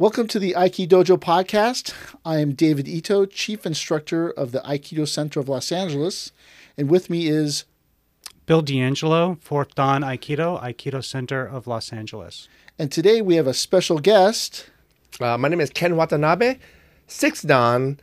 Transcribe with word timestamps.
Welcome 0.00 0.28
to 0.28 0.38
the 0.38 0.54
Aiki 0.56 0.86
Dojo 0.86 1.18
podcast. 1.18 1.92
I 2.24 2.38
am 2.38 2.52
David 2.52 2.86
Ito, 2.86 3.26
Chief 3.26 3.66
Instructor 3.66 4.30
of 4.30 4.52
the 4.52 4.60
Aikido 4.60 5.08
Center 5.08 5.40
of 5.40 5.48
Los 5.48 5.72
Angeles, 5.72 6.30
and 6.76 6.88
with 6.88 7.10
me 7.10 7.26
is 7.26 7.64
Bill 8.46 8.62
D'Angelo, 8.62 9.38
Fourth 9.40 9.74
Dan 9.74 10.02
Aikido, 10.02 10.62
Aikido 10.62 11.04
Center 11.04 11.44
of 11.44 11.66
Los 11.66 11.92
Angeles. 11.92 12.46
And 12.78 12.92
today 12.92 13.20
we 13.20 13.34
have 13.34 13.48
a 13.48 13.52
special 13.52 13.98
guest. 13.98 14.70
Uh, 15.20 15.36
my 15.36 15.48
name 15.48 15.60
is 15.60 15.70
Ken 15.70 15.96
Watanabe, 15.96 16.60
Sixth 17.08 17.44
Dan, 17.44 17.98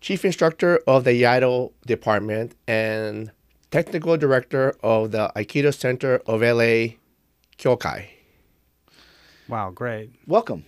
Chief 0.00 0.24
Instructor 0.24 0.80
of 0.86 1.04
the 1.04 1.10
Iaido 1.10 1.72
Department 1.84 2.54
and 2.66 3.32
Technical 3.70 4.16
Director 4.16 4.74
of 4.82 5.10
the 5.10 5.30
Aikido 5.36 5.74
Center 5.74 6.22
of 6.24 6.40
LA 6.40 6.96
Kyokai. 7.58 8.06
Wow, 9.46 9.68
great. 9.68 10.12
Welcome. 10.26 10.64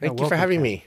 Thank 0.00 0.18
you 0.18 0.28
for 0.28 0.36
having 0.36 0.58
Ken. 0.58 0.62
me. 0.62 0.84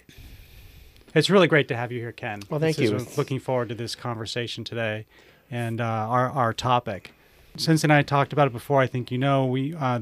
It's 1.16 1.30
really 1.30 1.48
great 1.48 1.68
to 1.68 1.76
have 1.76 1.92
you 1.92 2.00
here, 2.00 2.12
Ken. 2.12 2.42
Well, 2.50 2.60
thank 2.60 2.78
This 2.78 2.90
you. 2.90 3.08
looking 3.18 3.40
forward 3.40 3.70
to 3.70 3.76
this 3.76 3.96
conversation 3.96 4.64
today 4.64 5.06
and 5.52 5.80
uh, 5.80 5.84
our, 5.84 6.32
our 6.32 6.54
topic. 6.54 7.14
Since 7.56 7.84
and 7.84 7.94
I 7.94 8.02
talked 8.02 8.34
about 8.34 8.48
it 8.48 8.54
before, 8.54 8.82
I 8.82 8.88
think 8.88 9.12
you 9.12 9.20
know 9.20 9.46
we 9.46 9.76
uh, 9.76 10.00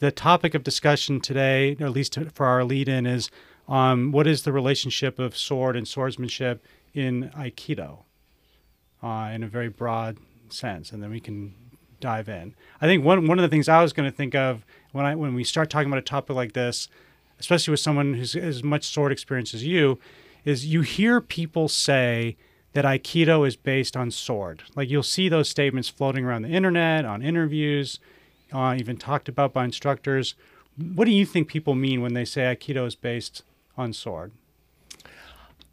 the 0.00 0.10
topic 0.10 0.54
of 0.54 0.64
discussion 0.64 1.20
today, 1.20 1.76
or 1.78 1.86
at 1.86 1.92
least 1.92 2.18
for 2.34 2.44
our 2.46 2.64
lead-in, 2.64 3.06
is 3.06 3.30
um, 3.68 4.10
what 4.10 4.26
is 4.26 4.42
the 4.42 4.52
relationship 4.52 5.20
of 5.20 5.36
sword 5.36 5.76
and 5.76 5.86
swordsmanship 5.86 6.64
in 6.94 7.30
Aikido, 7.36 7.98
uh, 9.00 9.30
in 9.32 9.44
a 9.44 9.46
very 9.46 9.68
broad 9.68 10.16
sense, 10.48 10.90
and 10.90 11.00
then 11.00 11.10
we 11.10 11.20
can 11.20 11.54
dive 12.00 12.28
in. 12.28 12.56
I 12.80 12.86
think 12.86 13.04
one 13.04 13.28
one 13.28 13.38
of 13.38 13.42
the 13.42 13.48
things 13.48 13.68
I 13.68 13.80
was 13.80 13.92
going 13.92 14.10
to 14.10 14.16
think 14.16 14.34
of 14.34 14.64
when 14.90 15.04
I 15.04 15.14
when 15.14 15.34
we 15.34 15.44
start 15.44 15.70
talking 15.70 15.86
about 15.86 15.98
a 15.98 16.02
topic 16.02 16.34
like 16.34 16.52
this, 16.54 16.88
especially 17.40 17.72
with 17.72 17.80
someone 17.80 18.14
who's 18.14 18.34
as 18.34 18.62
much 18.62 18.84
sword 18.84 19.12
experience 19.12 19.54
as 19.54 19.64
you, 19.64 19.98
is 20.44 20.66
you 20.66 20.82
hear 20.82 21.20
people 21.20 21.68
say 21.68 22.36
that 22.72 22.84
Aikido 22.84 23.46
is 23.46 23.56
based 23.56 23.96
on 23.96 24.10
sword. 24.10 24.62
Like 24.74 24.88
you'll 24.88 25.02
see 25.02 25.28
those 25.28 25.48
statements 25.48 25.88
floating 25.88 26.24
around 26.24 26.42
the 26.42 26.50
internet, 26.50 27.04
on 27.04 27.22
interviews, 27.22 27.98
uh, 28.52 28.74
even 28.78 28.96
talked 28.96 29.28
about 29.28 29.52
by 29.52 29.64
instructors. 29.64 30.34
What 30.76 31.06
do 31.06 31.10
you 31.10 31.26
think 31.26 31.48
people 31.48 31.74
mean 31.74 32.02
when 32.02 32.14
they 32.14 32.24
say 32.24 32.42
Aikido 32.42 32.86
is 32.86 32.94
based 32.94 33.42
on 33.76 33.92
sword? 33.92 34.32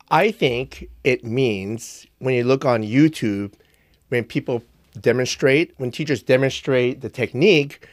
I 0.10 0.32
think 0.32 0.90
it 1.04 1.24
means 1.24 2.06
when 2.20 2.36
you 2.36 2.44
look 2.44 2.64
on 2.66 2.84
YouTube, 2.84 3.54
when 4.10 4.24
people 4.24 4.64
demonstrate, 5.00 5.74
when 5.78 5.92
teachers 5.92 6.22
demonstrate 6.22 7.02
the 7.02 7.10
technique, 7.10 7.88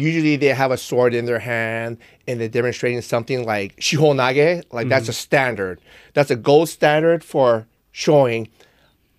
usually 0.00 0.36
they 0.36 0.46
have 0.46 0.70
a 0.70 0.76
sword 0.76 1.14
in 1.14 1.26
their 1.26 1.38
hand 1.38 1.98
and 2.26 2.40
they're 2.40 2.48
demonstrating 2.48 3.00
something 3.02 3.44
like 3.44 3.76
shihonage, 3.76 4.64
like 4.72 4.88
that's 4.88 5.04
mm-hmm. 5.04 5.10
a 5.10 5.14
standard. 5.14 5.80
That's 6.14 6.30
a 6.30 6.36
gold 6.36 6.68
standard 6.68 7.22
for 7.22 7.66
showing 7.92 8.48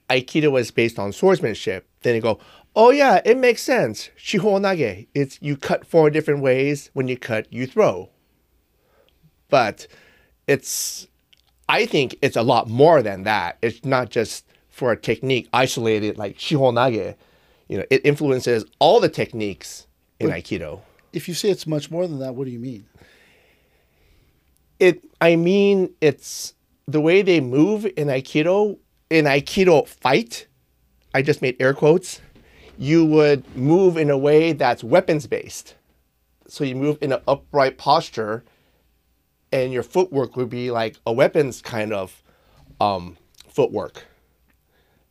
Aikido 0.09 0.59
is 0.59 0.71
based 0.71 0.99
on 0.99 1.13
swordsmanship. 1.13 1.87
Then 2.01 2.15
you 2.15 2.21
go, 2.21 2.39
oh 2.75 2.89
yeah, 2.89 3.21
it 3.23 3.37
makes 3.37 3.61
sense. 3.61 4.09
Shihonage, 4.17 5.07
it's 5.13 5.37
you 5.41 5.55
cut 5.55 5.85
four 5.85 6.09
different 6.09 6.41
ways. 6.41 6.89
When 6.93 7.07
you 7.07 7.17
cut, 7.17 7.51
you 7.51 7.67
throw. 7.67 8.09
But 9.49 9.87
it's 10.47 11.07
I 11.69 11.85
think 11.85 12.17
it's 12.21 12.35
a 12.35 12.43
lot 12.43 12.69
more 12.69 13.01
than 13.01 13.23
that. 13.23 13.57
It's 13.61 13.85
not 13.85 14.09
just 14.09 14.45
for 14.69 14.91
a 14.91 14.97
technique 14.97 15.47
isolated 15.53 16.17
like 16.17 16.37
shihonage. 16.37 17.15
You 17.67 17.77
know, 17.77 17.85
it 17.89 18.05
influences 18.05 18.65
all 18.79 18.99
the 18.99 19.07
techniques 19.07 19.87
in 20.23 20.29
Aikido. 20.29 20.81
If 21.13 21.27
you 21.27 21.33
say 21.33 21.49
it's 21.49 21.67
much 21.67 21.91
more 21.91 22.07
than 22.07 22.19
that, 22.19 22.35
what 22.35 22.45
do 22.45 22.51
you 22.51 22.59
mean? 22.59 22.85
It 24.79 25.03
I 25.19 25.35
mean 25.35 25.93
it's 26.01 26.53
the 26.87 27.01
way 27.01 27.21
they 27.21 27.39
move 27.39 27.85
in 27.85 28.07
Aikido, 28.07 28.77
in 29.09 29.25
Aikido 29.25 29.87
fight, 29.87 30.47
I 31.13 31.21
just 31.21 31.41
made 31.41 31.55
air 31.59 31.73
quotes, 31.73 32.21
you 32.77 33.05
would 33.05 33.55
move 33.55 33.97
in 33.97 34.09
a 34.09 34.17
way 34.17 34.53
that's 34.53 34.83
weapons 34.83 35.27
based. 35.27 35.75
So 36.47 36.63
you 36.63 36.75
move 36.75 36.97
in 37.01 37.13
an 37.13 37.21
upright 37.27 37.77
posture 37.77 38.43
and 39.51 39.71
your 39.71 39.83
footwork 39.83 40.35
would 40.35 40.49
be 40.49 40.71
like 40.71 40.97
a 41.05 41.13
weapons 41.13 41.61
kind 41.61 41.93
of 41.93 42.23
um, 42.79 43.17
footwork, 43.47 44.05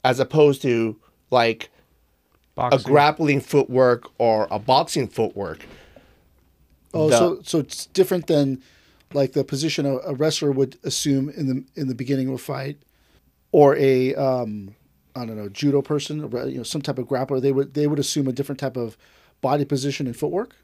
as 0.04 0.18
opposed 0.18 0.62
to 0.62 0.96
like 1.30 1.69
a 2.56 2.78
grappling 2.78 3.40
footwork 3.40 4.10
or 4.18 4.46
a 4.50 4.58
boxing 4.58 5.08
footwork. 5.08 5.64
Oh, 6.92 7.08
The- 7.08 7.18
so 7.18 7.40
so 7.42 7.58
it's 7.60 7.86
different 7.86 8.26
than 8.26 8.62
like 9.12 9.32
the 9.32 9.44
position 9.44 9.86
a, 9.86 9.96
a 9.98 10.14
wrestler 10.14 10.52
would 10.52 10.78
assume 10.84 11.28
in 11.30 11.46
the 11.46 11.64
in 11.80 11.88
the 11.88 11.94
beginning 11.94 12.28
of 12.28 12.34
a 12.34 12.38
fight, 12.38 12.78
or 13.52 13.76
a 13.76 14.14
um, 14.14 14.74
I 15.16 15.24
don't 15.26 15.36
know 15.36 15.48
judo 15.48 15.82
person, 15.82 16.22
or, 16.22 16.46
you 16.48 16.58
know, 16.58 16.62
some 16.62 16.82
type 16.82 16.98
of 16.98 17.06
grappler. 17.06 17.40
They 17.40 17.52
would 17.52 17.74
they 17.74 17.86
would 17.86 17.98
assume 17.98 18.28
a 18.28 18.32
different 18.32 18.58
type 18.60 18.76
of 18.76 18.96
body 19.40 19.64
position 19.64 20.06
and 20.06 20.16
footwork. 20.16 20.56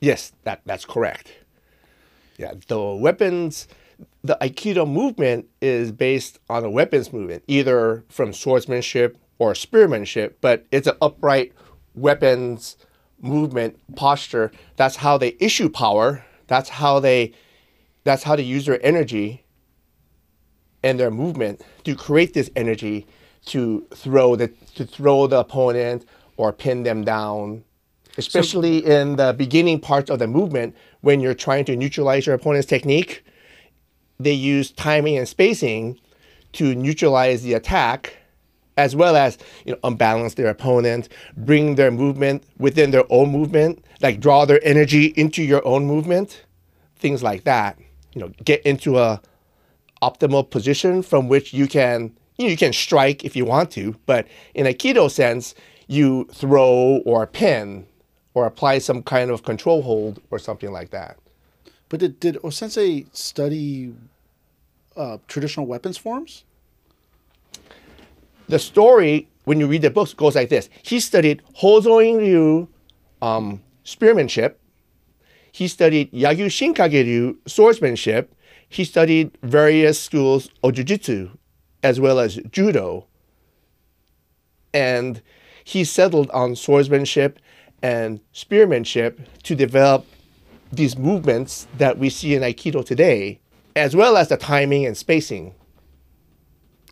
Yes, 0.00 0.32
that 0.44 0.62
that's 0.64 0.84
correct. 0.84 1.32
Yeah, 2.38 2.54
the 2.68 2.80
weapons, 2.80 3.68
the 4.24 4.38
Aikido 4.40 4.90
movement 4.90 5.46
is 5.60 5.92
based 5.92 6.38
on 6.48 6.64
a 6.64 6.70
weapons 6.70 7.12
movement, 7.12 7.44
either 7.46 8.02
from 8.08 8.32
swordsmanship 8.32 9.18
or 9.40 9.54
spearmanship, 9.54 10.38
but 10.40 10.66
it's 10.70 10.86
an 10.86 10.94
upright 11.02 11.52
weapons 11.94 12.76
movement 13.20 13.80
posture. 13.96 14.52
That's 14.76 14.96
how 14.96 15.18
they 15.18 15.36
issue 15.40 15.68
power. 15.68 16.24
That's 16.46 16.68
how 16.68 17.00
they 17.00 17.32
that's 18.04 18.22
how 18.22 18.36
they 18.36 18.42
use 18.42 18.66
their 18.66 18.84
energy 18.84 19.44
and 20.82 21.00
their 21.00 21.10
movement 21.10 21.62
to 21.84 21.94
create 21.94 22.34
this 22.34 22.50
energy 22.54 23.06
to 23.46 23.86
throw 23.94 24.36
the 24.36 24.48
to 24.74 24.84
throw 24.84 25.26
the 25.26 25.40
opponent 25.40 26.04
or 26.36 26.52
pin 26.52 26.82
them 26.82 27.04
down 27.04 27.64
especially 28.18 28.84
in 28.84 29.16
the 29.16 29.34
beginning 29.36 29.78
parts 29.78 30.10
of 30.10 30.18
the 30.18 30.26
movement 30.26 30.74
when 31.00 31.20
you're 31.20 31.34
trying 31.34 31.64
to 31.64 31.76
neutralize 31.76 32.26
your 32.26 32.34
opponent's 32.34 32.66
technique 32.66 33.24
they 34.18 34.32
use 34.32 34.70
timing 34.70 35.16
and 35.16 35.28
spacing 35.28 35.98
to 36.52 36.74
neutralize 36.74 37.42
the 37.42 37.54
attack 37.54 38.19
as 38.80 38.96
well 38.96 39.16
as 39.16 39.38
you 39.64 39.72
know 39.72 39.78
unbalance 39.84 40.34
their 40.34 40.48
opponent 40.48 41.08
bring 41.36 41.74
their 41.74 41.90
movement 41.90 42.42
within 42.58 42.90
their 42.90 43.04
own 43.10 43.30
movement 43.30 43.84
like 44.00 44.20
draw 44.20 44.44
their 44.44 44.60
energy 44.64 45.06
into 45.16 45.42
your 45.42 45.66
own 45.66 45.86
movement 45.86 46.44
things 46.96 47.22
like 47.22 47.44
that 47.44 47.78
you 48.14 48.20
know 48.20 48.28
get 48.44 48.60
into 48.62 48.98
a 48.98 49.20
optimal 50.02 50.48
position 50.48 51.02
from 51.02 51.28
which 51.28 51.52
you 51.52 51.68
can 51.68 52.12
you, 52.38 52.46
know, 52.46 52.50
you 52.50 52.56
can 52.56 52.72
strike 52.72 53.24
if 53.24 53.36
you 53.36 53.44
want 53.44 53.70
to 53.70 53.94
but 54.06 54.26
in 54.54 54.66
aikido 54.66 55.10
sense 55.10 55.54
you 55.86 56.24
throw 56.32 57.02
or 57.04 57.26
pin 57.26 57.86
or 58.32 58.46
apply 58.46 58.78
some 58.78 59.02
kind 59.02 59.30
of 59.30 59.42
control 59.42 59.82
hold 59.82 60.20
or 60.30 60.38
something 60.38 60.72
like 60.72 60.90
that 60.90 61.18
But 61.90 62.00
did 62.00 62.20
did 62.20 62.36
Osensei 62.36 63.06
study 63.12 63.92
uh, 64.96 65.18
traditional 65.26 65.66
weapons 65.66 65.98
forms? 65.98 66.44
The 68.50 68.58
story 68.58 69.28
when 69.44 69.58
you 69.58 69.66
read 69.66 69.82
the 69.82 69.90
books 69.90 70.12
goes 70.12 70.34
like 70.34 70.48
this. 70.48 70.68
He 70.82 71.00
studied 71.00 71.42
hozoin 71.60 72.18
ryu 72.18 72.68
um, 73.22 73.62
spearmanship. 73.84 74.60
He 75.52 75.68
studied 75.68 76.12
yagyu 76.12 76.46
shinkage 76.46 77.04
ryu 77.04 77.38
swordsmanship. 77.46 78.34
He 78.68 78.84
studied 78.84 79.36
various 79.42 79.98
schools 79.98 80.48
of 80.62 80.74
jiu-jitsu 80.74 81.30
as 81.82 81.98
well 81.98 82.20
as 82.20 82.36
judo. 82.52 83.06
And 84.72 85.22
he 85.64 85.82
settled 85.84 86.30
on 86.30 86.54
swordsmanship 86.54 87.40
and 87.82 88.20
spearmanship 88.32 89.20
to 89.44 89.54
develop 89.54 90.06
these 90.72 90.96
movements 90.96 91.66
that 91.78 91.98
we 91.98 92.10
see 92.10 92.34
in 92.34 92.42
aikido 92.42 92.84
today 92.84 93.40
as 93.74 93.96
well 93.96 94.16
as 94.16 94.28
the 94.28 94.36
timing 94.36 94.86
and 94.86 94.96
spacing 94.96 95.54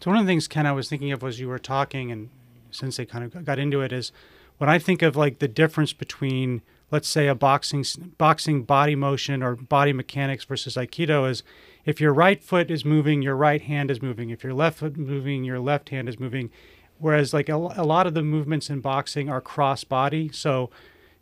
So 0.00 0.10
one 0.10 0.18
of 0.18 0.26
the 0.26 0.30
things, 0.30 0.46
Ken, 0.46 0.66
I 0.66 0.72
was 0.72 0.88
thinking 0.88 1.12
of 1.12 1.24
as 1.24 1.40
you 1.40 1.48
were 1.48 1.58
talking, 1.58 2.12
and 2.12 2.30
since 2.70 2.96
they 2.96 3.06
kind 3.06 3.24
of 3.24 3.44
got 3.44 3.58
into 3.58 3.80
it, 3.80 3.92
is 3.92 4.12
when 4.58 4.70
I 4.70 4.78
think 4.78 5.02
of 5.02 5.16
like 5.16 5.38
the 5.38 5.48
difference 5.48 5.92
between, 5.92 6.62
let's 6.90 7.08
say, 7.08 7.26
a 7.26 7.34
boxing 7.34 7.84
boxing 8.16 8.62
body 8.62 8.94
motion 8.94 9.42
or 9.42 9.56
body 9.56 9.92
mechanics 9.92 10.44
versus 10.44 10.76
Aikido 10.76 11.28
is, 11.28 11.42
if 11.84 12.00
your 12.00 12.12
right 12.12 12.42
foot 12.42 12.70
is 12.70 12.84
moving, 12.84 13.22
your 13.22 13.36
right 13.36 13.62
hand 13.62 13.90
is 13.90 14.00
moving. 14.02 14.30
If 14.30 14.44
your 14.44 14.54
left 14.54 14.78
foot 14.78 14.96
moving, 14.96 15.44
your 15.44 15.58
left 15.58 15.88
hand 15.88 16.08
is 16.08 16.20
moving. 16.20 16.50
Whereas 16.98 17.32
like 17.32 17.48
a, 17.48 17.54
a 17.54 17.84
lot 17.84 18.06
of 18.06 18.14
the 18.14 18.22
movements 18.22 18.70
in 18.70 18.80
boxing 18.80 19.28
are 19.28 19.40
cross 19.40 19.84
body, 19.84 20.30
so 20.32 20.70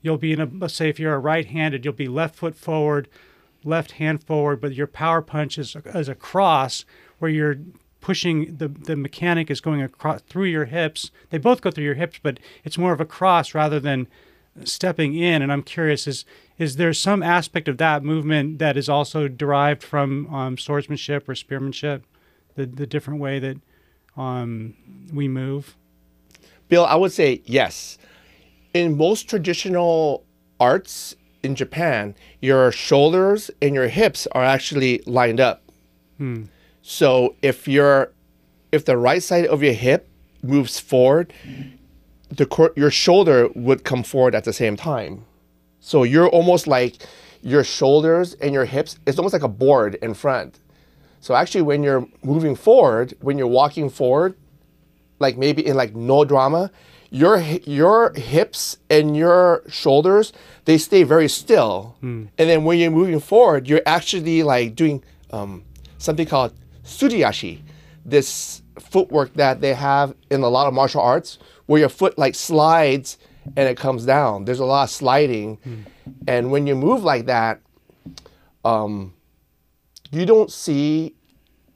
you'll 0.02 0.18
be 0.18 0.32
in 0.32 0.40
a 0.40 0.46
let's 0.46 0.74
say 0.74 0.88
if 0.88 0.98
you're 0.98 1.14
a 1.14 1.18
right-handed, 1.18 1.84
you'll 1.84 1.94
be 1.94 2.08
left 2.08 2.36
foot 2.36 2.56
forward, 2.56 3.08
left 3.64 3.92
hand 3.92 4.24
forward, 4.24 4.60
but 4.60 4.74
your 4.74 4.86
power 4.86 5.22
punch 5.22 5.58
is 5.58 5.76
is 5.94 6.08
a 6.08 6.14
cross 6.14 6.84
where 7.18 7.30
you're 7.30 7.56
pushing 8.06 8.56
the 8.58 8.68
the 8.68 8.94
mechanic 8.94 9.50
is 9.50 9.60
going 9.60 9.82
across 9.82 10.20
through 10.22 10.44
your 10.44 10.66
hips. 10.66 11.10
They 11.30 11.38
both 11.38 11.60
go 11.60 11.72
through 11.72 11.82
your 11.82 11.94
hips, 11.94 12.20
but 12.22 12.38
it's 12.62 12.78
more 12.78 12.92
of 12.92 13.00
a 13.00 13.04
cross 13.04 13.52
rather 13.52 13.80
than 13.80 14.06
stepping 14.62 15.16
in, 15.16 15.42
and 15.42 15.50
I'm 15.50 15.64
curious 15.64 16.06
is 16.06 16.24
is 16.56 16.76
there 16.76 16.94
some 16.94 17.20
aspect 17.20 17.66
of 17.66 17.78
that 17.78 18.04
movement 18.04 18.60
that 18.60 18.76
is 18.76 18.88
also 18.88 19.26
derived 19.26 19.82
from 19.82 20.32
um, 20.32 20.56
swordsmanship 20.56 21.28
or 21.28 21.34
spearmanship, 21.34 22.04
the 22.54 22.64
the 22.66 22.86
different 22.86 23.18
way 23.18 23.40
that 23.40 23.56
um, 24.16 24.74
we 25.12 25.26
move? 25.26 25.76
Bill, 26.68 26.86
I 26.86 26.94
would 26.94 27.12
say 27.12 27.42
yes. 27.44 27.98
In 28.72 28.96
most 28.96 29.28
traditional 29.28 30.24
arts 30.60 31.16
in 31.42 31.56
Japan, 31.56 32.14
your 32.40 32.70
shoulders 32.70 33.50
and 33.60 33.74
your 33.74 33.88
hips 33.88 34.28
are 34.30 34.44
actually 34.44 35.02
lined 35.06 35.40
up. 35.40 35.64
So 36.88 37.34
if 37.42 37.66
your 37.66 38.12
if 38.70 38.84
the 38.84 38.96
right 38.96 39.20
side 39.20 39.46
of 39.46 39.60
your 39.60 39.72
hip 39.72 40.08
moves 40.40 40.78
forward, 40.78 41.32
the 42.28 42.46
cor- 42.46 42.72
your 42.76 42.92
shoulder 42.92 43.48
would 43.56 43.82
come 43.82 44.04
forward 44.04 44.36
at 44.36 44.44
the 44.44 44.52
same 44.52 44.76
time. 44.76 45.24
So 45.80 46.04
you're 46.04 46.28
almost 46.28 46.68
like 46.68 46.94
your 47.42 47.64
shoulders 47.64 48.34
and 48.34 48.54
your 48.54 48.66
hips. 48.66 49.00
It's 49.04 49.18
almost 49.18 49.32
like 49.32 49.42
a 49.42 49.48
board 49.48 49.96
in 49.96 50.14
front. 50.14 50.60
So 51.20 51.34
actually, 51.34 51.62
when 51.62 51.82
you're 51.82 52.06
moving 52.22 52.54
forward, 52.54 53.14
when 53.20 53.36
you're 53.36 53.48
walking 53.48 53.90
forward, 53.90 54.36
like 55.18 55.36
maybe 55.36 55.66
in 55.66 55.74
like 55.74 55.96
Noh 55.96 56.24
drama, 56.24 56.70
your 57.10 57.40
your 57.64 58.12
hips 58.12 58.78
and 58.88 59.16
your 59.16 59.64
shoulders 59.68 60.32
they 60.66 60.78
stay 60.78 61.02
very 61.02 61.28
still, 61.28 61.96
and 62.38 62.48
then 62.48 62.62
when 62.62 62.78
you're 62.78 62.92
moving 62.92 63.18
forward, 63.18 63.66
you're 63.68 63.82
actually 63.86 64.44
like 64.44 64.76
doing 64.76 65.02
um, 65.32 65.64
something 65.98 66.26
called 66.28 66.52
suriashi, 66.86 67.60
this 68.04 68.62
footwork 68.78 69.34
that 69.34 69.60
they 69.60 69.74
have 69.74 70.14
in 70.30 70.42
a 70.42 70.48
lot 70.48 70.66
of 70.66 70.74
martial 70.74 71.00
arts, 71.00 71.38
where 71.66 71.80
your 71.80 71.88
foot 71.88 72.16
like 72.18 72.34
slides 72.34 73.18
and 73.56 73.68
it 73.68 73.76
comes 73.76 74.04
down. 74.04 74.44
There's 74.44 74.60
a 74.60 74.64
lot 74.64 74.84
of 74.84 74.90
sliding, 74.90 75.58
and 76.26 76.50
when 76.50 76.66
you 76.66 76.74
move 76.74 77.04
like 77.04 77.26
that, 77.26 77.60
um, 78.64 79.14
you 80.10 80.26
don't 80.26 80.50
see 80.50 81.14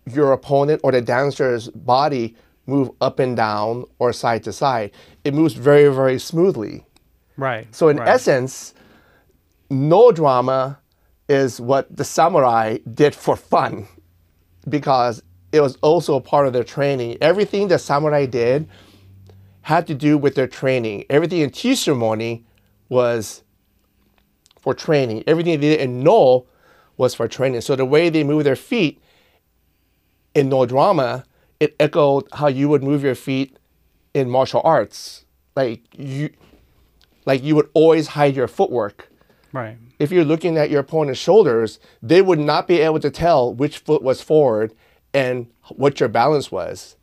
your 0.06 0.32
opponent 0.32 0.80
or 0.82 0.92
the 0.92 1.00
dancer's 1.00 1.68
body 1.68 2.36
move 2.66 2.90
up 3.00 3.18
and 3.18 3.36
down 3.36 3.84
or 3.98 4.12
side 4.12 4.44
to 4.44 4.52
side. 4.52 4.92
It 5.24 5.34
moves 5.34 5.54
very, 5.54 5.92
very 5.92 6.18
smoothly. 6.18 6.84
Right. 7.36 7.72
So 7.74 7.88
in 7.88 7.98
right. 7.98 8.08
essence, 8.08 8.74
Noh 9.70 10.12
drama 10.12 10.78
is 11.28 11.60
what 11.60 11.94
the 11.94 12.04
samurai 12.04 12.78
did 12.92 13.14
for 13.14 13.36
fun 13.36 13.86
because 14.68 15.22
it 15.52 15.60
was 15.60 15.76
also 15.76 16.14
a 16.14 16.20
part 16.20 16.46
of 16.46 16.52
their 16.52 16.64
training. 16.64 17.18
Everything 17.20 17.68
the 17.68 17.78
samurai 17.78 18.26
did 18.26 18.68
had 19.62 19.86
to 19.86 19.94
do 19.94 20.16
with 20.16 20.34
their 20.34 20.46
training. 20.46 21.04
Everything 21.10 21.40
in 21.40 21.50
tea 21.50 21.74
ceremony 21.74 22.44
was 22.88 23.42
for 24.60 24.74
training. 24.74 25.24
Everything 25.26 25.60
they 25.60 25.68
did 25.76 25.80
in 25.80 26.02
Noh 26.02 26.46
was 26.96 27.14
for 27.14 27.26
training. 27.26 27.60
So 27.62 27.76
the 27.76 27.84
way 27.84 28.10
they 28.10 28.24
move 28.24 28.44
their 28.44 28.56
feet 28.56 29.02
in 30.34 30.48
Noh 30.48 30.66
drama, 30.66 31.24
it 31.58 31.74
echoed 31.80 32.28
how 32.34 32.48
you 32.48 32.68
would 32.68 32.82
move 32.82 33.02
your 33.02 33.14
feet 33.14 33.56
in 34.14 34.30
martial 34.30 34.60
arts. 34.64 35.24
Like 35.56 35.82
you 35.96 36.30
like 37.26 37.42
you 37.42 37.54
would 37.54 37.68
always 37.74 38.08
hide 38.08 38.36
your 38.36 38.48
footwork. 38.48 39.08
right. 39.52 39.76
If 40.00 40.10
you're 40.10 40.24
looking 40.24 40.56
at 40.56 40.70
your 40.70 40.80
opponent's 40.80 41.20
shoulders, 41.20 41.78
they 42.00 42.22
would 42.22 42.38
not 42.38 42.66
be 42.66 42.80
able 42.80 43.00
to 43.00 43.10
tell 43.10 43.52
which 43.54 43.78
foot 43.78 44.02
was 44.02 44.22
forward 44.22 44.72
and 45.12 45.46
what 45.68 46.00
your 46.00 46.08
balance 46.08 46.50
was. 46.50 46.96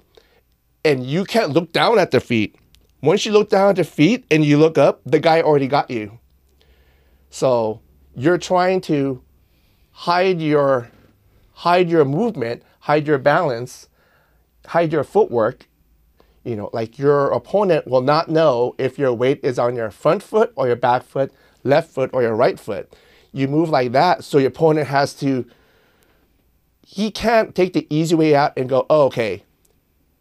And 0.83 1.05
you 1.05 1.23
can't 1.23 1.51
look 1.51 1.71
down 1.71 1.99
at 1.99 2.09
the 2.09 2.19
feet. 2.19 2.55
Once 3.03 3.23
you 3.23 3.31
look 3.31 3.51
down 3.51 3.69
at 3.69 3.75
the 3.75 3.83
feet 3.83 4.25
and 4.31 4.43
you 4.43 4.57
look 4.57 4.79
up, 4.79 5.01
the 5.05 5.19
guy 5.19 5.43
already 5.43 5.67
got 5.67 5.91
you. 5.91 6.17
So 7.29 7.81
you're 8.15 8.39
trying 8.39 8.81
to 8.81 9.21
hide 9.91 10.41
your 10.41 10.89
hide 11.53 11.89
your 11.89 12.03
movement, 12.05 12.63
hide 12.79 13.05
your 13.05 13.19
balance, 13.19 13.89
hide 14.65 14.91
your 14.91 15.03
footwork. 15.03 15.67
You 16.43 16.55
know, 16.55 16.71
like 16.73 16.97
your 16.97 17.29
opponent 17.29 17.85
will 17.85 18.01
not 18.01 18.27
know 18.27 18.73
if 18.79 18.97
your 18.97 19.13
weight 19.13 19.41
is 19.43 19.59
on 19.59 19.75
your 19.75 19.91
front 19.91 20.23
foot 20.23 20.51
or 20.55 20.65
your 20.65 20.75
back 20.75 21.03
foot, 21.03 21.31
left 21.67 21.91
foot 21.91 22.09
or 22.13 22.21
your 22.21 22.35
right 22.35 22.59
foot. 22.59 22.95
You 23.31 23.47
move 23.47 23.69
like 23.69 23.91
that, 23.91 24.23
so 24.23 24.37
your 24.37 24.49
opponent 24.49 24.87
has 24.87 25.13
to. 25.15 25.45
He 26.81 27.11
can't 27.11 27.53
take 27.53 27.73
the 27.73 27.85
easy 27.89 28.15
way 28.15 28.33
out 28.33 28.53
and 28.57 28.69
go, 28.69 28.85
oh, 28.89 29.05
okay, 29.07 29.43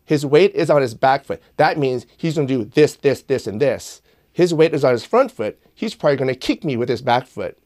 his 0.04 0.24
weight 0.24 0.54
is 0.54 0.70
on 0.70 0.82
his 0.82 0.94
back 0.94 1.24
foot. 1.24 1.42
That 1.56 1.78
means 1.78 2.06
he's 2.16 2.36
going 2.36 2.48
to 2.48 2.58
do 2.58 2.64
this, 2.64 2.96
this, 2.96 3.22
this, 3.22 3.46
and 3.46 3.60
this. 3.60 4.02
His 4.32 4.52
weight 4.52 4.74
is 4.74 4.84
on 4.84 4.92
his 4.92 5.04
front 5.04 5.32
foot. 5.32 5.60
He's 5.74 5.94
probably 5.94 6.16
going 6.16 6.28
to 6.28 6.34
kick 6.34 6.64
me 6.64 6.76
with 6.76 6.88
his 6.88 7.02
back 7.02 7.26
foot. 7.26 7.58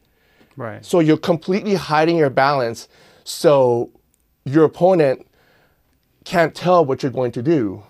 Right. 0.55 0.85
So 0.85 0.99
you're 0.99 1.17
completely 1.17 1.75
hiding 1.75 2.17
your 2.17 2.29
balance 2.29 2.87
so 3.23 3.91
your 4.45 4.65
opponent 4.65 5.27
can't 6.23 6.55
tell 6.55 6.83
what 6.83 7.03
you're 7.03 7.11
going 7.11 7.31
to 7.33 7.41
do. 7.41 7.83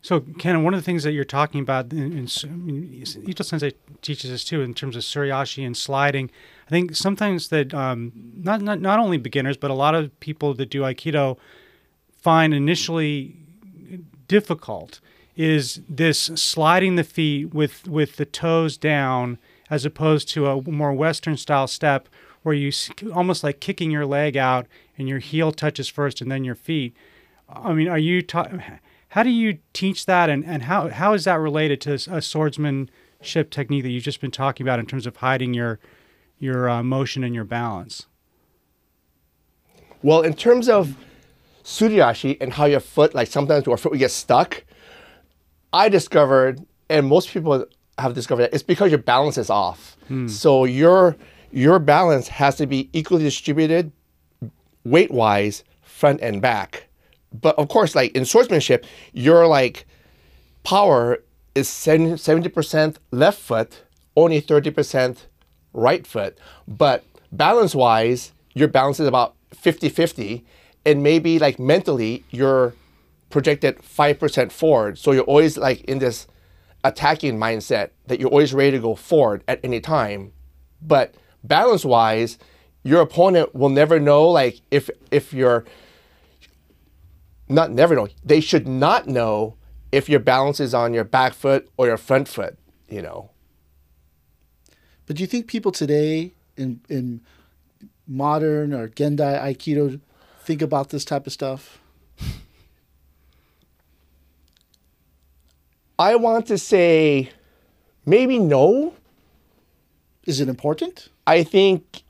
So, 0.00 0.20
Ken, 0.38 0.62
one 0.62 0.74
of 0.74 0.80
the 0.80 0.84
things 0.84 1.02
that 1.02 1.12
you're 1.12 1.24
talking 1.24 1.60
about, 1.60 1.92
in, 1.92 2.28
Ito 2.28 3.42
Sensei 3.42 3.72
teaches 4.00 4.30
us 4.30 4.44
too 4.44 4.62
in 4.62 4.72
terms 4.72 4.94
of 4.94 5.02
suriashi 5.02 5.66
and 5.66 5.76
sliding. 5.76 6.30
I 6.66 6.70
think 6.70 6.94
sometimes 6.94 7.48
that 7.48 7.74
um, 7.74 8.12
not, 8.36 8.62
not 8.62 8.80
not 8.80 9.00
only 9.00 9.18
beginners, 9.18 9.56
but 9.56 9.70
a 9.70 9.74
lot 9.74 9.94
of 9.94 10.18
people 10.20 10.54
that 10.54 10.70
do 10.70 10.82
Aikido 10.82 11.36
find 12.12 12.54
initially 12.54 13.36
difficult 14.28 15.00
is 15.36 15.80
this 15.88 16.18
sliding 16.18 16.96
the 16.96 17.04
feet 17.04 17.52
with 17.52 17.86
with 17.88 18.16
the 18.16 18.24
toes 18.24 18.76
down, 18.76 19.38
as 19.68 19.84
opposed 19.84 20.28
to 20.28 20.46
a 20.46 20.62
more 20.70 20.92
Western 20.92 21.36
style 21.36 21.66
step 21.66 22.08
where 22.42 22.54
you 22.54 22.70
almost 23.12 23.42
like 23.42 23.60
kicking 23.60 23.90
your 23.90 24.06
leg 24.06 24.36
out 24.36 24.66
and 24.96 25.08
your 25.08 25.18
heel 25.18 25.52
touches 25.52 25.88
first 25.88 26.20
and 26.20 26.30
then 26.30 26.44
your 26.44 26.54
feet. 26.54 26.94
I 27.48 27.72
mean, 27.72 27.88
are 27.88 27.98
you 27.98 28.22
ta- 28.22 28.48
how 29.08 29.22
do 29.22 29.30
you 29.30 29.58
teach 29.72 30.06
that 30.06 30.28
and, 30.28 30.44
and 30.44 30.64
how, 30.64 30.88
how 30.88 31.14
is 31.14 31.24
that 31.24 31.36
related 31.36 31.80
to 31.82 31.94
a 31.94 32.20
swordsmanship 32.22 33.50
technique 33.50 33.82
that 33.82 33.90
you've 33.90 34.04
just 34.04 34.20
been 34.20 34.30
talking 34.30 34.64
about 34.64 34.78
in 34.78 34.86
terms 34.86 35.06
of 35.06 35.16
hiding 35.16 35.54
your 35.54 35.78
your 36.38 36.68
uh, 36.68 36.82
motion 36.82 37.24
and 37.24 37.34
your 37.34 37.44
balance? 37.44 38.06
Well, 40.02 40.22
in 40.22 40.34
terms 40.34 40.68
of 40.68 40.96
suriashi 41.64 42.36
and 42.40 42.52
how 42.52 42.66
your 42.66 42.80
foot, 42.80 43.14
like 43.14 43.28
sometimes 43.28 43.66
our 43.66 43.76
foot 43.76 43.90
would 43.90 43.98
get 43.98 44.12
stuck, 44.12 44.64
I 45.72 45.88
discovered, 45.88 46.64
and 46.88 47.06
most 47.06 47.30
people 47.30 47.66
have 47.98 48.14
discovered 48.14 48.42
that 48.42 48.54
it's 48.54 48.62
because 48.62 48.90
your 48.90 49.00
balance 49.00 49.36
is 49.36 49.50
off. 49.50 49.96
So 50.28 50.64
your 50.64 51.16
your 51.50 51.78
balance 51.78 52.28
has 52.28 52.56
to 52.56 52.66
be 52.66 52.88
equally 52.92 53.24
distributed 53.24 53.90
weight 54.84 55.10
wise, 55.10 55.64
front 55.82 56.20
and 56.20 56.40
back. 56.40 56.87
But 57.32 57.58
of 57.58 57.68
course, 57.68 57.94
like 57.94 58.14
in 58.16 58.24
swordsmanship, 58.24 58.84
your 59.12 59.46
like 59.46 59.86
power 60.64 61.22
is 61.54 61.68
70 61.68 62.48
percent 62.48 62.98
left 63.10 63.40
foot, 63.40 63.82
only 64.16 64.40
thirty 64.40 64.70
percent 64.70 65.26
right 65.72 66.06
foot. 66.06 66.38
But 66.66 67.04
balance 67.32 67.74
wise, 67.74 68.32
your 68.54 68.68
balance 68.68 69.00
is 69.00 69.06
about 69.06 69.34
50-50 69.54 70.42
and 70.84 71.02
maybe 71.02 71.38
like 71.38 71.58
mentally 71.58 72.24
you're 72.30 72.74
projected 73.30 73.78
5% 73.78 74.50
forward. 74.52 74.98
So 74.98 75.12
you're 75.12 75.24
always 75.24 75.58
like 75.58 75.82
in 75.82 75.98
this 75.98 76.26
attacking 76.84 77.38
mindset 77.38 77.90
that 78.06 78.20
you're 78.20 78.30
always 78.30 78.54
ready 78.54 78.72
to 78.72 78.78
go 78.78 78.94
forward 78.94 79.44
at 79.48 79.60
any 79.62 79.80
time. 79.80 80.32
But 80.80 81.14
balance 81.44 81.84
wise, 81.84 82.38
your 82.84 83.00
opponent 83.02 83.54
will 83.54 83.68
never 83.68 83.98
know 84.00 84.28
like 84.28 84.60
if 84.70 84.88
if 85.10 85.32
you're 85.32 85.64
not 87.48 87.70
never 87.70 87.94
know. 87.94 88.08
They 88.24 88.40
should 88.40 88.68
not 88.68 89.06
know 89.06 89.56
if 89.90 90.08
your 90.08 90.20
balance 90.20 90.60
is 90.60 90.74
on 90.74 90.94
your 90.94 91.04
back 91.04 91.32
foot 91.32 91.68
or 91.76 91.86
your 91.86 91.96
front 91.96 92.28
foot, 92.28 92.58
you 92.88 93.02
know. 93.02 93.30
But 95.06 95.16
do 95.16 95.22
you 95.22 95.26
think 95.26 95.46
people 95.46 95.72
today 95.72 96.32
in 96.56 96.80
in 96.88 97.20
modern 98.06 98.72
or 98.72 98.88
Gendai 98.88 99.40
Aikido 99.40 100.00
think 100.40 100.62
about 100.62 100.90
this 100.90 101.04
type 101.04 101.26
of 101.26 101.32
stuff? 101.32 101.78
I 105.98 106.14
want 106.14 106.46
to 106.46 106.58
say 106.58 107.30
maybe 108.06 108.38
no. 108.38 108.94
Is 110.26 110.40
it 110.40 110.48
important? 110.48 111.08
I 111.26 111.42
think 111.42 112.02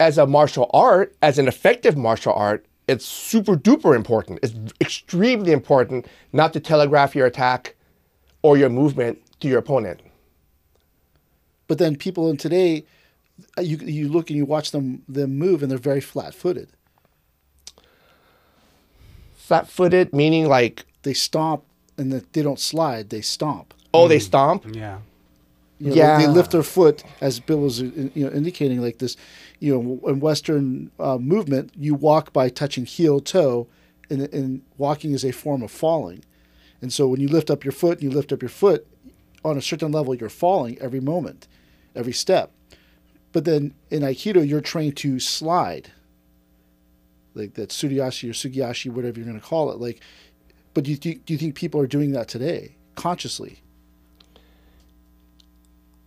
as 0.00 0.18
a 0.18 0.26
martial 0.26 0.70
art, 0.72 1.14
as 1.22 1.38
an 1.38 1.48
effective 1.48 1.96
martial 1.96 2.32
art, 2.32 2.64
it's 2.88 3.04
super 3.04 3.54
duper 3.54 3.94
important. 3.94 4.40
It's 4.42 4.54
extremely 4.80 5.52
important 5.52 6.06
not 6.32 6.52
to 6.54 6.60
telegraph 6.60 7.14
your 7.14 7.26
attack 7.26 7.76
or 8.42 8.56
your 8.56 8.70
movement 8.70 9.18
to 9.40 9.48
your 9.48 9.58
opponent. 9.58 10.00
But 11.68 11.78
then 11.78 11.96
people 11.96 12.30
in 12.30 12.38
today, 12.38 12.84
uh, 13.58 13.60
you 13.60 13.76
you 13.76 14.08
look 14.08 14.30
and 14.30 14.36
you 14.36 14.46
watch 14.46 14.70
them 14.70 15.02
them 15.08 15.38
move, 15.38 15.62
and 15.62 15.70
they're 15.70 15.78
very 15.78 16.00
flat 16.00 16.34
footed. 16.34 16.70
Flat 19.36 19.68
footed, 19.68 20.12
meaning 20.12 20.46
like, 20.46 20.84
They 21.02 21.14
stomp, 21.14 21.62
and 21.96 22.12
the, 22.12 22.24
they 22.32 22.42
don't 22.42 22.58
slide. 22.58 23.10
They 23.10 23.20
stomp. 23.20 23.74
oh, 23.94 24.08
they 24.08 24.18
stomp. 24.18 24.64
Yeah. 24.74 24.98
You 25.78 25.90
know, 25.90 25.94
they- 26.18 26.26
they 26.26 26.32
lift 26.32 26.50
their 26.50 26.62
foot, 26.62 27.04
as 27.20 27.38
Bill 27.40 27.60
was 27.60 27.80
uh, 27.80 27.84
you 28.14 28.24
know 28.24 28.30
indicating, 28.32 28.80
like 28.80 28.98
this. 28.98 29.16
You 29.60 29.74
know, 29.74 30.08
in 30.10 30.20
Western 30.20 30.90
uh, 30.98 31.18
movement, 31.18 31.72
you 31.76 31.94
walk 31.94 32.32
by 32.32 32.48
touching 32.48 32.84
heel 32.84 33.20
toe, 33.20 33.66
and, 34.10 34.22
and 34.34 34.62
walking 34.76 35.12
is 35.12 35.24
a 35.24 35.32
form 35.32 35.62
of 35.62 35.70
falling. 35.70 36.24
And 36.80 36.92
so 36.92 37.06
when 37.08 37.20
you 37.20 37.28
lift 37.28 37.50
up 37.50 37.64
your 37.64 37.72
foot, 37.72 38.00
and 38.00 38.02
you 38.04 38.10
lift 38.16 38.32
up 38.32 38.40
your 38.42 38.48
foot, 38.48 38.86
on 39.44 39.56
a 39.56 39.62
certain 39.62 39.92
level, 39.92 40.14
you're 40.14 40.28
falling 40.28 40.78
every 40.80 41.00
moment, 41.00 41.46
every 41.94 42.12
step. 42.12 42.50
But 43.32 43.44
then 43.44 43.74
in 43.90 44.02
Aikido, 44.02 44.46
you're 44.46 44.60
trained 44.60 44.96
to 44.98 45.20
slide, 45.20 45.92
like 47.34 47.54
that 47.54 47.70
Suriyashi 47.70 48.28
or 48.30 48.32
Sugiyashi, 48.32 48.90
whatever 48.90 49.18
you're 49.18 49.28
going 49.28 49.40
to 49.40 49.44
call 49.46 49.70
it. 49.70 49.78
Like, 49.78 50.00
but 50.74 50.84
do 50.84 50.90
you 50.90 50.96
think, 50.96 51.24
do 51.24 51.32
you 51.34 51.38
think 51.38 51.54
people 51.54 51.80
are 51.80 51.86
doing 51.86 52.12
that 52.12 52.28
today 52.28 52.76
consciously? 52.94 53.60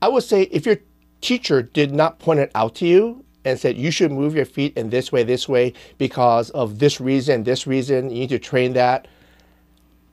I 0.02 0.08
would 0.08 0.24
say 0.24 0.44
if 0.44 0.66
your 0.66 0.78
teacher 1.22 1.62
did 1.62 1.92
not 1.94 2.20
point 2.20 2.40
it 2.40 2.52
out 2.56 2.76
to 2.76 2.88
you 2.88 3.24
and 3.46 3.60
said 3.60 3.78
you 3.78 3.92
should 3.92 4.12
move 4.12 4.36
your 4.36 4.46
feet 4.46 4.76
in 4.78 4.90
this 4.90 5.12
way, 5.12 5.24
this 5.24 5.48
way 5.48 5.74
because 5.98 6.50
of 6.52 6.80
this 6.80 7.00
reason, 7.02 7.44
this 7.44 7.68
reason, 7.68 8.10
you 8.10 8.22
need 8.22 8.30
to 8.30 8.40
train 8.40 8.74
that. 8.74 9.08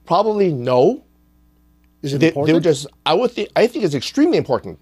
Probably 0.06 0.52
no. 0.52 1.04
Is 2.02 2.14
it 2.14 2.18
They, 2.18 2.26
they 2.26 2.28
important? 2.28 2.54
would 2.54 2.62
just. 2.62 2.86
I 3.06 3.14
would 3.14 3.30
think. 3.32 3.50
I 3.56 3.66
think 3.66 3.84
it's 3.84 3.94
extremely 3.94 4.38
important 4.38 4.78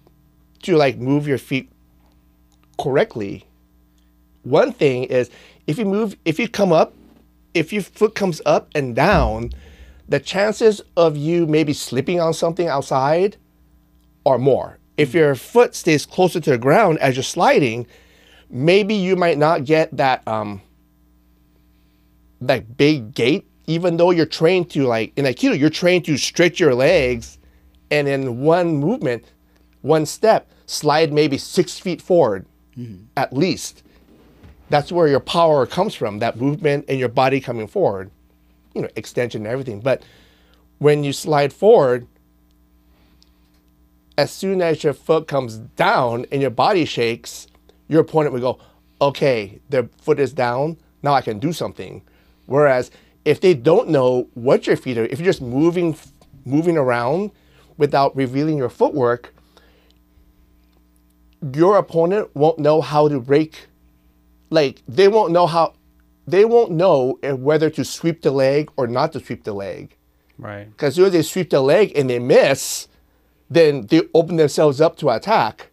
to 0.63 0.77
like 0.77 0.97
move 0.97 1.27
your 1.27 1.37
feet 1.37 1.69
correctly. 2.79 3.45
One 4.43 4.71
thing 4.71 5.05
is 5.05 5.29
if 5.67 5.77
you 5.77 5.85
move, 5.85 6.15
if 6.25 6.39
you 6.39 6.47
come 6.47 6.71
up, 6.71 6.93
if 7.53 7.73
your 7.73 7.81
foot 7.83 8.15
comes 8.15 8.41
up 8.45 8.69
and 8.75 8.95
down, 8.95 9.51
the 10.07 10.19
chances 10.19 10.81
of 10.95 11.17
you 11.17 11.45
maybe 11.47 11.73
slipping 11.73 12.19
on 12.21 12.33
something 12.33 12.67
outside 12.67 13.37
are 14.25 14.37
more. 14.37 14.76
If 14.97 15.13
your 15.13 15.35
foot 15.35 15.75
stays 15.75 16.05
closer 16.05 16.39
to 16.39 16.49
the 16.49 16.57
ground 16.57 16.97
as 16.99 17.15
you're 17.15 17.23
sliding, 17.23 17.87
maybe 18.49 18.95
you 18.95 19.15
might 19.15 19.37
not 19.37 19.65
get 19.65 19.95
that 19.95 20.27
um 20.27 20.61
that 22.41 22.77
big 22.77 23.13
gait, 23.13 23.47
even 23.65 23.97
though 23.97 24.11
you're 24.11 24.25
trained 24.25 24.69
to 24.71 24.85
like 24.85 25.13
in 25.15 25.25
Aikido, 25.25 25.57
you're 25.57 25.69
trained 25.69 26.05
to 26.05 26.17
stretch 26.17 26.59
your 26.59 26.75
legs 26.75 27.37
and 27.89 28.07
in 28.07 28.41
one 28.41 28.77
movement, 28.77 29.25
one 29.81 30.05
step, 30.05 30.49
slide 30.65 31.13
maybe 31.13 31.37
six 31.37 31.79
feet 31.79 32.01
forward 32.01 32.45
at 33.15 33.33
least. 33.33 33.83
That's 34.69 34.91
where 34.91 35.07
your 35.07 35.19
power 35.19 35.65
comes 35.65 35.95
from, 35.95 36.19
that 36.19 36.39
movement 36.39 36.85
and 36.89 36.99
your 36.99 37.09
body 37.09 37.39
coming 37.39 37.67
forward, 37.67 38.11
you 38.75 38.81
know, 38.81 38.89
extension 38.95 39.45
and 39.45 39.51
everything. 39.51 39.79
But 39.79 40.03
when 40.79 41.03
you 41.03 41.13
slide 41.13 41.53
forward, 41.53 42.05
as 44.17 44.31
soon 44.31 44.61
as 44.61 44.83
your 44.83 44.93
foot 44.93 45.27
comes 45.27 45.57
down 45.57 46.25
and 46.31 46.41
your 46.41 46.51
body 46.51 46.85
shakes, 46.85 47.47
your 47.87 48.01
opponent 48.01 48.33
will 48.33 48.41
go, 48.41 48.59
okay, 48.99 49.59
their 49.69 49.87
foot 50.01 50.19
is 50.19 50.33
down, 50.33 50.77
now 51.03 51.13
I 51.13 51.21
can 51.21 51.39
do 51.39 51.53
something. 51.53 52.01
Whereas 52.47 52.89
if 53.25 53.41
they 53.41 53.53
don't 53.53 53.89
know 53.89 54.27
what 54.33 54.65
your 54.65 54.75
feet 54.75 54.97
are, 54.97 55.05
if 55.05 55.19
you're 55.19 55.25
just 55.25 55.41
moving 55.41 55.95
moving 56.45 56.77
around 56.77 57.31
without 57.77 58.15
revealing 58.15 58.57
your 58.57 58.69
footwork, 58.69 59.33
your 61.53 61.77
opponent 61.77 62.33
won't 62.33 62.57
know 62.57 62.81
how 62.81 63.07
to 63.09 63.19
break 63.19 63.67
like 64.49 64.81
they 64.87 65.09
won't 65.09 65.31
know 65.31 65.45
how 65.45 65.73
they 66.25 66.45
won't 66.45 66.71
know 66.71 67.19
eh, 67.21 67.33
whether 67.33 67.69
to 67.69 67.83
sweep 67.83 68.21
the 68.21 68.31
leg 68.31 68.71
or 68.77 68.87
not 68.87 69.13
to 69.13 69.19
sweep 69.19 69.43
the 69.43 69.53
leg. 69.53 69.95
Right. 70.37 70.69
Because 70.69 70.89
as 70.89 70.95
soon 70.95 71.05
as 71.05 71.11
they 71.11 71.21
sweep 71.21 71.49
the 71.49 71.61
leg 71.61 71.91
and 71.95 72.09
they 72.09 72.19
miss, 72.19 72.87
then 73.49 73.85
they 73.87 74.01
open 74.13 74.35
themselves 74.35 74.81
up 74.81 74.97
to 74.97 75.09
attack. 75.09 75.67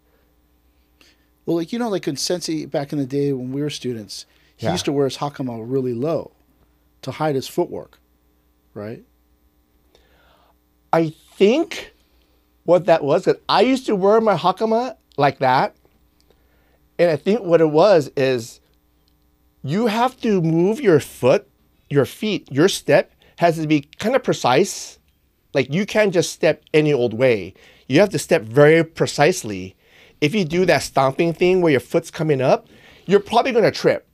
Well, 1.46 1.56
like 1.56 1.72
you 1.72 1.78
know, 1.78 1.88
like 1.88 2.08
in 2.08 2.16
Sensei 2.16 2.66
back 2.66 2.92
in 2.92 2.98
the 2.98 3.06
day 3.06 3.32
when 3.32 3.52
we 3.52 3.60
were 3.62 3.70
students, 3.70 4.26
he 4.56 4.66
Yeah. 4.66 4.72
used 4.72 4.84
to 4.86 4.92
wear 4.92 5.04
his 5.04 5.18
hakama 5.18 5.62
really 5.64 5.92
low 5.94 6.32
to 7.02 7.10
hide 7.10 7.34
his 7.34 7.48
footwork, 7.48 7.98
right? 8.72 9.04
I 10.92 11.12
think 11.36 11.92
what 12.64 12.86
that 12.86 13.04
was, 13.04 13.24
'cause 13.24 13.36
I 13.48 13.62
used 13.62 13.86
to 13.86 13.96
wear 13.96 14.20
my 14.20 14.36
hakama 14.36 14.96
like 15.16 15.38
that. 15.40 15.74
And 16.98 17.10
I 17.10 17.16
think 17.16 17.42
what 17.42 17.60
it 17.60 17.70
was 17.70 18.10
is 18.16 18.60
you 19.62 19.86
have 19.88 20.18
to 20.20 20.40
move 20.40 20.80
your 20.80 21.00
foot, 21.00 21.48
your 21.90 22.04
feet, 22.04 22.50
your 22.50 22.68
step 22.68 23.10
has 23.38 23.56
to 23.58 23.66
be 23.66 23.80
kind 23.98 24.14
of 24.14 24.22
precise. 24.22 24.98
Like 25.54 25.72
you 25.72 25.86
can't 25.86 26.12
just 26.12 26.32
step 26.32 26.62
any 26.72 26.92
old 26.92 27.14
way. 27.14 27.54
You 27.88 28.00
have 28.00 28.10
to 28.10 28.18
step 28.18 28.42
very 28.42 28.82
precisely. 28.84 29.76
If 30.20 30.34
you 30.34 30.44
do 30.44 30.64
that 30.66 30.82
stomping 30.82 31.32
thing 31.32 31.60
where 31.60 31.70
your 31.72 31.80
foot's 31.80 32.10
coming 32.10 32.40
up, 32.40 32.66
you're 33.06 33.20
probably 33.20 33.52
going 33.52 33.64
to 33.64 33.70
trip. 33.70 34.06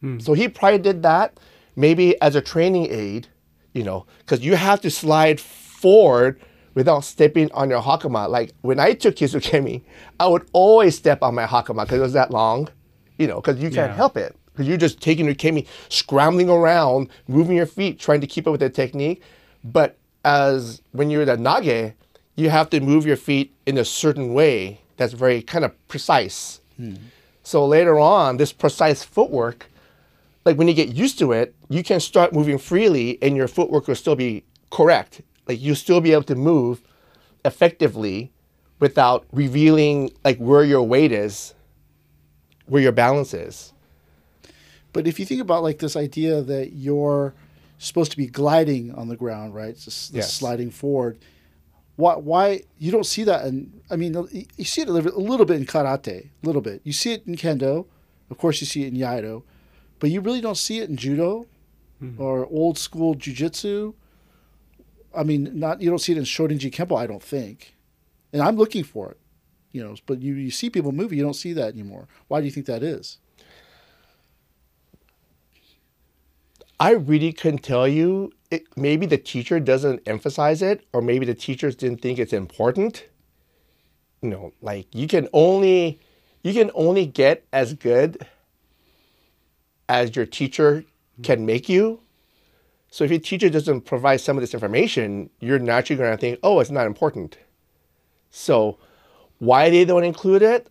Hmm. 0.00 0.18
So 0.18 0.32
he 0.32 0.48
probably 0.48 0.78
did 0.78 1.02
that 1.02 1.38
maybe 1.76 2.20
as 2.20 2.34
a 2.34 2.40
training 2.40 2.88
aid, 2.90 3.28
you 3.72 3.82
know, 3.84 4.06
because 4.20 4.40
you 4.40 4.56
have 4.56 4.80
to 4.82 4.90
slide 4.90 5.40
forward 5.40 6.40
without 6.74 7.00
stepping 7.00 7.50
on 7.52 7.68
your 7.70 7.82
hakama. 7.82 8.28
Like 8.28 8.52
when 8.62 8.80
I 8.80 8.94
took 8.94 9.16
Kizukemi, 9.16 9.82
I 10.18 10.26
would 10.26 10.48
always 10.52 10.96
step 10.96 11.22
on 11.22 11.34
my 11.34 11.46
hakama 11.46 11.82
because 11.84 11.98
it 11.98 12.02
was 12.02 12.12
that 12.14 12.30
long, 12.30 12.68
you 13.18 13.26
know, 13.26 13.36
because 13.36 13.56
you 13.62 13.68
can't 13.70 13.90
Yeah. 13.90 13.96
help 13.96 14.16
it. 14.16 14.34
Because 14.52 14.66
you're 14.68 14.76
just 14.78 15.00
taking 15.00 15.26
your 15.26 15.34
kemi, 15.34 15.66
scrambling 15.88 16.48
around, 16.50 17.08
moving 17.28 17.56
your 17.56 17.66
feet, 17.66 17.98
trying 18.00 18.20
to 18.20 18.26
keep 18.26 18.46
up 18.46 18.52
with 18.52 18.60
the 18.60 18.68
technique. 18.70 19.22
But 19.64 19.96
as 20.24 20.82
when 20.92 21.10
you're 21.10 21.24
the 21.24 21.36
nage, 21.36 21.94
you 22.36 22.50
have 22.50 22.70
to 22.70 22.80
move 22.80 23.06
your 23.06 23.16
feet 23.16 23.54
in 23.66 23.78
a 23.78 23.84
certain 23.84 24.32
way 24.32 24.80
that's 24.96 25.12
very 25.12 25.42
kind 25.42 25.64
of 25.64 25.88
precise. 25.88 26.60
Hmm. 26.76 26.94
So 27.42 27.66
later 27.66 27.98
on, 27.98 28.36
this 28.36 28.52
precise 28.52 29.02
footwork, 29.02 29.66
like 30.44 30.56
when 30.56 30.68
you 30.68 30.74
get 30.74 30.88
used 30.88 31.18
to 31.18 31.32
it, 31.32 31.54
you 31.68 31.82
can 31.82 32.00
start 32.00 32.32
moving 32.32 32.58
freely 32.58 33.18
and 33.22 33.36
your 33.36 33.48
footwork 33.48 33.88
will 33.88 33.94
still 33.94 34.16
be 34.16 34.44
correct. 34.70 35.22
Like 35.46 35.60
you'll 35.60 35.76
still 35.76 36.00
be 36.00 36.12
able 36.12 36.24
to 36.24 36.34
move 36.34 36.82
effectively 37.44 38.30
without 38.78 39.26
revealing 39.32 40.12
like 40.24 40.38
where 40.38 40.64
your 40.64 40.82
weight 40.82 41.12
is, 41.12 41.54
where 42.66 42.82
your 42.82 42.92
balance 42.92 43.34
is. 43.34 43.72
But 44.92 45.06
if 45.06 45.18
you 45.18 45.26
think 45.26 45.40
about 45.40 45.62
like 45.62 45.78
this 45.78 45.96
idea 45.96 46.42
that 46.42 46.72
you're 46.72 47.34
supposed 47.80 48.10
to 48.10 48.16
be 48.16 48.26
gliding 48.26 48.94
on 48.94 49.08
the 49.08 49.16
ground, 49.16 49.54
right? 49.54 49.70
It's 49.70 49.84
just 49.86 50.14
Yes. 50.14 50.32
sliding 50.32 50.70
forward. 50.70 51.18
Why? 51.96 52.14
Why 52.16 52.62
you 52.78 52.92
don't 52.92 53.06
see 53.06 53.24
that? 53.24 53.44
And 53.44 53.80
I 53.90 53.96
mean, 53.96 54.14
you- 54.32 54.64
see 54.64 54.82
it 54.82 54.88
a 54.88 54.92
little, 54.92 55.16
a 55.16 55.18
little 55.18 55.46
bit 55.46 55.56
in 55.56 55.66
karate, 55.66 56.26
a 56.42 56.46
little 56.46 56.62
bit. 56.62 56.80
You 56.84 56.92
see 56.92 57.12
it 57.12 57.26
in 57.26 57.36
kendo, 57.36 57.86
of 58.30 58.38
course. 58.38 58.60
You 58.60 58.66
see 58.66 58.84
it 58.84 58.88
in 58.88 58.98
iaido, 59.00 59.42
but 59.98 60.10
you 60.10 60.20
really 60.20 60.40
don't 60.40 60.58
see 60.58 60.78
it 60.80 60.88
in 60.90 60.96
judo 60.96 61.46
mm-hmm. 62.02 62.20
or 62.20 62.46
old 62.46 62.78
school 62.78 63.14
jujitsu. 63.14 63.94
I 65.14 65.24
mean, 65.24 65.58
not 65.58 65.80
you 65.80 65.90
don't 65.90 65.98
see 65.98 66.12
it 66.12 66.18
in 66.18 66.24
Shorinji 66.24 66.70
Kempo. 66.70 66.96
I 66.98 67.06
don't 67.06 67.22
think, 67.22 67.74
and 68.32 68.42
I'm 68.42 68.56
looking 68.56 68.84
for 68.84 69.10
it. 69.10 69.18
You 69.72 69.84
know, 69.84 69.94
but 70.06 70.20
you, 70.20 70.34
you 70.34 70.50
see 70.50 70.68
people 70.68 70.92
moving, 70.92 71.16
you 71.16 71.24
don't 71.24 71.34
see 71.34 71.52
that 71.54 71.72
anymore. 71.72 72.08
Why 72.28 72.40
do 72.40 72.46
you 72.46 72.52
think 72.52 72.66
that 72.66 72.82
is? 72.82 73.18
I 76.80 76.92
really 76.92 77.32
couldn't 77.34 77.62
tell 77.62 77.86
you. 77.86 78.32
It, 78.50 78.64
maybe 78.74 79.04
the 79.04 79.18
teacher 79.18 79.60
doesn't 79.60 80.02
emphasize 80.06 80.62
it, 80.62 80.86
or 80.94 81.02
maybe 81.02 81.26
the 81.26 81.34
teachers 81.34 81.76
didn't 81.76 82.00
think 82.00 82.18
it's 82.18 82.32
important. 82.32 83.04
You 84.22 84.30
know, 84.30 84.52
like 84.62 84.92
you 84.94 85.06
can 85.06 85.28
only 85.32 86.00
you 86.42 86.54
can 86.54 86.70
only 86.74 87.04
get 87.04 87.44
as 87.52 87.74
good 87.74 88.26
as 89.88 90.16
your 90.16 90.26
teacher 90.26 90.84
can 91.22 91.44
make 91.44 91.68
you. 91.68 92.00
So 92.90 93.04
if 93.04 93.10
your 93.10 93.20
teacher 93.20 93.50
doesn't 93.50 93.82
provide 93.82 94.20
some 94.20 94.36
of 94.36 94.40
this 94.40 94.54
information, 94.54 95.30
you're 95.38 95.58
naturally 95.58 95.98
going 95.98 96.10
to 96.10 96.16
think, 96.16 96.40
"Oh, 96.42 96.60
it's 96.60 96.70
not 96.70 96.86
important." 96.86 97.36
So 98.30 98.78
why 99.38 99.70
they 99.70 99.84
don't 99.84 100.04
include 100.04 100.42
it, 100.42 100.66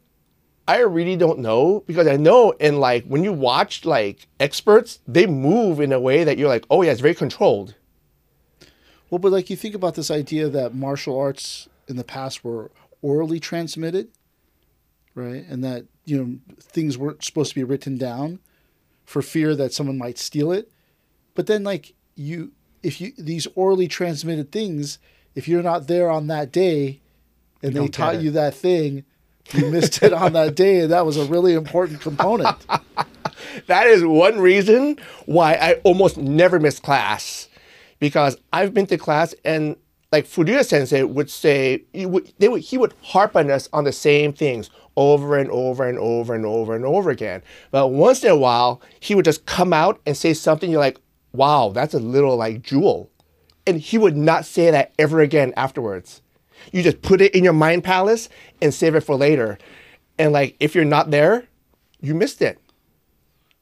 I 0.69 0.81
really 0.81 1.15
don't 1.15 1.39
know 1.39 1.83
because 1.87 2.05
I 2.05 2.15
know 2.15 2.51
in 2.51 2.79
like 2.79 3.03
when 3.05 3.23
you 3.23 3.33
watch 3.33 3.85
like 3.85 4.27
experts, 4.39 4.99
they 5.07 5.25
move 5.25 5.79
in 5.79 5.91
a 5.91 5.99
way 5.99 6.23
that 6.23 6.37
you're 6.37 6.47
like, 6.47 6.63
oh 6.69 6.83
yeah, 6.83 6.91
it's 6.91 7.01
very 7.01 7.15
controlled. 7.15 7.73
Well, 9.09 9.17
but 9.17 9.31
like 9.31 9.49
you 9.49 9.55
think 9.55 9.73
about 9.73 9.95
this 9.95 10.11
idea 10.11 10.47
that 10.47 10.75
martial 10.75 11.19
arts 11.19 11.67
in 11.87 11.95
the 11.95 12.03
past 12.03 12.43
were 12.43 12.69
orally 13.01 13.39
transmitted, 13.39 14.09
right? 15.15 15.43
And 15.49 15.63
that, 15.63 15.85
you 16.05 16.23
know, 16.23 16.37
things 16.61 16.99
weren't 16.99 17.23
supposed 17.23 17.49
to 17.49 17.55
be 17.55 17.63
written 17.63 17.97
down 17.97 18.37
for 19.05 19.23
fear 19.23 19.55
that 19.55 19.73
someone 19.73 19.97
might 19.97 20.19
steal 20.19 20.51
it. 20.51 20.71
But 21.33 21.47
then 21.47 21.63
like 21.63 21.95
you 22.13 22.51
if 22.83 23.01
you 23.01 23.13
these 23.17 23.47
orally 23.55 23.87
transmitted 23.87 24.51
things, 24.51 24.99
if 25.33 25.47
you're 25.47 25.63
not 25.63 25.87
there 25.87 26.11
on 26.11 26.27
that 26.27 26.51
day 26.51 27.01
and 27.63 27.73
they 27.73 27.87
taught 27.87 28.21
you 28.21 28.29
that 28.29 28.53
thing, 28.53 29.03
you 29.53 29.69
missed 29.69 30.01
it 30.03 30.13
on 30.13 30.33
that 30.33 30.55
day 30.55 30.81
and 30.81 30.91
that 30.91 31.05
was 31.05 31.17
a 31.17 31.25
really 31.25 31.53
important 31.53 32.01
component. 32.01 32.55
That 33.67 33.87
is 33.87 34.03
one 34.05 34.39
reason 34.39 34.97
why 35.25 35.53
I 35.53 35.73
almost 35.83 36.17
never 36.17 36.59
miss 36.59 36.79
class 36.79 37.47
because 37.99 38.37
I've 38.53 38.73
been 38.73 38.85
to 38.87 38.97
class 38.97 39.33
and 39.43 39.75
like 40.11 40.25
Furuya 40.25 40.65
Sensei 40.65 41.03
would 41.03 41.29
say, 41.29 41.83
they 41.93 42.05
would, 42.05 42.61
he 42.61 42.77
would 42.77 42.93
harp 43.01 43.35
on 43.35 43.51
us 43.51 43.69
on 43.71 43.83
the 43.83 43.91
same 43.91 44.33
things 44.33 44.69
over 44.97 45.37
and 45.37 45.49
over 45.51 45.87
and 45.87 45.99
over 45.99 46.33
and 46.33 46.45
over 46.45 46.75
and 46.75 46.83
over 46.83 47.09
again. 47.09 47.43
But 47.71 47.89
once 47.89 48.23
in 48.23 48.31
a 48.31 48.35
while, 48.35 48.81
he 48.99 49.13
would 49.13 49.25
just 49.25 49.45
come 49.45 49.71
out 49.71 50.01
and 50.05 50.17
say 50.17 50.33
something 50.33 50.71
you're 50.71 50.79
like, 50.79 50.99
wow, 51.31 51.69
that's 51.73 51.93
a 51.93 51.99
little 51.99 52.35
like 52.35 52.63
jewel. 52.63 53.11
And 53.67 53.79
he 53.79 53.97
would 53.97 54.17
not 54.17 54.45
say 54.45 54.71
that 54.71 54.93
ever 54.97 55.21
again 55.21 55.53
afterwards. 55.55 56.21
You 56.71 56.83
just 56.83 57.01
put 57.01 57.21
it 57.21 57.33
in 57.35 57.43
your 57.43 57.53
mind 57.53 57.83
palace 57.83 58.29
and 58.61 58.73
save 58.73 58.95
it 58.95 59.01
for 59.01 59.15
later. 59.15 59.57
And 60.17 60.31
like, 60.33 60.55
if 60.59 60.75
you're 60.75 60.85
not 60.85 61.11
there, 61.11 61.45
you 62.01 62.13
missed 62.15 62.41
it. 62.41 62.59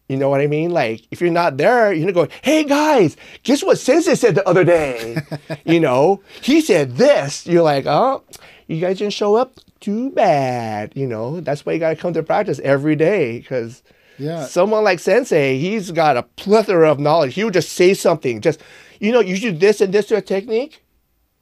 You 0.10 0.16
know 0.16 0.30
what 0.30 0.40
I 0.40 0.48
mean? 0.48 0.72
Like, 0.72 1.06
if 1.12 1.20
you're 1.20 1.32
not 1.32 1.58
there, 1.58 1.92
you're 1.92 2.10
gonna 2.12 2.28
go, 2.28 2.34
hey 2.42 2.64
guys, 2.64 3.18
guess 3.44 3.62
what 3.62 3.78
Sensei 3.78 4.16
said 4.16 4.36
the 4.36 4.48
other 4.48 4.64
day? 4.64 5.18
you 5.66 5.80
know, 5.82 6.22
he 6.42 6.62
said 6.62 6.96
this. 6.96 7.46
You're 7.46 7.62
like, 7.64 7.86
oh, 7.86 8.24
you 8.68 8.80
guys 8.80 9.00
didn't 9.00 9.14
show 9.14 9.36
up? 9.36 9.56
Too 9.82 10.10
bad. 10.12 10.94
You 10.96 11.08
know, 11.08 11.42
that's 11.42 11.66
why 11.66 11.74
you 11.74 11.80
gotta 11.80 11.98
come 11.98 12.14
to 12.14 12.24
practice 12.24 12.60
every 12.64 12.96
day 12.96 13.40
because 13.40 13.84
Yeah. 14.18 14.46
someone 14.46 14.86
like 14.86 15.00
Sensei, 15.00 15.58
he's 15.60 15.92
got 15.92 16.16
a 16.16 16.24
plethora 16.24 16.90
of 16.90 17.00
knowledge. 17.00 17.34
He 17.36 17.44
would 17.44 17.54
just 17.54 17.74
say 17.74 17.94
something, 17.94 18.40
just, 18.40 18.62
you 19.02 19.12
know, 19.12 19.20
you 19.20 19.38
do 19.38 19.52
this 19.52 19.82
and 19.82 19.94
this 19.94 20.08
to 20.08 20.16
a 20.16 20.22
technique, 20.22 20.84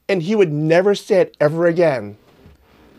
and 0.07 0.21
he 0.23 0.35
would 0.35 0.51
never 0.51 0.95
say 0.95 1.21
it 1.21 1.37
ever 1.39 1.65
again. 1.65 2.17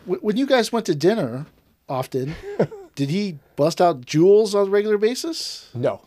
When 0.05 0.37
you 0.37 0.45
guys 0.45 0.71
went 0.71 0.85
to 0.85 0.95
dinner 0.95 1.45
often, 1.89 2.35
did 2.95 3.09
he 3.09 3.39
bust 3.55 3.81
out 3.81 4.01
jewels 4.05 4.55
on 4.55 4.67
a 4.67 4.69
regular 4.69 4.97
basis? 4.97 5.69
No. 5.73 6.01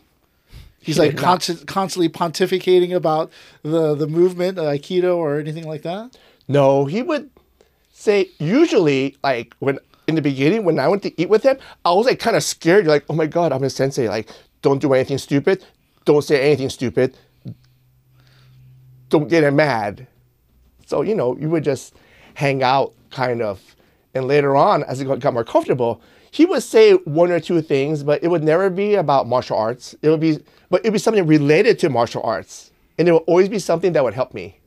He's 0.79 0.95
He 0.95 1.01
like 1.01 1.17
constant, 1.17 1.67
constantly 1.67 2.09
pontificating 2.09 2.93
about 2.95 3.31
the 3.61 3.93
the 3.93 4.07
movement, 4.07 4.57
uh, 4.57 4.63
aikido, 4.63 5.15
or 5.15 5.39
anything 5.39 5.67
like 5.67 5.83
that. 5.83 6.17
No, 6.47 6.85
he 6.85 7.03
would 7.03 7.29
say 7.93 8.29
usually 8.39 9.15
like 9.23 9.53
when 9.59 9.77
in 10.07 10.15
the 10.15 10.21
beginning 10.23 10.63
when 10.63 10.79
I 10.79 10.87
went 10.87 11.03
to 11.03 11.21
eat 11.21 11.29
with 11.29 11.43
him, 11.43 11.57
I 11.85 11.91
was 11.93 12.07
like 12.07 12.19
kind 12.19 12.35
of 12.35 12.43
scared. 12.43 12.85
You're 12.85 12.93
like, 12.95 13.05
oh 13.09 13.13
my 13.13 13.27
god, 13.27 13.51
I'm 13.51 13.63
a 13.63 13.69
sensei. 13.69 14.09
Like, 14.09 14.29
don't 14.63 14.81
do 14.81 14.93
anything 14.93 15.19
stupid. 15.19 15.63
Don't 16.05 16.23
say 16.23 16.41
anything 16.41 16.69
stupid. 16.69 17.15
Don't 19.09 19.29
get 19.29 19.43
him 19.43 19.57
mad. 19.57 20.07
So 20.91 21.01
you 21.01 21.15
know, 21.15 21.37
you 21.37 21.49
would 21.49 21.63
just 21.63 21.95
hang 22.33 22.61
out 22.61 22.93
kind 23.11 23.41
of, 23.41 23.77
and 24.13 24.27
later 24.27 24.57
on, 24.57 24.83
as 24.83 24.99
it 24.99 25.05
got 25.05 25.21
got 25.21 25.33
more 25.33 25.45
comfortable, 25.45 26.01
he 26.31 26.45
would 26.45 26.63
say 26.63 26.93
one 27.05 27.31
or 27.31 27.39
two 27.39 27.61
things, 27.61 28.03
but 28.03 28.21
it 28.21 28.27
would 28.27 28.43
never 28.43 28.69
be 28.69 28.95
about 28.95 29.25
martial 29.25 29.57
arts. 29.57 29.95
It 30.01 30.09
would 30.09 30.19
be, 30.19 30.39
but 30.69 30.81
it 30.81 30.87
would 30.87 30.93
be 30.93 30.99
something 30.99 31.25
related 31.25 31.79
to 31.79 31.89
martial 31.89 32.21
arts, 32.23 32.71
and 32.97 33.07
it 33.07 33.13
would 33.13 33.23
always 33.25 33.47
be 33.47 33.57
something 33.57 33.93
that 33.93 34.03
would 34.03 34.13
help 34.13 34.33
me. 34.33 34.59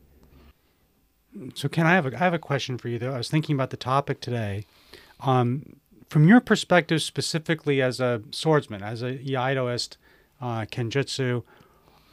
So, 1.55 1.69
can 1.69 1.85
I 1.85 1.91
have 1.91 2.07
a, 2.07 2.15
I 2.15 2.19
have 2.21 2.33
a 2.33 2.39
question 2.39 2.79
for 2.79 2.89
you 2.89 2.99
though? 2.99 3.13
I 3.13 3.19
was 3.19 3.29
thinking 3.29 3.55
about 3.55 3.69
the 3.69 3.77
topic 3.77 4.23
today. 4.23 4.65
Um, 5.21 5.77
from 6.09 6.27
your 6.27 6.41
perspective, 6.41 7.03
specifically 7.03 7.83
as 7.83 8.01
a 8.01 8.23
swordsman, 8.31 8.83
as 8.83 9.03
a 9.03 9.19
iaidoist, 9.19 9.99
uh, 10.41 10.65
kenjutsu, 10.73 11.43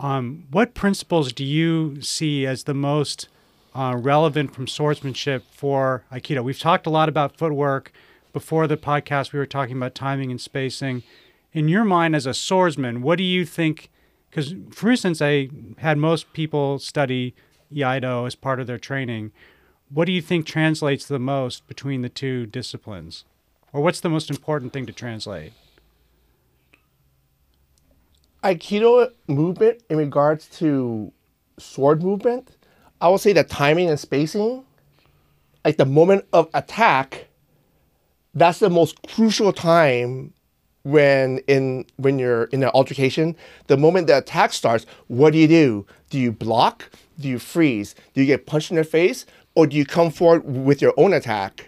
um, 0.02 0.48
what 0.52 0.74
principles 0.74 1.32
do 1.32 1.46
you 1.46 2.02
see 2.02 2.46
as 2.46 2.64
the 2.66 2.74
most 2.74 3.30
uh, 3.74 3.96
relevant 3.98 4.54
from 4.54 4.68
swordsmanship 4.68 5.44
for 5.52 6.04
aikido? 6.12 6.44
We've 6.44 6.60
talked 6.60 6.86
a 6.86 6.90
lot 6.90 7.10
about 7.10 7.38
footwork. 7.38 7.92
Before 8.34 8.66
the 8.68 8.78
podcast, 8.78 9.34
we 9.34 9.40
were 9.40 9.46
talking 9.46 9.76
about 9.76 9.94
timing 9.94 10.32
and 10.32 10.40
spacing. 10.40 11.04
In 11.54 11.68
your 11.68 11.84
mind, 11.84 12.16
as 12.16 12.26
a 12.26 12.34
swordsman, 12.34 13.02
what 13.02 13.18
do 13.18 13.24
you 13.24 13.46
think? 13.46 13.90
Because, 14.30 14.56
for 14.72 14.90
instance, 14.90 15.22
I 15.22 15.50
had 15.80 15.98
most 15.98 16.32
people 16.32 16.80
study 16.80 17.36
Iaido 17.74 18.26
as 18.26 18.36
part 18.36 18.60
of 18.60 18.68
their 18.68 18.78
training. 18.78 19.32
What 19.90 20.06
do 20.06 20.14
you 20.14 20.22
think 20.22 20.46
translates 20.46 21.06
the 21.06 21.20
most 21.20 21.68
between 21.68 22.02
the 22.02 22.10
two 22.10 22.46
disciplines? 22.46 23.26
Or 23.74 23.82
what's 23.82 24.00
the 24.00 24.10
most 24.10 24.30
important 24.30 24.72
thing 24.72 24.86
to 24.86 24.94
translate? 24.94 25.54
Aikido 28.44 29.12
movement 29.28 29.84
in 29.90 29.98
regards 29.98 30.48
to 30.60 31.12
sword 31.60 32.02
movement, 32.02 32.56
I 33.02 33.10
would 33.10 33.20
say 33.20 33.34
the 33.34 33.44
timing 33.44 33.90
and 33.90 34.00
spacing, 34.00 34.64
like 35.66 35.78
the 35.78 35.86
moment 35.86 36.26
of 36.32 36.48
attack, 36.54 37.28
that's 38.34 38.60
the 38.60 38.70
most 38.70 39.02
crucial 39.08 39.52
time 39.52 40.34
when 40.84 41.40
in 41.48 41.86
when 41.98 42.20
you're 42.20 42.46
in 42.46 42.64
an 42.64 42.70
altercation. 42.70 43.36
The 43.68 43.78
moment 43.78 44.08
the 44.08 44.20
attack 44.20 44.54
starts, 44.54 44.86
what 45.08 45.34
do 45.34 45.40
you 45.40 45.48
do? 45.48 45.86
Do 46.10 46.20
you 46.20 46.32
block? 46.32 46.90
Do 47.20 47.28
you 47.28 47.40
freeze? 47.40 47.96
Do 48.14 48.22
you 48.22 48.28
get 48.28 48.46
punched 48.46 48.72
in 48.72 48.78
the 48.78 48.84
face? 48.84 49.26
Or 49.56 49.68
do 49.68 49.76
you 49.76 49.86
come 49.86 50.12
forward 50.12 50.46
with 50.46 50.82
your 50.82 50.94
own 50.96 51.12
attack? 51.14 51.68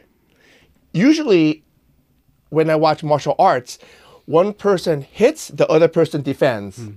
Usually 0.93 1.63
when 2.49 2.69
I 2.69 2.75
watch 2.75 3.03
martial 3.03 3.35
arts, 3.39 3.79
one 4.25 4.53
person 4.53 5.01
hits, 5.01 5.49
the 5.49 5.67
other 5.67 5.87
person 5.87 6.21
defends. 6.21 6.77
Hmm. 6.77 6.91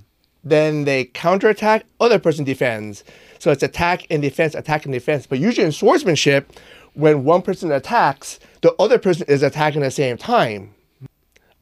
Then 0.44 0.85
they 0.85 1.07
counterattack, 1.07 1.87
other 1.99 2.20
person 2.20 2.44
defends. 2.44 3.03
So 3.38 3.51
it's 3.51 3.62
attack 3.62 4.07
and 4.11 4.22
defense, 4.22 4.55
attack 4.55 4.85
and 4.85 4.92
defense. 4.92 5.27
But 5.27 5.38
usually 5.38 5.66
in 5.66 5.72
swordsmanship, 5.72 6.53
when 6.94 7.25
one 7.25 7.42
person 7.42 7.70
attacks, 7.70 8.40
the 8.62 8.75
other 8.79 8.99
person 8.99 9.27
is 9.29 9.42
attacking 9.42 9.83
at 9.83 9.87
the 9.87 9.90
same 9.90 10.16
time. 10.16 10.75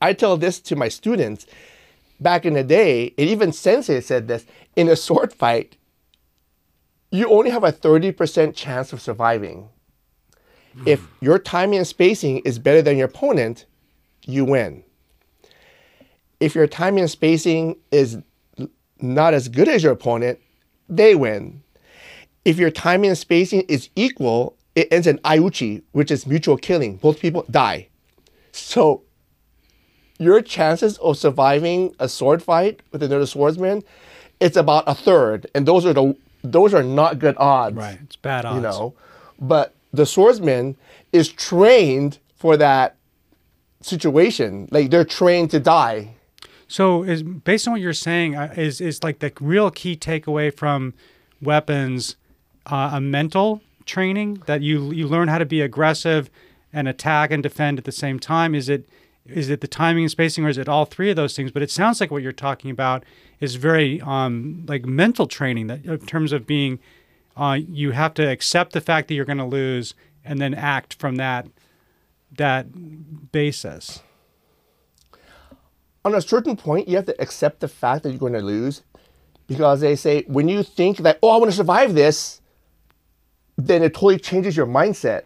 I 0.00 0.12
tell 0.12 0.36
this 0.36 0.60
to 0.60 0.76
my 0.76 0.88
students. 0.88 1.46
Back 2.20 2.46
in 2.46 2.54
the 2.54 2.62
day, 2.62 3.12
and 3.18 3.28
even 3.28 3.52
Sensei 3.52 4.00
said 4.00 4.28
this 4.28 4.46
in 4.76 4.88
a 4.88 4.96
sword 4.96 5.32
fight, 5.32 5.76
you 7.10 7.28
only 7.28 7.50
have 7.50 7.64
a 7.64 7.72
30% 7.72 8.54
chance 8.54 8.92
of 8.92 9.00
surviving. 9.00 9.68
If 10.86 11.06
your 11.20 11.38
timing 11.38 11.78
and 11.78 11.86
spacing 11.86 12.38
is 12.38 12.58
better 12.58 12.82
than 12.82 12.96
your 12.96 13.06
opponent, 13.06 13.66
you 14.26 14.44
win. 14.44 14.84
If 16.40 16.54
your 16.54 16.66
timing 16.66 17.02
and 17.02 17.10
spacing 17.10 17.76
is 17.90 18.18
not 19.00 19.34
as 19.34 19.48
good 19.48 19.68
as 19.68 19.82
your 19.82 19.92
opponent, 19.92 20.38
they 20.88 21.14
win. 21.14 21.62
If 22.44 22.58
your 22.58 22.70
timing 22.70 23.10
and 23.10 23.18
spacing 23.18 23.62
is 23.62 23.88
equal, 23.96 24.56
it 24.74 24.88
ends 24.92 25.06
in 25.06 25.18
aiuchi, 25.18 25.82
which 25.92 26.10
is 26.10 26.26
mutual 26.26 26.56
killing. 26.56 26.96
Both 26.96 27.20
people 27.20 27.44
die. 27.50 27.88
So 28.52 29.02
your 30.18 30.40
chances 30.42 30.98
of 30.98 31.16
surviving 31.18 31.94
a 31.98 32.08
sword 32.08 32.42
fight 32.42 32.80
with 32.92 33.02
another 33.02 33.26
swordsman, 33.26 33.82
it's 34.40 34.56
about 34.56 34.84
a 34.86 34.94
third, 34.94 35.46
and 35.54 35.66
those 35.66 35.84
are 35.86 35.92
the 35.92 36.16
those 36.42 36.74
are 36.74 36.82
not 36.82 37.18
good 37.18 37.34
odds 37.38 37.74
Right. 37.76 37.98
It's 38.02 38.16
bad 38.16 38.44
odds. 38.44 38.56
you 38.56 38.60
know 38.60 38.94
but 39.40 39.74
the 39.94 40.04
swordsman 40.04 40.76
is 41.10 41.30
trained 41.30 42.18
for 42.36 42.58
that 42.58 42.96
situation 43.80 44.68
like 44.70 44.90
they're 44.90 45.04
trained 45.06 45.50
to 45.52 45.60
die 45.60 46.14
So, 46.66 47.02
is 47.02 47.22
based 47.22 47.66
on 47.68 47.72
what 47.72 47.80
you're 47.80 47.92
saying, 47.94 48.34
is 48.34 48.80
is 48.80 49.02
like 49.02 49.18
the 49.20 49.32
real 49.40 49.70
key 49.70 49.96
takeaway 49.96 50.54
from 50.54 50.92
weapons 51.40 52.16
uh, 52.66 52.90
a 52.94 53.00
mental 53.00 53.60
training 53.86 54.42
that 54.46 54.62
you 54.62 54.92
you 54.92 55.06
learn 55.06 55.28
how 55.28 55.38
to 55.38 55.46
be 55.46 55.60
aggressive 55.60 56.30
and 56.72 56.88
attack 56.88 57.30
and 57.30 57.42
defend 57.42 57.78
at 57.78 57.84
the 57.84 57.92
same 57.92 58.18
time? 58.18 58.54
Is 58.54 58.68
it 58.68 58.88
is 59.26 59.48
it 59.48 59.60
the 59.60 59.68
timing 59.68 60.04
and 60.04 60.10
spacing, 60.10 60.44
or 60.44 60.48
is 60.48 60.58
it 60.58 60.68
all 60.68 60.84
three 60.84 61.10
of 61.10 61.16
those 61.16 61.34
things? 61.34 61.50
But 61.50 61.62
it 61.62 61.70
sounds 61.70 62.00
like 62.00 62.10
what 62.10 62.22
you're 62.22 62.32
talking 62.32 62.70
about 62.70 63.04
is 63.40 63.54
very 63.54 64.00
um, 64.02 64.64
like 64.68 64.84
mental 64.84 65.26
training 65.26 65.66
that 65.68 65.84
in 65.84 65.98
terms 66.00 66.32
of 66.32 66.46
being 66.46 66.78
uh, 67.36 67.58
you 67.68 67.92
have 67.92 68.14
to 68.14 68.22
accept 68.22 68.72
the 68.72 68.80
fact 68.80 69.08
that 69.08 69.14
you're 69.14 69.24
going 69.24 69.38
to 69.38 69.44
lose 69.44 69.94
and 70.24 70.40
then 70.40 70.54
act 70.54 70.94
from 70.94 71.16
that 71.16 71.46
that 72.36 73.30
basis. 73.32 74.00
on 76.04 76.14
a 76.14 76.20
certain 76.20 76.56
point 76.56 76.88
you 76.88 76.96
have 76.96 77.06
to 77.06 77.20
accept 77.20 77.60
the 77.60 77.68
fact 77.68 78.02
that 78.02 78.10
you're 78.10 78.18
going 78.18 78.32
to 78.32 78.40
lose 78.40 78.82
because 79.46 79.80
they 79.80 79.94
say 79.94 80.22
when 80.26 80.48
you 80.48 80.62
think 80.62 80.98
that 80.98 81.18
oh 81.22 81.30
i 81.30 81.36
want 81.36 81.50
to 81.50 81.56
survive 81.56 81.94
this 81.94 82.40
then 83.56 83.82
it 83.82 83.94
totally 83.94 84.18
changes 84.18 84.56
your 84.56 84.66
mindset 84.66 85.22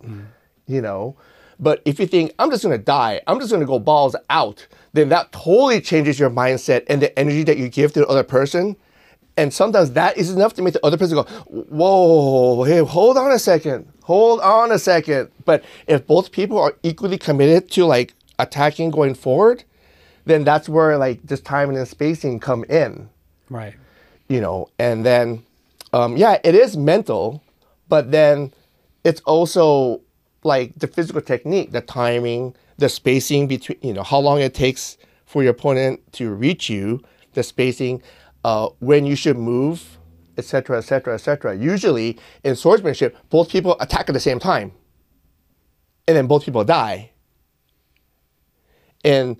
you 0.67 0.83
know? 0.83 1.17
But 1.61 1.83
if 1.85 1.99
you 1.99 2.07
think 2.07 2.35
i'm 2.39 2.51
just 2.51 2.63
going 2.63 2.79
to 2.79 2.85
die 2.85 3.21
i'm 3.27 3.39
just 3.41 3.51
going 3.51 3.61
to 3.61 3.67
go 3.67 3.79
balls 3.79 4.15
out 4.31 4.67
then 4.93 5.09
that 5.11 5.33
totally 5.33 5.81
changes 5.81 6.19
your 6.19 6.31
mindset 6.31 6.85
and 6.89 7.03
the 7.03 7.17
energy 7.19 7.43
that 7.45 7.59
you 7.59 7.69
give 7.69 7.93
to 7.93 8.01
the 8.01 8.07
other 8.07 8.23
person. 8.25 8.77
And 9.37 9.55
sometimes 9.55 9.93
that 9.93 10.17
is 10.17 10.31
enough 10.33 10.55
to 10.55 10.63
make 10.63 10.73
the 10.75 10.85
other 10.85 10.97
person 10.97 11.17
go 11.17 11.25
whoa 11.25 12.65
hey 12.65 12.79
hold 12.79 13.17
on 13.17 13.31
a 13.33 13.39
second 13.39 13.91
hold 14.03 14.41
on 14.41 14.73
a 14.73 14.79
second. 14.79 15.31
But 15.45 15.63
if 15.87 16.07
both 16.07 16.33
people 16.33 16.59
are 16.59 16.75
equally 16.83 17.19
committed 17.19 17.71
to 17.73 17.85
like 17.85 18.15
attacking 18.39 18.91
going 18.91 19.15
forward 19.15 19.65
then 20.27 20.45
that's 20.45 20.69
where 20.69 20.97
like 20.99 21.23
this 21.23 21.41
timing 21.41 21.77
and 21.77 21.89
spacing 21.89 22.39
come 22.41 22.65
in. 22.65 23.09
Right. 23.51 23.75
you 24.29 24.41
know 24.41 24.69
and 24.79 25.05
then 25.07 25.43
um, 25.93 26.17
yeah 26.17 26.39
it 26.45 26.55
is 26.55 26.77
mental 26.77 27.43
but 27.89 28.11
then 28.11 28.53
it's 29.05 29.21
also 29.23 30.01
like 30.45 30.73
the 30.77 30.87
physical 30.87 31.21
technique 31.21 31.73
the 31.73 31.81
timing 31.81 32.55
the 32.79 32.89
spacing 32.89 33.47
between 33.47 33.79
you 33.83 33.93
know 33.93 34.03
how 34.03 34.19
long 34.19 34.41
it 34.41 34.55
takes 34.55 34.97
for 35.27 35.43
your 35.43 35.53
opponent 35.53 36.01
to 36.13 36.33
reach 36.33 36.71
you 36.71 37.03
the 37.35 37.43
spacing 37.43 38.03
uh, 38.45 38.69
when 38.79 39.05
you 39.05 39.17
should 39.17 39.37
move 39.37 39.99
etc., 40.39 40.79
etc., 40.79 41.15
etc. 41.15 41.57
Usually 41.57 42.17
in 42.45 42.55
swordsmanship, 42.57 43.17
both 43.29 43.51
people 43.51 43.77
attack 43.81 44.09
at 44.09 44.13
the 44.13 44.21
same 44.21 44.39
time, 44.39 44.73
and 46.07 46.17
then 46.17 46.27
both 46.29 46.45
people 46.45 46.65
die. 46.65 47.11
And 49.05 49.37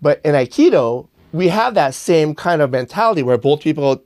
but 0.00 0.20
in 0.24 0.34
Aikido, 0.34 1.08
we 1.32 1.48
have 1.48 1.74
that 1.74 1.94
same 1.94 2.34
kind 2.34 2.62
of 2.62 2.70
mentality 2.70 3.22
where 3.22 3.38
both 3.38 3.60
people 3.60 4.02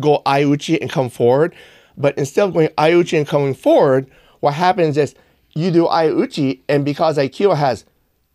go 0.00 0.22
Aiuchi 0.26 0.78
and 0.80 0.90
come 0.90 1.08
forward. 1.08 1.54
But 2.00 2.16
instead 2.16 2.48
of 2.48 2.54
going 2.54 2.68
Aiuchi 2.68 3.18
and 3.18 3.28
coming 3.28 3.54
forward, 3.54 4.10
what 4.40 4.54
happens 4.54 4.96
is 4.96 5.14
you 5.54 5.70
do 5.70 5.84
Aiuchi, 5.84 6.60
and 6.68 6.84
because 6.84 7.18
Aikido 7.18 7.54
has 7.54 7.84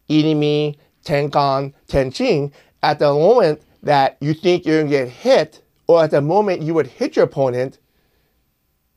Irimi, 0.09 0.77
Tenkan, 1.03 1.73
Tenshin, 1.87 2.51
at 2.83 2.99
the 2.99 3.11
moment 3.11 3.61
that 3.81 4.17
you 4.21 4.33
think 4.33 4.65
you're 4.65 4.81
gonna 4.81 4.89
get 4.89 5.09
hit, 5.09 5.63
or 5.87 6.03
at 6.03 6.11
the 6.11 6.21
moment 6.21 6.61
you 6.61 6.73
would 6.75 6.87
hit 6.87 7.15
your 7.15 7.25
opponent, 7.25 7.79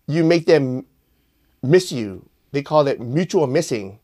you 0.07 0.23
make 0.23 0.45
them 0.47 0.85
miss 1.63 1.91
you. 1.91 2.29
They 2.53 2.63
call 2.63 2.87
it 2.89 3.01
mutual 3.01 3.47
missing. 3.47 3.99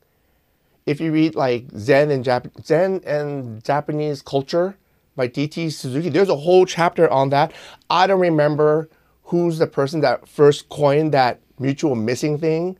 If 0.86 1.00
you 1.00 1.12
read 1.12 1.34
like 1.34 1.66
Zen 1.76 2.10
and 2.10 2.24
Jap- 2.24 2.64
Zen 2.64 3.02
and 3.06 3.62
Japanese 3.64 4.22
culture 4.22 4.76
by 5.16 5.26
D.T. 5.26 5.70
Suzuki, 5.70 6.10
there's 6.10 6.28
a 6.28 6.36
whole 6.36 6.66
chapter 6.66 7.08
on 7.10 7.30
that. 7.30 7.52
I 7.88 8.06
don't 8.06 8.20
remember 8.20 8.88
who's 9.24 9.58
the 9.58 9.66
person 9.66 10.00
that 10.00 10.28
first 10.28 10.68
coined 10.68 11.12
that 11.12 11.40
mutual 11.58 11.94
missing 11.94 12.38
thing, 12.38 12.76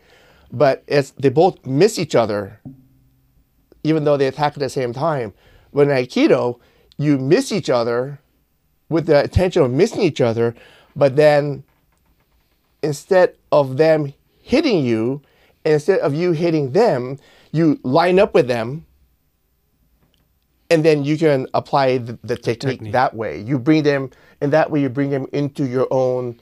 but 0.53 0.85
it's 0.87 1.11
they 1.13 1.29
both 1.29 1.65
miss 1.67 1.99
each 1.99 2.15
other, 2.15 2.61
even 3.83 4.05
though 4.05 4.17
they 4.17 4.27
attack 4.27 4.53
at 4.55 4.61
the 4.61 4.69
same 4.69 4.93
time. 4.93 5.33
When 5.71 5.91
in 5.91 5.97
Aikido, 5.97 6.61
you 6.99 7.19
miss 7.19 7.51
each 7.51 7.71
other 7.71 8.21
with 8.89 9.07
the 9.07 9.25
intention 9.25 9.63
of 9.63 9.71
missing 9.71 10.03
each 10.03 10.21
other, 10.21 10.55
but 10.95 11.17
then 11.17 11.65
instead 12.83 13.35
of 13.51 13.77
them 13.77 14.13
hitting 14.41 14.85
you, 14.85 15.23
instead 15.65 15.99
of 16.01 16.15
you 16.15 16.33
hitting 16.33 16.73
them, 16.73 17.19
you 17.51 17.81
line 17.83 18.19
up 18.19 18.35
with 18.35 18.47
them, 18.47 18.85
and 20.75 20.85
then 20.85 21.05
you 21.05 21.17
can 21.17 21.47
apply 21.55 21.99
the, 21.99 22.19
the 22.25 22.35
technique, 22.37 22.79
Technique. 22.79 22.93
that 22.95 23.15
way. 23.15 23.41
You 23.41 23.61
bring 23.61 23.85
them, 23.85 24.11
and 24.41 24.53
that 24.53 24.73
way 24.73 24.81
you 24.81 24.89
bring 24.89 25.11
them 25.11 25.29
into 25.33 25.65
your 25.69 25.87
own 25.93 26.41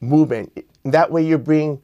movement. 0.00 0.64
That 0.84 1.10
way 1.10 1.24
you 1.24 1.38
bring 1.38 1.82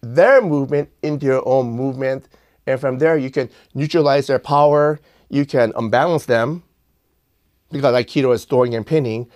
their 0.00 0.40
movement 0.40 0.90
into 1.02 1.26
your 1.26 1.42
own 1.44 1.72
movement, 1.72 2.28
and 2.68 2.80
from 2.80 2.98
there 2.98 3.18
you 3.18 3.32
can 3.32 3.50
neutralize 3.74 4.28
their 4.28 4.38
power. 4.38 5.00
You 5.28 5.44
can 5.44 5.72
unbalance 5.74 6.26
them 6.26 6.62
because 7.72 7.94
Aikido 7.96 8.32
is 8.32 8.44
throwing 8.44 8.76
and 8.76 8.86
pinning, 8.86 9.28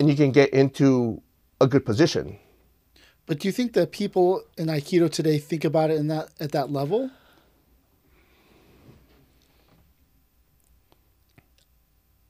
and 0.00 0.08
you 0.08 0.16
can 0.16 0.32
get 0.32 0.50
into 0.50 1.22
a 1.60 1.68
good 1.68 1.86
position. 1.86 2.40
But 3.26 3.38
do 3.38 3.46
you 3.46 3.52
think 3.52 3.74
that 3.74 3.92
people 3.92 4.42
in 4.58 4.66
Aikido 4.66 5.08
today 5.08 5.38
think 5.38 5.64
about 5.64 5.90
it 5.90 5.96
in 5.96 6.08
that 6.08 6.30
at 6.40 6.50
that 6.50 6.72
level? 6.72 7.08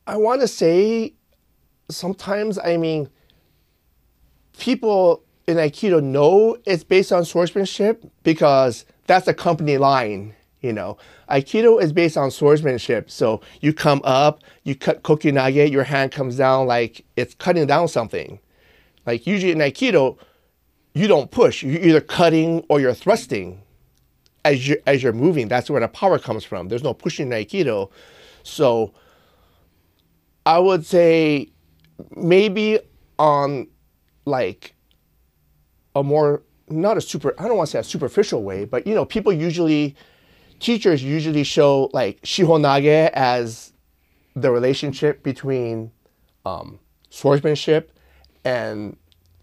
I 0.07 0.17
want 0.17 0.41
to 0.43 0.49
say 0.49 1.15
sometimes, 1.91 2.59
I 2.59 2.77
mean, 2.77 3.09
people 4.59 5.23
in 5.47 5.57
Aikido 5.57 6.03
know 6.03 6.57
it's 6.67 6.85
based 6.85 7.13
on 7.13 7.25
swordsmanship 7.25 8.05
because 8.23 8.85
that's 9.07 9.27
the 9.27 9.35
company 9.35 9.79
line. 9.79 10.35
You 10.61 10.73
know, 10.73 10.97
Aikido 11.31 11.81
is 11.83 11.93
based 11.93 12.17
on 12.17 12.31
swordsmanship. 12.31 13.11
So 13.11 13.43
you 13.61 13.75
come 13.75 14.01
up, 14.03 14.43
you 14.63 14.75
cut 14.75 15.03
kokyunage, 15.03 15.71
your 15.71 15.85
hand 15.85 16.11
comes 16.11 16.37
down 16.37 16.67
like 16.67 17.05
it's 17.17 17.35
cutting 17.35 17.67
down 17.67 17.89
something. 17.89 18.41
Like 19.05 19.27
usually 19.27 19.53
in 19.53 19.59
Aikido, 19.59 20.17
you 20.95 21.07
don't 21.07 21.31
push. 21.31 21.63
You're 21.63 21.83
either 21.83 22.01
cutting 22.01 22.65
or 22.71 22.81
you're 22.81 22.95
thrusting 22.95 23.61
as 24.45 24.67
you 24.67 24.77
as 24.87 25.03
you're 25.03 25.13
moving. 25.13 25.49
That's 25.49 25.69
where 25.69 25.81
the 25.81 25.89
power 25.89 26.19
comes 26.19 26.45
from. 26.45 26.69
There's 26.69 26.83
no 26.83 26.95
pushing 26.95 27.31
in 27.31 27.45
Aikido. 27.45 27.91
So 28.43 28.95
I 30.47 30.59
would 30.59 30.85
say 30.85 31.49
maybe 32.17 32.79
on 33.19 33.69
like 34.25 34.75
a 35.95 36.03
more 36.03 36.43
not 36.69 36.97
a 36.97 37.01
super 37.01 37.35
I 37.39 37.47
don't 37.47 37.57
want 37.57 37.69
to 37.69 37.73
say 37.73 37.79
a 37.79 37.85
superficial 37.85 38.43
way, 38.43 38.65
but 38.65 38.87
you 38.87 38.95
know, 38.95 39.05
people 39.05 39.33
usually 39.33 39.97
teachers 40.61 41.03
usually 41.03 41.45
show 41.45 41.91
like 41.93 42.21
shihonage 42.23 43.11
as 43.13 43.73
the 44.35 44.51
relationship 44.51 45.23
between 45.23 45.91
um, 46.45 46.79
swordsmanship 47.11 47.97
and 48.45 48.97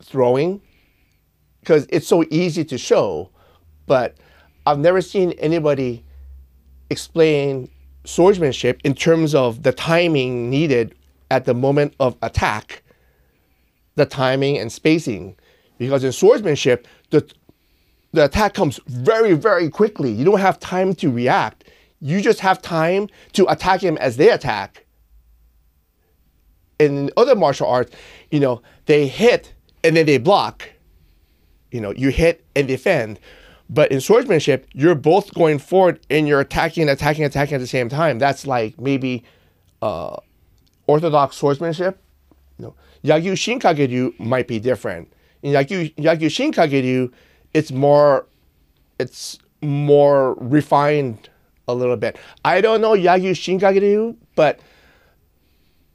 throwing 0.04 0.62
because 1.62 1.86
it's 1.90 2.08
so 2.08 2.26
easy 2.30 2.66
to 2.66 2.78
show, 2.78 3.30
but 3.86 4.18
I've 4.66 4.80
never 4.80 5.02
seen 5.02 5.32
anybody 5.34 6.04
explain 6.90 7.70
swordsmanship 8.04 8.82
in 8.84 8.96
terms 8.96 9.36
of 9.36 9.64
the 9.64 9.72
timing 9.72 10.50
needed 10.50 10.96
at 11.30 11.46
the 11.46 11.54
moment 11.54 11.94
of 12.00 12.18
attack, 12.22 12.84
the 13.96 14.06
timing 14.06 14.58
and 14.58 14.72
spacing. 14.72 15.36
Because 15.78 16.04
in 16.04 16.12
swordsmanship, 16.12 16.88
the, 17.10 17.30
the 18.12 18.26
attack 18.26 18.54
comes 18.54 18.80
very, 18.88 19.34
very 19.34 19.70
quickly. 19.70 20.12
You 20.12 20.26
don't 20.26 20.40
have 20.40 20.60
time 20.60 20.94
to 20.96 21.12
react. 21.12 21.64
You 22.02 22.22
just 22.22 22.40
have 22.40 22.62
time 22.62 23.08
to 23.34 23.50
attack 23.50 23.82
him 23.82 23.98
as 23.98 24.18
they 24.18 24.30
attack. 24.30 24.86
In 26.80 27.12
other 27.16 27.36
martial 27.36 27.68
arts, 27.68 27.96
you 28.32 28.40
know, 28.40 28.62
they 28.88 29.08
hit 29.08 29.54
and 29.84 29.96
then 29.96 30.06
they 30.06 30.18
block. 30.18 30.70
You 31.72 31.80
know, 31.80 31.92
you 31.92 32.10
hit 32.10 32.44
and 32.56 32.68
defend. 32.68 33.20
But 33.74 33.90
in 33.90 34.02
swordsmanship, 34.02 34.68
you're 34.74 34.96
both 34.96 35.34
going 35.34 35.58
forward 35.58 36.02
and 36.10 36.28
you're 36.28 36.42
attacking, 36.42 36.90
attacking, 36.90 37.24
attacking 37.24 37.56
at 37.56 37.62
the 37.62 37.68
same 37.68 37.88
time. 37.88 38.20
That's 38.20 38.46
like 38.46 38.78
maybe 38.80 39.24
uh, 39.82 40.18
orthodox 40.88 41.38
swordsmanship. 41.38 41.98
No. 42.60 42.76
Yagyu 43.06 43.32
Shinkage-ryu 43.32 44.14
might 44.20 44.50
be 44.50 44.60
different. 44.60 45.12
In 45.42 45.54
Yagyu, 45.54 45.96
Yagyu 45.96 46.28
Shinkage-ryu, 46.28 47.12
it's 47.54 47.72
more, 47.72 48.28
it's 49.00 49.40
more 49.62 50.34
refined 50.36 51.30
a 51.70 51.74
little 51.74 51.96
bit. 51.96 52.18
I 52.44 52.60
don't 52.60 52.82
know 52.82 52.92
Yagyu 52.92 53.32
Shinkage-ryu, 53.32 54.18
but 54.36 54.60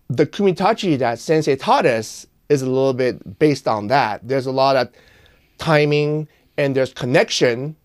the 0.09 0.25
kumitachi 0.25 0.99
that 0.99 1.19
Sensei 1.19 1.57
taught 1.57 1.85
us 1.85 2.27
is 2.49 2.63
a 2.63 2.67
little 2.67 2.95
bit 2.95 3.39
based 3.39 3.69
on 3.69 3.89
that. 3.89 4.27
There's 4.27 4.47
a 4.47 4.53
lot 4.53 4.77
of 4.77 4.89
timing 5.59 6.27
and 6.57 6.75
there's 6.75 6.93
connection 6.93 7.77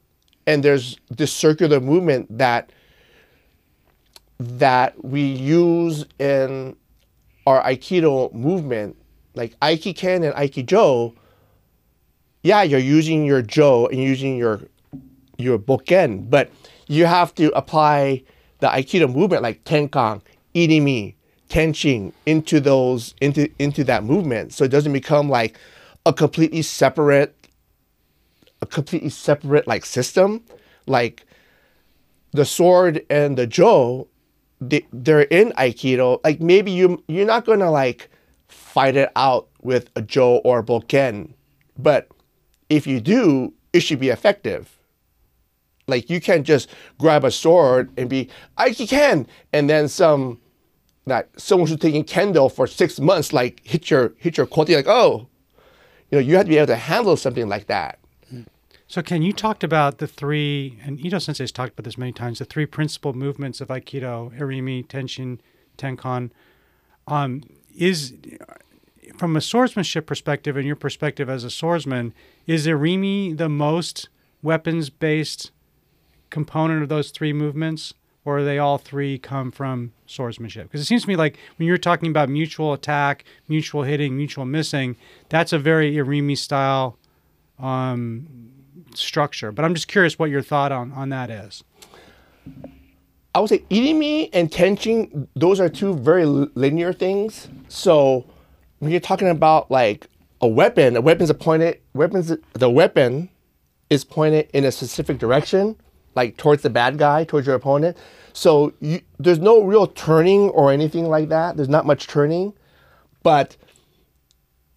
and 0.47 0.63
there's 0.63 0.97
this 1.09 1.31
circular 1.31 1.79
movement 1.79 2.37
that 2.37 2.71
that 4.39 5.03
we 5.03 5.21
use 5.21 6.05
in 6.19 6.75
our 7.45 7.61
aikido 7.63 8.33
movement. 8.33 8.97
Like 9.35 9.57
aikiken 9.59 10.25
and 10.25 10.33
aikijo 10.35 11.15
yeah 12.43 12.63
you're 12.63 12.79
using 12.79 13.23
your 13.23 13.41
jo 13.41 13.87
and 13.87 13.99
using 13.99 14.35
your 14.35 14.61
your 15.37 15.59
bokken 15.59 16.29
but 16.29 16.51
you 16.87 17.05
have 17.05 17.33
to 17.35 17.55
apply 17.55 18.23
the 18.59 18.67
aikido 18.67 19.13
movement 19.13 19.43
like 19.43 19.63
tenkan 19.63 20.21
irimi 20.55 21.15
tenshin 21.51 22.13
into 22.25 22.59
those 22.59 23.13
into 23.21 23.49
into 23.59 23.83
that 23.83 24.03
movement. 24.03 24.53
So 24.53 24.63
it 24.63 24.71
doesn't 24.71 24.93
become 24.93 25.29
like 25.29 25.59
a 26.05 26.13
completely 26.13 26.61
separate 26.61 27.35
a 28.61 28.65
completely 28.65 29.09
separate 29.09 29.67
like 29.67 29.85
system. 29.85 30.43
Like 30.87 31.25
the 32.31 32.45
sword 32.45 33.05
and 33.09 33.37
the 33.37 33.47
jo 33.47 34.07
they, 34.59 34.85
they're 34.93 35.21
in 35.21 35.51
aikido. 35.51 36.19
Like 36.23 36.39
maybe 36.39 36.71
you 36.71 37.03
you're 37.07 37.25
not 37.25 37.45
gonna 37.45 37.71
like 37.71 38.09
fight 38.47 38.95
it 38.95 39.11
out 39.15 39.47
with 39.61 39.89
a 39.95 40.01
jo 40.01 40.37
or 40.43 40.59
a 40.59 40.63
bokken 40.63 41.33
but 41.77 42.09
if 42.69 42.85
you 42.85 43.01
do 43.01 43.53
it 43.73 43.81
should 43.81 43.99
be 43.99 44.09
effective. 44.09 44.77
Like 45.87 46.09
you 46.09 46.21
can't 46.21 46.45
just 46.45 46.69
grab 46.97 47.23
a 47.23 47.31
sword 47.31 47.91
and 47.97 48.09
be 48.09 48.29
aikiken 48.57 49.27
and 49.51 49.69
then 49.69 49.87
some 49.87 50.39
like 51.05 51.27
someone 51.37 51.67
who's 51.67 51.79
taking 51.79 52.03
kendo 52.03 52.51
for 52.51 52.67
six 52.67 52.99
months 52.99 53.33
like 53.33 53.61
hit 53.65 53.89
your 53.89 54.13
hit 54.17 54.37
your 54.37 54.45
quality 54.45 54.75
like 54.75 54.87
oh 54.87 55.27
you 56.11 56.17
know 56.17 56.19
you 56.19 56.35
have 56.35 56.45
to 56.45 56.49
be 56.49 56.57
able 56.57 56.67
to 56.67 56.75
handle 56.75 57.17
something 57.17 57.49
like 57.49 57.67
that 57.67 57.99
So, 58.91 59.01
Ken, 59.01 59.21
you 59.21 59.31
talked 59.31 59.63
about 59.63 59.99
the 59.99 60.05
three, 60.05 60.77
and 60.83 60.99
Ito 60.99 61.19
Sensei 61.19 61.43
has 61.43 61.51
talked 61.53 61.71
about 61.71 61.85
this 61.85 61.97
many 61.97 62.11
times, 62.11 62.39
the 62.39 62.43
three 62.43 62.65
principal 62.65 63.13
movements 63.13 63.61
of 63.61 63.69
Aikido, 63.69 64.37
Irimi, 64.37 64.85
Tenshin, 64.85 65.39
Tenkan. 65.77 66.29
Um, 67.07 67.41
is, 67.73 68.17
from 69.15 69.37
a 69.37 69.39
swordsmanship 69.39 70.05
perspective 70.05 70.57
and 70.57 70.67
your 70.67 70.75
perspective 70.75 71.29
as 71.29 71.45
a 71.45 71.49
swordsman, 71.49 72.13
is 72.45 72.67
Irimi 72.67 73.37
the 73.37 73.47
most 73.47 74.09
weapons 74.41 74.89
based 74.89 75.51
component 76.29 76.83
of 76.83 76.89
those 76.89 77.11
three 77.11 77.31
movements? 77.31 77.93
or 78.23 78.43
they 78.43 78.59
all 78.59 78.77
three 78.77 79.17
come 79.17 79.51
from 79.51 79.93
swordsmanship? 80.05 80.67
Because 80.67 80.81
it 80.81 80.85
seems 80.85 81.03
to 81.03 81.07
me 81.07 81.15
like 81.15 81.39
when 81.57 81.65
you're 81.65 81.77
talking 81.77 82.09
about 82.09 82.29
mutual 82.29 82.71
attack, 82.73 83.23
mutual 83.47 83.81
hitting, 83.81 84.15
mutual 84.15 84.45
missing, 84.45 84.95
that's 85.29 85.53
a 85.53 85.57
very 85.57 85.95
Irimi 85.95 86.37
style 86.37 86.99
um, 87.57 88.50
structure. 88.95 89.51
But 89.51 89.65
I'm 89.65 89.73
just 89.73 89.87
curious 89.87 90.17
what 90.19 90.29
your 90.29 90.41
thought 90.41 90.71
on, 90.71 90.91
on 90.93 91.09
that 91.09 91.29
is. 91.29 91.63
I 93.33 93.39
would 93.39 93.49
say 93.49 93.59
Irimi 93.69 94.29
and 94.33 94.51
Tenshin, 94.51 95.27
those 95.35 95.59
are 95.59 95.69
two 95.69 95.93
very 95.93 96.25
linear 96.25 96.91
things. 96.91 97.47
So 97.69 98.25
when 98.79 98.91
you're 98.91 98.99
talking 98.99 99.29
about 99.29 99.71
like 99.71 100.07
a 100.41 100.47
weapon, 100.47 100.97
a 100.97 101.01
weapon's 101.01 101.31
pointed 101.33 101.79
weapons 101.93 102.33
the 102.53 102.69
weapon 102.69 103.29
is 103.89 104.03
pointed 104.03 104.49
in 104.53 104.65
a 104.65 104.71
specific 104.71 105.17
direction, 105.17 105.75
like 106.15 106.37
towards 106.37 106.63
the 106.63 106.69
bad 106.69 106.97
guy, 106.97 107.23
towards 107.23 107.47
your 107.47 107.55
opponent. 107.55 107.95
So 108.33 108.73
you, 108.79 109.01
there's 109.19 109.39
no 109.39 109.63
real 109.63 109.87
turning 109.87 110.49
or 110.49 110.71
anything 110.71 111.05
like 111.07 111.29
that. 111.29 111.57
There's 111.57 111.69
not 111.69 111.85
much 111.85 112.07
turning, 112.07 112.53
but 113.23 113.55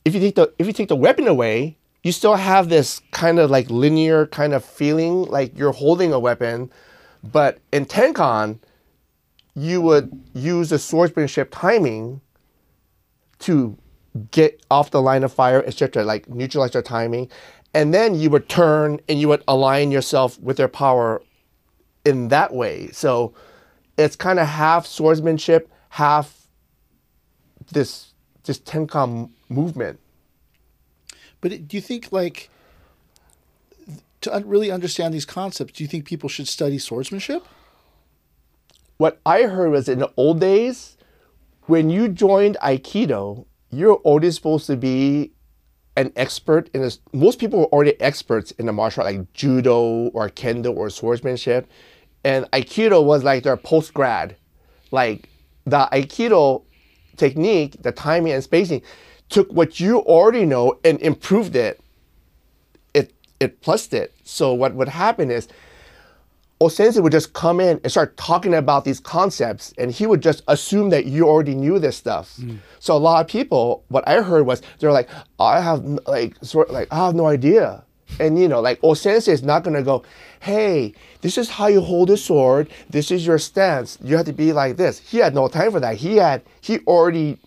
if 0.04 0.14
you 0.14 0.20
take 0.20 0.34
the 0.34 0.52
if 0.58 0.66
you 0.66 0.72
take 0.72 0.88
the 0.88 0.96
weapon 0.96 1.26
away, 1.26 1.76
you 2.04 2.12
still 2.12 2.36
have 2.36 2.68
this 2.68 3.00
kind 3.10 3.38
of 3.38 3.50
like 3.50 3.68
linear 3.70 4.26
kind 4.26 4.52
of 4.52 4.62
feeling 4.62 5.22
like 5.24 5.58
you're 5.58 5.72
holding 5.72 6.12
a 6.12 6.18
weapon. 6.18 6.70
But 7.24 7.58
in 7.72 7.86
Tenkan, 7.86 8.58
you 9.54 9.80
would 9.80 10.12
use 10.34 10.68
the 10.68 10.78
swordsmanship 10.78 11.48
timing 11.50 12.20
to 13.40 13.76
get 14.30 14.62
off 14.70 14.90
the 14.90 15.00
line 15.00 15.24
of 15.24 15.32
fire, 15.32 15.64
etc., 15.66 16.04
like 16.04 16.28
neutralize 16.28 16.72
their 16.72 16.82
timing. 16.82 17.30
And 17.72 17.94
then 17.94 18.14
you 18.14 18.28
would 18.28 18.50
turn 18.50 19.00
and 19.08 19.18
you 19.18 19.28
would 19.28 19.42
align 19.48 19.90
yourself 19.90 20.38
with 20.40 20.58
their 20.58 20.68
power 20.68 21.22
in 22.04 22.28
that 22.28 22.52
way. 22.52 22.88
So 22.92 23.32
it's 23.96 24.14
kind 24.14 24.38
of 24.38 24.46
half 24.46 24.86
swordsmanship, 24.86 25.70
half 25.88 26.46
this 27.72 28.12
this 28.44 28.58
Tenkan 28.58 29.30
movement. 29.48 29.98
But 31.44 31.52
it- 31.52 31.68
do 31.68 31.76
you 31.76 31.82
think 31.82 32.10
like 32.10 32.48
to 34.22 34.34
un- 34.34 34.48
really 34.48 34.70
understand 34.70 35.12
these 35.12 35.26
concepts, 35.26 35.74
do 35.74 35.84
you 35.84 35.88
think 35.88 36.06
people 36.06 36.30
should 36.30 36.48
study 36.48 36.78
swordsmanship? 36.78 37.44
What 38.96 39.20
I 39.26 39.42
heard 39.42 39.70
was 39.70 39.86
in 39.86 39.98
the 39.98 40.10
old 40.16 40.40
days, 40.40 40.96
when 41.66 41.90
you 41.90 42.08
joined 42.08 42.56
Aikido, 42.62 43.44
you're 43.70 43.96
already 43.96 44.30
supposed 44.30 44.66
to 44.68 44.76
be 44.78 45.32
an 45.96 46.14
expert 46.16 46.70
in 46.72 46.80
this. 46.80 46.98
Most 47.12 47.38
people 47.38 47.58
were 47.58 47.66
already 47.66 48.00
experts 48.00 48.52
in 48.52 48.64
the 48.64 48.72
martial 48.72 49.02
art, 49.04 49.14
like 49.14 49.30
judo 49.34 50.08
or 50.14 50.30
kendo 50.30 50.74
or 50.74 50.88
swordsmanship. 50.88 51.70
And 52.24 52.50
Aikido 52.52 53.04
was 53.04 53.22
like 53.22 53.42
their 53.42 53.58
post 53.58 53.92
grad. 53.92 54.36
Like 54.92 55.28
the 55.66 55.90
Aikido 55.92 56.62
technique, 57.18 57.82
the 57.82 57.92
timing 57.92 58.32
and 58.32 58.42
spacing, 58.42 58.80
took 59.28 59.52
what 59.52 59.80
you 59.80 59.98
already 60.00 60.44
know 60.44 60.78
and 60.84 61.00
improved 61.00 61.56
it. 61.56 61.80
It 62.92 63.12
it 63.40 63.60
plussed 63.60 63.94
it. 63.94 64.14
So 64.24 64.52
what 64.52 64.74
would 64.74 64.88
happen 64.88 65.30
is 65.30 65.48
Osensei 66.60 67.02
would 67.02 67.12
just 67.12 67.32
come 67.32 67.60
in 67.60 67.80
and 67.82 67.90
start 67.90 68.16
talking 68.16 68.54
about 68.54 68.84
these 68.84 69.00
concepts, 69.00 69.74
and 69.76 69.90
he 69.90 70.06
would 70.06 70.22
just 70.22 70.42
assume 70.48 70.90
that 70.90 71.04
you 71.06 71.28
already 71.28 71.54
knew 71.54 71.78
this 71.78 71.96
stuff. 71.96 72.36
Hmm. 72.36 72.56
So 72.78 72.96
a 72.96 72.98
lot 72.98 73.20
of 73.20 73.28
people, 73.28 73.84
what 73.88 74.06
I 74.08 74.22
heard 74.22 74.46
was 74.46 74.62
they're 74.78 74.92
like, 74.92 75.08
I 75.38 75.60
have 75.60 75.84
like 76.06 76.36
sort 76.42 76.70
like 76.70 76.88
I 76.90 77.06
have 77.06 77.14
no 77.14 77.26
idea, 77.26 77.84
and 78.20 78.38
you 78.38 78.48
know 78.48 78.60
like 78.60 78.80
Osensei 78.82 79.28
is 79.28 79.42
not 79.42 79.64
gonna 79.64 79.82
go, 79.82 80.04
hey, 80.40 80.94
this 81.22 81.36
is 81.36 81.50
how 81.50 81.66
you 81.66 81.80
hold 81.80 82.10
a 82.10 82.16
sword. 82.16 82.70
This 82.88 83.10
is 83.10 83.26
your 83.26 83.38
stance. 83.38 83.98
You 84.02 84.16
have 84.16 84.26
to 84.26 84.32
be 84.32 84.52
like 84.52 84.76
this. 84.76 85.00
He 85.00 85.18
had 85.18 85.34
no 85.34 85.48
time 85.48 85.72
for 85.72 85.80
that. 85.80 85.96
He 85.96 86.16
had 86.16 86.42
he 86.60 86.78
already 86.80 87.38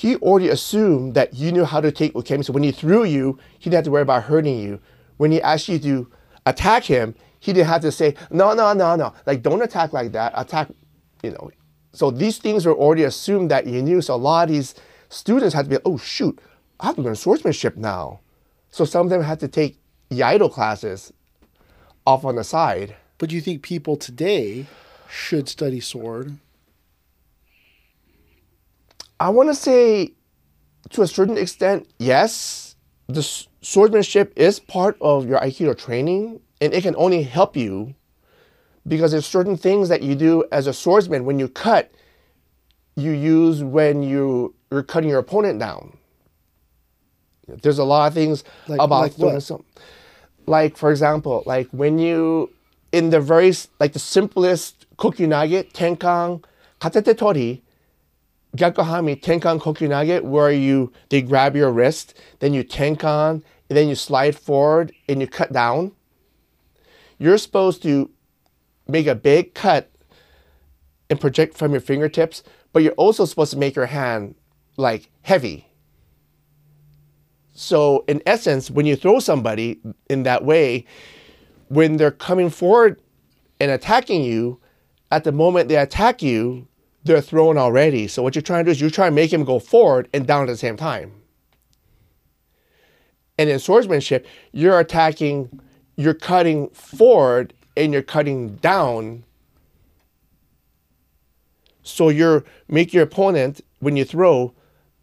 he 0.00 0.16
already 0.16 0.48
assumed 0.48 1.12
that 1.12 1.34
you 1.34 1.52
knew 1.52 1.66
how 1.66 1.78
to 1.78 1.92
take 1.92 2.14
ukemi. 2.14 2.42
So 2.42 2.54
when 2.54 2.62
he 2.62 2.72
threw 2.72 3.04
you, 3.04 3.38
he 3.58 3.64
didn't 3.64 3.74
have 3.74 3.84
to 3.84 3.90
worry 3.90 4.00
about 4.00 4.22
hurting 4.22 4.58
you. 4.58 4.80
When 5.18 5.30
he 5.30 5.42
asked 5.42 5.68
you 5.68 5.78
to 5.78 6.10
attack 6.46 6.84
him, 6.84 7.14
he 7.38 7.52
didn't 7.52 7.66
have 7.66 7.82
to 7.82 7.92
say, 7.92 8.14
no, 8.30 8.54
no, 8.54 8.72
no, 8.72 8.96
no. 8.96 9.12
Like, 9.26 9.42
don't 9.42 9.60
attack 9.60 9.92
like 9.92 10.12
that. 10.12 10.32
Attack, 10.34 10.68
you 11.22 11.32
know. 11.32 11.50
So 11.92 12.10
these 12.10 12.38
things 12.38 12.64
were 12.64 12.72
already 12.72 13.02
assumed 13.02 13.50
that 13.50 13.66
you 13.66 13.82
knew. 13.82 14.00
So 14.00 14.14
a 14.14 14.16
lot 14.16 14.48
of 14.48 14.54
these 14.54 14.74
students 15.10 15.54
had 15.54 15.66
to 15.66 15.70
be, 15.70 15.78
oh, 15.84 15.98
shoot, 15.98 16.40
I 16.80 16.86
have 16.86 16.94
to 16.94 17.02
learn 17.02 17.14
swordsmanship 17.14 17.76
now. 17.76 18.20
So 18.70 18.86
some 18.86 19.04
of 19.04 19.10
them 19.10 19.22
had 19.22 19.38
to 19.40 19.48
take 19.48 19.78
Iaido 20.10 20.50
classes 20.50 21.12
off 22.06 22.24
on 22.24 22.36
the 22.36 22.44
side. 22.44 22.96
But 23.18 23.28
do 23.28 23.34
you 23.34 23.42
think 23.42 23.60
people 23.60 23.98
today 23.98 24.64
should 25.10 25.46
study 25.46 25.80
sword? 25.80 26.38
I 29.20 29.28
want 29.28 29.50
to 29.50 29.54
say, 29.54 30.14
to 30.90 31.02
a 31.02 31.06
certain 31.06 31.36
extent, 31.36 31.86
yes. 31.98 32.74
The 33.08 33.22
swordsmanship 33.60 34.32
is 34.36 34.58
part 34.60 34.96
of 35.00 35.28
your 35.28 35.38
Aikido 35.40 35.76
training, 35.76 36.40
and 36.60 36.72
it 36.72 36.82
can 36.82 36.94
only 36.96 37.22
help 37.22 37.56
you 37.56 37.94
because 38.88 39.12
there's 39.12 39.26
certain 39.26 39.56
things 39.56 39.88
that 39.90 40.02
you 40.02 40.14
do 40.14 40.44
as 40.52 40.66
a 40.66 40.72
swordsman 40.72 41.24
when 41.26 41.38
you 41.38 41.48
cut, 41.48 41.92
you 42.96 43.10
use 43.10 43.62
when 43.62 44.02
you, 44.02 44.54
you're 44.70 44.82
cutting 44.82 45.10
your 45.10 45.18
opponent 45.18 45.58
down. 45.58 45.98
There's 47.62 47.78
a 47.78 47.84
lot 47.84 48.06
of 48.06 48.14
things 48.14 48.42
Like- 48.68 48.80
about 48.80 49.18
like 49.18 49.42
some, 49.42 49.64
like 50.46 50.76
for 50.76 50.90
example, 50.90 51.42
like 51.46 51.68
when 51.72 51.98
you 51.98 52.50
in 52.92 53.10
the 53.10 53.20
very 53.20 53.52
like 53.80 53.92
the 53.92 53.98
simplest 53.98 54.86
kokyunage, 54.96 55.72
tenkan, 55.72 56.42
katate 56.80 57.18
tori, 57.18 57.62
Gyakuhanmi 58.56 59.20
Tenkan 59.20 59.60
Kokyunage, 59.60 60.22
where 60.22 60.50
you 60.50 60.92
they 61.08 61.22
grab 61.22 61.54
your 61.54 61.70
wrist, 61.70 62.14
then 62.40 62.52
you 62.52 62.64
tenkan, 62.64 63.42
and 63.68 63.76
then 63.76 63.88
you 63.88 63.94
slide 63.94 64.36
forward 64.36 64.92
and 65.08 65.20
you 65.20 65.26
cut 65.26 65.52
down. 65.52 65.92
You're 67.18 67.38
supposed 67.38 67.82
to 67.84 68.10
make 68.88 69.06
a 69.06 69.14
big 69.14 69.54
cut 69.54 69.90
and 71.08 71.20
project 71.20 71.56
from 71.56 71.72
your 71.72 71.80
fingertips, 71.80 72.42
but 72.72 72.82
you're 72.82 72.92
also 72.92 73.24
supposed 73.24 73.52
to 73.52 73.58
make 73.58 73.76
your 73.76 73.86
hand 73.86 74.34
like 74.76 75.10
heavy. 75.22 75.66
So 77.52 78.04
in 78.08 78.22
essence, 78.26 78.70
when 78.70 78.86
you 78.86 78.96
throw 78.96 79.20
somebody 79.20 79.80
in 80.08 80.22
that 80.22 80.44
way, 80.44 80.86
when 81.68 81.98
they're 81.98 82.10
coming 82.10 82.50
forward 82.50 83.00
and 83.60 83.70
attacking 83.70 84.24
you, 84.24 84.58
at 85.12 85.24
the 85.24 85.32
moment 85.32 85.68
they 85.68 85.76
attack 85.76 86.22
you, 86.22 86.66
they're 87.04 87.20
thrown 87.20 87.56
already. 87.56 88.06
So 88.08 88.22
what 88.22 88.34
you're 88.34 88.42
trying 88.42 88.64
to 88.64 88.68
do 88.68 88.70
is 88.72 88.80
you're 88.80 88.90
trying 88.90 89.12
to 89.12 89.14
make 89.14 89.32
him 89.32 89.44
go 89.44 89.58
forward 89.58 90.08
and 90.12 90.26
down 90.26 90.42
at 90.42 90.46
the 90.46 90.56
same 90.56 90.76
time. 90.76 91.12
And 93.38 93.48
in 93.48 93.58
swordsmanship, 93.58 94.26
you're 94.52 94.78
attacking, 94.78 95.60
you're 95.96 96.14
cutting 96.14 96.68
forward 96.70 97.54
and 97.76 97.92
you're 97.92 98.02
cutting 98.02 98.56
down. 98.56 99.24
So 101.82 102.10
you're 102.10 102.44
make 102.68 102.92
your 102.92 103.04
opponent 103.04 103.62
when 103.78 103.96
you 103.96 104.04
throw 104.04 104.52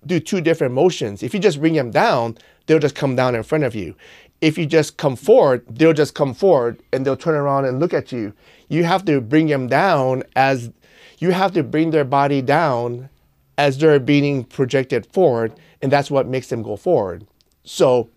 do 0.05 0.19
two 0.19 0.41
different 0.41 0.73
motions. 0.73 1.23
If 1.23 1.33
you 1.33 1.39
just 1.39 1.59
bring 1.59 1.73
them 1.73 1.91
down, 1.91 2.37
they'll 2.65 2.79
just 2.79 2.95
come 2.95 3.15
down 3.15 3.35
in 3.35 3.43
front 3.43 3.63
of 3.63 3.75
you. 3.75 3.95
If 4.39 4.57
you 4.57 4.65
just 4.65 4.97
come 4.97 5.15
forward, 5.15 5.65
they'll 5.67 5.93
just 5.93 6.13
come 6.13 6.33
forward 6.33 6.81
and 6.93 7.05
they'll 7.05 7.17
turn 7.17 7.35
around 7.35 7.65
and 7.65 7.79
look 7.79 7.93
at 7.93 8.11
you. 8.11 8.33
You 8.69 8.83
have 8.83 9.03
to 9.05 9.19
bring 9.19 9.47
them 9.47 9.67
down 9.67 10.23
as 10.35 10.71
you 11.17 11.31
have 11.31 11.51
to 11.53 11.63
bring 11.63 11.91
their 11.91 12.05
body 12.05 12.41
down 12.41 13.09
as 13.57 13.77
they're 13.77 13.99
being 13.99 14.43
projected 14.43 15.05
forward, 15.07 15.53
and 15.81 15.91
that's 15.91 16.11
what 16.11 16.27
makes 16.27 16.47
them 16.49 16.61
go 16.61 16.75
forward. 16.75 17.25
So 17.63 18.09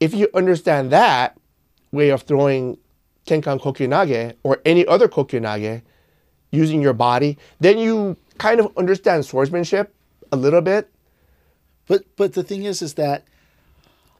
if 0.00 0.14
you 0.14 0.28
understand 0.34 0.90
that 0.92 1.38
way 1.92 2.10
of 2.10 2.22
throwing 2.22 2.78
Tenkan 3.26 3.60
Kokyunage 3.60 4.34
or 4.42 4.60
any 4.64 4.86
other 4.86 5.08
Kokyunage 5.08 5.82
using 6.50 6.82
your 6.82 6.92
body, 6.92 7.38
then 7.58 7.78
you 7.78 8.16
kind 8.38 8.60
of 8.60 8.76
understand 8.76 9.24
swordsmanship 9.24 9.94
a 10.30 10.36
little 10.36 10.60
bit. 10.60 10.90
But 11.86 12.04
but 12.16 12.34
the 12.34 12.42
thing 12.42 12.64
is, 12.64 12.82
is 12.82 12.94
that 12.94 13.24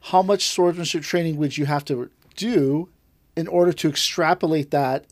how 0.01 0.23
much 0.23 0.49
swordsmanship 0.49 1.03
training 1.03 1.37
would 1.37 1.59
you 1.59 1.67
have 1.67 1.85
to 1.87 2.11
do 2.37 2.89
in 3.37 3.49
order 3.49 3.73
to 3.73 3.89
extrapolate 3.89 4.71
that 4.71 5.05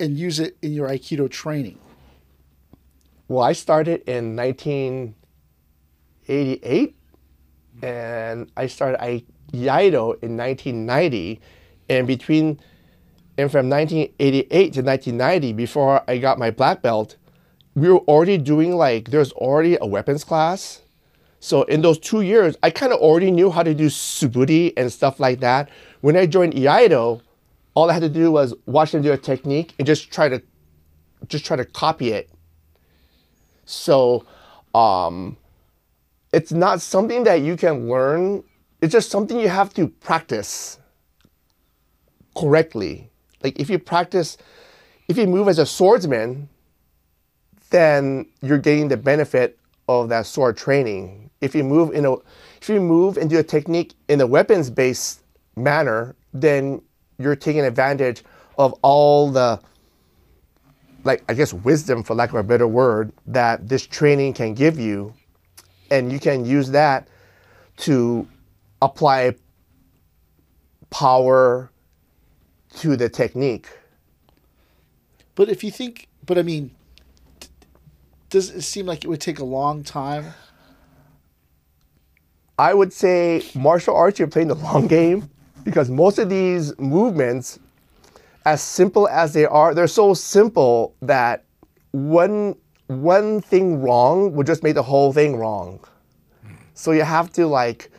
and 0.00 0.18
use 0.18 0.40
it 0.40 0.56
in 0.62 0.72
your 0.72 0.88
Aikido 0.88 1.30
training? 1.30 1.78
Well, 3.28 3.42
I 3.42 3.52
started 3.52 4.02
in 4.08 4.34
1988 4.34 6.96
and 7.82 8.50
I 8.56 8.66
started 8.66 9.24
Iaido 9.52 10.22
in 10.22 10.36
1990. 10.36 11.40
And 11.88 12.06
between 12.06 12.60
and 13.38 13.50
from 13.50 13.70
1988 13.70 14.50
to 14.50 14.82
1990, 14.82 15.52
before 15.54 16.02
I 16.08 16.18
got 16.18 16.38
my 16.38 16.50
black 16.50 16.82
belt, 16.82 17.16
we 17.74 17.88
were 17.88 18.00
already 18.00 18.36
doing 18.36 18.76
like 18.76 19.10
there's 19.10 19.32
already 19.32 19.78
a 19.80 19.86
weapons 19.86 20.24
class. 20.24 20.82
So 21.38 21.62
in 21.62 21.80
those 21.80 21.98
two 21.98 22.20
years, 22.20 22.56
I 22.62 22.68
kind 22.70 22.92
of 22.92 23.00
already 23.00 23.30
knew 23.30 23.50
how 23.50 23.62
to 23.62 23.74
do 23.74 23.86
suburi 23.86 24.74
and 24.76 24.92
stuff 24.92 25.20
like 25.20 25.40
that. 25.40 25.70
When 26.02 26.16
I 26.16 26.26
joined 26.26 26.52
Iaido, 26.52 27.22
all 27.80 27.88
I 27.88 27.94
had 27.94 28.02
to 28.02 28.10
do 28.10 28.30
was 28.30 28.52
watch 28.66 28.92
them 28.92 29.00
do 29.00 29.10
a 29.10 29.16
technique 29.16 29.74
and 29.78 29.86
just 29.86 30.12
try 30.12 30.28
to 30.28 30.42
just 31.28 31.46
try 31.46 31.56
to 31.56 31.64
copy 31.64 32.12
it. 32.12 32.28
So 33.64 34.26
um, 34.74 35.38
it's 36.30 36.52
not 36.52 36.82
something 36.82 37.24
that 37.24 37.40
you 37.40 37.56
can 37.56 37.88
learn. 37.88 38.44
It's 38.82 38.92
just 38.92 39.10
something 39.10 39.40
you 39.40 39.48
have 39.48 39.72
to 39.74 39.88
practice 39.88 40.78
correctly. 42.36 43.10
Like 43.42 43.58
if 43.58 43.70
you 43.70 43.78
practice, 43.78 44.36
if 45.08 45.16
you 45.16 45.26
move 45.26 45.48
as 45.48 45.58
a 45.58 45.64
swordsman, 45.64 46.50
then 47.70 48.26
you're 48.42 48.58
getting 48.58 48.88
the 48.88 48.98
benefit 48.98 49.58
of 49.88 50.10
that 50.10 50.26
sword 50.26 50.58
training. 50.58 51.30
If 51.40 51.54
you 51.54 51.64
move 51.64 51.94
in 51.94 52.04
a, 52.04 52.12
if 52.60 52.68
you 52.68 52.78
move 52.78 53.16
and 53.16 53.30
do 53.30 53.38
a 53.38 53.42
technique 53.42 53.94
in 54.08 54.20
a 54.20 54.26
weapons-based 54.26 55.22
manner, 55.56 56.14
then 56.34 56.82
you're 57.20 57.36
taking 57.36 57.64
advantage 57.64 58.24
of 58.58 58.72
all 58.82 59.30
the, 59.30 59.60
like 61.04 61.22
I 61.28 61.34
guess 61.34 61.52
wisdom, 61.52 62.02
for 62.02 62.14
lack 62.14 62.30
of 62.30 62.36
a 62.36 62.42
better 62.42 62.66
word, 62.66 63.12
that 63.26 63.68
this 63.68 63.86
training 63.86 64.34
can 64.34 64.54
give 64.54 64.78
you, 64.78 65.14
and 65.90 66.10
you 66.12 66.18
can 66.18 66.44
use 66.44 66.70
that 66.70 67.08
to 67.78 68.26
apply 68.82 69.34
power 70.90 71.70
to 72.76 72.96
the 72.96 73.08
technique. 73.08 73.68
But 75.34 75.48
if 75.48 75.64
you 75.64 75.70
think, 75.70 76.08
but 76.26 76.38
I 76.38 76.42
mean, 76.42 76.72
does 78.28 78.50
it 78.50 78.62
seem 78.62 78.86
like 78.86 79.04
it 79.04 79.08
would 79.08 79.20
take 79.20 79.38
a 79.38 79.44
long 79.44 79.82
time? 79.82 80.34
I 82.58 82.74
would 82.74 82.92
say 82.92 83.42
martial 83.54 83.96
arts, 83.96 84.18
you're 84.18 84.28
playing 84.28 84.48
the 84.48 84.54
long 84.54 84.86
game 84.88 85.30
because 85.64 85.90
most 85.90 86.18
of 86.18 86.28
these 86.28 86.78
movements, 86.78 87.58
as 88.44 88.62
simple 88.62 89.08
as 89.08 89.32
they 89.32 89.46
are, 89.46 89.74
they're 89.74 89.86
so 89.86 90.14
simple 90.14 90.94
that 91.02 91.44
one 91.92 92.56
one 92.86 93.40
thing 93.40 93.80
wrong 93.80 94.32
would 94.32 94.46
just 94.46 94.62
make 94.64 94.74
the 94.74 94.82
whole 94.82 95.12
thing 95.12 95.36
wrong. 95.36 95.78
So 96.74 96.90
you 96.90 97.02
have 97.02 97.32
to 97.34 97.46
like 97.46 97.90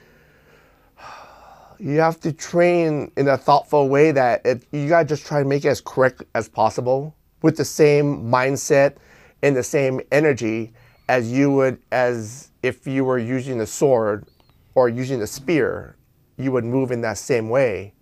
you 1.79 1.99
have 1.99 2.19
to 2.19 2.31
train 2.31 3.11
in 3.17 3.27
a 3.27 3.37
thoughtful 3.37 3.89
way 3.89 4.11
that 4.11 4.45
it, 4.45 4.63
you 4.71 4.87
gotta 4.89 5.05
just 5.05 5.25
try 5.25 5.41
to 5.41 5.47
make 5.47 5.65
it 5.65 5.69
as 5.69 5.81
correct 5.81 6.23
as 6.35 6.47
possible 6.47 7.15
with 7.41 7.57
the 7.57 7.65
same 7.65 8.23
mindset 8.23 8.95
and 9.41 9.55
the 9.55 9.63
same 9.63 10.01
energy 10.11 10.73
as 11.09 11.31
you 11.31 11.51
would 11.51 11.81
as 11.91 12.49
if 12.61 12.85
you 12.85 13.03
were 13.03 13.17
using 13.17 13.61
a 13.61 13.65
sword 13.65 14.27
or 14.75 14.89
using 14.89 15.21
a 15.21 15.27
spear 15.27 15.95
you 16.37 16.51
would 16.51 16.63
move 16.65 16.91
in 16.91 17.01
that 17.01 17.17
same 17.17 17.49
way 17.49 17.93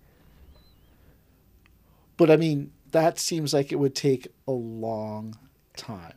But 2.16 2.30
I 2.30 2.36
mean, 2.36 2.72
that 2.92 3.18
seems 3.18 3.54
like 3.54 3.72
it 3.72 3.76
would 3.76 3.94
take 3.94 4.28
a 4.46 4.52
long 4.52 5.36
time. 5.76 6.14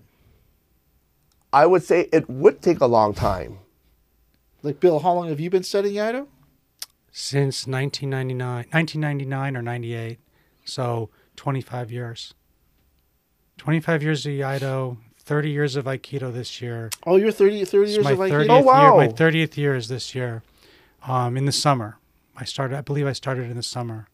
i 1.52 1.66
would 1.66 1.84
say 1.84 2.10
it 2.12 2.30
would 2.30 2.62
take 2.62 2.80
a 2.82 2.88
long 2.88 3.14
time 3.14 3.60
Like 4.62 4.80
Bill, 4.80 5.00
how 5.00 5.14
long 5.14 5.28
have 5.30 5.40
you 5.40 5.50
been 5.50 5.64
studying 5.64 5.96
Iaido? 5.96 6.28
Since 7.12 7.68
1999, 7.68 8.66
1999 8.72 9.58
or 9.58 9.62
98. 9.62 10.20
So 10.66 11.10
25 11.36 11.92
years. 11.92 12.34
25 13.58 14.02
years 14.04 14.26
of 14.26 14.32
Iaido, 14.32 14.98
30 15.20 15.50
years 15.52 15.76
of 15.76 15.86
Aikido 15.86 16.34
this 16.34 16.62
year. 16.62 16.90
Oh, 17.06 17.18
you're 17.18 17.32
30, 17.32 17.66
30 17.66 17.92
years 17.92 18.04
my 18.04 18.12
of 18.14 18.20
30th 18.20 18.46
Aikido. 18.48 18.50
Oh, 18.50 18.62
wow. 18.64 18.98
year. 18.98 19.08
My 19.08 19.14
30th 19.14 19.58
year 19.58 19.76
is 19.76 19.88
this 19.90 20.16
year, 20.16 20.42
um, 21.08 21.38
in 21.38 21.46
the 21.46 21.52
summer. 21.52 21.98
I 22.36 22.46
started. 22.46 22.78
I 22.78 22.82
believe 22.82 23.08
I 23.08 23.14
started 23.14 23.50
in 23.50 23.58
the 23.58 23.64
summer. 23.64 24.08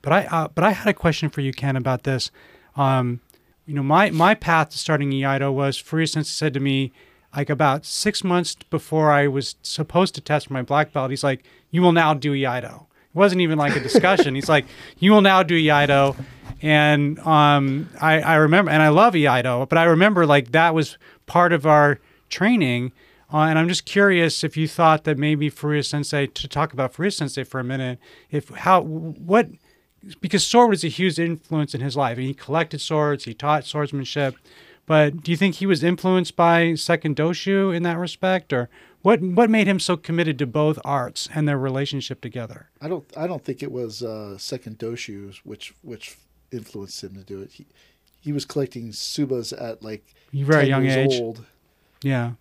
But 0.00 0.12
I, 0.12 0.24
uh, 0.26 0.48
but 0.48 0.64
I 0.64 0.72
had 0.72 0.88
a 0.88 0.94
question 0.94 1.30
for 1.30 1.40
you, 1.40 1.52
Ken, 1.52 1.76
about 1.76 2.02
this. 2.02 2.30
Um, 2.76 3.20
you 3.66 3.74
know, 3.74 3.82
my 3.82 4.10
my 4.10 4.34
path 4.34 4.70
to 4.70 4.78
starting 4.78 5.10
Iaido 5.10 5.52
was 5.52 5.80
Furuya 5.80 6.08
Sensei 6.08 6.30
said 6.30 6.54
to 6.54 6.60
me, 6.60 6.92
like 7.36 7.50
about 7.50 7.84
six 7.84 8.24
months 8.24 8.56
before 8.70 9.10
I 9.10 9.26
was 9.28 9.56
supposed 9.62 10.14
to 10.16 10.20
test 10.20 10.48
for 10.48 10.52
my 10.52 10.62
black 10.62 10.92
belt. 10.92 11.10
He's 11.10 11.24
like, 11.24 11.44
"You 11.70 11.82
will 11.82 11.92
now 11.92 12.14
do 12.14 12.32
Iaido." 12.32 12.82
It 12.82 13.18
wasn't 13.18 13.40
even 13.42 13.58
like 13.58 13.76
a 13.76 13.80
discussion. 13.80 14.34
He's 14.34 14.48
like, 14.48 14.66
"You 14.98 15.12
will 15.12 15.20
now 15.20 15.42
do 15.42 15.54
Iaido," 15.54 16.16
and 16.60 17.18
um, 17.20 17.88
I, 18.00 18.20
I 18.20 18.34
remember, 18.36 18.70
and 18.70 18.82
I 18.82 18.88
love 18.88 19.14
Iaido, 19.14 19.68
but 19.68 19.78
I 19.78 19.84
remember 19.84 20.26
like 20.26 20.52
that 20.52 20.74
was 20.74 20.98
part 21.26 21.52
of 21.52 21.66
our 21.66 22.00
training. 22.28 22.92
Uh, 23.32 23.46
and 23.46 23.58
I'm 23.58 23.68
just 23.68 23.84
curious 23.86 24.44
if 24.44 24.56
you 24.56 24.68
thought 24.68 25.04
that 25.04 25.16
maybe 25.16 25.50
Furuya 25.50 25.84
Sensei, 25.84 26.26
to 26.26 26.48
talk 26.48 26.72
about 26.72 26.92
Furuya 26.92 27.12
Sensei 27.12 27.44
for 27.44 27.60
a 27.60 27.64
minute, 27.64 27.98
if 28.30 28.48
how 28.50 28.82
what 28.82 29.48
because 30.20 30.44
sword 30.44 30.70
was 30.70 30.84
a 30.84 30.88
huge 30.88 31.18
influence 31.18 31.74
in 31.74 31.80
his 31.80 31.96
life. 31.96 32.18
and 32.18 32.26
He 32.26 32.34
collected 32.34 32.80
swords, 32.80 33.24
he 33.24 33.34
taught 33.34 33.64
swordsmanship. 33.64 34.34
But 34.84 35.22
do 35.22 35.30
you 35.30 35.36
think 35.36 35.56
he 35.56 35.66
was 35.66 35.84
influenced 35.84 36.34
by 36.34 36.74
Second 36.74 37.16
Doshu 37.16 37.74
in 37.74 37.84
that 37.84 37.98
respect, 37.98 38.52
or 38.52 38.68
what? 39.02 39.20
What 39.20 39.48
made 39.48 39.68
him 39.68 39.78
so 39.78 39.96
committed 39.96 40.38
to 40.40 40.46
both 40.46 40.78
arts 40.84 41.28
and 41.32 41.46
their 41.46 41.56
relationship 41.58 42.20
together? 42.20 42.68
I 42.80 42.88
don't. 42.88 43.04
I 43.16 43.28
don't 43.28 43.44
think 43.44 43.62
it 43.62 43.70
was 43.70 44.02
uh, 44.02 44.36
second 44.38 44.78
doshu 44.78 45.36
which 45.44 45.72
which 45.82 46.18
influenced 46.50 47.02
him 47.02 47.14
to 47.14 47.22
do 47.22 47.40
it. 47.40 47.52
He 47.52 47.66
he 48.20 48.32
was 48.32 48.44
collecting 48.44 48.90
tsubas 48.90 49.52
at 49.52 49.82
like 49.82 50.04
Very 50.32 50.68
10 50.68 50.68
young 50.68 50.86
age. 50.86 51.20
old 51.20 51.44
Yeah, 52.02 52.32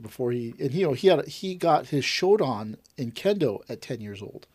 before 0.00 0.32
he 0.32 0.54
and 0.58 0.72
you 0.72 0.86
know 0.86 0.92
he 0.92 1.08
had 1.08 1.26
he 1.28 1.54
got 1.54 1.86
his 1.88 2.04
shodan 2.04 2.76
in 2.96 3.12
kendo 3.12 3.60
at 3.68 3.80
ten 3.82 4.00
years 4.00 4.20
old. 4.22 4.46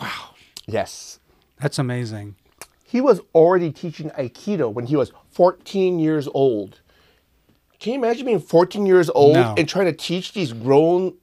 Wow. 0.00 0.34
Yes 0.66 1.18
that's 1.60 1.78
amazing. 1.78 2.34
he 2.84 3.00
was 3.00 3.20
already 3.34 3.70
teaching 3.72 4.10
aikido 4.10 4.72
when 4.72 4.86
he 4.86 4.96
was 4.96 5.12
14 5.32 5.98
years 5.98 6.28
old 6.34 6.80
can 7.78 7.92
you 7.92 7.98
imagine 7.98 8.26
being 8.26 8.40
14 8.40 8.86
years 8.86 9.08
old 9.10 9.34
No. 9.34 9.54
and 9.56 9.68
trying 9.68 9.86
to 9.86 9.92
teach 9.92 10.32
these 10.32 10.52
grown 10.52 11.14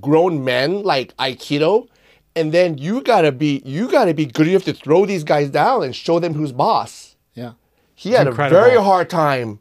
grown 0.00 0.44
men 0.44 0.82
like 0.82 1.16
aikido 1.16 1.88
and 2.36 2.52
then 2.52 2.78
you 2.78 3.00
gotta 3.02 3.32
be 3.32 3.62
you 3.64 3.88
gotta 3.90 4.12
be 4.14 4.26
good 4.26 4.48
enough 4.48 4.64
to 4.64 4.72
throw 4.72 5.06
these 5.06 5.24
guys 5.24 5.50
down 5.50 5.82
and 5.82 5.94
show 5.94 6.18
them 6.18 6.34
who's 6.34 6.52
boss 6.52 7.16
Yeah. 7.34 7.52
he 7.94 8.12
had 8.12 8.26
incredible. 8.26 8.58
a 8.58 8.68
very 8.68 8.82
hard 8.82 9.08
time 9.10 9.60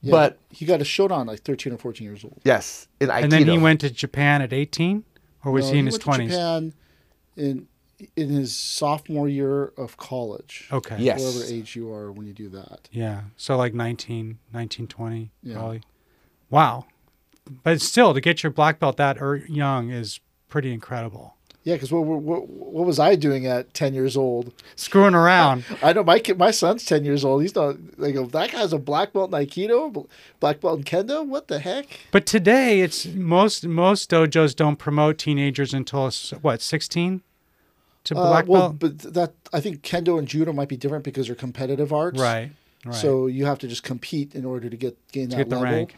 Yeah, 0.00 0.10
But- 0.12 0.37
he 0.58 0.66
got 0.66 0.80
a 0.80 0.84
shodan 0.84 1.26
like 1.26 1.40
thirteen 1.40 1.72
or 1.72 1.78
fourteen 1.78 2.06
years 2.06 2.24
old. 2.24 2.40
yes 2.44 2.88
in 3.00 3.08
aikido 3.08 3.22
And 3.22 3.32
then 3.32 3.46
he 3.48 3.58
went 3.58 3.80
to 3.82 3.90
Japan 3.90 4.42
at 4.42 4.52
18, 4.52 5.04
or 5.44 5.52
was 5.52 5.66
No, 5.66 5.72
he 5.74 5.78
in 5.78 5.86
his 5.86 5.94
went 5.94 6.02
to 6.02 6.10
20s? 6.10 6.28
Japan 6.30 6.72
in 7.36 7.68
in 8.16 8.28
his 8.28 8.56
sophomore 8.56 9.28
year 9.28 9.72
of 9.76 9.96
college. 9.96 10.68
Okay. 10.72 10.96
Yes. 11.00 11.20
Whatever 11.20 11.52
age 11.52 11.74
you 11.74 11.92
are 11.92 12.12
when 12.12 12.26
you 12.28 12.32
do 12.32 12.48
that. 12.50 12.88
Yeah. 12.92 13.22
So 13.36 13.56
like 13.56 13.74
19, 13.74 14.38
19, 14.52 14.86
20, 14.86 15.30
Yeah. 15.42 15.54
probably. 15.54 15.82
Wow. 16.48 16.86
But 17.64 17.80
still, 17.80 18.14
to 18.14 18.20
get 18.20 18.42
your 18.44 18.52
black 18.52 18.78
belt 18.78 18.96
that 18.98 19.16
er- 19.20 19.42
young 19.48 19.90
is 19.90 20.20
pretty 20.48 20.72
incredible. 20.72 21.34
Yeah, 21.68 21.74
because 21.74 21.92
what, 21.92 22.00
what 22.04 22.48
what 22.48 22.86
was 22.86 22.98
I 22.98 23.14
doing 23.14 23.46
at 23.46 23.74
ten 23.74 23.92
years 23.92 24.16
old? 24.16 24.52
Screwing 24.74 25.14
around. 25.14 25.64
I 25.82 25.92
know 25.92 26.02
my 26.02 26.18
kid, 26.18 26.38
my 26.38 26.50
son's 26.50 26.82
ten 26.86 27.04
years 27.04 27.24
old. 27.26 27.42
He's 27.42 27.54
not. 27.54 27.76
They 27.98 28.12
go, 28.12 28.24
that 28.26 28.52
guy's 28.52 28.72
a 28.72 28.78
black 28.78 29.12
belt 29.12 29.32
in 29.34 29.38
Aikido, 29.38 30.06
black 30.40 30.60
belt 30.60 30.78
in 30.78 30.84
Kendo. 30.84 31.26
What 31.26 31.48
the 31.48 31.58
heck? 31.58 31.86
But 32.10 32.24
today, 32.24 32.80
it's 32.80 33.04
most 33.06 33.66
most 33.66 34.10
dojos 34.10 34.56
don't 34.56 34.76
promote 34.76 35.18
teenagers 35.18 35.74
until 35.74 36.10
what 36.40 36.62
sixteen 36.62 37.20
to 38.04 38.16
Uh, 38.16 38.28
black 38.30 38.46
well, 38.48 38.70
belt. 38.72 38.78
but 39.02 39.14
that 39.14 39.32
I 39.52 39.60
think 39.60 39.82
Kendo 39.82 40.18
and 40.18 40.26
Judo 40.26 40.54
might 40.54 40.68
be 40.68 40.76
different 40.78 41.04
because 41.04 41.26
they're 41.26 41.36
competitive 41.36 41.92
arts. 41.92 42.18
right. 42.18 42.50
Right. 42.86 42.94
So 42.94 43.26
you 43.26 43.44
have 43.44 43.58
to 43.58 43.68
just 43.68 43.82
compete 43.82 44.34
in 44.34 44.44
order 44.46 44.70
to 44.70 44.76
get 44.76 44.96
gain 45.12 45.28
to 45.28 45.36
that 45.36 45.42
get 45.42 45.48
the 45.50 45.56
level. 45.58 45.74
rank. 45.78 45.96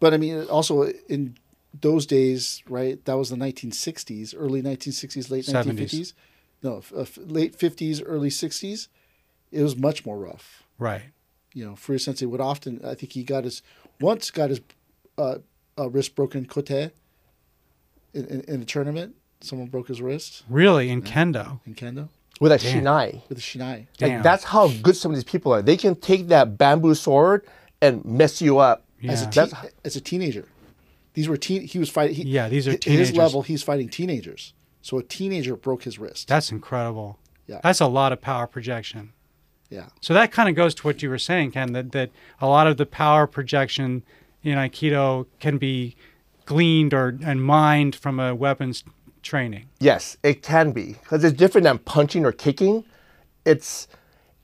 But 0.00 0.12
I 0.12 0.16
mean, 0.18 0.44
also 0.50 0.92
in 1.08 1.36
those 1.80 2.06
days, 2.06 2.62
right? 2.68 3.02
That 3.04 3.14
was 3.14 3.30
the 3.30 3.36
1960s, 3.36 4.34
early 4.36 4.62
1960s, 4.62 5.30
late 5.30 5.44
70s. 5.44 5.64
1950s. 5.64 6.12
No, 6.62 6.78
f- 6.78 6.92
uh, 6.94 7.00
f- 7.00 7.18
late 7.24 7.58
50s, 7.58 8.02
early 8.04 8.28
60s. 8.28 8.88
It 9.50 9.62
was 9.62 9.76
much 9.76 10.04
more 10.06 10.18
rough. 10.18 10.62
Right. 10.78 11.02
You 11.54 11.64
know, 11.64 11.72
Furuya 11.72 12.00
Sensei 12.00 12.26
would 12.26 12.40
often, 12.40 12.80
I 12.84 12.94
think 12.94 13.12
he 13.12 13.24
got 13.24 13.44
his, 13.44 13.62
once 14.00 14.30
got 14.30 14.50
his 14.50 14.60
uh, 15.18 15.38
uh, 15.78 15.88
wrist 15.90 16.14
broken 16.14 16.46
kote 16.46 16.70
in, 16.70 16.90
in, 18.14 18.40
in 18.42 18.62
a 18.62 18.64
tournament. 18.64 19.16
Someone 19.40 19.68
broke 19.68 19.88
his 19.88 20.00
wrist 20.00 20.44
Really, 20.48 20.88
in 20.88 21.02
kendo. 21.02 21.60
in 21.66 21.74
kendo 21.74 22.08
with 22.40 22.52
a 22.52 22.58
Damn. 22.58 22.84
shinai 22.84 23.28
with 23.28 23.38
a 23.38 23.40
shinai. 23.40 23.86
Damn. 23.98 24.14
Like 24.14 24.22
that's 24.22 24.44
how 24.44 24.68
good 24.82 24.96
some 24.96 25.10
of 25.10 25.16
these 25.16 25.24
people 25.24 25.52
are. 25.52 25.62
They 25.62 25.76
can 25.76 25.94
take 25.96 26.28
that 26.28 26.56
bamboo 26.56 26.94
sword 26.94 27.44
and 27.80 28.04
mess 28.04 28.40
you 28.40 28.58
up. 28.58 28.84
As 29.04 29.22
a 29.22 29.24
Yeah. 29.24 29.30
teen, 29.30 29.50
That's- 29.50 29.72
as 29.84 29.96
a 29.96 30.00
teenager, 30.00 30.46
these 31.14 31.28
were 31.28 31.36
teen. 31.36 31.62
He 31.62 31.78
was 31.78 31.90
fighting. 31.90 32.16
He, 32.16 32.22
Yeah, 32.24 32.48
these 32.48 32.66
are 32.68 32.76
teenagers. 32.76 33.08
His 33.08 33.16
level, 33.16 33.42
he's 33.42 33.62
fighting 33.62 33.88
teenagers. 33.88 34.54
So 34.80 34.98
a 34.98 35.02
teenager 35.02 35.56
broke 35.56 35.84
his 35.84 35.98
wrist. 35.98 36.28
That's 36.28 36.50
incredible. 36.50 37.18
Yeah. 37.46 37.60
That's 37.62 37.80
a 37.80 37.86
lot 37.86 38.12
of 38.12 38.20
power 38.20 38.46
projection. 38.46 39.12
yeah. 39.70 39.86
So 40.00 40.14
that 40.14 40.32
kind 40.32 40.48
of 40.48 40.54
goes 40.54 40.74
to 40.76 40.82
what 40.86 41.02
you 41.02 41.10
were 41.10 41.18
saying, 41.18 41.52
Ken, 41.52 41.72
that, 41.72 41.92
that 41.92 42.10
a 42.40 42.46
lot 42.46 42.66
of 42.66 42.76
the 42.76 42.86
power 42.86 43.26
projection 43.26 44.02
in 44.42 44.56
Aikido 44.58 45.26
can 45.38 45.58
be 45.58 45.94
gleaned 46.46 46.92
or 46.94 47.16
and 47.24 47.42
mined 47.44 47.94
from 47.94 48.18
a 48.18 48.34
weapons 48.34 48.82
training. 49.22 49.68
Yes, 49.78 50.16
it 50.24 50.42
can 50.42 50.72
be 50.72 50.94
because 50.94 51.22
it's 51.22 51.36
different 51.36 51.64
than 51.64 51.78
punching 51.78 52.24
or 52.24 52.32
kicking. 52.32 52.84
It's 53.44 53.86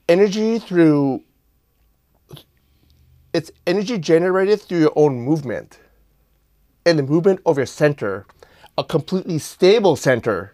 energy 0.07 0.59
through. 0.59 1.23
It's 3.33 3.51
energy 3.67 3.97
generated 3.97 4.61
through 4.61 4.79
your 4.79 4.93
own 4.95 5.21
movement, 5.21 5.79
and 6.85 6.97
the 6.97 7.03
movement 7.03 7.41
of 7.45 7.57
your 7.57 7.65
center, 7.65 8.25
a 8.77 8.83
completely 8.83 9.39
stable 9.39 9.95
center, 9.95 10.53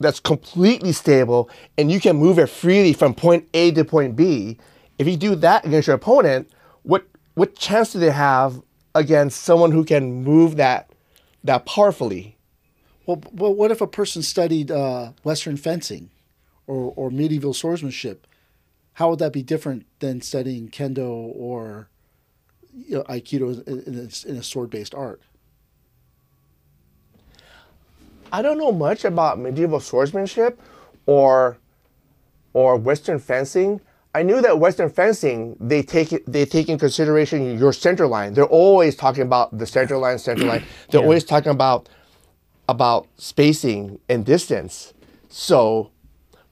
that's 0.00 0.20
completely 0.20 0.92
stable, 0.92 1.48
and 1.78 1.90
you 1.90 2.00
can 2.00 2.16
move 2.16 2.38
it 2.38 2.48
freely 2.48 2.92
from 2.92 3.14
point 3.14 3.48
A 3.54 3.70
to 3.72 3.84
point 3.84 4.16
B. 4.16 4.58
If 4.98 5.06
you 5.06 5.16
do 5.16 5.34
that 5.36 5.64
against 5.64 5.86
your 5.86 5.96
opponent, 5.96 6.50
what 6.82 7.06
what 7.34 7.56
chance 7.56 7.92
do 7.92 7.98
they 7.98 8.10
have 8.10 8.60
against 8.94 9.42
someone 9.42 9.72
who 9.72 9.84
can 9.84 10.22
move 10.22 10.56
that 10.56 10.90
that 11.44 11.64
powerfully? 11.66 12.36
Well, 13.06 13.54
what 13.54 13.70
if 13.70 13.80
a 13.80 13.86
person 13.86 14.22
studied 14.22 14.70
uh, 14.70 15.12
Western 15.24 15.56
fencing 15.56 16.10
or, 16.66 16.92
or 16.94 17.10
medieval 17.10 17.52
swordsmanship? 17.52 18.26
How 18.94 19.10
would 19.10 19.18
that 19.18 19.32
be 19.32 19.42
different 19.42 19.86
than 19.98 20.20
studying 20.20 20.68
kendo 20.68 21.32
or 21.34 21.88
you 22.72 22.96
know, 22.96 23.02
aikido 23.04 23.66
in, 23.66 23.82
in 23.82 23.98
a, 23.98 24.30
in 24.30 24.36
a 24.36 24.42
sword-based 24.42 24.94
art? 24.94 25.20
I 28.32 28.40
don't 28.42 28.58
know 28.58 28.72
much 28.72 29.04
about 29.04 29.38
medieval 29.38 29.78
swordsmanship 29.80 30.58
or 31.06 31.58
or 32.54 32.76
Western 32.76 33.18
fencing. 33.18 33.80
I 34.14 34.22
knew 34.22 34.40
that 34.42 34.58
Western 34.58 34.90
fencing 34.90 35.56
they 35.60 35.82
take 35.82 36.12
it, 36.12 36.24
they 36.30 36.44
take 36.44 36.68
in 36.68 36.78
consideration 36.78 37.58
your 37.58 37.72
center 37.72 38.06
line. 38.06 38.34
They're 38.34 38.44
always 38.44 38.96
talking 38.96 39.22
about 39.22 39.56
the 39.56 39.66
center 39.66 39.96
line, 39.98 40.18
center 40.18 40.46
line. 40.46 40.62
They're 40.90 41.00
Yeah. 41.00 41.06
always 41.06 41.24
talking 41.24 41.52
about 41.52 41.88
about 42.68 43.06
spacing 43.16 43.98
and 44.08 44.24
distance. 44.24 44.94
So, 45.28 45.90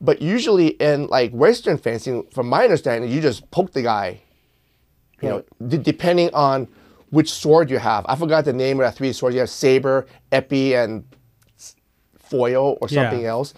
but 0.00 0.20
usually 0.22 0.68
in 0.68 1.06
like 1.08 1.32
Western 1.32 1.78
fencing, 1.78 2.24
from 2.32 2.48
my 2.48 2.64
understanding, 2.64 3.10
you 3.10 3.20
just 3.20 3.50
poke 3.50 3.72
the 3.72 3.82
guy. 3.82 4.20
You 5.22 5.28
know, 5.28 5.44
d- 5.68 5.76
depending 5.76 6.30
on 6.32 6.66
which 7.10 7.30
sword 7.30 7.68
you 7.70 7.78
have. 7.78 8.06
I 8.08 8.16
forgot 8.16 8.46
the 8.46 8.54
name 8.54 8.80
of 8.80 8.86
the 8.86 8.92
three 8.92 9.12
swords. 9.12 9.34
You 9.34 9.40
have 9.40 9.50
saber, 9.50 10.06
épée, 10.32 10.82
and 10.82 11.04
foil 12.30 12.78
or 12.80 12.88
Yeah. 12.88 13.10
something 13.10 13.26
else. 13.26 13.52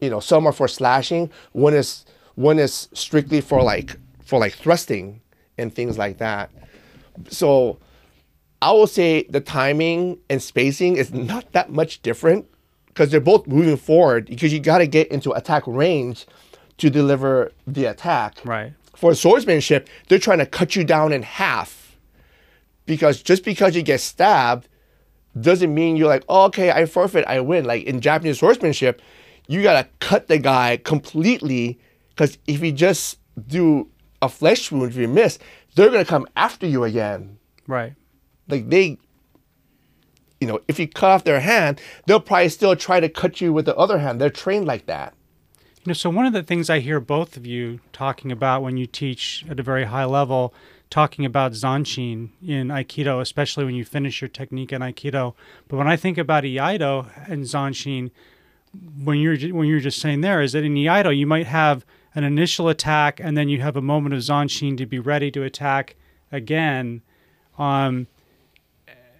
You 0.00 0.10
know, 0.10 0.20
some 0.20 0.46
are 0.46 0.52
for 0.52 0.68
slashing. 0.68 1.30
One 1.52 1.72
is 1.74 2.04
one 2.34 2.58
is 2.58 2.88
strictly 2.92 3.40
for 3.40 3.62
like 3.62 3.96
for 4.24 4.38
like 4.38 4.52
thrusting 4.54 5.20
and 5.56 5.74
things 5.74 5.96
like 5.96 6.18
that. 6.18 6.50
So 7.30 7.78
I 8.60 8.72
will 8.72 8.86
say 8.86 9.22
the 9.30 9.40
timing 9.40 10.18
and 10.28 10.42
spacing 10.42 10.96
is 10.96 11.12
not 11.14 11.52
that 11.52 11.70
much 11.70 12.02
different 12.02 12.44
because 12.88 13.10
they're 13.10 13.20
both 13.20 13.46
moving 13.46 13.76
forward 13.76 14.26
because 14.26 14.52
you 14.52 14.60
got 14.60 14.78
to 14.78 14.86
get 14.86 15.08
into 15.08 15.32
attack 15.32 15.62
range 15.66 16.26
to 16.78 16.90
deliver 16.90 17.52
the 17.66 17.86
attack. 17.86 18.38
Right. 18.44 18.72
For 18.94 19.14
swordsmanship, 19.14 19.88
they're 20.08 20.18
trying 20.18 20.38
to 20.38 20.46
cut 20.46 20.74
you 20.76 20.84
down 20.84 21.12
in 21.12 21.22
half 21.22 21.96
because 22.86 23.22
just 23.22 23.44
because 23.44 23.74
you 23.76 23.82
get 23.82 24.00
stabbed 24.00 24.68
doesn't 25.42 25.74
mean 25.74 25.96
you're 25.96 26.08
like, 26.08 26.24
oh, 26.28 26.44
okay, 26.46 26.70
I 26.70 26.86
forfeit, 26.86 27.24
I 27.26 27.40
win. 27.40 27.64
Like 27.64 27.84
in 27.84 28.00
Japanese 28.00 28.38
swordsmanship, 28.38 29.02
you 29.48 29.62
gotta 29.62 29.88
cut 30.00 30.28
the 30.28 30.38
guy 30.38 30.78
completely 30.78 31.78
because 32.10 32.38
if 32.46 32.62
you 32.62 32.72
just 32.72 33.18
do 33.46 33.88
a 34.22 34.28
flesh 34.28 34.72
wound, 34.72 34.90
if 34.90 34.96
you 34.96 35.08
miss, 35.08 35.38
they're 35.74 35.90
gonna 35.90 36.04
come 36.04 36.26
after 36.36 36.66
you 36.66 36.84
again. 36.84 37.38
Right. 37.66 37.94
Like 38.48 38.70
they, 38.70 38.98
you 40.40 40.46
know, 40.46 40.60
if 40.68 40.78
you 40.78 40.88
cut 40.88 41.10
off 41.10 41.24
their 41.24 41.40
hand, 41.40 41.80
they'll 42.06 42.20
probably 42.20 42.48
still 42.48 42.76
try 42.76 43.00
to 43.00 43.08
cut 43.08 43.40
you 43.40 43.52
with 43.52 43.66
the 43.66 43.76
other 43.76 43.98
hand. 43.98 44.20
They're 44.20 44.30
trained 44.30 44.66
like 44.66 44.86
that. 44.86 45.14
You 45.86 45.90
know, 45.90 45.94
so 45.94 46.10
one 46.10 46.26
of 46.26 46.32
the 46.32 46.42
things 46.42 46.68
I 46.68 46.80
hear 46.80 46.98
both 46.98 47.36
of 47.36 47.46
you 47.46 47.80
talking 47.92 48.32
about 48.32 48.62
when 48.62 48.76
you 48.76 48.86
teach 48.86 49.44
at 49.48 49.60
a 49.60 49.62
very 49.62 49.84
high 49.84 50.04
level, 50.04 50.52
talking 50.90 51.24
about 51.24 51.52
zanshin 51.52 52.30
in 52.46 52.68
Aikido, 52.68 53.20
especially 53.20 53.64
when 53.64 53.74
you 53.74 53.84
finish 53.84 54.20
your 54.20 54.28
technique 54.28 54.72
in 54.72 54.82
Aikido. 54.82 55.34
But 55.68 55.76
when 55.76 55.88
I 55.88 55.96
think 55.96 56.18
about 56.18 56.44
Iaido 56.44 57.08
and 57.28 57.44
zanshin, 57.44 58.10
when 59.02 59.18
you're 59.18 59.38
when 59.54 59.68
you're 59.68 59.80
just 59.80 60.00
saying 60.00 60.20
there 60.20 60.42
is 60.42 60.52
that 60.52 60.64
in 60.64 60.74
Iaido 60.74 61.16
you 61.16 61.26
might 61.26 61.46
have 61.46 61.84
an 62.14 62.24
initial 62.24 62.68
attack 62.68 63.20
and 63.20 63.36
then 63.36 63.48
you 63.48 63.60
have 63.60 63.76
a 63.76 63.82
moment 63.82 64.14
of 64.14 64.20
zanshin 64.20 64.76
to 64.78 64.86
be 64.86 64.98
ready 64.98 65.30
to 65.30 65.42
attack 65.42 65.96
again. 66.30 67.02
Um, 67.58 68.06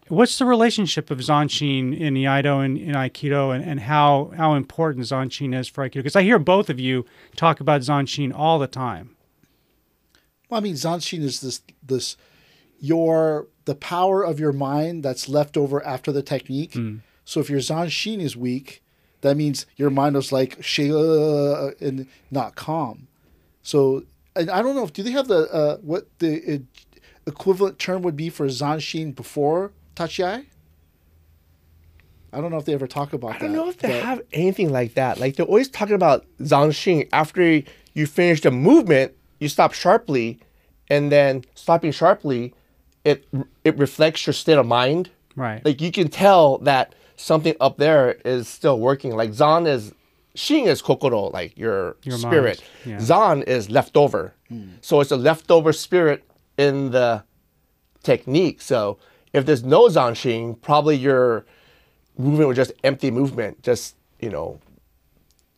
what's 0.09 0.39
the 0.39 0.45
relationship 0.45 1.11
of 1.11 1.19
zanshin 1.19 1.99
in 1.99 2.15
Iaido 2.15 2.65
and 2.65 2.79
in 2.79 2.95
Aikido, 2.95 3.55
and, 3.55 3.65
and 3.65 3.81
how 3.81 4.33
how 4.37 4.55
important 4.55 5.07
zanshin 5.07 5.59
is 5.59 5.69
for 5.69 5.89
Aikido? 5.89 5.95
Because 5.95 6.17
I 6.17 6.23
hear 6.23 6.39
both 6.39 6.71
of 6.71 6.79
you 6.79 7.05
talk 7.35 7.61
about 7.61 7.81
zanshin 7.81 8.33
all 8.35 8.59
the 8.59 8.67
time. 8.67 9.16
Well, 10.49 10.59
I 10.61 10.63
mean, 10.63 10.75
zanshin 10.75 11.21
is 11.23 11.41
this 11.41 11.63
this 11.83 12.17
your 12.81 13.47
the 13.65 13.75
power 13.75 14.23
of 14.23 14.39
your 14.39 14.53
mind 14.53 15.03
that's 15.03 15.29
left 15.29 15.57
over 15.57 15.85
after 15.85 16.13
the 16.13 16.23
technique. 16.23 16.77
So 17.25 17.41
if 17.41 17.51
your 17.51 17.59
zanshin 17.61 18.21
is 18.21 18.37
weak, 18.37 18.83
that 19.23 19.37
means 19.37 19.67
your 19.77 19.91
mind 19.91 20.15
was 20.15 20.31
like 20.31 20.63
sh- 20.63 20.91
uh, 20.91 21.71
and 21.81 22.07
not 22.31 22.55
calm. 22.55 23.09
So 23.63 24.05
and 24.37 24.49
I 24.51 24.63
don't 24.63 24.77
know 24.77 24.85
if 24.85 24.93
do 24.93 25.03
they 25.03 25.11
have 25.11 25.27
the 25.29 25.51
uh, 25.53 25.77
what 25.79 26.07
the 26.21 26.55
uh, 26.55 26.59
equivalent 27.27 27.79
term 27.81 28.03
would 28.03 28.17
be 28.17 28.29
for 28.31 28.47
zanshin 28.47 29.15
before 29.15 29.73
tachiai. 29.97 30.47
I 32.33 32.41
don't 32.41 32.51
know 32.51 32.59
if 32.59 32.67
they 32.67 32.75
ever 32.75 32.87
talk 32.87 33.13
about 33.15 33.33
that. 33.33 33.43
I 33.43 33.47
don't 33.47 33.53
know 33.57 33.69
if 33.69 33.79
they 33.79 33.89
but- 33.89 34.03
have 34.03 34.21
anything 34.33 34.71
like 34.71 34.95
that. 34.95 35.19
Like 35.19 35.37
they're 35.37 35.47
always 35.47 35.69
talking 35.69 35.95
about 35.95 36.27
Zanshin. 36.41 37.09
After 37.13 37.63
you 37.95 38.07
finish 38.07 38.43
the 38.43 38.51
movement, 38.51 39.13
you 39.41 39.49
stop 39.49 39.73
sharply, 39.73 40.41
and 40.89 41.11
then 41.13 41.45
stopping 41.55 41.93
sharply, 41.93 42.55
it 43.05 43.27
it 43.65 43.77
reflects 43.79 44.27
your 44.27 44.35
state 44.35 44.59
of 44.59 44.67
mind. 44.67 45.11
Right. 45.37 45.65
Like 45.65 45.81
you 45.81 45.93
can 45.93 46.09
tell 46.09 46.59
that 46.59 46.95
something 47.17 47.55
up 47.61 47.77
there 47.79 48.13
is 48.25 48.49
still 48.49 48.79
working. 48.79 49.15
Like 49.17 49.33
Zan 49.33 49.67
is, 49.67 49.93
Shin 50.35 50.67
is 50.67 50.81
kokoro, 50.83 51.31
like 51.31 51.57
your, 51.57 51.97
Your 52.03 52.19
spirit. 52.19 52.63
mind, 52.85 53.01
yeah. 53.01 53.01
Zan 53.01 53.43
is 53.43 53.71
leftover. 53.71 54.35
Hmm. 54.49 54.69
So 54.81 55.01
it's 55.01 55.11
a 55.11 55.17
leftover 55.17 55.73
spirit 55.73 56.25
in 56.59 56.91
the 56.91 57.25
technique. 58.03 58.61
So 58.61 58.99
if 59.33 59.45
there's 59.47 59.65
no 59.65 59.89
Zanshin, 59.89 60.61
probably 60.61 60.97
your 60.97 61.45
movement 62.19 62.49
was 62.49 62.57
just 62.57 62.73
empty 62.85 63.11
movement, 63.11 63.63
just, 63.63 63.95
you 64.21 64.31
know, 64.31 64.59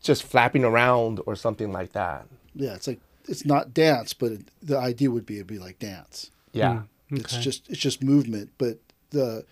just 0.02 0.22
flapping 0.24 0.64
around 0.64 1.20
or 1.26 1.34
something 1.36 1.72
like 1.72 1.92
that. 1.92 2.26
yeah, 2.54 2.74
it's 2.74 2.86
like 2.86 3.00
it's 3.28 3.44
not 3.44 3.74
dance, 3.74 4.12
but 4.14 4.32
it, 4.32 4.40
the 4.62 4.78
idea 4.78 5.10
would 5.10 5.26
be 5.26 5.34
it'd 5.36 5.46
be 5.46 5.58
like 5.58 5.78
dance. 5.78 6.30
Yeah. 6.52 6.82
It's 7.10 7.34
Okay. 7.34 7.42
just 7.42 7.68
it's 7.70 7.80
just 7.80 8.02
movement, 8.02 8.50
but 8.58 8.78
the 9.10 9.44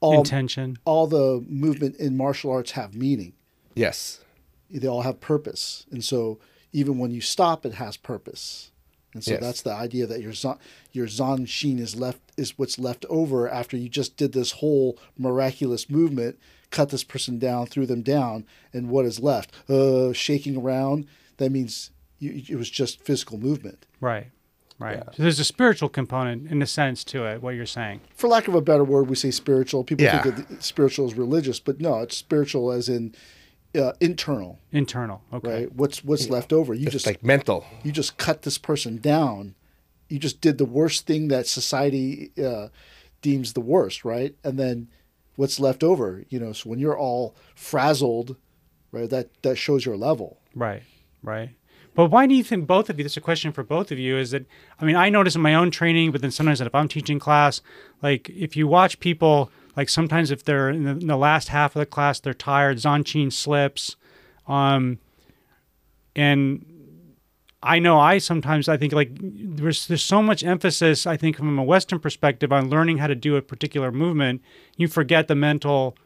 all 0.00 0.18
Intention. 0.18 0.78
all 0.84 1.06
the 1.06 1.44
movement 1.48 1.96
in 1.96 2.16
martial 2.16 2.50
arts 2.50 2.72
have 2.72 2.94
meaning. 2.94 3.32
Yes. 3.74 4.20
They 4.70 4.86
all 4.86 5.02
have 5.02 5.20
purpose, 5.20 5.84
and 5.90 6.04
so 6.04 6.38
even 6.72 6.98
when 6.98 7.10
you 7.10 7.20
stop, 7.20 7.66
it 7.66 7.74
has 7.74 7.96
purpose. 7.96 8.70
And 9.12 9.24
so 9.24 9.32
Yes. 9.32 9.40
that's 9.40 9.62
the 9.62 9.72
idea 9.72 10.06
that 10.06 10.20
your 10.22 10.32
zon, 10.32 10.58
your 10.92 11.08
zon 11.08 11.44
shin 11.46 11.80
is 11.80 11.96
left 11.96 12.20
is 12.36 12.56
what's 12.56 12.78
left 12.78 13.04
over 13.10 13.48
after 13.48 13.76
you 13.76 13.88
just 13.88 14.16
did 14.16 14.30
this 14.32 14.52
whole 14.52 14.96
miraculous 15.18 15.90
movement, 15.90 16.38
cut 16.70 16.90
this 16.90 17.02
person 17.02 17.40
down, 17.40 17.66
threw 17.66 17.86
them 17.86 18.02
down, 18.02 18.46
and 18.72 18.88
what 18.88 19.04
is 19.04 19.18
left? 19.18 19.50
Uh, 19.68 20.12
shaking 20.12 20.56
around. 20.56 21.06
That 21.38 21.50
means 21.50 21.90
you, 22.20 22.42
it 22.48 22.56
was 22.56 22.70
just 22.70 23.00
physical 23.00 23.38
movement. 23.38 23.86
Right. 24.00 24.28
Right. 24.78 24.96
Yeah. 24.96 25.12
So 25.14 25.22
there's 25.24 25.38
a 25.40 25.44
spiritual 25.44 25.88
component 25.90 26.50
in 26.50 26.62
a 26.62 26.66
sense 26.66 27.04
to 27.04 27.24
it. 27.26 27.42
What 27.42 27.54
you're 27.54 27.66
saying. 27.66 28.00
for 28.14 28.28
lack 28.28 28.48
of 28.48 28.54
a 28.54 28.62
better 28.62 28.84
word, 28.84 29.08
we 29.10 29.16
say 29.16 29.30
spiritual. 29.30 29.84
People 29.84 30.04
Yeah. 30.04 30.22
think 30.22 30.38
of 30.38 30.48
the- 30.48 30.62
spiritual 30.62 31.04
as 31.06 31.14
religious, 31.14 31.60
but 31.60 31.80
no, 31.80 31.98
it's 32.00 32.16
spiritual 32.16 32.70
as 32.72 32.88
in 32.88 33.14
uh, 33.74 33.92
internal, 34.00 34.58
Internal. 34.72 35.22
Okay. 35.32 35.52
right? 35.52 35.72
What's 35.74 36.02
what's 36.02 36.28
left 36.30 36.52
over? 36.52 36.72
You 36.74 36.84
It's 36.86 36.92
just 36.92 37.06
like 37.06 37.22
mental. 37.22 37.64
you 37.84 37.92
just 37.92 38.16
cut 38.16 38.42
this 38.42 38.58
person 38.58 38.96
down. 38.96 39.54
You 40.08 40.18
just 40.18 40.40
did 40.40 40.58
the 40.58 40.64
worst 40.64 41.06
thing 41.06 41.28
that 41.28 41.46
society 41.46 42.32
uh, 42.42 42.68
deems 43.22 43.52
the 43.52 43.60
worst, 43.60 44.04
right? 44.04 44.34
And 44.42 44.58
then 44.58 44.88
what's 45.36 45.60
left 45.60 45.84
over? 45.84 46.24
You 46.30 46.40
know, 46.40 46.52
so 46.52 46.68
when 46.68 46.80
you're 46.80 46.98
all 46.98 47.36
frazzled, 47.54 48.34
right? 48.90 49.08
That 49.08 49.28
that 49.42 49.56
shows 49.56 49.84
your 49.86 49.96
level. 49.96 50.40
Right, 50.54 50.82
right. 51.22 51.50
But 51.94 52.06
why 52.06 52.26
do 52.26 52.34
you 52.34 52.44
think 52.44 52.66
both 52.66 52.88
of 52.88 52.98
you? 52.98 53.02
This 53.02 53.12
is 53.12 53.16
a 53.18 53.20
question 53.20 53.52
for 53.52 53.62
both 53.62 53.90
of 53.90 53.98
you. 53.98 54.16
Is 54.16 54.30
that 54.30 54.46
I 54.78 54.84
mean, 54.84 54.96
I 54.96 55.08
notice 55.08 55.34
in 55.34 55.42
my 55.42 55.54
own 55.54 55.70
training, 55.70 56.12
but 56.12 56.22
then 56.22 56.30
sometimes 56.30 56.60
if 56.60 56.74
I'm 56.74 56.88
teaching 56.88 57.18
class, 57.18 57.60
like 58.02 58.28
if 58.30 58.56
you 58.56 58.66
watch 58.66 59.00
people, 59.00 59.50
like 59.76 59.88
sometimes 59.88 60.30
if 60.30 60.44
they're 60.44 60.70
in 60.70 60.84
the, 60.84 60.90
in 60.92 61.06
the 61.06 61.16
last 61.16 61.48
half 61.48 61.74
of 61.74 61.80
the 61.80 61.86
class, 61.86 62.20
they're 62.20 62.34
tired, 62.34 62.78
Zanshin 62.78 63.32
slips, 63.32 63.96
um, 64.46 64.98
and 66.14 66.64
I 67.62 67.78
know 67.78 67.98
I 67.98 68.18
sometimes 68.18 68.68
I 68.68 68.76
think 68.76 68.92
like 68.92 69.10
there's 69.12 69.86
there's 69.88 70.04
so 70.04 70.22
much 70.22 70.44
emphasis 70.44 71.06
I 71.06 71.16
think 71.16 71.36
from 71.36 71.58
a 71.58 71.64
Western 71.64 71.98
perspective 71.98 72.52
on 72.52 72.70
learning 72.70 72.98
how 72.98 73.08
to 73.08 73.14
do 73.14 73.36
a 73.36 73.42
particular 73.42 73.92
movement, 73.92 74.42
you 74.76 74.88
forget 74.88 75.28
the 75.28 75.34
mental 75.34 75.96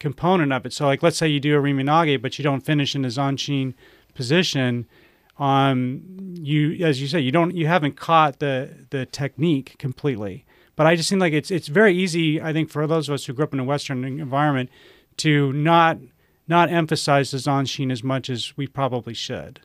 component 0.00 0.52
of 0.52 0.66
it. 0.66 0.72
So, 0.72 0.86
like, 0.86 1.02
let's 1.02 1.16
say 1.16 1.28
you 1.28 1.40
do 1.40 1.56
a 1.56 1.62
Iriminage, 1.62 2.20
but 2.20 2.38
you 2.38 2.42
don't 2.42 2.60
finish 2.60 2.94
in 2.94 3.04
a 3.04 3.08
Zanshin 3.08 3.74
position. 4.14 4.86
Um, 5.38 6.02
you, 6.40 6.84
as 6.84 7.00
you 7.00 7.08
say, 7.08 7.20
you 7.20 7.32
don't, 7.32 7.54
you 7.54 7.66
haven't 7.66 7.96
caught 7.96 8.38
the 8.38 8.86
the 8.90 9.06
technique 9.06 9.76
completely. 9.78 10.44
But 10.76 10.86
I 10.86 10.96
just 10.96 11.08
think 11.08 11.20
like 11.20 11.32
it's 11.32 11.50
it's 11.50 11.68
very 11.68 11.94
easy. 11.94 12.40
I 12.40 12.52
think 12.52 12.70
for 12.70 12.86
those 12.86 13.08
of 13.08 13.14
us 13.14 13.26
who 13.26 13.32
grew 13.32 13.44
up 13.44 13.52
in 13.52 13.60
a 13.60 13.64
Western 13.64 14.04
environment 14.04 14.70
to 15.18 15.52
not 15.52 15.98
not 16.46 16.70
emphasize 16.70 17.30
the 17.30 17.38
Zanshin 17.38 17.90
as 17.90 18.02
much 18.02 18.28
as 18.28 18.56
we 18.56 18.66
probably 18.66 19.14
should. 19.14 19.60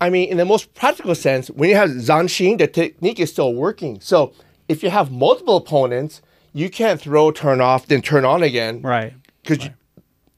I 0.00 0.10
mean, 0.10 0.28
in 0.28 0.36
the 0.36 0.44
most 0.44 0.74
practical 0.74 1.14
sense, 1.14 1.48
when 1.48 1.70
you 1.70 1.76
have 1.76 1.90
Zanshin, 1.90 2.58
the 2.58 2.66
technique 2.66 3.20
is 3.20 3.30
still 3.30 3.54
working. 3.54 4.00
So 4.00 4.32
if 4.68 4.82
you 4.82 4.90
have 4.90 5.10
multiple 5.10 5.56
opponents, 5.56 6.20
you 6.52 6.68
can't 6.68 7.00
throw, 7.00 7.30
turn 7.30 7.60
off, 7.60 7.86
then 7.86 8.02
turn 8.02 8.24
on 8.24 8.42
again. 8.42 8.82
Right. 8.82 9.14
Because, 9.42 9.64
you, 9.64 9.70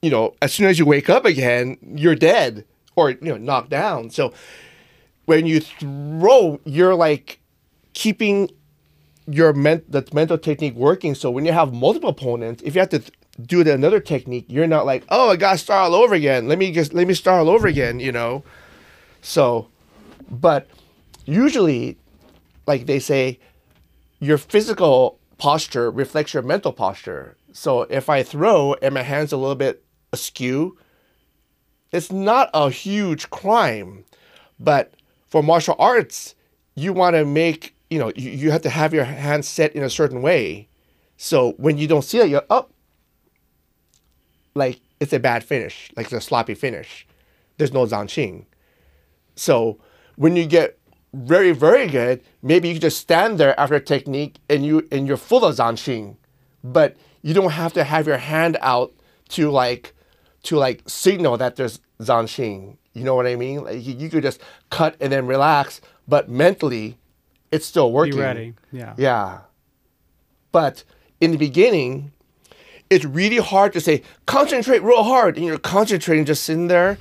you 0.03 0.09
know, 0.09 0.35
as 0.41 0.53
soon 0.53 0.67
as 0.67 0.79
you 0.79 0.85
wake 0.85 1.09
up 1.09 1.25
again, 1.25 1.77
you're 1.81 2.15
dead 2.15 2.65
or, 2.97 3.11
you 3.11 3.17
know, 3.21 3.37
knocked 3.37 3.69
down. 3.69 4.09
So 4.09 4.33
when 5.25 5.45
you 5.45 5.61
throw, 5.61 6.59
you're 6.65 6.95
like 6.95 7.39
keeping 7.93 8.49
your 9.27 9.53
ment- 9.53 9.89
the 9.89 10.05
mental 10.11 10.37
technique 10.37 10.73
working. 10.73 11.15
So 11.15 11.29
when 11.31 11.45
you 11.45 11.53
have 11.53 11.73
multiple 11.73 12.09
opponents, 12.09 12.61
if 12.65 12.75
you 12.75 12.81
have 12.81 12.89
to 12.89 12.99
th- 12.99 13.11
do 13.45 13.63
the, 13.63 13.73
another 13.73 13.99
technique, 13.99 14.45
you're 14.49 14.67
not 14.67 14.85
like, 14.85 15.05
oh, 15.09 15.29
I 15.29 15.35
got 15.35 15.53
to 15.53 15.57
start 15.59 15.91
all 15.91 15.95
over 15.95 16.15
again. 16.15 16.47
Let 16.47 16.57
me 16.57 16.71
just 16.71 16.93
let 16.93 17.07
me 17.07 17.13
start 17.13 17.39
all 17.39 17.49
over 17.49 17.67
again. 17.67 17.99
You 17.99 18.11
know. 18.11 18.43
So, 19.21 19.67
but 20.29 20.67
usually, 21.25 21.97
like 22.65 22.87
they 22.87 22.99
say, 22.99 23.39
your 24.19 24.39
physical 24.39 25.19
posture 25.37 25.91
reflects 25.91 26.33
your 26.33 26.41
mental 26.41 26.73
posture. 26.73 27.37
So 27.53 27.83
if 27.83 28.09
I 28.09 28.23
throw 28.23 28.73
and 28.81 28.95
my 28.95 29.03
hands 29.03 29.31
a 29.31 29.37
little 29.37 29.55
bit 29.55 29.83
askew, 30.11 30.79
it's 31.91 32.11
not 32.11 32.49
a 32.53 32.69
huge 32.69 33.29
crime. 33.29 34.03
But 34.59 34.93
for 35.27 35.43
martial 35.43 35.75
arts, 35.77 36.35
you 36.75 36.93
want 36.93 37.15
to 37.15 37.25
make, 37.25 37.75
you 37.89 37.99
know, 37.99 38.11
you, 38.15 38.31
you 38.31 38.51
have 38.51 38.61
to 38.63 38.69
have 38.69 38.93
your 38.93 39.03
hands 39.03 39.47
set 39.47 39.75
in 39.75 39.83
a 39.83 39.89
certain 39.89 40.21
way. 40.21 40.67
So 41.17 41.53
when 41.57 41.77
you 41.77 41.87
don't 41.87 42.03
see 42.03 42.19
it, 42.19 42.29
you're 42.29 42.45
up. 42.49 42.71
Like 44.55 44.79
it's 44.99 45.13
a 45.13 45.19
bad 45.19 45.43
finish, 45.43 45.91
like 45.95 46.07
it's 46.07 46.13
a 46.13 46.21
sloppy 46.21 46.55
finish. 46.55 47.05
There's 47.57 47.73
no 47.73 47.85
zanshin. 47.85 48.45
So 49.35 49.79
when 50.15 50.35
you 50.35 50.45
get 50.45 50.79
very, 51.13 51.51
very 51.51 51.87
good, 51.87 52.21
maybe 52.41 52.69
you 52.69 52.79
just 52.79 52.99
stand 52.99 53.39
there 53.39 53.59
after 53.59 53.75
a 53.75 53.81
technique 53.81 54.37
and 54.49 54.65
you 54.65 54.87
and 54.91 55.07
you're 55.07 55.17
full 55.17 55.45
of 55.45 55.55
zanshin. 55.55 56.17
But 56.63 56.97
you 57.21 57.33
don't 57.33 57.51
have 57.51 57.73
to 57.73 57.83
have 57.83 58.07
your 58.07 58.17
hand 58.17 58.57
out 58.61 58.93
to 59.29 59.51
like 59.51 59.93
to 60.47 60.57
like 60.57 60.81
signal 60.87 61.37
that 61.37 61.57
there's 61.57 61.79
zanshin. 61.99 62.77
You 62.93 63.03
know 63.03 63.15
what 63.15 63.27
I 63.27 63.35
mean? 63.35 63.63
Like 63.65 63.85
you, 63.85 63.93
you 63.95 64.09
could 64.09 64.23
just 64.23 64.41
cut 64.69 64.95
and 65.01 65.11
then 65.11 65.27
relax, 65.27 65.81
but 66.07 66.29
mentally 66.29 66.97
it's 67.51 67.65
still 67.65 67.91
working. 67.91 68.15
Be 68.15 68.21
ready. 68.21 68.53
Yeah. 68.71 68.93
Yeah. 68.97 69.39
But 70.53 70.85
in 71.19 71.31
the 71.31 71.37
beginning, 71.37 72.13
it's 72.89 73.03
really 73.03 73.37
hard 73.37 73.73
to 73.73 73.81
say, 73.81 74.03
concentrate 74.25 74.81
real 74.83 75.03
hard. 75.03 75.35
And 75.35 75.45
you're 75.45 75.57
concentrating 75.57 76.23
just 76.23 76.43
sitting 76.43 76.67
there. 76.67 76.97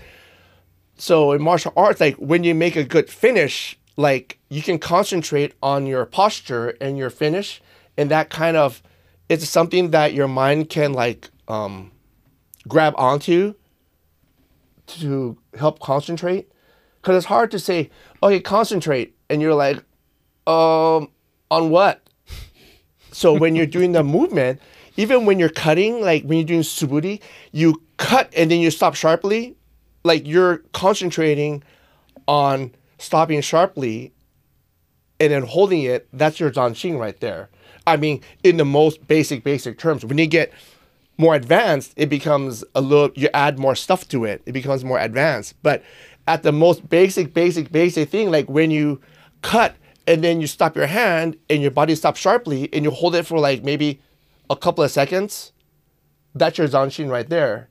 So 0.97 1.33
in 1.33 1.41
martial 1.41 1.73
arts, 1.77 2.01
like 2.01 2.17
when 2.17 2.43
you 2.43 2.55
make 2.55 2.75
a 2.75 2.85
good 2.85 3.09
finish, 3.09 3.79
like 3.97 4.39
you 4.49 4.61
can 4.61 4.79
concentrate 4.79 5.55
on 5.63 5.87
your 5.87 6.05
posture 6.05 6.77
and 6.81 6.99
your 6.99 7.11
finish. 7.11 7.63
And 7.97 8.11
that 8.11 8.29
kind 8.29 8.57
of 8.57 8.83
it's 9.29 9.49
something 9.49 9.91
that 9.93 10.15
your 10.15 10.29
mind 10.29 10.69
can 10.69 10.93
like 10.93 11.31
um, 11.49 11.93
grab 12.69 12.95
onto 12.97 13.55
to 14.87 15.37
help 15.59 15.81
concentrate. 15.81 16.51
Because 17.01 17.17
it's 17.17 17.27
hard 17.27 17.51
to 17.53 17.59
say, 17.59 17.91
okay, 18.23 18.41
concentrate. 18.41 19.15
And 19.31 19.41
you're 19.41 19.55
like, 19.55 19.77
um, 20.47 21.09
on 21.51 21.71
what? 21.71 22.03
So 23.13 23.33
when 23.33 23.57
you're 23.57 23.67
doing 23.67 23.93
the 23.93 24.05
movement, 24.05 24.61
even 24.97 25.25
when 25.25 25.39
you're 25.39 25.49
cutting, 25.49 26.01
like 26.01 26.25
when 26.25 26.39
you're 26.39 26.47
doing 26.47 26.61
suburi, 26.61 27.21
you 27.53 27.83
cut 27.97 28.33
and 28.37 28.51
then 28.51 28.61
you 28.61 28.71
stop 28.71 28.95
sharply. 28.95 29.57
Like 30.05 30.27
you're 30.27 30.59
concentrating 30.73 31.63
on 32.29 32.73
stopping 32.99 33.41
sharply 33.41 34.13
and 35.19 35.33
then 35.33 35.43
holding 35.43 35.83
it. 35.83 36.09
That's 36.13 36.39
your 36.39 36.51
zanshin 36.51 36.99
right 36.99 37.19
there. 37.21 37.49
I 37.87 37.97
mean, 37.97 38.23
in 38.43 38.57
the 38.57 38.65
most 38.65 39.07
basic, 39.07 39.45
basic 39.45 39.79
terms. 39.79 40.05
When 40.05 40.19
you 40.19 40.27
get 40.27 40.53
more 41.19 41.35
advanced, 41.35 41.93
it 41.97 42.09
becomes 42.09 42.65
a 42.75 42.81
little, 42.81 43.11
you 43.15 43.29
add 43.33 43.59
more 43.59 43.75
stuff 43.75 44.07
to 44.09 44.25
it. 44.25 44.43
It 44.47 44.53
becomes 44.53 44.85
more 44.85 44.99
advanced. 44.99 45.55
But 45.63 45.83
at 46.27 46.43
the 46.43 46.53
most 46.53 46.89
basic, 46.89 47.33
basic, 47.33 47.73
basic 47.73 48.09
thing, 48.11 48.31
like 48.31 48.49
when 48.49 48.71
you 48.71 49.01
cut 49.43 49.77
and 50.07 50.23
then 50.23 50.41
you 50.41 50.47
stop 50.47 50.77
your 50.77 50.87
hand 50.87 51.37
and 51.49 51.63
your 51.63 51.71
body 51.71 51.95
stops 51.95 52.21
sharply 52.21 52.69
and 52.73 52.85
you 52.85 52.91
hold 52.91 53.15
it 53.15 53.25
for 53.25 53.39
like 53.39 53.65
maybe 53.65 54.01
a 54.51 54.57
couple 54.57 54.85
of 54.85 54.91
seconds, 54.91 55.53
that's 56.35 56.59
your 56.59 56.69
zanshin 56.69 57.11
right 57.11 57.29
there. 57.29 57.69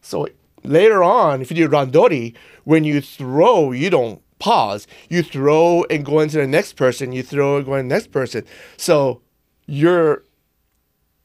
So 0.00 0.28
later 0.64 1.02
on, 1.02 1.40
if 1.40 1.50
you 1.50 1.56
do 1.56 1.68
randori, 1.68 2.34
when 2.64 2.84
you 2.84 3.00
throw, 3.00 3.72
you 3.72 3.90
don't 3.90 4.20
pause. 4.38 4.86
You 5.08 5.22
throw 5.22 5.84
and 5.90 6.04
go 6.04 6.20
into 6.20 6.38
the 6.38 6.46
next 6.46 6.74
person. 6.74 7.12
You 7.12 7.22
throw 7.22 7.56
and 7.56 7.66
go 7.66 7.74
into 7.74 7.88
the 7.88 7.94
next 7.94 8.12
person. 8.12 8.44
So 8.76 9.20
you're 9.66 10.24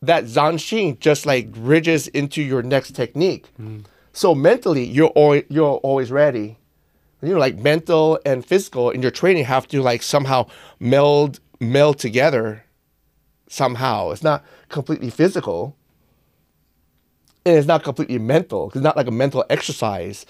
that 0.06 0.26
zanshin 0.26 1.00
just 1.00 1.26
like 1.26 1.52
bridges 1.52 2.08
into 2.10 2.42
your 2.42 2.62
next 2.62 2.92
technique. 2.96 3.50
So 4.12 4.36
mentally, 4.36 4.84
you're 4.84 5.10
always, 5.10 5.44
you're 5.50 5.78
always 5.78 6.12
ready. 6.12 6.58
You 7.22 7.34
know, 7.34 7.40
like 7.40 7.58
mental 7.58 8.20
and 8.26 8.46
physical 8.46 8.90
in 8.90 9.02
your 9.02 9.12
training 9.12 9.46
have 9.46 9.68
to 9.70 9.82
like 9.82 10.04
somehow 10.04 10.48
meld 10.80 11.40
meld 11.60 11.98
together 12.00 12.66
somehow. 13.48 14.12
It's 14.12 14.24
not 14.24 14.44
completely 14.70 15.10
physical. 15.10 15.78
And 17.46 17.58
it's 17.58 17.68
not 17.68 17.84
completely 17.84 18.20
mental. 18.20 18.72
It's 18.74 18.84
not 18.84 18.98
like 18.98 19.08
a 19.08 19.12
mental 19.12 19.46
exercise. 19.50 20.26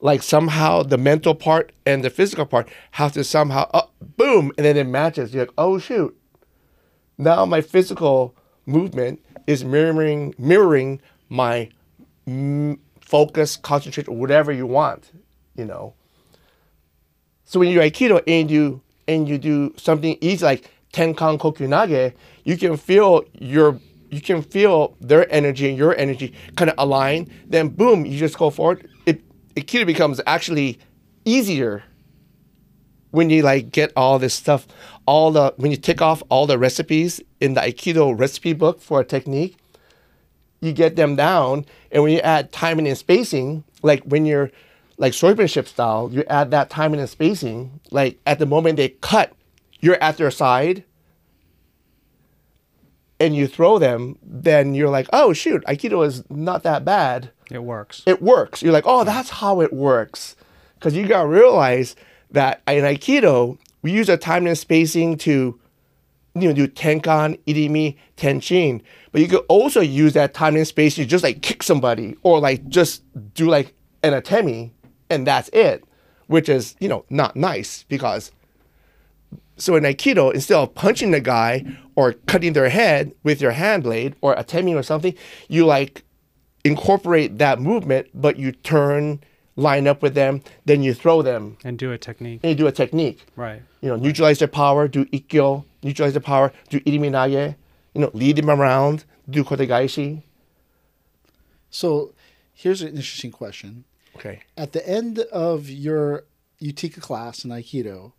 Like 0.00 0.22
somehow 0.22 0.82
the 0.82 0.98
mental 0.98 1.34
part 1.34 1.72
and 1.86 2.04
the 2.04 2.10
physical 2.10 2.44
part 2.44 2.68
have 2.92 3.12
to 3.12 3.24
somehow 3.24 3.70
uh, 3.72 3.86
boom, 4.16 4.52
and 4.58 4.66
then 4.66 4.76
it 4.76 4.86
matches. 4.86 5.32
You're 5.32 5.46
like, 5.46 5.54
oh 5.56 5.78
shoot. 5.78 6.14
Now 7.16 7.46
my 7.46 7.62
physical 7.62 8.34
movement 8.66 9.24
is 9.46 9.64
mirroring 9.64 10.34
mirroring 10.38 11.00
my 11.28 11.70
mm, 12.26 12.78
focus, 13.00 13.56
concentrate, 13.56 14.08
whatever 14.08 14.52
you 14.52 14.66
want. 14.66 15.10
You 15.56 15.64
know. 15.64 15.94
So 17.44 17.60
when 17.60 17.68
you 17.68 17.80
do 17.80 17.88
Aikido 17.88 18.22
and 18.26 18.50
you 18.50 18.80
and 19.06 19.28
you 19.28 19.38
do 19.38 19.74
something 19.76 20.16
easy 20.20 20.44
like 20.44 20.70
Tenkan 20.92 21.38
Kokyunage, 21.38 22.14
you 22.44 22.56
can 22.56 22.76
feel 22.76 23.24
your 23.34 23.78
you 24.10 24.20
can 24.20 24.42
feel 24.42 24.96
their 25.00 25.32
energy 25.32 25.68
and 25.68 25.76
your 25.76 25.96
energy 25.96 26.32
kind 26.56 26.70
of 26.70 26.76
align. 26.78 27.30
Then 27.46 27.68
boom, 27.68 28.06
you 28.06 28.18
just 28.18 28.38
go 28.38 28.50
forward. 28.50 28.88
It 29.06 29.22
Aikido 29.54 29.86
becomes 29.86 30.20
actually 30.26 30.78
easier 31.24 31.84
when 33.10 33.30
you 33.30 33.42
like 33.42 33.70
get 33.70 33.92
all 33.96 34.18
this 34.18 34.34
stuff, 34.34 34.66
all 35.06 35.30
the 35.30 35.54
when 35.56 35.70
you 35.70 35.76
tick 35.76 36.00
off 36.00 36.22
all 36.28 36.46
the 36.46 36.58
recipes 36.58 37.20
in 37.40 37.54
the 37.54 37.60
Aikido 37.60 38.18
recipe 38.18 38.52
book 38.52 38.80
for 38.80 39.00
a 39.00 39.04
technique, 39.04 39.56
you 40.60 40.72
get 40.72 40.96
them 40.96 41.16
down, 41.16 41.66
and 41.92 42.02
when 42.02 42.12
you 42.12 42.20
add 42.20 42.52
timing 42.52 42.88
and 42.88 42.96
spacing, 42.96 43.64
like 43.82 44.02
when 44.04 44.24
you're 44.24 44.50
like 44.96 45.12
swordsmanship 45.12 45.68
style, 45.68 46.08
you 46.12 46.24
add 46.28 46.50
that 46.52 46.70
timing 46.70 47.00
and 47.00 47.08
spacing. 47.10 47.80
Like 47.90 48.18
at 48.26 48.38
the 48.38 48.46
moment 48.46 48.76
they 48.76 48.90
cut, 48.90 49.32
you're 49.80 50.02
at 50.02 50.16
their 50.16 50.30
side, 50.30 50.84
and 53.20 53.36
you 53.36 53.46
throw 53.46 53.78
them. 53.78 54.18
Then 54.22 54.74
you're 54.74 54.90
like, 54.90 55.08
oh 55.12 55.32
shoot, 55.32 55.64
Aikido 55.66 56.06
is 56.06 56.28
not 56.30 56.62
that 56.62 56.84
bad. 56.84 57.30
It 57.50 57.62
works. 57.62 58.02
It 58.06 58.22
works. 58.22 58.62
You're 58.62 58.72
like, 58.72 58.86
oh, 58.86 59.04
that's 59.04 59.30
how 59.30 59.60
it 59.60 59.72
works, 59.72 60.34
because 60.76 60.94
you 60.96 61.06
gotta 61.06 61.28
realize 61.28 61.94
that 62.30 62.62
in 62.66 62.84
Aikido 62.84 63.58
we 63.84 63.92
use 63.92 64.08
a 64.08 64.16
timing 64.16 64.48
and 64.48 64.58
spacing 64.58 65.18
to 65.18 65.60
you 66.36 66.48
know, 66.48 66.52
do 66.52 66.66
tenkan, 66.66 67.38
irimi, 67.46 67.96
tenshin. 68.16 68.82
But 69.12 69.20
you 69.20 69.28
could 69.28 69.44
also 69.48 69.80
use 69.80 70.14
that 70.14 70.34
time 70.34 70.56
and 70.56 70.66
space 70.66 70.96
to 70.96 71.04
just 71.04 71.22
like 71.22 71.42
kick 71.42 71.62
somebody 71.62 72.16
or 72.22 72.40
like 72.40 72.66
just 72.68 73.02
do 73.34 73.46
like 73.46 73.72
an 74.02 74.14
atemi 74.14 74.72
and 75.10 75.26
that's 75.26 75.48
it, 75.50 75.84
which 76.26 76.48
is, 76.48 76.74
you 76.80 76.88
know, 76.88 77.04
not 77.10 77.36
nice 77.36 77.84
because 77.84 78.32
so 79.56 79.76
in 79.76 79.84
Aikido, 79.84 80.34
instead 80.34 80.56
of 80.56 80.74
punching 80.74 81.12
the 81.12 81.20
guy 81.20 81.64
or 81.94 82.14
cutting 82.26 82.54
their 82.54 82.70
head 82.70 83.14
with 83.22 83.40
your 83.40 83.52
hand 83.52 83.84
blade 83.84 84.16
or 84.20 84.34
atemi 84.34 84.74
or 84.74 84.82
something, 84.82 85.14
you 85.48 85.66
like 85.66 86.02
incorporate 86.64 87.38
that 87.38 87.60
movement, 87.60 88.08
but 88.14 88.38
you 88.38 88.50
turn, 88.50 89.20
line 89.56 89.86
up 89.86 90.02
with 90.02 90.14
them, 90.14 90.42
then 90.64 90.82
you 90.82 90.92
throw 90.94 91.22
them 91.22 91.56
And 91.64 91.78
do 91.78 91.92
a 91.92 91.98
technique. 91.98 92.40
and 92.42 92.50
you 92.50 92.56
do 92.56 92.66
a 92.66 92.72
technique 92.72 93.24
Right. 93.36 93.62
you 93.80 93.88
know, 93.88 93.96
neutralize 93.96 94.38
their 94.40 94.48
power, 94.48 94.88
do 94.88 95.04
ikkyo, 95.06 95.64
neutralize 95.82 96.12
their 96.14 96.20
power, 96.22 96.52
do 96.70 96.80
iriminage, 96.80 97.54
you 97.94 98.00
know, 98.00 98.10
lead 98.14 98.36
them 98.36 98.50
around, 98.50 99.04
do 99.30 99.44
kotegaeshi. 99.44 100.22
So 101.70 102.14
here's 102.52 102.82
an 102.82 102.88
interesting 102.88 103.30
question. 103.32 103.84
Okay. 104.16 104.40
At 104.56 104.72
the 104.72 104.86
end 104.88 105.18
of 105.32 105.68
your 105.70 106.24
Utica 106.58 107.00
class 107.00 107.44
in 107.44 107.50
Aikido, 107.50 108.12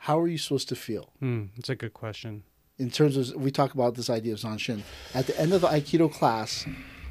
how 0.00 0.18
are 0.20 0.28
you 0.28 0.38
supposed 0.38 0.68
to 0.68 0.76
feel? 0.76 1.12
Hmm, 1.20 1.44
that's 1.56 1.68
a 1.70 1.74
good 1.74 1.94
question. 1.94 2.44
In 2.78 2.90
terms 2.90 3.16
of, 3.16 3.34
we 3.34 3.50
talk 3.50 3.74
about 3.74 3.94
this 3.96 4.08
idea 4.08 4.34
of 4.34 4.38
Zanshin. 4.38 4.82
At 5.14 5.26
the 5.26 5.38
end 5.40 5.52
of 5.52 5.62
the 5.62 5.68
Aikido 5.68 6.12
class, 6.12 6.64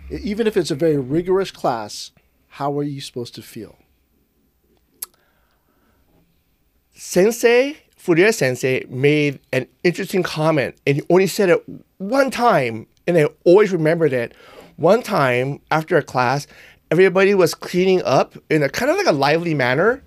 even 0.09 0.47
if 0.47 0.55
it's 0.55 0.71
a 0.71 0.75
very 0.75 0.97
rigorous 0.97 1.51
class, 1.51 2.11
how 2.57 2.75
are 2.79 2.83
you 2.83 2.99
supposed 2.99 3.35
to 3.35 3.43
feel? 3.43 3.77
Sensei, 6.91 7.77
Furuya 7.95 8.33
Sensei, 8.33 8.83
made 8.89 9.39
an 9.53 9.67
interesting 9.83 10.23
comment, 10.23 10.75
and 10.87 10.95
he 10.97 11.03
only 11.11 11.27
said 11.27 11.49
it 11.49 11.63
one 11.99 12.31
time, 12.31 12.87
and 13.05 13.15
I 13.15 13.27
always 13.43 13.71
remembered 13.71 14.11
it. 14.11 14.33
One 14.77 15.03
time 15.03 15.59
after 15.69 15.97
a 15.97 16.01
class, 16.01 16.47
everybody 16.89 17.35
was 17.35 17.53
cleaning 17.53 18.01
up 18.03 18.35
in 18.49 18.63
a 18.63 18.69
kind 18.69 18.89
of 18.89 18.97
like 18.97 19.05
a 19.05 19.11
lively 19.11 19.53
manner. 19.53 20.03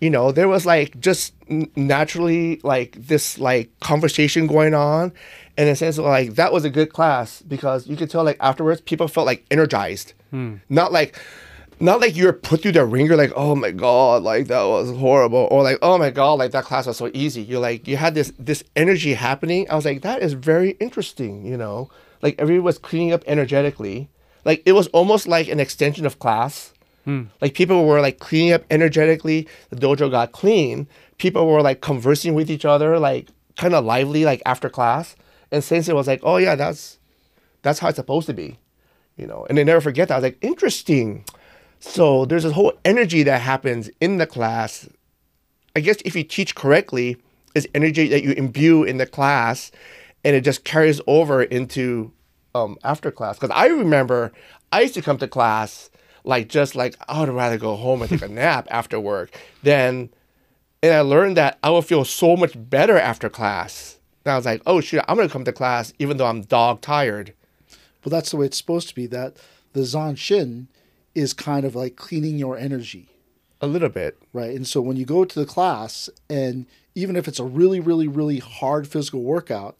You 0.00 0.10
know, 0.10 0.32
there 0.32 0.48
was 0.48 0.66
like 0.66 0.98
just 0.98 1.32
naturally 1.76 2.60
like 2.64 2.96
this 3.06 3.38
like 3.38 3.70
conversation 3.78 4.48
going 4.48 4.74
on, 4.74 5.12
and 5.56 5.68
in 5.68 5.74
a 5.74 5.76
sense 5.76 5.96
like 5.98 6.34
that 6.34 6.52
was 6.52 6.64
a 6.64 6.70
good 6.70 6.92
class 6.92 7.40
because 7.42 7.86
you 7.86 7.96
could 7.96 8.10
tell 8.10 8.24
like 8.24 8.38
afterwards 8.40 8.80
people 8.80 9.06
felt 9.06 9.26
like 9.26 9.46
energized, 9.52 10.12
hmm. 10.32 10.56
not 10.68 10.90
like 10.90 11.16
not 11.80 12.00
like 12.00 12.16
you're 12.16 12.32
put 12.32 12.62
through 12.62 12.72
the 12.72 12.84
ringer 12.84 13.16
like 13.16 13.32
oh 13.34 13.54
my 13.54 13.70
god 13.70 14.22
like 14.22 14.46
that 14.46 14.62
was 14.62 14.96
horrible 14.96 15.48
or 15.50 15.62
like 15.62 15.78
oh 15.82 15.98
my 15.98 16.10
god 16.10 16.34
like 16.34 16.52
that 16.52 16.64
class 16.64 16.86
was 16.86 16.96
so 16.96 17.10
easy. 17.12 17.42
You're 17.42 17.60
like 17.60 17.86
you 17.88 17.96
had 17.96 18.14
this 18.14 18.32
this 18.38 18.64
energy 18.76 19.14
happening. 19.14 19.68
I 19.70 19.74
was 19.74 19.84
like 19.84 20.02
that 20.02 20.22
is 20.22 20.34
very 20.34 20.70
interesting 20.72 21.44
you 21.44 21.56
know? 21.56 21.90
Like 22.22 22.36
everyone 22.38 22.64
was 22.64 22.78
cleaning 22.78 23.12
up 23.12 23.22
energetically. 23.26 24.08
Like 24.44 24.62
it 24.66 24.72
was 24.72 24.88
almost 24.88 25.26
like 25.26 25.48
an 25.48 25.60
extension 25.60 26.06
of 26.06 26.18
class. 26.18 26.72
Hmm. 27.04 27.24
Like 27.40 27.54
people 27.54 27.86
were 27.86 28.00
like 28.00 28.18
cleaning 28.18 28.52
up 28.52 28.64
energetically. 28.70 29.48
The 29.70 29.76
dojo 29.76 30.10
got 30.10 30.32
clean. 30.32 30.86
People 31.18 31.46
were 31.46 31.62
like 31.62 31.80
conversing 31.80 32.34
with 32.34 32.50
each 32.50 32.64
other 32.64 32.98
like 32.98 33.28
kind 33.56 33.74
of 33.74 33.84
lively 33.84 34.24
like 34.24 34.42
after 34.46 34.68
class. 34.68 35.16
And 35.50 35.62
sensei 35.62 35.92
was 35.92 36.06
like 36.06 36.20
oh 36.22 36.36
yeah 36.36 36.54
that's 36.54 36.98
that's 37.62 37.78
how 37.78 37.88
it's 37.88 37.96
supposed 37.96 38.26
to 38.26 38.34
be 38.34 38.58
you 39.16 39.26
know? 39.26 39.46
And 39.48 39.56
they 39.56 39.64
never 39.64 39.80
forget 39.80 40.08
that. 40.08 40.14
I 40.14 40.18
was 40.18 40.22
like 40.24 40.38
interesting 40.42 41.24
so 41.84 42.24
there's 42.24 42.44
this 42.44 42.52
whole 42.52 42.72
energy 42.84 43.22
that 43.24 43.40
happens 43.42 43.90
in 44.00 44.16
the 44.16 44.26
class. 44.26 44.88
I 45.76 45.80
guess 45.80 45.96
if 46.04 46.16
you 46.16 46.24
teach 46.24 46.54
correctly, 46.54 47.16
is 47.54 47.68
energy 47.74 48.08
that 48.08 48.22
you 48.22 48.32
imbue 48.32 48.82
in 48.82 48.96
the 48.96 49.06
class, 49.06 49.70
and 50.24 50.34
it 50.34 50.42
just 50.42 50.64
carries 50.64 51.00
over 51.06 51.42
into 51.42 52.12
um, 52.54 52.76
after 52.82 53.10
class. 53.10 53.38
Because 53.38 53.54
I 53.54 53.66
remember 53.66 54.32
I 54.72 54.80
used 54.80 54.94
to 54.94 55.02
come 55.02 55.18
to 55.18 55.28
class 55.28 55.90
like 56.24 56.48
just 56.48 56.74
like 56.74 56.96
I 57.06 57.20
would 57.20 57.28
rather 57.28 57.58
go 57.58 57.76
home 57.76 58.02
and 58.02 58.10
take 58.10 58.22
a 58.22 58.28
nap 58.28 58.66
after 58.70 58.98
work. 58.98 59.38
Then, 59.62 60.10
and 60.82 60.92
I 60.92 61.00
learned 61.00 61.36
that 61.36 61.58
I 61.62 61.70
would 61.70 61.84
feel 61.84 62.04
so 62.04 62.36
much 62.36 62.52
better 62.56 62.98
after 62.98 63.28
class. 63.28 63.98
And 64.24 64.32
I 64.32 64.36
was 64.36 64.46
like, 64.46 64.62
oh 64.66 64.80
shit, 64.80 65.04
I'm 65.06 65.16
gonna 65.16 65.28
come 65.28 65.44
to 65.44 65.52
class 65.52 65.92
even 65.98 66.16
though 66.16 66.26
I'm 66.26 66.42
dog 66.42 66.80
tired. 66.80 67.34
Well, 68.04 68.10
that's 68.10 68.30
the 68.30 68.38
way 68.38 68.46
it's 68.46 68.58
supposed 68.58 68.88
to 68.88 68.94
be. 68.94 69.06
That 69.06 69.36
the 69.74 69.80
Zanshin 69.80 70.66
is 71.14 71.32
kind 71.32 71.64
of 71.64 71.74
like 71.74 71.96
cleaning 71.96 72.38
your 72.38 72.56
energy. 72.56 73.08
A 73.60 73.66
little 73.66 73.88
bit. 73.88 74.18
right? 74.32 74.54
And 74.54 74.66
so 74.66 74.80
when 74.82 74.96
you 74.96 75.06
go 75.06 75.24
to 75.24 75.38
the 75.40 75.46
class, 75.46 76.10
and 76.28 76.66
even 76.94 77.16
if 77.16 77.26
it's 77.26 77.38
a 77.38 77.44
really, 77.44 77.80
really, 77.80 78.06
really 78.08 78.38
hard 78.38 78.86
physical 78.86 79.22
workout, 79.22 79.76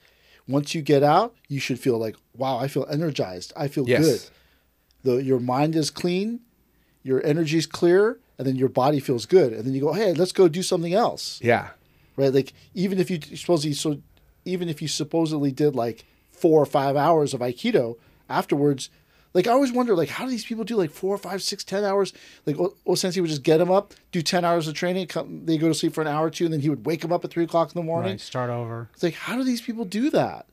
once 0.49 0.74
you 0.74 0.80
get 0.80 1.03
out, 1.03 1.35
you 1.49 1.61
should 1.61 1.78
feel 1.78 1.99
like, 1.99 2.16
wow, 2.37 2.57
I 2.59 2.68
feel 2.68 2.87
energized. 2.91 3.53
I 3.57 3.68
feel 3.68 3.87
Yes. 3.89 4.01
good. 4.01 4.20
The 5.03 5.22
your 5.22 5.41
mind 5.41 5.76
is 5.76 5.91
clean, 5.91 6.41
your 7.03 7.24
energy 7.26 7.59
is 7.59 7.66
clear, 7.66 8.18
and 8.39 8.47
then 8.47 8.57
your 8.57 8.68
body 8.70 9.01
feels 9.01 9.26
good. 9.26 9.53
And 9.53 9.64
then 9.66 9.74
you 9.74 9.80
go, 9.80 9.93
hey, 9.93 10.14
let's 10.14 10.32
go 10.32 10.49
do 10.49 10.62
something 10.62 10.95
else, 10.95 11.39
Yeah. 11.43 11.70
right? 12.16 12.32
Like 12.32 12.53
even 12.74 12.99
if 12.99 13.11
you 13.11 13.20
supposedly 13.37 13.74
so, 13.74 14.01
even 14.47 14.68
if 14.70 14.80
you 14.80 14.89
supposedly 14.89 15.53
did 15.53 15.74
like 15.74 16.05
four 16.32 16.61
or 16.62 16.66
five 16.66 16.97
hours 16.97 17.35
of 17.35 17.41
Aikido 17.41 17.97
afterwards. 18.30 18.89
Like 19.35 19.49
I 19.49 19.51
always 19.51 19.72
wonder, 19.72 19.97
like 19.97 20.09
how 20.09 20.24
do 20.24 20.30
these 20.30 20.45
people 20.45 20.62
do 20.62 20.76
like 20.76 20.93
four, 20.93 21.18
five, 21.18 21.43
six, 21.43 21.64
ten 21.64 21.85
hours? 21.85 22.12
Like 22.47 22.57
O 22.59 22.76
O 22.87 22.95
Sensei 22.95 23.20
would 23.20 23.30
just 23.30 23.43
get 23.43 23.59
them 23.59 23.70
up, 23.70 23.93
do 24.12 24.22
ten 24.22 24.45
hours 24.45 24.68
of 24.68 24.74
training, 24.74 25.09
come, 25.09 25.45
they 25.45 25.59
go 25.59 25.66
to 25.66 25.74
sleep 25.74 25.93
for 25.93 26.03
an 26.03 26.07
hour 26.07 26.26
or 26.26 26.30
two, 26.30 26.45
and 26.45 26.53
then 26.53 26.61
he 26.61 26.70
would 26.70 26.87
wake 26.87 27.01
them 27.01 27.12
up 27.12 27.24
at 27.24 27.32
three 27.32 27.43
o'clock 27.43 27.74
in 27.74 27.80
the 27.80 27.85
morning. 27.85 28.12
Right, 28.12 28.20
start 28.20 28.49
over. 28.49 28.89
It's 28.95 29.03
like 29.03 29.14
how 29.14 29.37
do 29.37 29.43
these 29.43 29.61
people 29.61 29.85
do 29.85 30.09
that? 30.11 30.47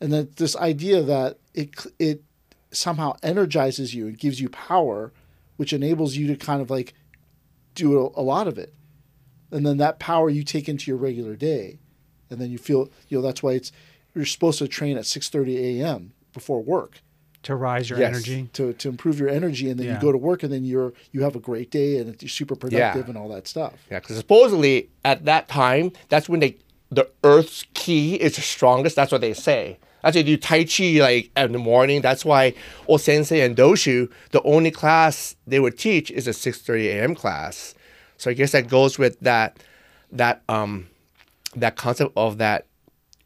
And 0.00 0.12
then 0.12 0.30
this 0.36 0.56
idea 0.56 1.00
that 1.02 1.38
it 1.54 1.70
it 2.00 2.24
somehow 2.72 3.14
energizes 3.22 3.94
you 3.94 4.08
and 4.08 4.18
gives 4.18 4.40
you 4.40 4.48
power, 4.48 5.12
which 5.56 5.72
enables 5.72 6.16
you 6.16 6.26
to 6.26 6.36
kind 6.36 6.60
of 6.60 6.70
like 6.70 6.94
do 7.76 7.96
a, 7.98 8.20
a 8.20 8.22
lot 8.22 8.48
of 8.48 8.58
it, 8.58 8.74
and 9.52 9.64
then 9.64 9.76
that 9.76 10.00
power 10.00 10.28
you 10.28 10.42
take 10.42 10.68
into 10.68 10.90
your 10.90 10.98
regular 10.98 11.36
day, 11.36 11.78
and 12.28 12.40
then 12.40 12.50
you 12.50 12.58
feel 12.58 12.90
you 13.08 13.18
know 13.18 13.22
that's 13.22 13.44
why 13.44 13.52
it's 13.52 13.70
you're 14.12 14.26
supposed 14.26 14.58
to 14.58 14.66
train 14.66 14.96
at 14.98 15.06
six 15.06 15.28
thirty 15.28 15.80
a.m. 15.80 16.14
before 16.32 16.60
work 16.60 17.00
To 17.44 17.56
rise 17.56 17.90
your 17.90 17.98
Yes. 17.98 18.08
energy. 18.14 18.48
to, 18.52 18.72
to 18.74 18.88
improve 18.88 19.18
your 19.18 19.28
energy, 19.28 19.68
and 19.68 19.78
then 19.80 19.88
you 19.88 19.98
go 19.98 20.12
to 20.12 20.18
work, 20.18 20.42
and 20.44 20.52
then 20.52 20.64
you're 20.64 20.92
you 21.10 21.22
have 21.22 21.34
a 21.34 21.40
great 21.40 21.70
day, 21.70 21.98
and 21.98 22.20
you're 22.22 22.28
super 22.28 22.54
productive 22.56 23.04
Yeah. 23.06 23.10
and 23.10 23.18
all 23.18 23.28
that 23.30 23.48
stuff. 23.48 23.74
Yeah, 23.90 23.98
because 24.00 24.16
supposedly 24.16 24.90
at 25.04 25.24
that 25.24 25.48
time, 25.48 25.92
that's 26.08 26.28
when 26.28 26.40
they 26.40 26.56
the 26.90 27.08
Earth's 27.24 27.64
ki 27.74 28.14
is 28.16 28.36
the 28.36 28.42
strongest. 28.42 28.94
That's 28.96 29.10
what 29.10 29.20
they 29.22 29.32
say. 29.34 29.78
That's 30.02 30.14
why 30.16 30.22
they 30.22 30.26
do 30.34 30.36
Tai 30.36 30.64
Chi 30.64 31.00
like 31.00 31.30
in 31.36 31.52
the 31.52 31.58
morning. 31.58 32.00
That's 32.02 32.24
why 32.24 32.54
O 32.88 32.96
Sensei 32.96 33.40
and 33.40 33.56
Doshu, 33.56 34.10
the 34.30 34.42
only 34.42 34.70
class 34.70 35.34
they 35.46 35.58
would 35.58 35.78
teach 35.78 36.10
is 36.10 36.26
a 36.28 36.32
6:30 36.32 36.86
a.m. 36.88 37.14
class. 37.14 37.74
So 38.18 38.30
I 38.30 38.34
guess 38.34 38.52
that 38.52 38.68
goes 38.68 38.98
with 38.98 39.18
that 39.20 39.58
that 40.12 40.42
um 40.48 40.86
that 41.56 41.76
concept 41.76 42.12
of 42.16 42.38
that 42.38 42.66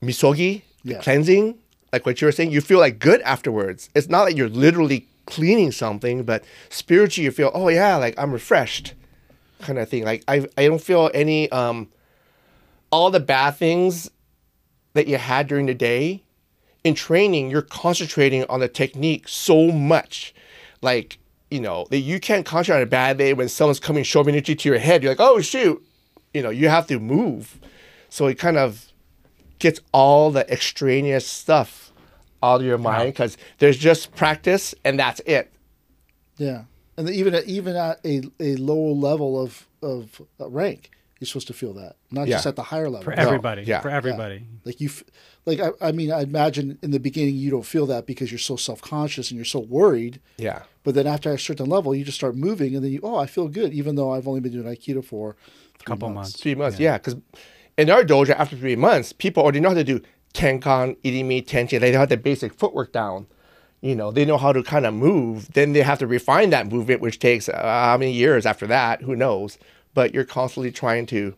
misogi, 0.02 0.62
the 0.84 0.92
Yeah. 0.94 1.00
cleansing, 1.02 1.58
like 1.96 2.06
what 2.06 2.20
you 2.20 2.26
were 2.26 2.32
saying. 2.32 2.50
You 2.50 2.60
feel 2.60 2.78
like 2.78 2.98
good 2.98 3.22
afterwards. 3.22 3.88
It's 3.94 4.08
not 4.08 4.22
like 4.22 4.36
you're 4.36 4.50
literally 4.50 5.08
cleaning 5.24 5.72
something, 5.72 6.22
but 6.24 6.44
spiritually 6.68 7.24
you 7.24 7.30
feel, 7.30 7.50
oh 7.54 7.68
yeah, 7.68 7.96
like 7.96 8.14
I'm 8.18 8.32
refreshed 8.32 8.94
kind 9.60 9.78
of 9.78 9.88
thing. 9.88 10.04
Like 10.04 10.22
I 10.28 10.46
I 10.58 10.66
don't 10.66 10.82
feel 10.82 11.10
any 11.14 11.50
um 11.50 11.88
all 12.90 13.10
the 13.10 13.20
bad 13.20 13.52
things 13.52 14.10
that 14.92 15.08
you 15.08 15.16
had 15.16 15.46
during 15.46 15.66
the 15.66 15.74
day 15.74 16.22
in 16.84 16.94
training, 16.94 17.50
you're 17.50 17.62
concentrating 17.62 18.44
on 18.44 18.60
the 18.60 18.68
technique 18.68 19.26
so 19.26 19.72
much. 19.72 20.34
Like, 20.82 21.18
you 21.50 21.60
know, 21.60 21.86
that 21.90 21.98
you 21.98 22.20
can't 22.20 22.46
concentrate 22.46 22.76
on 22.76 22.82
a 22.82 22.86
bad 22.86 23.18
day 23.18 23.32
when 23.32 23.48
someone's 23.48 23.80
coming 23.80 24.04
showing 24.04 24.28
energy 24.28 24.54
to 24.54 24.68
your 24.68 24.78
head. 24.78 25.02
You're 25.02 25.12
like, 25.12 25.20
oh 25.20 25.40
shoot. 25.40 25.82
You 26.34 26.42
know, 26.42 26.50
you 26.50 26.68
have 26.68 26.86
to 26.88 27.00
move. 27.00 27.58
So 28.08 28.26
it 28.26 28.38
kind 28.38 28.56
of 28.56 28.92
gets 29.58 29.80
all 29.92 30.30
the 30.30 30.50
extraneous 30.52 31.26
stuff 31.26 31.85
out 32.42 32.60
of 32.60 32.66
your 32.66 32.78
mind 32.78 33.12
because 33.12 33.36
there's 33.58 33.76
just 33.78 34.14
practice 34.14 34.74
and 34.84 34.98
that's 34.98 35.20
it. 35.20 35.52
Yeah, 36.36 36.64
and 36.96 37.08
even 37.08 37.34
at, 37.34 37.44
even 37.46 37.76
at 37.76 37.98
a, 38.04 38.22
a 38.40 38.56
lower 38.56 38.92
level 38.92 39.40
of 39.40 39.66
of 39.82 40.20
uh, 40.40 40.48
rank, 40.48 40.90
you're 41.18 41.26
supposed 41.26 41.46
to 41.46 41.54
feel 41.54 41.72
that, 41.74 41.96
not 42.10 42.28
just 42.28 42.46
at 42.46 42.56
the 42.56 42.62
higher 42.64 42.88
level. 42.90 43.04
For 43.04 43.12
everybody. 43.12 43.62
yeah, 43.62 43.80
for 43.80 43.88
everybody. 43.88 44.44
Like 44.64 44.80
you, 44.80 44.88
f- 44.88 45.04
like 45.46 45.60
I, 45.60 45.70
I 45.80 45.92
mean, 45.92 46.12
I 46.12 46.20
imagine 46.22 46.78
in 46.82 46.90
the 46.90 47.00
beginning 47.00 47.36
you 47.36 47.50
don't 47.50 47.64
feel 47.64 47.86
that 47.86 48.06
because 48.06 48.30
you're 48.30 48.38
so 48.38 48.56
self 48.56 48.82
conscious 48.82 49.30
and 49.30 49.36
you're 49.38 49.44
so 49.46 49.60
worried. 49.60 50.20
Yeah. 50.36 50.62
But 50.84 50.94
then 50.94 51.06
after 51.06 51.32
a 51.32 51.38
certain 51.38 51.66
level, 51.66 51.94
you 51.94 52.04
just 52.04 52.18
start 52.18 52.36
moving, 52.36 52.74
and 52.74 52.84
then 52.84 52.92
you, 52.92 53.00
oh, 53.02 53.16
I 53.16 53.26
feel 53.26 53.48
good, 53.48 53.72
even 53.72 53.96
though 53.96 54.12
I've 54.12 54.28
only 54.28 54.40
been 54.40 54.52
doing 54.52 54.66
Aikido 54.66 55.04
for 55.04 55.36
a 55.80 55.84
Couple 55.84 56.08
months. 56.10 56.30
months. 56.32 56.42
Three 56.42 56.54
months, 56.54 56.78
yeah. 56.78 56.98
Because 56.98 57.16
in 57.78 57.90
our 57.90 58.04
dojo, 58.04 58.30
after 58.30 58.56
three 58.56 58.76
months, 58.76 59.12
people 59.12 59.42
already 59.42 59.60
know 59.60 59.70
how 59.70 59.74
to 59.74 59.84
do 59.84 60.00
tenkan, 60.36 60.96
irimi, 61.02 61.44
tenchi. 61.44 61.80
They 61.80 61.92
have 61.92 62.08
the 62.08 62.16
basic 62.16 62.52
footwork 62.54 62.92
down. 62.92 63.26
You 63.80 63.94
know, 63.94 64.10
they 64.10 64.24
know 64.24 64.38
how 64.38 64.52
to 64.52 64.62
kind 64.62 64.86
of 64.86 64.94
move. 64.94 65.52
Then 65.52 65.72
they 65.72 65.82
have 65.82 65.98
to 66.00 66.06
refine 66.06 66.50
that 66.50 66.66
movement, 66.66 67.00
which 67.00 67.18
takes 67.18 67.48
uh, 67.48 67.60
how 67.62 67.96
many 67.98 68.12
years 68.12 68.46
after 68.46 68.66
that? 68.66 69.02
Who 69.02 69.14
knows? 69.14 69.58
But 69.94 70.12
you're 70.14 70.24
constantly 70.24 70.72
trying 70.72 71.06
to, 71.06 71.34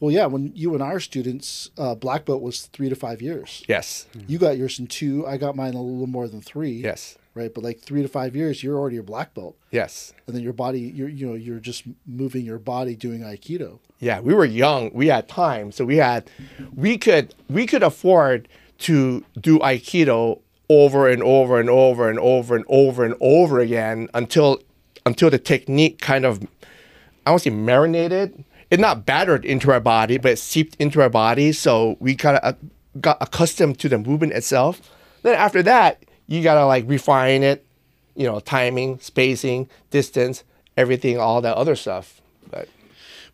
Well, 0.00 0.10
yeah, 0.10 0.26
when 0.26 0.52
you 0.54 0.74
and 0.74 0.82
are 0.82 1.00
students, 1.00 1.70
uh, 1.78 1.94
black 1.94 2.24
belt 2.26 2.42
was 2.42 2.66
three 2.66 2.88
to 2.88 2.94
five 2.94 3.20
years. 3.22 3.64
yes, 3.68 4.06
You 4.26 4.38
got 4.38 4.56
yours 4.58 4.78
in 4.78 4.86
two. 4.86 5.26
I 5.26 5.36
got 5.38 5.56
mine 5.56 5.74
a 5.74 5.82
little 5.82 6.06
more 6.06 6.28
than 6.28 6.40
three. 6.40 6.72
yes, 6.72 7.16
Right, 7.34 7.52
but 7.52 7.62
like 7.64 7.80
three 7.80 8.00
to 8.02 8.08
five 8.08 8.34
years, 8.34 8.62
you're 8.62 8.78
already 8.78 8.96
a 8.96 9.02
black 9.02 9.34
belt, 9.34 9.56
yes. 9.70 10.14
and 10.26 10.34
then 10.34 10.42
your 10.42 10.54
body, 10.54 10.80
you're 10.80 11.08
you 11.10 11.26
know, 11.26 11.34
you're 11.34 11.60
just 11.60 11.84
moving 12.06 12.46
your 12.46 12.58
body 12.58 12.96
doing 12.96 13.20
Aikido. 13.20 13.78
Yeah, 13.98 14.20
we 14.20 14.34
were 14.34 14.44
young. 14.44 14.90
We 14.92 15.06
had 15.06 15.28
time, 15.28 15.72
so 15.72 15.84
we 15.84 15.96
had, 15.96 16.30
we 16.74 16.98
could 16.98 17.34
we 17.48 17.66
could 17.66 17.82
afford 17.82 18.48
to 18.80 19.24
do 19.40 19.58
aikido 19.60 20.40
over 20.68 21.08
and 21.08 21.22
over 21.22 21.58
and 21.60 21.70
over 21.70 22.10
and 22.10 22.18
over 22.18 22.56
and 22.56 22.64
over 22.68 23.04
and 23.04 23.14
over 23.20 23.60
again 23.60 24.08
until 24.12 24.60
until 25.06 25.30
the 25.30 25.38
technique 25.38 26.00
kind 26.00 26.24
of 26.24 26.46
I 27.24 27.30
won't 27.30 27.42
say 27.42 27.50
marinated. 27.50 28.44
It 28.70 28.80
not 28.80 29.06
battered 29.06 29.44
into 29.44 29.70
our 29.70 29.80
body, 29.80 30.18
but 30.18 30.32
it 30.32 30.38
seeped 30.38 30.76
into 30.80 31.00
our 31.00 31.08
body. 31.08 31.52
So 31.52 31.96
we 32.00 32.16
kind 32.16 32.36
of 32.38 32.54
uh, 32.54 32.56
got 33.00 33.18
accustomed 33.20 33.78
to 33.78 33.88
the 33.88 33.98
movement 33.98 34.32
itself. 34.32 34.92
Then 35.22 35.34
after 35.34 35.62
that, 35.62 36.04
you 36.26 36.42
gotta 36.42 36.66
like 36.66 36.84
refine 36.88 37.42
it, 37.42 37.64
you 38.14 38.26
know, 38.26 38.40
timing, 38.40 38.98
spacing, 38.98 39.68
distance, 39.90 40.44
everything, 40.76 41.18
all 41.18 41.40
that 41.40 41.56
other 41.56 41.76
stuff. 41.76 42.20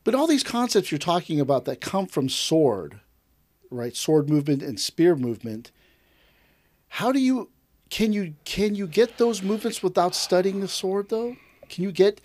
But 0.05 0.15
all 0.15 0.27
these 0.27 0.43
concepts 0.43 0.91
you're 0.91 0.99
talking 0.99 1.41
about 1.41 1.65
that 1.65 1.81
come 1.81 2.07
from 2.07 2.29
sword, 2.29 3.01
right? 3.71 3.97
Sword 3.97 4.29
movement 4.29 4.63
and 4.63 4.81
spear 4.81 5.15
movement. 5.15 5.71
How 6.89 7.13
do 7.13 7.21
you 7.21 7.51
can 7.89 8.13
you 8.13 8.35
can 8.45 8.75
you 8.75 8.87
get 8.87 9.19
those 9.19 9.43
movements 9.43 9.83
without 9.83 10.15
studying 10.15 10.61
the 10.61 10.69
sword 10.69 11.09
though? 11.09 11.37
Can 11.69 11.85
you 11.85 11.93
get 11.93 12.21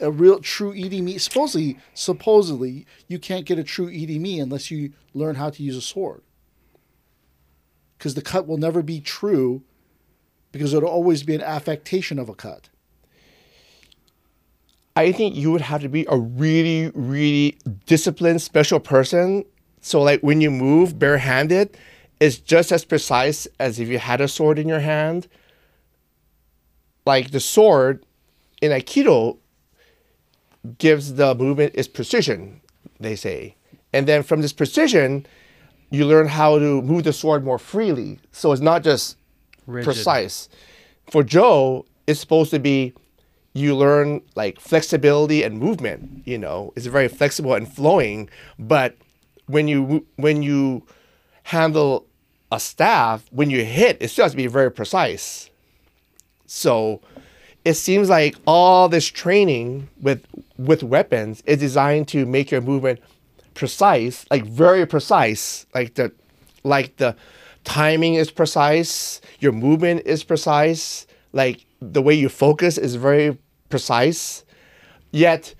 a 0.00 0.10
real 0.10 0.40
true 0.40 0.72
EDM? 0.72 1.20
Supposedly, 1.20 1.78
supposedly 1.94 2.86
you 3.06 3.18
can't 3.18 3.46
get 3.46 3.58
a 3.58 3.64
true 3.64 3.88
EDM 3.90 4.42
unless 4.42 4.70
you 4.70 4.92
learn 5.14 5.36
how 5.36 5.50
to 5.50 5.62
use 5.62 5.76
a 5.76 5.82
sword. 5.82 6.22
Because 7.96 8.14
the 8.14 8.22
cut 8.22 8.46
will 8.46 8.56
never 8.56 8.82
be 8.82 9.00
true, 9.00 9.62
because 10.52 10.72
it'll 10.72 10.88
always 10.88 11.22
be 11.22 11.34
an 11.34 11.42
affectation 11.42 12.18
of 12.18 12.30
a 12.30 12.34
cut. 12.34 12.70
I 14.96 15.12
think 15.12 15.34
you 15.36 15.52
would 15.52 15.60
have 15.60 15.82
to 15.82 15.88
be 15.88 16.06
a 16.08 16.18
really, 16.18 16.90
really 16.94 17.56
disciplined, 17.86 18.42
special 18.42 18.80
person. 18.80 19.44
So, 19.80 20.02
like 20.02 20.20
when 20.20 20.40
you 20.40 20.50
move 20.50 20.98
barehanded, 20.98 21.76
it's 22.18 22.38
just 22.38 22.70
as 22.70 22.84
precise 22.84 23.46
as 23.58 23.80
if 23.80 23.88
you 23.88 23.98
had 23.98 24.20
a 24.20 24.28
sword 24.28 24.58
in 24.58 24.68
your 24.68 24.80
hand. 24.80 25.26
Like 27.06 27.30
the 27.30 27.40
sword 27.40 28.04
in 28.60 28.72
Aikido 28.72 29.38
gives 30.78 31.14
the 31.14 31.34
movement 31.34 31.74
its 31.74 31.88
precision, 31.88 32.60
they 32.98 33.16
say. 33.16 33.56
And 33.92 34.06
then 34.06 34.22
from 34.22 34.42
this 34.42 34.52
precision, 34.52 35.26
you 35.90 36.04
learn 36.04 36.28
how 36.28 36.58
to 36.58 36.82
move 36.82 37.04
the 37.04 37.12
sword 37.12 37.44
more 37.44 37.58
freely. 37.58 38.20
So 38.32 38.52
it's 38.52 38.60
not 38.60 38.84
just 38.84 39.16
Rigid. 39.66 39.86
precise. 39.86 40.48
For 41.10 41.22
jo, 41.22 41.86
it's 42.06 42.20
supposed 42.20 42.50
to 42.50 42.58
be 42.58 42.92
you 43.52 43.76
learn 43.76 44.22
like 44.36 44.60
flexibility 44.60 45.42
and 45.42 45.58
movement. 45.58 46.22
You 46.24 46.38
know, 46.38 46.72
it's 46.76 46.86
very 46.86 47.08
flexible 47.08 47.54
and 47.54 47.70
flowing. 47.70 48.28
But 48.58 48.96
when 49.46 49.68
you 49.68 50.06
when 50.16 50.42
you 50.42 50.86
handle 51.44 52.06
a 52.52 52.60
staff, 52.60 53.24
when 53.30 53.50
you 53.50 53.64
hit, 53.64 53.96
it 54.00 54.08
still 54.08 54.24
has 54.24 54.32
to 54.32 54.36
be 54.36 54.46
very 54.46 54.70
precise. 54.70 55.50
So 56.46 57.00
it 57.64 57.74
seems 57.74 58.08
like 58.08 58.36
all 58.46 58.88
this 58.88 59.06
training 59.06 59.88
with 60.00 60.24
with 60.56 60.82
weapons 60.82 61.42
is 61.46 61.58
designed 61.58 62.08
to 62.08 62.26
make 62.26 62.50
your 62.50 62.60
movement 62.60 63.00
precise, 63.54 64.24
like 64.30 64.44
very 64.46 64.86
precise, 64.86 65.66
like 65.74 65.94
the 65.94 66.12
like 66.64 66.96
the 66.96 67.16
timing 67.64 68.14
is 68.14 68.30
precise, 68.30 69.20
your 69.40 69.52
movement 69.52 70.02
is 70.06 70.24
precise, 70.24 71.06
like 71.32 71.66
the 71.80 72.02
way 72.02 72.14
you 72.14 72.28
focus 72.28 72.78
is 72.78 72.94
very 72.94 73.38
precise. 73.68 74.44
Yet 75.10 75.54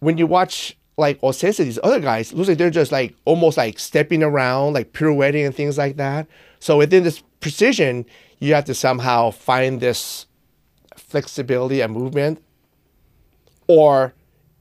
when 0.00 0.18
you 0.18 0.26
watch 0.26 0.76
like 0.96 1.18
O 1.22 1.32
Sensei, 1.32 1.64
these 1.64 1.78
other 1.82 2.00
guys, 2.00 2.30
it 2.30 2.36
looks 2.36 2.48
like 2.48 2.58
they're 2.58 2.70
just 2.70 2.92
like 2.92 3.14
almost 3.24 3.56
like 3.56 3.78
stepping 3.78 4.22
around, 4.22 4.74
like 4.74 4.92
pirouetting 4.92 5.44
and 5.44 5.54
things 5.54 5.76
like 5.78 5.96
that. 5.96 6.26
So 6.60 6.78
within 6.78 7.02
this 7.02 7.22
precision, 7.40 8.06
you 8.38 8.54
have 8.54 8.64
to 8.66 8.74
somehow 8.74 9.30
find 9.30 9.80
this 9.80 10.26
flexibility 10.96 11.80
and 11.80 11.92
movement. 11.92 12.42
Or 13.66 14.14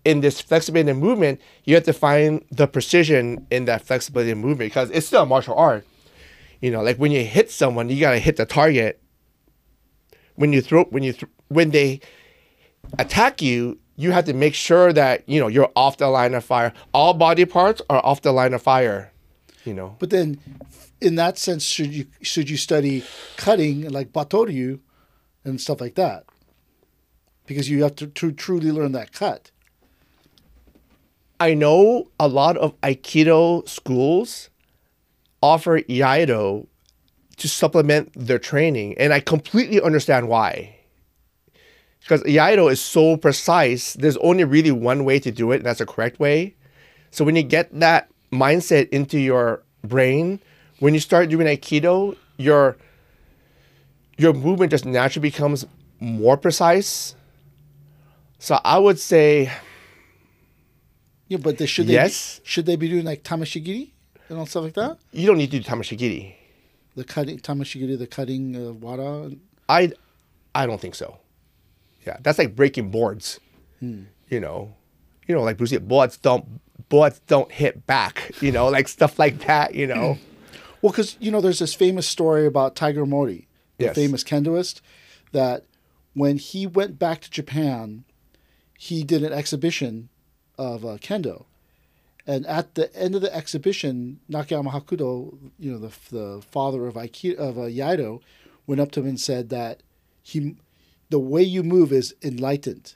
in 0.05 0.21
this 0.21 0.41
flexibility 0.41 0.89
and 0.89 0.99
movement, 0.99 1.41
you 1.65 1.75
have 1.75 1.83
to 1.83 1.93
find 1.93 2.43
the 2.51 2.67
precision 2.67 3.45
in 3.51 3.65
that 3.65 3.81
flexibility 3.81 4.31
and 4.31 4.41
movement 4.41 4.71
because 4.71 4.89
it's 4.91 5.07
still 5.07 5.23
a 5.23 5.25
martial 5.25 5.55
art. 5.55 5.85
You 6.61 6.71
know, 6.71 6.81
like 6.81 6.97
when 6.97 7.11
you 7.11 7.23
hit 7.25 7.51
someone, 7.51 7.89
you 7.89 7.99
gotta 7.99 8.19
hit 8.19 8.37
the 8.37 8.45
target. 8.45 9.02
When 10.35 10.53
you 10.53 10.61
throw, 10.61 10.85
when 10.85 11.03
you 11.03 11.13
th- 11.13 11.31
when 11.49 11.71
they 11.71 11.99
attack 12.99 13.41
you, 13.41 13.79
you 13.95 14.11
have 14.11 14.25
to 14.25 14.33
make 14.33 14.53
sure 14.55 14.91
that 14.93 15.27
you 15.27 15.39
know 15.39 15.47
you're 15.47 15.71
off 15.75 15.97
the 15.97 16.07
line 16.09 16.33
of 16.33 16.43
fire. 16.43 16.73
All 16.93 17.13
body 17.13 17.45
parts 17.45 17.81
are 17.89 18.03
off 18.05 18.21
the 18.21 18.31
line 18.31 18.53
of 18.53 18.61
fire. 18.61 19.11
You 19.65 19.73
know, 19.73 19.95
But 19.99 20.09
then, 20.09 20.39
in 20.99 21.15
that 21.15 21.37
sense, 21.37 21.63
should 21.63 21.93
you 21.93 22.07
should 22.21 22.49
you 22.49 22.57
study 22.57 23.03
cutting 23.37 23.89
like 23.89 24.11
batoryu 24.11 24.79
and 25.45 25.61
stuff 25.61 25.79
like 25.79 25.95
that? 25.95 26.25
Because 27.45 27.69
you 27.69 27.83
have 27.83 27.95
to, 27.97 28.07
to 28.07 28.31
truly 28.31 28.71
learn 28.71 28.91
that 28.93 29.11
cut. 29.13 29.51
I 31.39 31.53
know 31.53 32.09
a 32.19 32.27
lot 32.27 32.57
of 32.57 32.79
Aikido 32.81 33.67
schools 33.67 34.49
offer 35.41 35.81
Iaido 35.81 36.67
to 37.37 37.47
supplement 37.47 38.11
their 38.15 38.39
training, 38.39 38.95
and 38.97 39.13
I 39.13 39.19
completely 39.19 39.81
understand 39.81 40.27
why. 40.29 40.77
Because 42.01 42.21
Iaido 42.23 42.71
is 42.71 42.81
so 42.81 43.15
precise, 43.17 43.93
there's 43.93 44.17
only 44.17 44.43
really 44.43 44.71
one 44.71 45.05
way 45.05 45.19
to 45.19 45.31
do 45.31 45.51
it, 45.51 45.57
and 45.57 45.65
that's 45.65 45.79
the 45.79 45.85
correct 45.85 46.19
way. 46.19 46.55
So 47.11 47.23
when 47.23 47.35
you 47.35 47.43
get 47.43 47.69
that 47.79 48.09
mindset 48.31 48.89
into 48.89 49.19
your 49.19 49.63
brain, 49.83 50.39
when 50.79 50.93
you 50.93 50.99
start 50.99 51.29
doing 51.29 51.47
Aikido, 51.47 52.17
your 52.37 52.77
your 54.17 54.33
movement 54.33 54.71
just 54.71 54.85
naturally 54.85 55.29
becomes 55.29 55.65
more 55.99 56.37
precise. 56.37 57.15
So 58.39 58.59
I 58.63 58.77
would 58.77 58.99
say 58.99 59.51
Yeah, 61.29 61.37
but 61.37 61.57
they, 61.57 61.65
should 61.65 61.87
they 61.87 61.93
Yes. 61.93 62.39
be, 62.39 62.45
should 62.49 62.65
they 62.65 62.75
be 62.75 62.89
doing 62.89 63.05
like 63.05 63.23
tameshigiri 63.23 63.91
and 64.29 64.37
all 64.37 64.45
stuff 64.45 64.63
like 64.63 64.73
that? 64.73 64.97
you 65.13 65.25
don't 65.25 65.37
need 65.37 65.51
to 65.51 65.59
do 65.59 65.63
tameshigiri. 65.63 66.35
The 66.95 67.03
cutting 67.03 67.39
tameshigiri, 67.39 67.97
the 67.97 68.07
cutting 68.07 68.55
uh, 68.55 68.71
wara. 68.73 69.37
I, 69.67 69.91
I 70.53 70.65
don't 70.67 70.79
think 70.79 70.95
so. 70.95 71.17
Yeah, 72.05 72.17
that's 72.21 72.37
like 72.37 72.55
breaking 72.55 72.89
boards. 72.91 73.39
You 73.81 74.39
know, 74.39 74.73
you 75.27 75.35
know, 75.35 75.41
like 75.43 75.57
Bruce 75.57 75.77
boards 75.79 76.15
don't 76.17 76.61
boards 76.87 77.19
don't 77.27 77.51
hit 77.51 77.85
back. 77.85 78.31
You 78.41 78.51
know, 78.51 78.67
like 78.69 78.87
stuff 78.87 79.19
like 79.19 79.45
that. 79.47 79.75
You 79.75 79.87
know, 79.87 80.17
Well, 80.81 80.91
because 80.91 81.17
you 81.19 81.31
know, 81.31 81.41
there's 81.41 81.59
this 81.59 81.73
famous 81.73 82.07
story 82.07 82.45
about 82.45 82.75
Tiger 82.75 83.05
Mori, 83.05 83.47
the 83.77 83.85
Yes. 83.85 83.95
famous 83.95 84.23
kendoist, 84.23 84.79
that 85.33 85.65
when 86.13 86.37
he 86.37 86.65
went 86.67 86.97
back 86.99 87.19
to 87.21 87.29
Japan, 87.31 88.03
he 88.77 89.03
did 89.03 89.23
an 89.23 89.33
exhibition 89.33 90.09
of 90.57 90.85
uh, 90.85 90.97
kendo, 90.97 91.45
and 92.25 92.45
at 92.47 92.75
the 92.75 92.93
end 92.95 93.15
of 93.15 93.21
the 93.21 93.35
exhibition, 93.35 94.19
Nakayama 94.29 94.71
Hakudo, 94.71 95.37
you 95.59 95.71
know, 95.71 95.77
the 95.77 95.91
the 96.09 96.41
father 96.51 96.87
of 96.87 96.95
Aikido 96.95 97.35
of 97.35 97.57
uh, 97.57 97.61
Iaido, 97.63 98.21
went 98.65 98.81
up 98.81 98.91
to 98.91 99.01
him 99.01 99.07
and 99.07 99.19
said 99.19 99.49
that 99.49 99.83
he, 100.21 100.55
the 101.09 101.19
way 101.19 101.43
you 101.43 101.63
move 101.63 101.91
is 101.91 102.15
enlightened. 102.21 102.95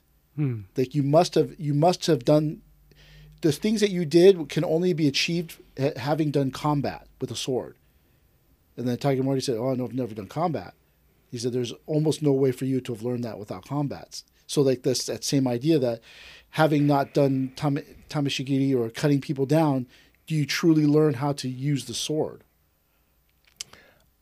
Like 0.78 0.94
you 0.94 1.04
must 1.04 1.36
have 1.36 1.56
you 1.58 1.74
must 1.74 2.06
have 2.06 2.24
done 2.24 2.62
the 3.42 3.52
things 3.52 3.82
that 3.82 3.90
you 3.90 4.06
did 4.06 4.50
can 4.50 4.64
only 4.64 4.94
be 4.94 5.08
achieved 5.08 5.58
ha- 5.80 5.92
having 5.98 6.32
done 6.32 6.52
combat 6.52 7.08
with 7.20 7.32
a 7.32 7.36
sword. 7.36 7.76
And 8.76 8.88
then 8.88 9.26
Marty 9.26 9.42
said, 9.42 9.58
"Oh, 9.58 9.74
no, 9.74 9.86
I've 9.86 9.94
never 9.94 10.14
done 10.14 10.28
combat." 10.28 10.74
He 11.32 11.38
said, 11.38 11.52
"There's 11.52 11.74
almost 11.88 12.22
no 12.22 12.32
way 12.32 12.52
for 12.52 12.66
you 12.66 12.80
to 12.82 12.94
have 12.94 13.02
learned 13.02 13.24
that 13.24 13.40
without 13.40 13.66
combats." 13.66 14.24
So, 14.46 14.62
like 14.62 14.84
this, 14.84 15.06
that 15.08 15.24
same 15.24 15.48
idea 15.48 15.80
that 15.80 16.02
having 16.52 16.88
not 16.88 17.14
done 17.14 17.52
tam- 17.56 17.80
tameshigiri 18.10 18.76
or 18.76 18.90
cutting 18.90 19.22
people 19.22 19.46
down, 19.46 19.88
do 20.26 20.36
you 20.36 20.46
truly 20.46 20.86
learn 20.86 21.16
how 21.16 21.34
to 21.34 21.48
use 21.48 21.86
the 21.86 21.94
sword? 21.94 22.44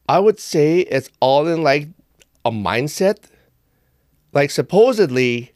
I 0.08 0.20
would 0.20 0.40
say 0.40 0.82
it's 0.82 1.10
all 1.20 1.48
in 1.48 1.64
like 1.64 1.88
a 2.44 2.52
mindset. 2.52 3.18
Like 4.34 4.52
supposedly, 4.52 5.52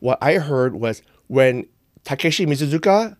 what 0.00 0.18
I 0.20 0.34
heard 0.34 0.74
was 0.74 1.02
when 1.28 1.66
Takeshi 2.04 2.46
Mizuzuka, 2.46 3.16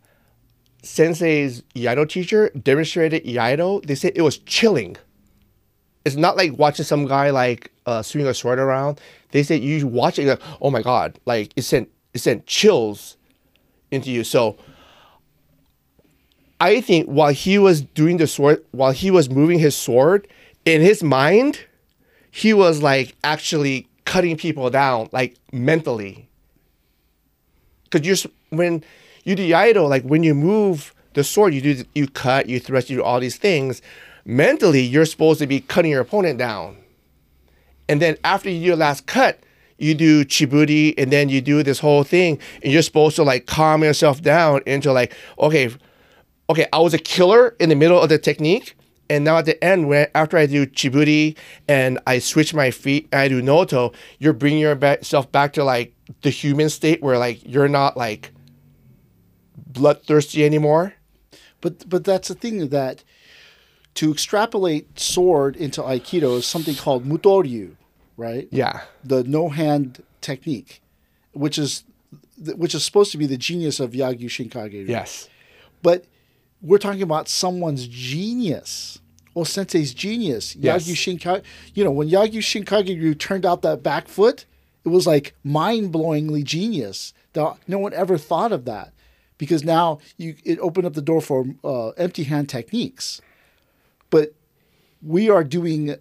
Sensei's 0.83 1.63
Iaido 1.77 2.09
teacher, 2.09 2.51
demonstrated 2.51 3.25
Iaido, 3.25 3.85
they 3.87 3.95
said 3.95 4.13
it 4.17 4.23
was 4.23 4.39
chilling. 4.39 4.97
It's 6.05 6.17
not 6.17 6.37
like 6.37 6.59
watching 6.59 6.85
some 6.85 7.07
guy 7.07 7.31
like 7.31 7.71
uh, 7.87 8.03
swing 8.03 8.27
a 8.27 8.35
sword 8.35 8.59
around. 8.59 9.01
They 9.31 9.45
said 9.45 9.63
you 9.63 9.87
watch 9.87 10.19
it, 10.19 10.27
like, 10.27 10.41
oh 10.61 10.71
my 10.71 10.83
god, 10.83 11.21
like 11.27 11.53
it 11.55 11.63
sent 11.63 11.89
it 12.15 12.19
sent 12.19 12.47
chills 12.47 13.17
into 13.91 14.11
you. 14.11 14.25
So 14.25 14.57
I 16.61 16.81
think 16.81 17.07
while 17.07 17.33
he 17.33 17.59
was 17.59 17.83
doing 17.83 18.19
the 18.19 18.27
sword, 18.27 18.65
while 18.71 18.93
he 18.93 19.11
was 19.11 19.29
moving 19.29 19.59
his 19.59 19.77
sword, 19.77 20.29
in 20.65 20.81
his 20.81 21.03
mind, 21.03 21.61
he 22.31 22.55
was 22.55 22.83
like 22.83 23.17
actually 23.25 23.89
cutting 24.05 24.37
people 24.37 24.71
down, 24.71 25.09
like 25.13 25.37
mentally. 25.53 26.29
Because 27.85 28.07
you're 28.07 28.33
when 28.51 28.85
you 29.25 29.35
do 29.35 29.49
Iaido, 29.49 29.89
like 29.89 30.05
when 30.05 30.23
you 30.23 30.35
move 30.35 30.95
the 31.15 31.25
sword, 31.25 31.55
you 31.55 31.61
do 31.61 31.85
you 31.95 32.07
cut, 32.07 32.49
you 32.49 32.61
thrust, 32.61 32.91
you 32.91 32.99
do 32.99 33.03
all 33.03 33.21
these 33.21 33.37
things. 33.37 33.83
Mentally, 34.25 34.83
you're 34.83 35.05
supposed 35.05 35.41
to 35.41 35.47
be 35.47 35.61
cutting 35.61 35.91
your 35.91 36.01
opponent 36.01 36.39
down. 36.39 36.77
And 37.89 38.01
then 38.01 38.17
after 38.23 38.49
you 38.49 38.61
do 38.61 38.67
your 38.67 38.77
last 38.77 39.07
cut, 39.07 39.41
you 39.83 39.95
do 39.95 40.25
chiburi, 40.25 40.95
and 40.97 41.11
then 41.11 41.29
you 41.29 41.41
do 41.41 41.63
this 41.63 41.81
whole 41.81 42.05
thing, 42.05 42.39
and 42.63 42.73
you're 42.73 42.83
supposed 42.83 43.17
to 43.17 43.23
like 43.23 43.47
calm 43.47 43.83
yourself 43.83 44.23
down 44.23 44.63
into 44.67 44.93
like, 44.93 45.13
okay, 45.39 45.71
okay, 46.49 46.67
I 46.73 46.79
was 46.79 46.95
a 46.95 46.99
killer 46.99 47.57
in 47.59 47.69
the 47.69 47.75
middle 47.75 48.01
of 48.01 48.09
the 48.09 48.19
technique, 48.19 48.77
And 49.13 49.25
now 49.25 49.37
at 49.37 49.45
the 49.45 49.63
end, 49.63 49.89
when 49.89 50.07
after 50.15 50.39
I 50.39 50.47
do 50.47 50.65
Chiburi 50.65 51.37
and 51.69 51.99
I 52.07 52.19
switch 52.19 52.55
my 52.55 52.71
feet, 52.71 53.09
and 53.13 53.21
I 53.21 53.29
do 53.29 53.43
Noto, 53.43 53.93
you're 54.19 54.33
bringing 54.33 54.61
yourself 54.61 55.31
back 55.31 55.53
to 55.53 55.65
like 55.65 55.95
the 56.23 56.31
human 56.31 56.71
state 56.71 57.03
where 57.03 57.19
like 57.19 57.41
you're 57.45 57.69
not 57.69 57.95
like 57.95 58.33
bloodthirsty 59.67 60.47
anymore. 60.47 60.95
But 61.61 61.87
but 61.91 62.05
that's 62.05 62.29
the 62.29 62.35
thing 62.35 62.69
that 62.69 63.05
to 63.97 64.11
extrapolate 64.11 64.99
sword 64.99 65.57
into 65.57 65.83
Aikido 65.83 66.39
is 66.39 66.47
something 66.47 66.75
called 66.75 67.05
mutoryu, 67.05 67.77
right? 68.23 68.49
Yeah. 68.51 68.83
The 69.05 69.25
no 69.25 69.49
hand 69.49 70.03
technique, 70.21 70.81
which 71.33 71.59
is 71.59 71.85
which 72.39 72.75
is 72.75 72.85
supposed 72.85 73.13
to 73.13 73.19
be 73.19 73.27
the 73.27 73.37
genius 73.37 73.81
of 73.81 73.93
Yagyu 73.93 74.27
Shinkage. 74.27 74.89
Yes. 74.89 75.29
But 75.83 76.05
we're 76.61 76.79
talking 76.79 77.03
about 77.03 77.29
someone's 77.29 77.87
genius. 77.87 79.01
Well, 79.35 79.45
Sensei's 79.45 79.93
genius. 79.95 80.55
Yes. 80.57 80.87
Yagyu 80.87 80.95
Shinkage. 80.95 81.43
You 81.75 81.85
know, 81.85 81.91
when 81.91 82.09
Yagyu 82.09 82.41
Shinkage 82.41 83.19
turned 83.19 83.45
out 83.45 83.63
that 83.63 83.83
back 83.83 84.09
foot, 84.09 84.47
it 84.85 84.89
was 84.89 85.07
like 85.07 85.35
mind 85.43 85.93
blowingly 85.93 86.45
genius. 86.45 87.13
No 87.35 87.79
one 87.79 87.93
ever 87.95 88.19
thought 88.19 88.53
of 88.53 88.65
that 88.67 88.93
because 89.39 89.65
now 89.65 89.99
you 90.17 90.37
it 90.45 90.59
opened 90.61 90.87
up 90.87 90.95
the 90.95 91.03
door 91.03 91.21
for 91.21 91.47
uh, 91.65 91.89
empty 91.91 92.25
hand 92.25 92.49
techniques. 92.49 93.21
But 94.11 94.35
we 95.03 95.31
are 95.31 95.43
doing 95.43 95.97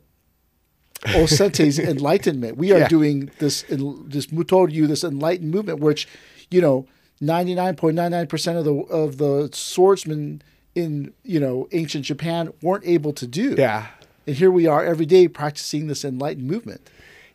O 1.16 1.26
Sensei's 1.26 1.80
enlightenment. 1.80 2.58
We 2.58 2.72
are 2.74 2.80
Yeah. 2.80 2.88
doing 2.88 3.32
this 3.40 3.64
this 3.70 4.28
mutoryu, 4.28 4.88
this 4.88 5.04
enlightened 5.04 5.52
movement, 5.52 5.80
which 5.80 6.08
you 6.50 6.62
know 6.62 6.86
ninety 7.20 7.56
nine 7.56 7.76
point 7.76 7.96
nine 7.96 8.12
nine 8.12 8.28
percent 8.28 8.58
of 8.58 8.66
the 8.66 8.74
of 8.74 9.18
the 9.18 9.50
swordsmen 9.54 10.42
in 10.76 11.14
you 11.24 11.40
know 11.40 11.68
ancient 11.72 12.06
Japan 12.06 12.50
weren't 12.62 12.86
able 12.86 13.14
to 13.14 13.26
do. 13.28 13.56
Yeah. 13.58 13.88
And 14.28 14.36
here 14.36 14.52
we 14.52 14.68
are 14.68 14.86
every 14.86 15.06
day 15.08 15.28
practicing 15.28 15.88
this 15.88 16.06
enlightened 16.06 16.46
movement. 16.48 16.82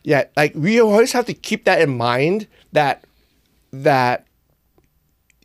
Yeah, 0.03 0.23
like 0.37 0.53
we 0.55 0.79
always 0.79 1.11
have 1.11 1.25
to 1.25 1.33
keep 1.33 1.65
that 1.65 1.81
in 1.81 1.97
mind 1.97 2.47
that 2.71 3.03
that 3.73 4.25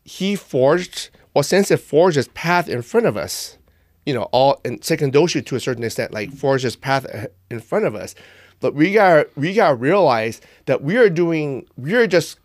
he 0.04 0.36
forged 0.36 1.10
or 1.34 1.42
Sensei 1.42 1.76
forged 1.76 2.16
his 2.16 2.28
path 2.28 2.68
in 2.68 2.82
front 2.82 3.06
of 3.06 3.16
us. 3.16 3.58
You 4.06 4.14
know, 4.14 4.24
all 4.32 4.60
and 4.64 4.82
second 4.82 5.12
doshu 5.12 5.44
to 5.46 5.56
a 5.56 5.60
certain 5.60 5.84
extent, 5.84 6.12
like 6.12 6.32
forged 6.32 6.64
his 6.64 6.76
path 6.76 7.06
in 7.50 7.60
front 7.60 7.84
of 7.84 7.94
us. 7.94 8.14
But 8.60 8.74
we 8.74 8.92
got 8.92 9.26
we 9.36 9.54
got 9.54 9.70
to 9.70 9.74
realize 9.74 10.40
that 10.66 10.82
we 10.82 10.96
are 10.96 11.10
doing 11.10 11.66
we 11.76 11.94
are 11.94 12.06
just 12.06 12.38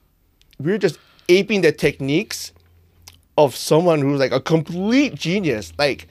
we're 0.60 0.78
just 0.78 1.00
aping 1.30 1.62
the 1.62 1.72
techniques 1.72 2.52
of 3.38 3.56
someone 3.56 4.02
who's 4.02 4.20
like 4.20 4.32
a 4.32 4.42
complete 4.42 5.16
genius. 5.16 5.72
Like, 5.78 6.08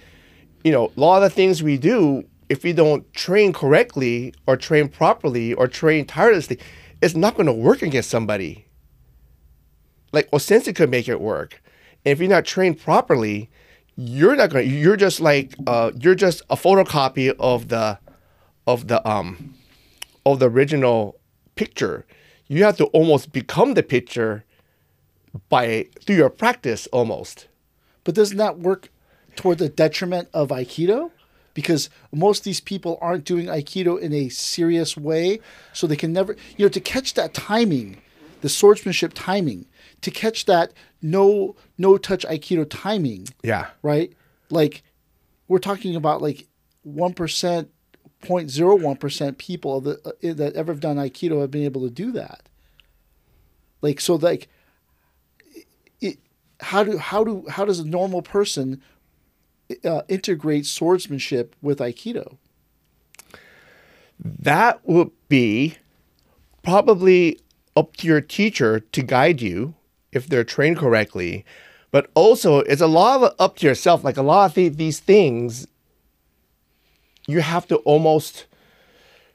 you 0.65 0.73
know, 0.73 0.93
a 0.97 1.01
lot 1.01 1.23
of 1.23 1.23
the 1.23 1.31
things 1.31 1.63
we 1.63 1.77
do, 1.77 2.25
if 2.49 2.63
we 2.63 2.73
don't 2.73 3.11
train 3.13 3.53
correctly 3.53 4.35
or 4.47 4.57
train 4.57 4.89
properly 4.89 5.53
or 5.55 5.67
train 5.67 6.05
tirelessly, 6.07 6.59
it's 7.03 7.17
not 7.17 7.35
going 7.35 7.47
to 7.47 7.53
work 7.53 7.83
against 7.83 8.11
somebody. 8.11 8.67
Like 10.13 10.29
O 10.33 10.39
Sensei 10.39 10.73
could 10.73 10.91
make 10.91 11.09
it 11.09 11.21
work. 11.21 11.61
And 12.05 12.13
if 12.13 12.21
you're 12.21 12.29
not 12.29 12.45
trained 12.45 12.79
properly, 12.79 13.51
you're 13.97 14.37
not 14.37 14.51
going 14.51 14.71
you're 14.71 14.97
just 14.97 15.21
like, 15.21 15.55
uh, 15.67 15.91
you're 15.99 16.15
just 16.15 16.43
a 16.51 16.57
photocopy 16.57 17.35
of 17.39 17.69
the, 17.69 17.99
of 18.67 18.89
the, 18.89 19.07
um, 19.09 19.55
of 20.25 20.39
the 20.39 20.51
original 20.51 21.19
picture. 21.55 22.05
You 22.47 22.65
have 22.65 22.77
to 22.77 22.85
almost 22.87 23.33
become 23.33 23.75
the 23.75 23.83
picture 23.83 24.45
by, 25.49 25.87
through 26.05 26.17
your 26.17 26.31
practice 26.31 26.87
almost. 26.89 27.49
But 28.05 28.15
doesn't 28.15 28.37
that 28.37 28.59
work 28.59 28.91
toward 29.35 29.59
the 29.59 29.69
detriment 29.69 30.29
of 30.33 30.49
Aikido? 30.49 31.11
Because 31.55 31.89
most 32.13 32.41
of 32.41 32.45
these 32.45 32.61
people 32.61 32.99
aren't 33.01 33.25
doing 33.25 33.47
Aikido 33.47 33.99
in 33.99 34.13
a 34.13 34.29
serious 34.29 34.97
way, 34.97 35.41
so 35.73 35.87
they 35.87 35.97
can 35.97 36.13
never, 36.13 36.37
you 36.57 36.67
know, 36.67 36.69
to 36.69 36.81
catch 36.81 37.15
that 37.15 37.33
timing, 37.33 37.97
the 38.43 38.49
swordsmanship 38.51 39.13
timing, 39.15 39.65
to 40.03 40.11
catch 40.11 40.45
that 40.47 40.73
no 41.03 41.57
no 41.79 41.97
touch 41.99 42.25
Aikido 42.27 42.67
timing, 42.69 43.27
Yeah. 43.43 43.69
right? 43.83 44.13
Like 44.51 44.83
we're 45.49 45.59
talking 45.59 45.97
about 45.97 46.23
like 46.23 46.47
one 46.83 47.13
percent, 47.15 47.71
0.01 48.23 48.99
percent 49.01 49.39
people 49.39 49.79
of 49.79 49.85
the, 49.85 50.01
uh, 50.05 50.35
that 50.35 50.55
ever 50.55 50.73
have 50.73 50.81
done 50.81 50.97
Aikido 50.97 51.41
have 51.41 51.51
been 51.51 51.65
able 51.65 51.83
to 51.83 51.91
do 51.91 52.13
that. 52.13 52.49
Like 53.83 54.01
so, 54.01 54.15
like 54.15 54.49
it, 56.01 56.19
how 56.61 56.83
do 56.85 56.99
how 56.99 57.25
do 57.25 57.45
how 57.49 57.65
does 57.65 57.79
a 57.81 57.85
normal 57.87 58.23
person 58.23 58.81
uh, 59.85 60.03
integrate 60.09 60.67
swordsmanship 60.67 61.55
with 61.63 61.79
Aikido? 61.79 62.37
that 64.19 64.81
would 64.89 65.11
be 65.29 65.77
probably 66.63 67.39
up 67.77 67.95
to 67.97 68.07
your 68.07 68.21
teacher 68.21 68.81
to 68.81 69.03
guide 69.03 69.43
you 69.43 69.75
if 70.17 70.27
they're 70.27 70.45
trained 70.45 70.79
correctly. 70.79 71.45
But 71.93 72.11
also, 72.15 72.61
it's 72.61 72.83
a 72.83 72.87
lot 72.87 73.23
of 73.23 73.35
up 73.39 73.57
to 73.59 73.67
yourself. 73.67 74.03
Like 74.03 74.17
a 74.17 74.23
lot 74.23 74.51
of 74.51 74.55
the, 74.55 74.69
these 74.69 74.99
things, 74.99 75.69
you 77.27 77.41
have 77.41 77.67
to 77.69 77.77
almost 77.79 78.47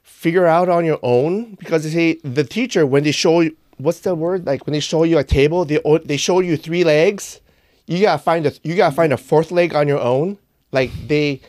figure 0.02 0.46
out 0.46 0.68
on 0.68 0.84
your 0.84 0.98
own 1.02 1.54
because 1.54 1.84
they 1.84 1.90
say 1.90 2.20
the 2.22 2.44
teacher 2.44 2.86
when 2.86 3.02
they 3.02 3.12
show 3.12 3.40
you 3.40 3.56
what's 3.78 4.00
the 4.00 4.14
word 4.14 4.46
like 4.46 4.64
when 4.66 4.72
they 4.72 4.80
show 4.80 5.02
you 5.02 5.18
a 5.18 5.24
table 5.24 5.64
they 5.64 5.80
they 6.04 6.16
show 6.16 6.40
you 6.40 6.56
three 6.56 6.84
legs 6.84 7.40
you 7.86 8.00
gotta 8.00 8.22
find 8.22 8.46
a 8.46 8.52
you 8.62 8.76
gotta 8.76 8.94
find 8.94 9.12
a 9.12 9.16
fourth 9.16 9.50
leg 9.50 9.74
on 9.74 9.88
your 9.88 10.00
own 10.00 10.38
like 10.70 10.90
they 11.08 11.40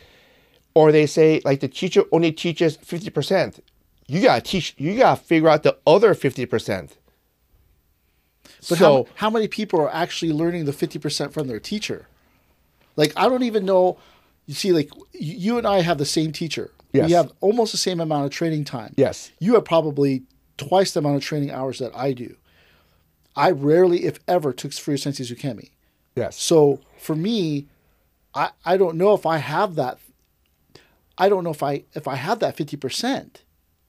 or 0.74 0.90
they 0.90 1.06
say 1.06 1.40
like 1.44 1.60
the 1.60 1.68
teacher 1.68 2.02
only 2.10 2.32
teaches 2.32 2.76
50% 2.78 3.60
you 4.08 4.20
gotta 4.20 4.40
teach 4.40 4.74
you 4.76 4.96
gotta 4.96 5.20
figure 5.20 5.48
out 5.48 5.62
the 5.62 5.76
other 5.86 6.14
50% 6.14 6.90
But 8.68 8.78
so 8.78 9.04
how, 9.04 9.06
how 9.16 9.30
many 9.30 9.48
people 9.48 9.80
are 9.80 9.92
actually 9.92 10.32
learning 10.32 10.64
the 10.64 10.72
50% 10.72 11.32
from 11.32 11.48
their 11.48 11.60
teacher? 11.60 12.08
Like, 12.96 13.12
I 13.16 13.28
don't 13.28 13.42
even 13.42 13.64
know. 13.64 13.98
You 14.46 14.54
see, 14.54 14.72
like, 14.72 14.90
you 15.12 15.58
and 15.58 15.66
I 15.66 15.80
have 15.80 15.98
the 15.98 16.04
same 16.04 16.32
teacher. 16.32 16.70
Yes. 16.92 17.06
We 17.06 17.12
have 17.12 17.32
almost 17.40 17.72
the 17.72 17.78
same 17.78 18.00
amount 18.00 18.26
of 18.26 18.30
training 18.30 18.64
time. 18.64 18.94
Yes. 18.96 19.32
You 19.40 19.54
have 19.54 19.64
probably 19.64 20.22
twice 20.56 20.92
the 20.92 21.00
amount 21.00 21.16
of 21.16 21.22
training 21.22 21.50
hours 21.50 21.78
that 21.80 21.94
I 21.94 22.12
do. 22.12 22.36
I 23.36 23.50
rarely, 23.50 24.04
if 24.04 24.18
ever, 24.28 24.52
took 24.52 24.70
Furuya 24.70 25.00
Sensei's 25.00 25.30
ukemi. 25.30 25.70
yes 26.14 26.36
So 26.40 26.80
for 26.98 27.16
me, 27.16 27.66
I, 28.34 28.50
I 28.64 28.76
don't 28.76 28.96
know 28.96 29.14
if 29.14 29.26
I 29.26 29.38
have 29.38 29.74
that. 29.74 29.98
I 31.16 31.28
don't 31.28 31.44
know 31.44 31.50
if 31.50 31.62
I 31.62 31.84
if 31.94 32.08
I 32.08 32.16
have 32.16 32.40
that 32.40 32.56
fifty 32.56 32.76
percent, 32.76 33.42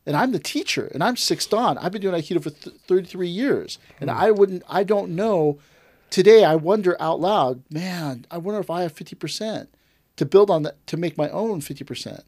and 0.06 0.16
I'm 0.16 0.32
the 0.32 0.40
teacher, 0.40 0.90
and 0.94 1.04
I'm 1.04 1.18
six 1.18 1.52
on. 1.52 1.78
I've 1.78 1.92
been 1.92 2.02
doing 2.02 2.20
Aikido 2.22 2.42
for 2.44 2.52
th- 2.52 2.76
thirty 2.88 3.08
three 3.08 3.28
years, 3.28 3.78
and 4.00 4.10
hmm. 4.10 4.18
I 4.18 4.32
wouldn't. 4.32 4.64
I 4.70 4.84
don't 4.84 5.16
know. 5.16 5.60
Today, 6.10 6.46
I 6.46 6.56
wonder 6.56 6.96
out 7.02 7.20
loud, 7.20 7.64
man. 7.70 8.26
I 8.32 8.38
wonder 8.38 8.60
if 8.60 8.70
I 8.70 8.84
have 8.84 8.94
fifty 8.94 9.16
percent 9.16 9.70
to 10.18 10.26
build 10.26 10.50
on 10.50 10.64
that 10.64 10.86
to 10.88 10.98
make 10.98 11.18
my 11.18 11.30
own 11.30 11.62
fifty 11.62 11.84
percent, 11.84 12.24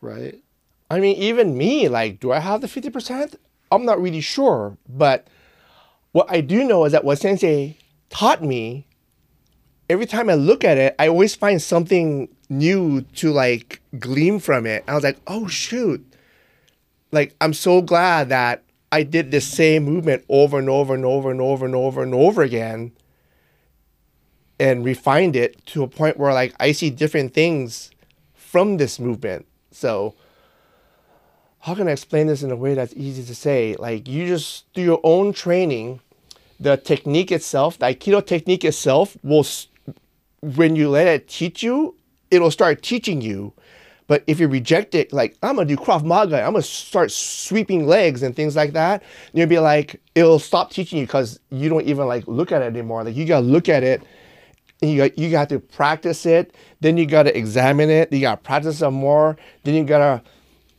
right? 0.00 0.42
I 0.90 1.00
mean, 1.00 1.16
even 1.16 1.58
me, 1.58 1.88
like, 1.88 2.20
do 2.20 2.32
I 2.32 2.38
have 2.38 2.60
the 2.60 2.66
50%? 2.68 3.36
I'm 3.72 3.84
not 3.84 4.00
really 4.00 4.20
sure. 4.20 4.76
But 4.88 5.26
what 6.12 6.30
I 6.30 6.40
do 6.40 6.64
know 6.64 6.84
is 6.84 6.92
that 6.92 7.04
what 7.04 7.18
Sensei 7.18 7.78
taught 8.08 8.42
me, 8.42 8.86
every 9.90 10.06
time 10.06 10.30
I 10.30 10.34
look 10.34 10.64
at 10.64 10.78
it, 10.78 10.94
I 10.98 11.08
always 11.08 11.34
find 11.34 11.60
something 11.60 12.28
new 12.48 13.02
to 13.16 13.32
like 13.32 13.80
glean 13.98 14.38
from 14.38 14.66
it. 14.66 14.84
I 14.86 14.94
was 14.94 15.02
like, 15.02 15.18
oh, 15.26 15.48
shoot. 15.48 16.04
Like, 17.16 17.34
I'm 17.40 17.54
so 17.54 17.80
glad 17.80 18.28
that 18.28 18.62
I 18.92 19.02
did 19.02 19.30
the 19.30 19.40
same 19.40 19.84
movement 19.84 20.22
over 20.28 20.58
and 20.58 20.68
over 20.68 20.94
and 20.94 21.02
over 21.02 21.30
and 21.30 21.40
over 21.40 21.64
and 21.64 21.74
over 21.74 22.02
and 22.02 22.14
over 22.14 22.42
again 22.42 22.92
and 24.60 24.84
refined 24.84 25.34
it 25.34 25.64
to 25.68 25.82
a 25.82 25.88
point 25.88 26.18
where 26.18 26.34
like 26.34 26.54
I 26.60 26.72
see 26.72 26.90
different 26.90 27.32
things 27.32 27.90
from 28.34 28.76
this 28.76 29.00
movement. 29.00 29.46
So, 29.70 30.14
how 31.60 31.74
can 31.74 31.88
I 31.88 31.92
explain 31.92 32.26
this 32.26 32.42
in 32.42 32.50
a 32.50 32.56
way 32.56 32.74
that's 32.74 32.92
easy 32.94 33.24
to 33.24 33.34
say? 33.34 33.76
Like 33.78 34.06
you 34.06 34.26
just 34.26 34.70
do 34.74 34.82
your 34.82 35.00
own 35.02 35.32
training, 35.32 36.00
the 36.60 36.76
technique 36.76 37.32
itself, 37.32 37.78
the 37.78 37.86
Aikido 37.86 38.26
technique 38.26 38.62
itself 38.62 39.16
will, 39.22 39.46
when 40.42 40.76
you 40.76 40.90
let 40.90 41.06
it 41.06 41.28
teach 41.28 41.62
you, 41.62 41.96
it'll 42.30 42.50
start 42.50 42.82
teaching 42.82 43.22
you. 43.22 43.54
But 44.08 44.22
if 44.26 44.38
you 44.38 44.48
reject 44.48 44.94
it, 44.94 45.12
like 45.12 45.36
I'm 45.42 45.56
gonna 45.56 45.66
do 45.66 45.76
Krav 45.76 46.04
Maga, 46.04 46.42
I'm 46.42 46.52
gonna 46.52 46.62
start 46.62 47.10
sweeping 47.10 47.86
legs 47.86 48.22
and 48.22 48.34
things 48.36 48.54
like 48.54 48.72
that, 48.72 49.02
you'll 49.32 49.48
be 49.48 49.58
like, 49.58 50.00
it'll 50.14 50.38
stop 50.38 50.70
teaching 50.70 50.98
you 50.98 51.06
because 51.06 51.40
you 51.50 51.68
don't 51.68 51.86
even 51.86 52.06
like 52.06 52.26
look 52.26 52.52
at 52.52 52.62
it 52.62 52.66
anymore. 52.66 53.04
Like 53.04 53.16
you 53.16 53.24
gotta 53.24 53.46
look 53.46 53.68
at 53.68 53.82
it 53.82 54.02
and 54.82 54.90
you 54.90 54.98
got 54.98 55.18
you 55.18 55.30
got 55.30 55.48
to 55.48 55.58
practice 55.58 56.26
it. 56.26 56.54
Then 56.80 56.96
you 56.96 57.06
got 57.06 57.24
to 57.24 57.36
examine 57.36 57.90
it. 57.90 58.12
You 58.12 58.20
got 58.20 58.36
to 58.36 58.42
practice 58.42 58.78
some 58.78 58.94
more. 58.94 59.36
Then 59.64 59.74
you 59.74 59.84
gotta 59.84 60.22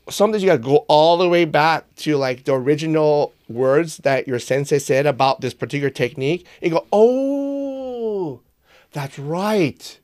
sometimes 0.09 0.41
you 0.41 0.47
got 0.47 0.57
to 0.57 0.63
go 0.63 0.86
all 0.88 1.17
the 1.17 1.28
way 1.28 1.45
back 1.45 1.84
to 1.97 2.15
like 2.17 2.45
the 2.45 2.53
original 2.53 3.34
words 3.49 3.97
that 3.97 4.28
your 4.28 4.39
sensei 4.39 4.80
said 4.80 5.05
about 5.05 5.41
this 5.41 5.53
particular 5.53 5.89
technique. 5.89 6.45
And 6.61 6.71
go, 6.71 6.88
oh, 6.91 8.41
that's 8.91 9.19
right. 9.19 9.99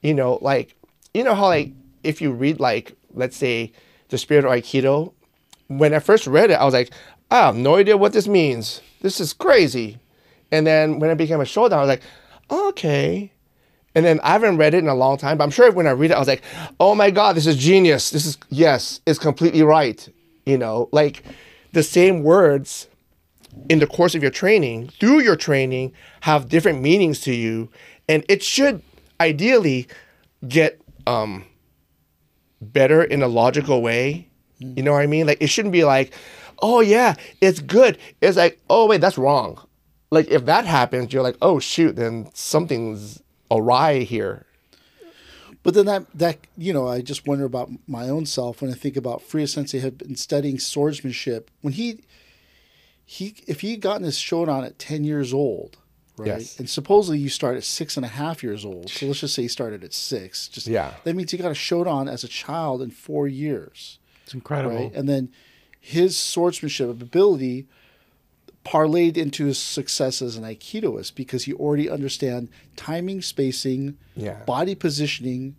You 0.00 0.14
know, 0.14 0.38
like 0.40 0.74
you 1.14 1.24
know 1.24 1.34
how 1.34 1.46
like 1.46 1.72
if 2.02 2.20
you 2.20 2.32
read 2.32 2.60
like 2.60 2.96
let's 3.14 3.36
say 3.36 3.72
the 4.08 4.18
spirit 4.18 4.44
of 4.44 4.50
Aikido, 4.50 5.12
when 5.68 5.94
I 5.94 5.98
first 5.98 6.26
read 6.26 6.50
it, 6.50 6.54
I 6.54 6.64
was 6.64 6.74
like, 6.74 6.90
I 7.30 7.38
have 7.38 7.56
no 7.56 7.76
idea 7.76 7.96
what 7.96 8.12
this 8.12 8.26
means. 8.26 8.80
This 9.02 9.20
is 9.20 9.32
crazy. 9.32 9.98
And 10.50 10.66
then 10.66 10.98
when 10.98 11.10
it 11.10 11.18
became 11.18 11.40
a 11.40 11.44
shodan, 11.44 11.72
I 11.72 11.80
was 11.80 11.88
like, 11.88 12.02
okay. 12.50 13.32
And 13.94 14.04
then 14.04 14.20
I 14.20 14.30
haven't 14.30 14.56
read 14.56 14.74
it 14.74 14.78
in 14.78 14.88
a 14.88 14.94
long 14.94 15.18
time, 15.18 15.38
but 15.38 15.44
I'm 15.44 15.50
sure 15.50 15.70
when 15.72 15.86
I 15.86 15.90
read 15.90 16.10
it, 16.10 16.14
I 16.14 16.18
was 16.18 16.28
like, 16.28 16.42
oh 16.80 16.94
my 16.94 17.10
God, 17.10 17.36
this 17.36 17.46
is 17.46 17.56
genius. 17.56 18.10
This 18.10 18.24
is, 18.24 18.38
yes, 18.48 19.00
it's 19.06 19.18
completely 19.18 19.62
right. 19.62 20.08
You 20.46 20.56
know, 20.56 20.88
like 20.92 21.22
the 21.72 21.82
same 21.82 22.22
words 22.22 22.88
in 23.68 23.78
the 23.78 23.86
course 23.86 24.14
of 24.14 24.22
your 24.22 24.30
training, 24.30 24.88
through 25.00 25.20
your 25.20 25.36
training, 25.36 25.92
have 26.20 26.48
different 26.48 26.80
meanings 26.80 27.20
to 27.20 27.34
you. 27.34 27.68
And 28.08 28.24
it 28.28 28.42
should 28.42 28.82
ideally 29.20 29.88
get 30.46 30.80
um, 31.06 31.44
better 32.60 33.02
in 33.02 33.22
a 33.22 33.28
logical 33.28 33.82
way. 33.82 34.28
You 34.58 34.82
know 34.82 34.92
what 34.92 35.02
I 35.02 35.06
mean? 35.06 35.26
Like 35.26 35.40
it 35.40 35.48
shouldn't 35.48 35.72
be 35.72 35.84
like, 35.84 36.12
oh 36.60 36.80
yeah, 36.80 37.14
it's 37.40 37.60
good. 37.60 37.98
It's 38.20 38.36
like, 38.36 38.60
oh 38.68 38.86
wait, 38.86 39.00
that's 39.00 39.18
wrong. 39.18 39.64
Like 40.10 40.28
if 40.28 40.46
that 40.46 40.64
happens, 40.64 41.12
you're 41.12 41.22
like, 41.22 41.36
oh 41.40 41.58
shoot, 41.58 41.96
then 41.96 42.30
something's 42.34 43.22
awry 43.50 44.00
here. 44.00 44.46
But 45.62 45.74
then 45.74 45.86
that 45.86 46.06
that 46.14 46.38
you 46.56 46.72
know, 46.72 46.88
I 46.88 47.02
just 47.02 47.26
wonder 47.26 47.44
about 47.44 47.70
my 47.86 48.08
own 48.08 48.26
self 48.26 48.62
when 48.62 48.70
I 48.70 48.74
think 48.74 48.96
about 48.96 49.20
Furuya 49.22 49.48
Sensei 49.48 49.80
had 49.80 49.98
been 49.98 50.16
studying 50.16 50.58
swordsmanship 50.58 51.50
when 51.60 51.74
he 51.74 52.00
he 53.04 53.34
if 53.46 53.60
he 53.60 53.72
had 53.72 53.80
gotten 53.80 54.04
his 54.04 54.16
shodan 54.16 54.64
at 54.64 54.78
ten 54.78 55.04
years 55.04 55.32
old, 55.32 55.76
right? 56.18 56.26
Yes. 56.28 56.58
And 56.58 56.68
supposedly 56.68 57.18
you 57.18 57.28
start 57.28 57.56
at 57.56 57.64
six 57.64 57.96
and 57.96 58.04
a 58.04 58.08
half 58.08 58.42
years 58.42 58.64
old. 58.64 58.90
So 58.90 59.06
let's 59.06 59.20
just 59.20 59.34
say 59.34 59.42
he 59.42 59.48
started 59.48 59.84
at 59.84 59.92
six. 59.94 60.48
Just 60.48 60.66
Yeah. 60.66 60.94
That 61.04 61.14
means 61.16 61.30
he 61.30 61.38
got 61.38 61.50
a 61.50 61.54
shodan 61.54 62.10
as 62.10 62.24
a 62.24 62.28
child 62.28 62.82
in 62.82 62.90
four 62.90 63.26
years. 63.28 63.98
It's 64.24 64.34
incredible. 64.34 64.76
Right. 64.76 64.94
And 64.94 65.08
then 65.08 65.30
his 65.80 66.16
swordsmanship 66.16 66.88
ability 66.90 67.66
parlayed 68.64 69.16
into 69.16 69.46
his 69.46 69.58
success 69.58 70.20
as 70.20 70.36
an 70.36 70.44
aikidoist 70.44 71.14
because 71.14 71.44
he 71.44 71.52
already 71.54 71.88
understand 71.88 72.48
timing, 72.76 73.22
spacing, 73.22 73.96
Yeah. 74.14 74.42
body 74.44 74.74
positioning, 74.74 75.56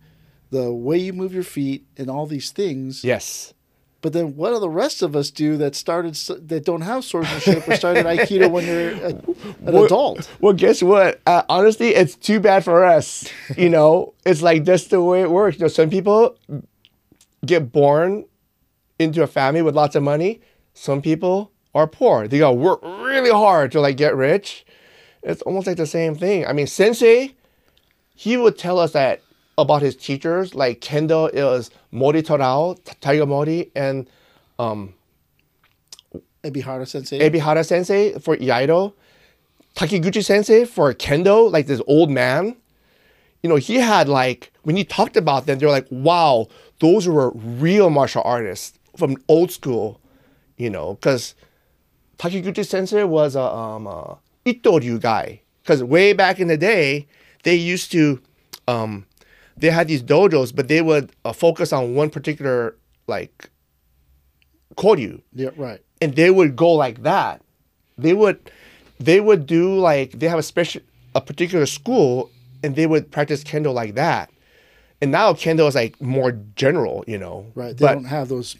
the 0.51 0.71
way 0.71 0.97
you 0.97 1.13
move 1.13 1.33
your 1.33 1.43
feet, 1.43 1.85
and 1.97 2.09
all 2.09 2.25
these 2.27 2.51
things. 2.51 3.03
Yes. 3.03 3.53
But 4.01 4.13
then, 4.13 4.37
what 4.37 4.51
do 4.53 4.59
the 4.59 4.69
rest 4.69 5.01
of 5.01 5.13
us 5.15 5.29
do 5.29 5.57
that 5.57 5.75
started 5.75 6.15
that 6.47 6.63
don't 6.63 6.81
have 6.81 7.03
swordsmanship 7.03 7.67
or 7.67 7.75
started 7.75 8.05
aikido 8.05 8.49
when 8.49 8.65
you're 8.65 8.91
a, 8.91 9.07
an 9.09 9.35
Well- 9.61 9.85
adult? 9.85 10.29
Well, 10.39 10.53
guess 10.53 10.81
what? 10.81 11.19
Uh, 11.27 11.43
honestly, 11.49 11.89
it's 11.89 12.15
too 12.15 12.39
bad 12.39 12.63
for 12.63 12.85
us. 12.85 13.27
You 13.57 13.69
know, 13.75 14.13
it's 14.25 14.41
like 14.41 14.63
that's 14.63 14.87
the 14.87 15.01
way 15.03 15.21
it 15.21 15.29
works. 15.29 15.57
You 15.57 15.63
know, 15.63 15.67
some 15.67 15.89
people 15.89 16.37
get 17.45 17.71
born 17.71 18.25
into 18.99 19.21
a 19.23 19.27
family 19.27 19.61
with 19.61 19.75
lots 19.75 19.95
of 19.95 20.03
money. 20.03 20.41
Some 20.73 21.01
people 21.01 21.51
are 21.75 21.87
poor. 21.87 22.27
They 22.27 22.39
gotta 22.39 22.55
work 22.55 22.81
really 22.83 23.31
hard 23.31 23.71
to 23.73 23.81
like 23.81 23.97
get 23.97 24.15
rich. 24.15 24.65
It's 25.23 25.41
almost 25.41 25.67
like 25.67 25.75
the 25.77 25.85
same 25.85 26.15
thing. 26.15 26.45
I 26.45 26.53
mean, 26.53 26.67
Sensei, 26.67 27.35
he 28.15 28.37
would 28.37 28.57
tell 28.57 28.79
us 28.79 28.93
that 28.93 29.21
about 29.61 29.81
his 29.81 29.95
teachers. 29.95 30.55
Like 30.55 30.81
Kendo 30.81 31.29
is 31.33 31.69
Mori 31.91 32.21
Torao, 32.21 32.77
Tiger 33.01 33.25
Mori, 33.25 33.71
and 33.75 34.09
Ebihara 36.43 36.87
Sensei. 36.87 37.19
Ebihara 37.19 37.65
Sensei 37.65 38.13
for 38.19 38.37
Iaido, 38.37 38.93
Takiguchi 39.75 40.23
Sensei 40.23 40.65
for 40.65 40.93
Kendo, 40.93 41.51
like 41.51 41.67
this 41.67 41.81
old 41.87 42.09
man. 42.09 42.55
You 43.43 43.49
know, 43.49 43.55
he 43.55 43.75
had 43.75 44.09
like 44.09 44.51
when 44.63 44.75
he 44.75 44.83
talked 44.83 45.15
about 45.15 45.45
them, 45.45 45.59
they're 45.59 45.69
like, 45.69 45.87
wow, 45.89 46.47
those 46.79 47.07
were 47.07 47.31
real 47.31 47.89
martial 47.89 48.21
artists 48.25 48.77
from 48.97 49.17
old 49.27 49.51
school. 49.51 49.99
You 50.57 50.69
know, 50.69 50.95
because 50.95 51.35
Takiguchi 52.17 52.65
Sensei 52.65 53.03
was 53.03 53.35
a 53.35 53.41
um 53.41 53.87
a 53.87 54.17
Ittoryu 54.45 54.99
guy. 54.99 55.41
Because 55.61 55.83
way 55.83 56.13
back 56.13 56.39
in 56.39 56.47
the 56.47 56.57
day, 56.57 57.07
they 57.43 57.53
used 57.55 57.91
to, 57.91 58.19
um, 58.67 59.05
they 59.59 59.69
had 59.69 59.87
these 59.87 60.01
dojos, 60.01 60.55
but 60.55 60.67
they 60.67 60.81
would 60.81 61.11
uh, 61.25 61.33
focus 61.33 61.73
on 61.73 61.93
one 61.93 62.09
particular 62.09 62.75
like 63.07 63.49
koryu 64.75 65.21
yeah, 65.33 65.49
right. 65.57 65.81
and 65.99 66.15
they 66.15 66.29
would 66.29 66.55
go 66.55 66.71
like 66.71 67.03
that. 67.03 67.41
They 67.97 68.13
would 68.13 68.51
they 68.99 69.19
would 69.19 69.45
do 69.45 69.75
like 69.75 70.11
they 70.11 70.27
have 70.27 70.39
a 70.39 70.43
special 70.43 70.81
a 71.15 71.21
particular 71.21 71.65
school 71.65 72.29
and 72.63 72.75
they 72.75 72.87
would 72.87 73.11
practice 73.11 73.43
kendo 73.43 73.73
like 73.73 73.95
that. 73.95 74.29
And 75.01 75.11
now 75.11 75.33
kendo 75.33 75.67
is 75.67 75.75
like 75.75 75.99
more 76.01 76.33
general, 76.55 77.03
you 77.07 77.17
know. 77.17 77.47
Right. 77.55 77.75
They 77.75 77.85
But 77.85 77.93
don't 77.95 78.05
have 78.05 78.29
those 78.29 78.57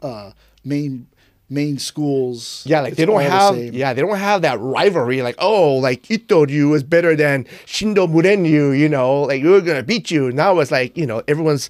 uh, 0.00 0.32
main 0.64 1.06
main 1.52 1.78
schools. 1.78 2.62
yeah, 2.66 2.80
like 2.80 2.96
they 2.96 3.04
don't 3.04 3.16
all 3.16 3.52
the 3.52 3.64
have 3.64 3.74
yeah, 3.74 3.92
they 3.92 4.00
don't 4.00 4.16
have 4.16 4.42
that 4.42 4.58
rivalry 4.60 5.22
like, 5.22 5.36
oh, 5.38 5.74
like 5.76 6.02
Ittoryu 6.04 6.74
is 6.74 6.82
better 6.82 7.14
than 7.14 7.44
Shindo 7.66 8.08
Munen-ryu, 8.08 8.70
you 8.70 8.88
know, 8.88 9.22
like 9.22 9.42
we're 9.42 9.60
gonna 9.60 9.82
beat 9.82 10.10
you. 10.10 10.32
Now 10.32 10.58
it's 10.58 10.70
like, 10.70 10.96
you 10.96 11.06
know, 11.06 11.22
everyone's 11.28 11.68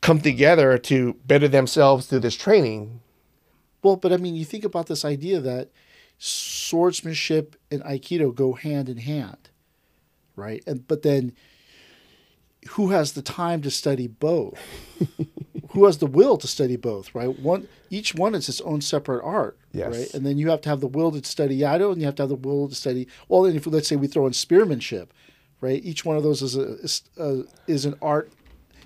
come 0.00 0.20
together 0.20 0.78
to 0.78 1.14
better 1.26 1.48
themselves 1.48 2.06
through 2.06 2.20
this 2.20 2.36
training. 2.36 3.00
Well, 3.82 3.96
but 3.96 4.12
I 4.12 4.16
mean, 4.16 4.34
you 4.34 4.44
think 4.44 4.64
about 4.64 4.86
this 4.86 5.04
idea 5.04 5.40
that 5.40 5.70
swordsmanship 6.18 7.56
and 7.70 7.82
aikido 7.82 8.34
go 8.34 8.52
hand 8.54 8.88
in 8.88 8.98
hand, 8.98 9.50
right? 10.36 10.62
And 10.66 10.86
but 10.86 11.02
then, 11.02 11.32
who 12.70 12.90
has 12.90 13.12
the 13.12 13.22
time 13.22 13.62
to 13.62 13.70
study 13.70 14.06
both? 14.06 14.58
who 15.78 15.86
has 15.86 15.98
the 15.98 16.06
will 16.06 16.36
to 16.38 16.46
study 16.46 16.76
both? 16.76 17.14
Right? 17.14 17.38
One 17.38 17.68
each 17.90 18.14
one 18.14 18.34
is 18.34 18.48
its 18.48 18.60
own 18.62 18.80
separate 18.80 19.24
art, 19.24 19.56
Yes. 19.72 19.96
right? 19.96 20.14
And 20.14 20.26
then 20.26 20.36
you 20.38 20.50
have 20.50 20.60
to 20.62 20.68
have 20.68 20.80
the 20.80 20.86
will 20.88 21.10
to 21.12 21.24
study 21.24 21.60
Iaido, 21.60 21.92
and 21.92 22.00
you 22.00 22.06
have 22.06 22.16
to 22.16 22.22
have 22.24 22.28
the 22.30 22.34
will 22.36 22.68
to 22.68 22.74
study. 22.74 23.06
Well, 23.28 23.42
then 23.42 23.56
if 23.56 23.66
let's 23.66 23.88
say 23.88 23.96
we 23.96 24.06
throw 24.08 24.26
in 24.26 24.32
spearmanship, 24.32 25.12
right? 25.60 25.80
Each 25.84 26.04
one 26.04 26.16
of 26.16 26.22
those 26.22 26.42
is 26.42 26.56
a 26.56 26.74
is, 26.86 27.02
uh, 27.18 27.42
is 27.66 27.84
an 27.84 27.94
art 28.02 28.30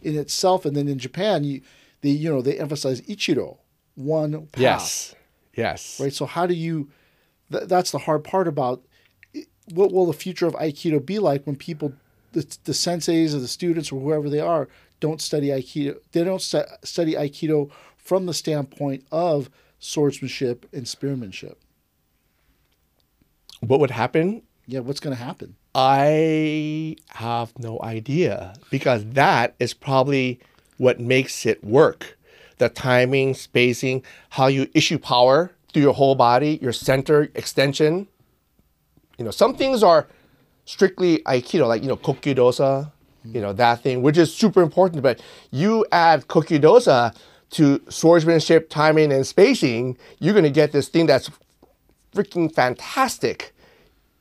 in 0.03 0.17
itself, 0.19 0.65
and 0.65 0.77
then 0.77 0.89
in 0.89 0.99
Japan, 0.99 1.45
you 1.45 1.63
they 2.03 2.11
you 2.11 2.31
know 2.31 2.43
they 2.43 2.59
emphasize 2.59 3.01
ichido, 3.03 3.59
one 3.95 4.47
path 4.47 4.61
Yes. 4.61 5.15
Yes. 5.57 6.01
right? 6.01 6.13
So 6.13 6.27
how 6.27 6.47
do 6.47 6.55
you? 6.55 6.91
Th- 7.51 7.65
that's 7.65 7.91
the 7.91 7.99
hard 7.99 8.25
part 8.25 8.49
about 8.49 8.83
it- 9.35 9.49
what 9.75 9.93
will 9.93 10.07
the 10.07 10.13
future 10.25 10.47
of 10.47 10.55
Aikido 10.55 11.05
be 11.05 11.19
like 11.19 11.47
when 11.47 11.57
people, 11.57 11.93
the, 12.33 12.41
the 12.65 12.73
senseis 12.73 13.35
or 13.35 13.39
the 13.41 13.49
students 13.49 13.93
or 13.93 14.01
whoever 14.01 14.29
they 14.31 14.41
are, 14.41 14.69
don't 15.03 15.21
study 15.21 15.49
Aikido. 15.49 15.97
They 16.13 16.23
don't 16.23 16.41
stu- 16.41 16.71
study 16.85 17.15
Aikido 17.15 17.71
from 17.97 18.27
the 18.27 18.33
standpoint 18.33 19.05
of 19.11 19.51
swordsmanship 19.81 20.65
and 20.73 20.87
spearmanship. 20.87 21.59
What 23.61 23.81
would 23.81 23.91
happen 23.91 24.43
Yeah, 24.67 24.81
what's 24.81 25.01
going 25.01 25.17
to 25.17 25.23
happen? 25.23 25.57
I 25.75 26.97
have 27.09 27.53
no 27.59 27.81
idea 27.83 28.55
because 28.71 29.05
that 29.21 29.55
is 29.59 29.75
probably 29.75 30.39
what 30.79 31.01
makes 31.01 31.45
it 31.47 31.65
work. 31.65 32.17
The 32.59 32.69
timing, 32.69 33.35
spacing, 33.35 34.05
how 34.31 34.47
you 34.47 34.69
issue 34.73 34.99
power 34.99 35.51
through 35.73 35.83
your 35.83 35.95
whole 35.95 36.15
body, 36.15 36.61
your 36.63 36.73
center 36.73 37.29
extension. 37.35 38.07
You 39.19 39.25
know, 39.25 39.33
some 39.33 39.57
things 39.57 39.83
are 39.83 40.07
strictly 40.65 41.19
Aikido, 41.27 41.67
like, 41.67 41.83
you 41.83 41.89
know, 41.89 41.97
Kokyudosa, 41.97 42.93
you 43.25 43.41
know, 43.41 43.53
that 43.53 43.83
thing, 43.83 44.03
which 44.03 44.19
is 44.19 44.35
super 44.35 44.63
important. 44.63 45.03
But 45.03 45.21
you 45.51 45.87
add 45.93 46.29
Kokyudosa 46.29 47.15
to 47.51 47.83
swordsmanship, 47.89 48.71
timing, 48.71 49.13
and 49.13 49.27
spacing, 49.27 49.99
you're 50.19 50.33
going 50.33 50.45
to 50.45 50.51
get 50.51 50.73
this 50.73 50.89
thing 50.89 51.07
that's 51.07 51.31
freaking 52.15 52.53
fantastic 52.53 53.55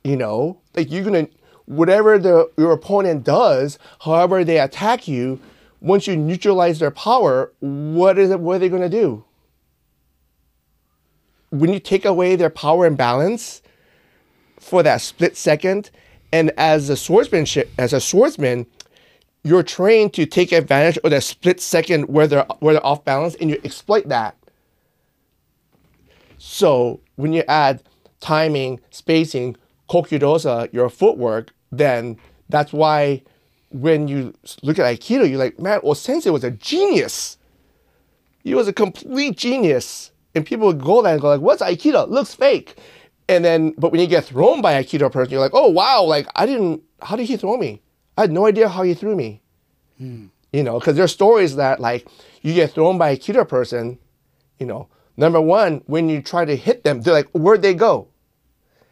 you 0.04 0.16
know 0.16 0.58
like 0.74 0.90
you're 0.90 1.04
gonna 1.04 1.28
whatever 1.66 2.18
the 2.18 2.50
your 2.56 2.72
opponent 2.72 3.24
does 3.24 3.78
however 4.00 4.44
they 4.44 4.58
attack 4.58 5.06
you 5.06 5.38
once 5.80 6.06
you 6.06 6.16
neutralize 6.16 6.78
their 6.78 6.90
power 6.90 7.52
what 7.60 8.18
is 8.18 8.30
it 8.30 8.40
what 8.40 8.56
are 8.56 8.58
they 8.60 8.68
gonna 8.68 8.88
do 8.88 9.24
when 11.50 11.72
you 11.72 11.78
take 11.78 12.04
away 12.04 12.34
their 12.34 12.50
power 12.50 12.86
and 12.86 12.96
balance 12.96 13.62
for 14.58 14.82
that 14.82 15.00
split 15.00 15.36
second 15.36 15.90
and 16.32 16.50
as 16.56 16.88
a 16.88 16.96
swordsmanship 16.96 17.70
as 17.78 17.92
a 17.92 18.00
swordsman 18.00 18.66
you're 19.44 19.62
trained 19.62 20.14
to 20.14 20.26
take 20.26 20.52
advantage 20.52 20.98
of 20.98 21.10
that 21.10 21.22
split 21.22 21.60
second 21.60 22.04
where 22.04 22.26
they're 22.26 22.46
where 22.60 22.74
they're 22.74 22.86
off 22.86 23.04
balance 23.04 23.34
and 23.36 23.50
you 23.50 23.60
exploit 23.64 24.08
that 24.08 24.36
so 26.44 26.98
when 27.14 27.32
you 27.32 27.44
add 27.46 27.84
timing, 28.18 28.80
spacing, 28.90 29.56
kokyudosa, 29.88 30.72
your 30.72 30.90
footwork, 30.90 31.52
then 31.70 32.18
that's 32.48 32.72
why 32.72 33.22
when 33.70 34.08
you 34.08 34.34
look 34.64 34.76
at 34.80 34.86
Aikido, 34.86 35.28
you're 35.28 35.38
like, 35.38 35.60
man, 35.60 35.78
well, 35.84 35.94
Sensei 35.94 36.30
was 36.30 36.42
a 36.42 36.50
genius. 36.50 37.38
He 38.42 38.56
was 38.56 38.66
a 38.66 38.72
complete 38.72 39.36
genius. 39.36 40.10
And 40.34 40.44
people 40.44 40.66
would 40.66 40.80
go 40.80 41.00
there 41.00 41.12
and 41.12 41.22
go 41.22 41.28
like, 41.28 41.40
what's 41.40 41.62
Aikido? 41.62 42.08
Looks 42.08 42.34
fake. 42.34 42.76
And 43.28 43.44
then, 43.44 43.72
but 43.78 43.92
when 43.92 44.00
you 44.00 44.08
get 44.08 44.24
thrown 44.24 44.60
by 44.62 44.82
Aikido 44.82 45.12
person, 45.12 45.30
you're 45.30 45.40
like, 45.40 45.54
oh, 45.54 45.68
wow, 45.68 46.02
like 46.02 46.26
I 46.34 46.44
didn't, 46.44 46.82
how 47.02 47.14
did 47.14 47.26
he 47.26 47.36
throw 47.36 47.56
me? 47.56 47.80
I 48.16 48.22
had 48.22 48.32
no 48.32 48.46
idea 48.46 48.68
how 48.68 48.82
he 48.82 48.94
threw 48.94 49.16
me. 49.16 49.42
Hmm. 49.98 50.26
You 50.52 50.62
know, 50.62 50.78
because 50.78 50.96
there's 50.96 51.12
stories 51.12 51.56
that 51.56 51.80
like 51.80 52.06
you 52.42 52.52
get 52.54 52.72
thrown 52.72 52.98
by 52.98 53.10
a 53.10 53.16
Aikido 53.16 53.48
person, 53.48 53.98
you 54.58 54.66
know, 54.66 54.88
number 55.16 55.40
one, 55.40 55.82
when 55.86 56.08
you 56.08 56.20
try 56.20 56.44
to 56.44 56.56
hit 56.56 56.84
them, 56.84 57.00
they're 57.00 57.14
like, 57.14 57.30
where'd 57.32 57.62
they 57.62 57.74
go? 57.74 58.08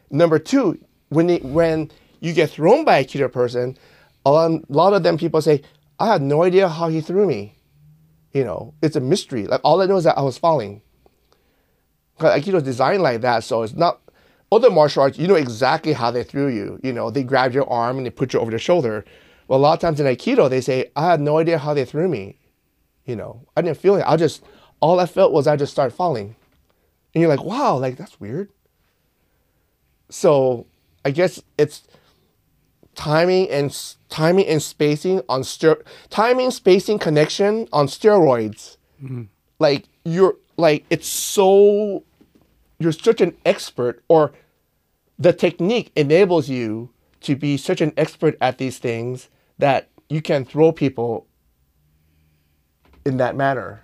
Number 0.09 0.39
two, 0.39 0.79
when 1.09 1.27
they, 1.27 1.37
when 1.37 1.91
you 2.19 2.33
get 2.33 2.49
thrown 2.49 2.83
by 2.83 2.97
a 2.97 3.05
Aikido 3.05 3.31
person, 3.31 3.77
a 4.25 4.59
lot, 4.69 4.93
of 4.93 5.03
them 5.03 5.17
people 5.17 5.41
say, 5.41 5.61
I 5.99 6.07
had 6.07 6.21
no 6.21 6.43
idea 6.43 6.67
how 6.67 6.89
he 6.89 7.01
threw 7.01 7.27
me. 7.27 7.57
You 8.33 8.43
know, 8.43 8.73
it's 8.81 8.95
a 8.95 8.99
mystery. 8.99 9.45
Like 9.45 9.61
all 9.63 9.81
I 9.81 9.85
know 9.85 9.97
is 9.97 10.05
that 10.05 10.17
I 10.17 10.21
was 10.21 10.37
falling. 10.37 10.81
Because 12.17 12.39
Aikido 12.39 12.55
is 12.55 12.63
designed 12.63 13.03
like 13.03 13.21
that, 13.21 13.43
so 13.43 13.63
it's 13.63 13.73
not 13.73 14.01
other 14.51 14.69
martial 14.69 15.03
arts, 15.03 15.17
you 15.17 15.27
know 15.27 15.35
exactly 15.35 15.93
how 15.93 16.11
they 16.11 16.23
threw 16.23 16.47
you. 16.47 16.79
You 16.83 16.93
know, 16.93 17.09
they 17.09 17.23
grab 17.23 17.53
your 17.53 17.69
arm 17.69 17.97
and 17.97 18.05
they 18.05 18.09
put 18.09 18.33
you 18.33 18.39
over 18.39 18.51
their 18.51 18.59
shoulder. 18.59 19.05
Well, 19.47 19.59
a 19.59 19.61
lot 19.61 19.73
of 19.73 19.79
times 19.79 19.99
in 19.99 20.05
Aikido, 20.05 20.49
they 20.49 20.61
say, 20.61 20.91
I 20.95 21.09
had 21.09 21.21
no 21.21 21.37
idea 21.37 21.57
how 21.57 21.73
they 21.73 21.85
threw 21.85 22.07
me. 22.07 22.37
You 23.05 23.15
know, 23.15 23.47
I 23.55 23.61
didn't 23.61 23.77
feel 23.77 23.95
it. 23.95 24.03
I 24.07 24.15
just, 24.17 24.43
all 24.79 24.99
I 24.99 25.05
felt 25.05 25.33
was 25.33 25.47
I 25.47 25.55
just 25.55 25.71
started 25.71 25.95
falling. 25.95 26.35
And 27.13 27.21
you're 27.21 27.29
like, 27.29 27.43
wow, 27.43 27.77
like 27.77 27.97
that's 27.97 28.19
weird. 28.19 28.49
So 30.09 30.67
I 31.03 31.11
guess 31.11 31.41
it's 31.57 31.83
timing 32.95 33.49
and 33.49 33.95
timing 34.09 34.47
and 34.47 34.61
spacing 34.61 35.21
on 35.27 35.43
ster- 35.43 35.83
timing, 36.09 36.51
spacing, 36.51 36.99
connection 36.99 37.67
on 37.71 37.87
steroids. 37.87 38.77
Mm-hmm. 39.01 39.23
Like 39.59 39.85
you're 40.03 40.35
like 40.57 40.85
it's 40.89 41.07
so 41.07 42.03
you're 42.81 42.91
such 42.91 43.21
an 43.21 43.35
expert 43.45 44.03
or 44.07 44.31
the 45.19 45.33
technique 45.33 45.91
enables 45.95 46.49
you 46.49 46.89
to 47.21 47.35
be 47.35 47.55
such 47.55 47.81
an 47.81 47.93
expert 47.95 48.35
at 48.41 48.57
these 48.57 48.79
things 48.79 49.29
that 49.59 49.87
you 50.09 50.21
can 50.21 50.43
throw 50.43 50.71
people 50.71 51.27
in 53.05 53.17
that 53.17 53.35
manner 53.35 53.83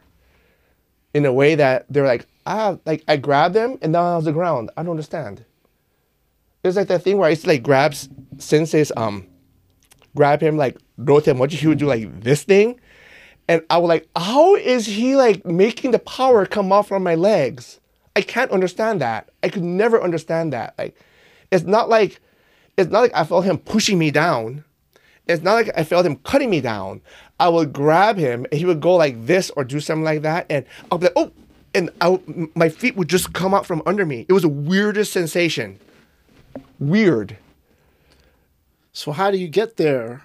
in 1.14 1.26
a 1.26 1.34
way 1.34 1.56
that 1.56 1.86
they're 1.90 2.06
like 2.06 2.26
ah 2.46 2.78
like 2.86 3.04
i 3.08 3.16
grab 3.16 3.54
them 3.54 3.78
and 3.82 3.92
now 3.92 4.02
I'm 4.02 4.18
on 4.18 4.24
the 4.24 4.32
ground. 4.32 4.72
I 4.76 4.84
don't 4.84 4.92
understand. 4.92 5.46
It's 6.64 6.76
like 6.76 6.88
that 6.88 7.04
thing 7.04 7.18
where 7.18 7.30
it's 7.30 7.46
like 7.46 7.64
grabs 7.64 8.10
sensei's 8.38 8.92
um 8.98 9.28
grab 10.16 10.42
him 10.42 10.58
like 10.58 10.78
him. 10.98 11.38
What 11.38 11.52
he 11.52 11.68
would 11.68 11.78
do 11.78 11.86
like 11.86 12.22
this 12.22 12.44
thing? 12.44 12.80
And 13.48 13.62
i 13.70 13.78
was 13.78 13.88
like 13.88 14.08
how 14.16 14.56
is 14.56 14.86
he 14.86 15.16
like 15.16 15.46
making 15.46 15.92
the 15.92 16.00
power 16.00 16.46
come 16.46 16.72
off 16.72 16.88
from 16.88 17.04
my 17.04 17.16
legs 17.16 17.80
i 18.18 18.22
can't 18.22 18.52
understand 18.52 19.00
that 19.02 19.30
i 19.44 19.50
could 19.50 19.64
never 19.64 20.02
understand 20.02 20.52
that 20.52 20.74
like 20.78 20.96
it's 21.52 21.64
not 21.64 21.88
like 21.90 22.20
it's 22.76 22.92
not 22.92 23.02
like 23.02 23.12
i 23.16 23.24
felt 23.24 23.46
him 23.46 23.58
pushing 23.58 23.98
me 23.98 24.12
down 24.12 24.64
it's 25.28 25.44
not 25.44 25.54
like 25.54 25.70
I 25.76 25.84
felt 25.84 26.06
him 26.06 26.18
cutting 26.18 26.50
me 26.50 26.62
down. 26.62 27.02
I 27.40 27.50
would 27.50 27.74
grab 27.74 28.18
him 28.18 28.46
and 28.52 28.54
he 28.54 28.66
would 28.66 28.80
go 28.80 28.96
like 28.96 29.26
this 29.26 29.50
or 29.52 29.64
do 29.64 29.80
something 29.80 30.04
like 30.04 30.22
that. 30.22 30.46
And 30.50 30.66
I'll 30.90 30.98
be 30.98 31.06
like, 31.06 31.14
oh, 31.16 31.32
and 31.76 31.90
I 32.02 32.20
my 32.56 32.70
feet 32.70 32.96
would 32.96 33.10
just 33.10 33.34
come 33.34 33.54
out 33.54 33.66
from 33.66 33.84
under 33.86 34.06
me. 34.06 34.26
It 34.30 34.34
was 34.34 34.44
the 34.44 34.50
weirdest 34.50 35.12
sensation. 35.12 35.80
Weird. 36.80 37.38
So 38.94 39.12
how 39.12 39.30
do 39.30 39.38
you 39.38 39.48
get 39.48 39.78
there? 39.78 40.24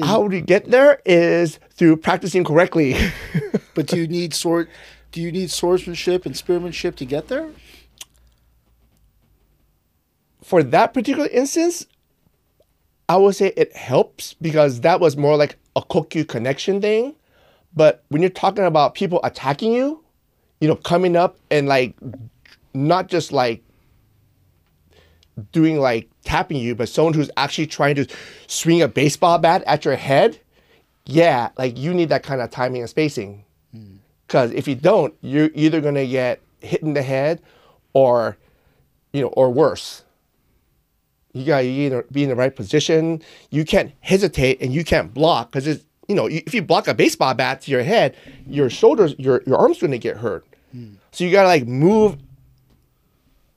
How 0.00 0.26
do 0.26 0.36
you 0.36 0.42
get 0.42 0.70
there 0.70 1.02
is 1.04 1.58
through 1.70 1.98
practicing 1.98 2.44
correctly. 2.44 2.96
But 3.74 3.86
do 3.86 3.96
you 3.96 4.06
need 4.06 4.34
sword? 4.34 4.68
Do 5.12 5.20
you 5.20 5.30
need 5.30 5.50
swordsmanship 5.50 6.26
and 6.26 6.36
spearmanship 6.36 6.96
to 6.96 7.04
get 7.04 7.28
there? 7.28 7.50
For 10.42 10.62
that 10.62 10.92
particular 10.94 11.28
instance, 11.28 11.86
I 13.08 13.16
would 13.16 13.36
say 13.36 13.52
it 13.56 13.76
helps 13.76 14.34
because 14.34 14.80
that 14.80 15.00
was 15.00 15.16
more 15.16 15.36
like 15.36 15.56
a 15.76 15.82
kokyu 15.82 16.26
connection 16.26 16.80
thing. 16.80 17.14
But 17.74 18.04
when 18.08 18.22
you're 18.22 18.30
talking 18.30 18.64
about 18.64 18.94
people 18.94 19.20
attacking 19.22 19.72
you, 19.72 20.02
you 20.60 20.68
know, 20.68 20.76
coming 20.76 21.16
up 21.16 21.38
and 21.50 21.68
like 21.68 21.94
not 22.74 23.08
just 23.08 23.32
like 23.32 23.62
doing 25.52 25.78
like 25.78 26.08
tapping 26.24 26.56
you, 26.56 26.74
but 26.74 26.88
someone 26.88 27.14
who's 27.14 27.30
actually 27.36 27.66
trying 27.66 27.96
to 27.96 28.06
swing 28.46 28.80
a 28.80 28.88
baseball 28.88 29.38
bat 29.38 29.62
at 29.66 29.84
your 29.84 29.96
head, 29.96 30.38
yeah, 31.04 31.50
like 31.58 31.78
you 31.78 31.92
need 31.92 32.08
that 32.08 32.22
kind 32.22 32.40
of 32.40 32.50
timing 32.50 32.80
and 32.80 32.90
spacing. 32.90 33.44
Because 34.32 34.50
if 34.52 34.66
you 34.66 34.74
don't, 34.74 35.12
you're 35.20 35.50
either 35.54 35.82
gonna 35.82 36.06
get 36.06 36.40
hit 36.60 36.80
in 36.80 36.94
the 36.94 37.02
head, 37.02 37.42
or 37.92 38.38
you 39.12 39.20
know, 39.20 39.28
or 39.28 39.50
worse. 39.50 40.04
You 41.34 41.44
gotta 41.44 41.66
either 41.66 42.06
be 42.10 42.22
in 42.22 42.30
the 42.30 42.34
right 42.34 42.56
position. 42.56 43.20
You 43.50 43.66
can't 43.66 43.92
hesitate 44.00 44.62
and 44.62 44.72
you 44.72 44.84
can't 44.84 45.12
block 45.12 45.52
because 45.52 45.66
it's 45.66 45.84
you 46.08 46.14
know 46.14 46.28
if 46.30 46.54
you 46.54 46.62
block 46.62 46.88
a 46.88 46.94
baseball 46.94 47.34
bat 47.34 47.60
to 47.62 47.70
your 47.70 47.82
head, 47.82 48.16
your 48.46 48.70
shoulders, 48.70 49.14
your 49.18 49.42
your 49.46 49.58
arms 49.58 49.78
gonna 49.78 49.98
get 49.98 50.16
hurt. 50.16 50.46
Hmm. 50.72 50.94
So 51.10 51.24
you 51.24 51.30
gotta 51.30 51.48
like 51.48 51.66
move 51.66 52.16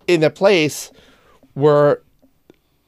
in 0.07 0.23
a 0.23 0.29
place 0.29 0.91
where 1.53 2.01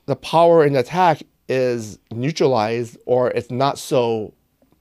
the 0.08 0.18
power 0.18 0.66
in 0.66 0.74
the 0.74 0.80
attack 0.80 1.24
is 1.48 2.00
neutralized 2.12 2.98
or 3.06 3.30
it's 3.30 3.50
not 3.50 3.78
so 3.78 4.34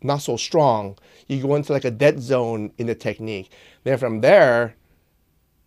not 0.07 0.23
so 0.23 0.37
strong. 0.37 0.97
You 1.27 1.43
go 1.43 1.55
into 1.55 1.73
like 1.73 1.85
a 1.85 1.91
dead 1.91 2.21
zone 2.21 2.73
in 2.79 2.87
the 2.87 2.95
technique. 2.95 3.51
Then 3.85 3.99
from 3.99 4.21
there, 4.21 4.77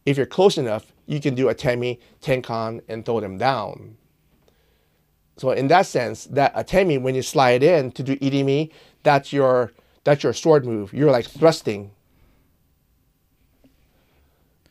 if 0.06 0.18
you're 0.18 0.26
close 0.26 0.58
enough, 0.58 0.92
you 1.06 1.20
can 1.20 1.36
do 1.36 1.46
atemi, 1.46 2.00
tenkan, 2.22 2.82
and 2.88 3.06
throw 3.06 3.20
them 3.20 3.38
down. 3.38 3.98
So 5.38 5.52
in 5.52 5.68
that 5.68 5.86
sense, 5.86 6.26
that 6.26 6.54
atemi, 6.56 7.02
when 7.02 7.16
you 7.16 7.22
slide 7.22 7.64
in 7.64 7.92
to 7.94 8.04
do 8.04 8.16
irimi, 8.18 8.72
that's 9.04 9.32
your 9.32 9.72
that's 10.04 10.24
your 10.24 10.34
sword 10.34 10.66
move. 10.66 10.94
You're 10.94 11.12
like 11.12 11.26
thrusting 11.26 11.92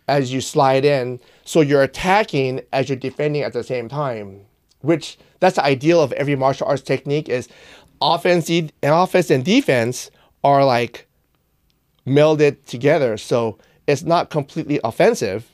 as 0.06 0.32
you 0.32 0.40
slide 0.40 0.84
in. 0.84 1.20
So 1.44 1.60
you're 1.60 1.82
attacking 1.82 2.62
as 2.72 2.88
you're 2.88 2.96
defending 2.96 3.42
at 3.42 3.52
the 3.52 3.62
same 3.62 3.88
time. 3.88 4.46
Which 4.80 5.18
that's 5.40 5.56
the 5.56 5.64
ideal 5.64 6.00
of 6.00 6.12
every 6.12 6.36
martial 6.36 6.66
arts 6.66 6.82
technique 6.82 7.28
is 7.28 7.48
offense 8.00 8.48
and 8.50 8.72
offense 8.82 9.30
and 9.30 9.44
defense 9.44 10.10
are 10.44 10.64
like 10.64 11.06
melded 12.06 12.64
together. 12.64 13.16
So 13.16 13.58
it's 13.86 14.02
not 14.02 14.30
completely 14.30 14.80
offensive. 14.84 15.48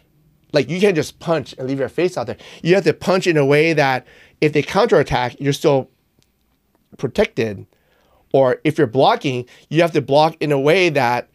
Like 0.53 0.69
you 0.69 0.81
can't 0.81 0.97
just 0.97 1.19
punch 1.19 1.55
and 1.59 1.69
leave 1.69 1.79
your 1.79 1.89
face 1.89 2.17
out 2.17 2.27
there. 2.27 2.37
You 2.63 2.75
have 2.75 2.85
to 2.85 2.93
punch 2.93 3.27
in 3.27 3.37
a 3.37 3.45
way 3.45 3.73
that 3.73 4.07
if 4.41 4.53
they 4.53 4.63
counterattack, 4.63 5.41
you're 5.41 5.53
still 5.53 5.91
protected. 6.97 7.67
Or 8.33 8.61
if 8.65 8.79
you're 8.79 8.87
blocking, 8.87 9.47
you 9.69 9.83
have 9.83 9.93
to 9.93 10.03
block 10.03 10.37
in 10.41 10.53
a 10.53 10.61
way 10.61 10.89
that 10.91 11.29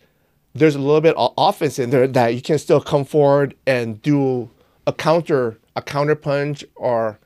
there's 0.53 0.75
a 0.75 0.79
little 0.79 1.01
bit 1.01 1.15
of 1.15 1.33
offense 1.37 1.79
in 1.79 1.89
there 1.89 2.07
that 2.07 2.35
you 2.35 2.41
can 2.41 2.57
still 2.57 2.81
come 2.81 3.05
forward 3.05 3.55
and 3.65 4.01
do 4.01 4.49
a 4.87 4.93
counter, 4.93 5.57
a 5.75 5.81
counter 5.81 6.15
punch 6.15 6.65
or 6.75 7.19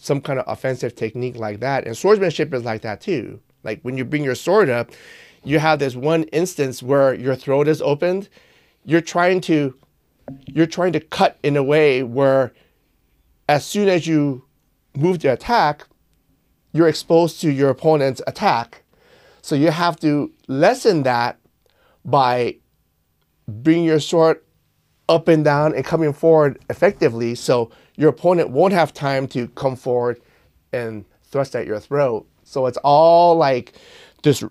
some 0.00 0.20
kind 0.20 0.38
of 0.38 0.44
offensive 0.48 0.94
technique 0.94 1.36
like 1.36 1.60
that. 1.60 1.86
And 1.86 1.96
swordsmanship 1.96 2.52
is 2.54 2.64
like 2.64 2.82
that 2.82 3.00
too. 3.00 3.40
Like 3.62 3.80
when 3.82 3.96
you 3.96 4.04
bring 4.04 4.24
your 4.24 4.34
sword 4.34 4.70
up, 4.70 4.90
you 5.44 5.58
have 5.58 5.78
this 5.78 5.94
one 5.94 6.24
instance 6.24 6.82
where 6.82 7.14
your 7.14 7.34
throat 7.34 7.68
is 7.68 7.82
opened. 7.82 8.28
You're 8.84 9.00
trying 9.00 9.40
to 9.42 9.74
you're 10.46 10.66
trying 10.66 10.92
to 10.92 11.00
cut 11.00 11.38
in 11.42 11.56
a 11.56 11.62
way 11.62 12.02
where 12.02 12.52
as 13.48 13.64
soon 13.64 13.88
as 13.88 14.06
you 14.06 14.44
move 14.94 15.18
to 15.20 15.28
attack, 15.28 15.86
you're 16.72 16.88
exposed 16.88 17.40
to 17.40 17.50
your 17.50 17.70
opponent's 17.70 18.22
attack. 18.26 18.84
So 19.42 19.54
you 19.54 19.70
have 19.70 19.98
to 20.00 20.32
lessen 20.46 21.02
that 21.02 21.38
by 22.04 22.56
bringing 23.48 23.84
your 23.84 24.00
sword 24.00 24.40
up 25.08 25.26
and 25.26 25.44
down 25.44 25.74
and 25.74 25.84
coming 25.84 26.12
forward 26.12 26.58
effectively 26.70 27.34
so 27.34 27.70
your 28.00 28.08
opponent 28.08 28.48
won't 28.48 28.72
have 28.72 28.94
time 28.94 29.28
to 29.28 29.46
come 29.48 29.76
forward 29.76 30.22
and 30.72 31.04
thrust 31.24 31.54
at 31.54 31.66
your 31.66 31.78
throat. 31.78 32.26
So 32.44 32.64
it's 32.64 32.78
all 32.78 33.36
like 33.36 33.74
this 34.22 34.42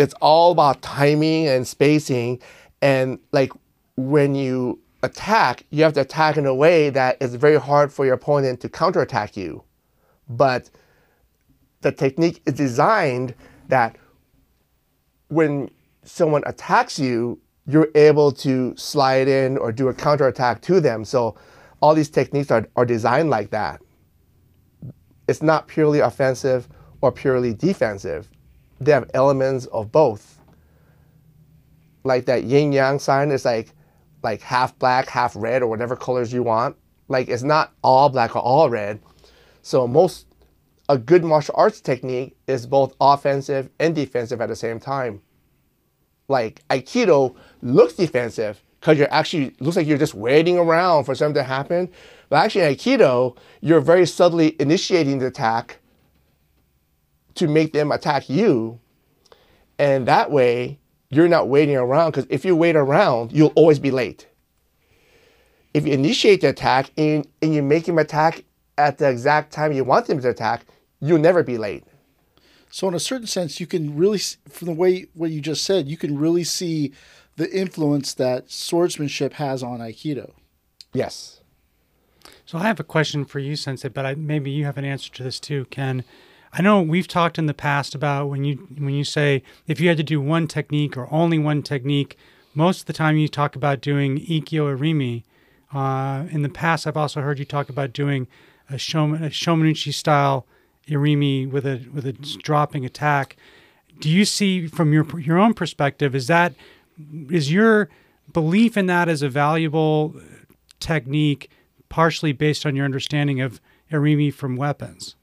it's 0.00 0.14
all 0.20 0.50
about 0.50 0.82
timing 0.82 1.46
and 1.46 1.66
spacing 1.66 2.40
and 2.82 3.20
like 3.30 3.52
when 3.94 4.34
you 4.34 4.80
attack, 5.04 5.66
you 5.70 5.84
have 5.84 5.92
to 5.92 6.00
attack 6.00 6.36
in 6.36 6.46
a 6.46 6.54
way 6.54 6.90
that 6.90 7.16
is 7.20 7.36
very 7.36 7.60
hard 7.60 7.92
for 7.92 8.04
your 8.04 8.14
opponent 8.14 8.60
to 8.62 8.68
counterattack 8.68 9.36
you. 9.36 9.62
But 10.28 10.68
the 11.82 11.92
technique 11.92 12.42
is 12.44 12.54
designed 12.54 13.36
that 13.68 13.94
when 15.28 15.70
someone 16.02 16.42
attacks 16.44 16.98
you, 16.98 17.40
you're 17.68 17.90
able 17.94 18.32
to 18.32 18.74
slide 18.76 19.28
in 19.28 19.58
or 19.58 19.70
do 19.70 19.86
a 19.88 19.94
counterattack 19.94 20.60
to 20.62 20.80
them. 20.80 21.04
So 21.04 21.36
all 21.80 21.94
these 21.94 22.10
techniques 22.10 22.50
are, 22.50 22.66
are 22.76 22.84
designed 22.84 23.30
like 23.30 23.50
that. 23.50 23.80
It's 25.28 25.42
not 25.42 25.68
purely 25.68 26.00
offensive 26.00 26.68
or 27.00 27.12
purely 27.12 27.54
defensive. 27.54 28.28
They 28.80 28.92
have 28.92 29.10
elements 29.14 29.66
of 29.66 29.92
both. 29.92 30.40
Like 32.04 32.26
that 32.26 32.44
yin 32.44 32.72
yang 32.72 32.98
sign 32.98 33.30
is 33.30 33.44
like 33.44 33.72
like 34.22 34.40
half 34.40 34.76
black, 34.78 35.08
half 35.08 35.34
red, 35.36 35.62
or 35.62 35.68
whatever 35.68 35.94
colors 35.94 36.32
you 36.32 36.42
want. 36.42 36.76
Like 37.08 37.28
it's 37.28 37.42
not 37.42 37.72
all 37.82 38.08
black 38.08 38.34
or 38.34 38.42
all 38.42 38.70
red. 38.70 39.00
So 39.62 39.86
most 39.86 40.26
a 40.88 40.96
good 40.96 41.22
martial 41.22 41.54
arts 41.56 41.80
technique 41.80 42.36
is 42.46 42.66
both 42.66 42.96
offensive 43.00 43.68
and 43.78 43.94
defensive 43.94 44.40
at 44.40 44.48
the 44.48 44.56
same 44.56 44.80
time. 44.80 45.20
Like 46.28 46.66
Aikido 46.68 47.36
looks 47.62 47.94
defensive 47.94 48.62
because 48.80 48.98
you're 48.98 49.12
actually 49.12 49.54
looks 49.60 49.76
like 49.76 49.86
you're 49.86 49.98
just 49.98 50.14
waiting 50.14 50.58
around 50.58 51.04
for 51.04 51.14
something 51.14 51.34
to 51.34 51.42
happen. 51.42 51.88
But 52.28 52.44
actually, 52.44 52.64
in 52.64 52.74
Aikido, 52.74 53.36
you're 53.60 53.80
very 53.80 54.06
subtly 54.06 54.56
initiating 54.60 55.18
the 55.18 55.26
attack 55.26 55.78
to 57.34 57.48
make 57.48 57.72
them 57.72 57.92
attack 57.92 58.28
you, 58.28 58.80
and 59.78 60.06
that 60.06 60.30
way 60.30 60.78
you're 61.10 61.28
not 61.28 61.48
waiting 61.48 61.76
around. 61.76 62.10
Because 62.10 62.26
if 62.28 62.44
you 62.44 62.54
wait 62.54 62.76
around, 62.76 63.32
you'll 63.32 63.52
always 63.54 63.78
be 63.78 63.90
late. 63.90 64.28
If 65.74 65.86
you 65.86 65.92
initiate 65.92 66.40
the 66.40 66.48
attack 66.48 66.90
and, 66.96 67.26
and 67.42 67.54
you 67.54 67.62
make 67.62 67.84
them 67.84 67.98
attack 67.98 68.44
at 68.76 68.98
the 68.98 69.08
exact 69.08 69.52
time 69.52 69.72
you 69.72 69.84
want 69.84 70.06
them 70.06 70.20
to 70.20 70.30
attack, 70.30 70.64
you'll 71.00 71.18
never 71.18 71.42
be 71.42 71.58
late. 71.58 71.84
So 72.70 72.88
in 72.88 72.94
a 72.94 73.00
certain 73.00 73.26
sense, 73.26 73.60
you 73.60 73.66
can 73.66 73.96
really, 73.96 74.18
from 74.18 74.66
the 74.66 74.72
way 74.72 75.06
what 75.14 75.30
you 75.30 75.40
just 75.40 75.64
said, 75.64 75.88
you 75.88 75.96
can 75.96 76.18
really 76.18 76.44
see 76.44 76.92
the 77.38 77.50
influence 77.56 78.12
that 78.14 78.50
swordsmanship 78.50 79.34
has 79.34 79.62
on 79.62 79.78
Aikido. 79.78 80.32
Yes. 80.92 81.40
So 82.44 82.58
I 82.58 82.62
have 82.62 82.80
a 82.80 82.84
question 82.84 83.24
for 83.24 83.38
you, 83.38 83.54
Sensei, 83.56 83.88
but 83.88 84.04
I, 84.04 84.14
maybe 84.16 84.50
you 84.50 84.64
have 84.64 84.76
an 84.76 84.84
answer 84.84 85.10
to 85.12 85.22
this 85.22 85.38
too, 85.38 85.66
Ken. 85.66 86.04
I 86.52 86.62
know 86.62 86.82
we've 86.82 87.06
talked 87.06 87.38
in 87.38 87.46
the 87.46 87.54
past 87.54 87.94
about 87.94 88.28
when 88.28 88.42
you 88.42 88.66
when 88.76 88.94
you 88.94 89.04
say 89.04 89.42
if 89.66 89.80
you 89.80 89.88
had 89.88 89.98
to 89.98 90.02
do 90.02 90.20
one 90.20 90.48
technique 90.48 90.96
or 90.96 91.12
only 91.12 91.38
one 91.38 91.62
technique, 91.62 92.16
most 92.54 92.80
of 92.80 92.86
the 92.86 92.92
time 92.92 93.16
you 93.16 93.28
talk 93.28 93.54
about 93.54 93.80
doing 93.80 94.18
ikkyo 94.18 94.76
irimi. 94.76 95.22
Uh, 95.72 96.26
in 96.30 96.42
the 96.42 96.48
past, 96.48 96.86
I've 96.86 96.96
also 96.96 97.20
heard 97.20 97.38
you 97.38 97.44
talk 97.44 97.68
about 97.68 97.92
doing 97.92 98.26
a, 98.70 98.74
shoman, 98.74 99.22
a 99.22 99.28
shomanuchi 99.28 99.92
style 99.92 100.46
irimi 100.88 101.48
with 101.48 101.66
a 101.66 101.86
with 101.92 102.06
a 102.06 102.12
dropping 102.12 102.84
attack. 102.84 103.36
Do 104.00 104.08
you 104.08 104.24
see 104.24 104.66
from 104.66 104.92
your 104.92 105.06
your 105.20 105.38
own 105.38 105.52
perspective 105.54 106.14
is 106.14 106.26
that 106.26 106.54
is 107.30 107.52
your 107.52 107.88
belief 108.32 108.76
in 108.76 108.86
that 108.86 109.08
as 109.08 109.22
a 109.22 109.28
valuable 109.28 110.14
technique 110.80 111.50
partially 111.88 112.32
based 112.32 112.66
on 112.66 112.76
your 112.76 112.84
understanding 112.84 113.40
of 113.40 113.60
irimi 113.90 114.32
from 114.32 114.56
weapons? 114.56 115.14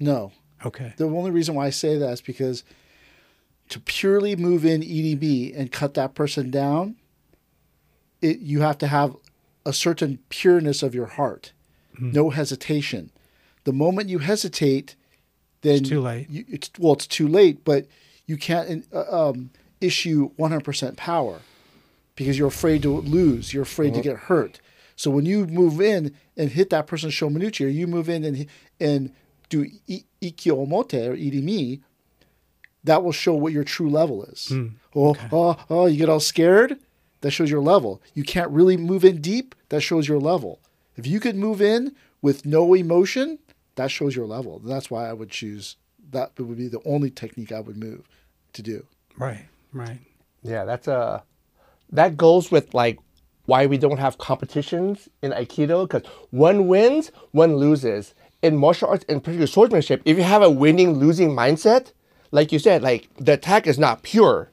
No, 0.00 0.32
Okay. 0.64 0.94
the 0.96 1.04
only 1.04 1.30
reason 1.30 1.54
why 1.54 1.66
I 1.66 1.70
say 1.70 1.98
that 1.98 2.10
is 2.12 2.20
because 2.20 2.64
to 3.68 3.80
purely 3.80 4.34
move 4.36 4.64
in 4.64 4.80
EDB 4.82 5.56
and 5.58 5.70
cut 5.70 5.94
that 5.94 6.14
person 6.14 6.50
down, 6.50 6.96
it 8.22 8.38
you 8.40 8.60
have 8.62 8.78
to 8.78 8.86
have 8.86 9.16
a 9.66 9.72
certain 9.72 10.18
pureness 10.28 10.82
of 10.82 10.94
your 10.94 11.06
heart, 11.06 11.52
no 11.98 12.30
hesitation. 12.30 13.10
The 13.64 13.72
moment 13.72 14.08
you 14.10 14.18
hesitate, 14.18 14.94
then 15.62 15.76
It's 15.76 15.88
too 15.88 16.00
late. 16.00 16.28
You, 16.28 16.44
it's 16.48 16.70
well, 16.78 16.92
it's 16.94 17.06
too 17.06 17.26
late, 17.28 17.64
but 17.64 17.86
you 18.26 18.36
can't 18.36 18.86
uh, 18.92 19.28
um, 19.30 19.50
issue 19.84 20.30
100% 20.38 20.96
power 20.96 21.40
because 22.16 22.38
you're 22.38 22.48
afraid 22.48 22.82
to 22.82 23.00
lose. 23.00 23.52
You're 23.52 23.62
afraid 23.62 23.94
to 23.94 24.00
uh-huh. 24.00 24.10
get 24.10 24.16
hurt. 24.16 24.60
So 24.96 25.10
when 25.10 25.26
you 25.26 25.46
move 25.46 25.80
in 25.80 26.14
and 26.36 26.50
hit 26.50 26.70
that 26.70 26.86
person's 26.86 27.14
shomanuchi, 27.14 27.66
or 27.66 27.68
you 27.68 27.86
move 27.86 28.08
in 28.08 28.24
and 28.24 28.46
and 28.80 29.12
do 29.48 29.66
i- 29.88 30.04
ikkyo 30.22 30.66
omote 30.66 30.94
or 30.94 31.16
irimi, 31.16 31.80
that 32.84 33.02
will 33.02 33.12
show 33.12 33.34
what 33.34 33.52
your 33.52 33.64
true 33.64 33.90
level 33.90 34.24
is. 34.24 34.48
Hmm. 34.48 34.66
Oh, 34.94 35.16
oh, 35.32 35.56
oh, 35.68 35.86
you 35.86 35.98
get 35.98 36.08
all 36.08 36.20
scared. 36.20 36.78
That 37.22 37.30
shows 37.30 37.50
your 37.50 37.62
level. 37.62 38.02
You 38.12 38.22
can't 38.22 38.50
really 38.50 38.76
move 38.76 39.04
in 39.04 39.20
deep. 39.20 39.54
That 39.70 39.80
shows 39.80 40.06
your 40.06 40.20
level. 40.20 40.60
If 40.96 41.06
you 41.06 41.20
could 41.20 41.36
move 41.36 41.62
in 41.62 41.96
with 42.20 42.44
no 42.44 42.74
emotion, 42.74 43.38
that 43.76 43.90
shows 43.90 44.14
your 44.14 44.26
level. 44.26 44.60
That's 44.60 44.90
why 44.90 45.08
I 45.08 45.14
would 45.14 45.30
choose 45.30 45.76
that. 46.10 46.38
Would 46.38 46.58
be 46.58 46.68
the 46.68 46.82
only 46.84 47.10
technique 47.10 47.50
I 47.50 47.60
would 47.60 47.78
move 47.78 48.06
to 48.52 48.62
do. 48.62 48.86
Right. 49.16 49.46
Right. 49.74 50.00
Yeah, 50.42 50.64
that's 50.64 50.88
a 50.88 51.22
that 51.90 52.16
goes 52.16 52.50
with 52.50 52.72
like 52.72 52.98
why 53.46 53.66
we 53.66 53.76
don't 53.76 53.98
have 53.98 54.16
competitions 54.16 55.08
in 55.20 55.32
Aikido 55.32 55.86
because 55.86 56.08
one 56.30 56.68
wins, 56.68 57.10
one 57.32 57.56
loses. 57.56 58.14
In 58.40 58.56
martial 58.56 58.88
arts, 58.88 59.04
in 59.04 59.20
particular 59.20 59.46
swordsmanship, 59.46 60.02
if 60.04 60.16
you 60.16 60.22
have 60.22 60.42
a 60.42 60.50
winning 60.50 60.94
losing 60.94 61.30
mindset, 61.30 61.92
like 62.30 62.52
you 62.52 62.58
said, 62.58 62.82
like 62.82 63.08
the 63.18 63.32
attack 63.34 63.66
is 63.66 63.78
not 63.78 64.02
pure. 64.02 64.50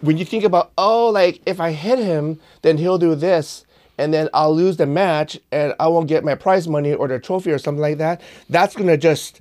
When 0.00 0.16
you 0.16 0.24
think 0.24 0.44
about, 0.44 0.72
oh, 0.78 1.08
like 1.08 1.42
if 1.44 1.60
I 1.60 1.72
hit 1.72 1.98
him, 1.98 2.40
then 2.62 2.78
he'll 2.78 2.98
do 2.98 3.14
this, 3.14 3.66
and 3.98 4.14
then 4.14 4.28
I'll 4.32 4.54
lose 4.54 4.78
the 4.78 4.86
match 4.86 5.38
and 5.52 5.74
I 5.78 5.88
won't 5.88 6.08
get 6.08 6.24
my 6.24 6.34
prize 6.34 6.66
money 6.66 6.94
or 6.94 7.06
the 7.08 7.18
trophy 7.18 7.50
or 7.50 7.58
something 7.58 7.82
like 7.82 7.98
that, 7.98 8.22
that's 8.48 8.74
gonna 8.74 8.96
just 8.96 9.40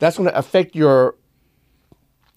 that's 0.00 0.16
gonna 0.16 0.32
affect 0.34 0.74
your 0.74 1.14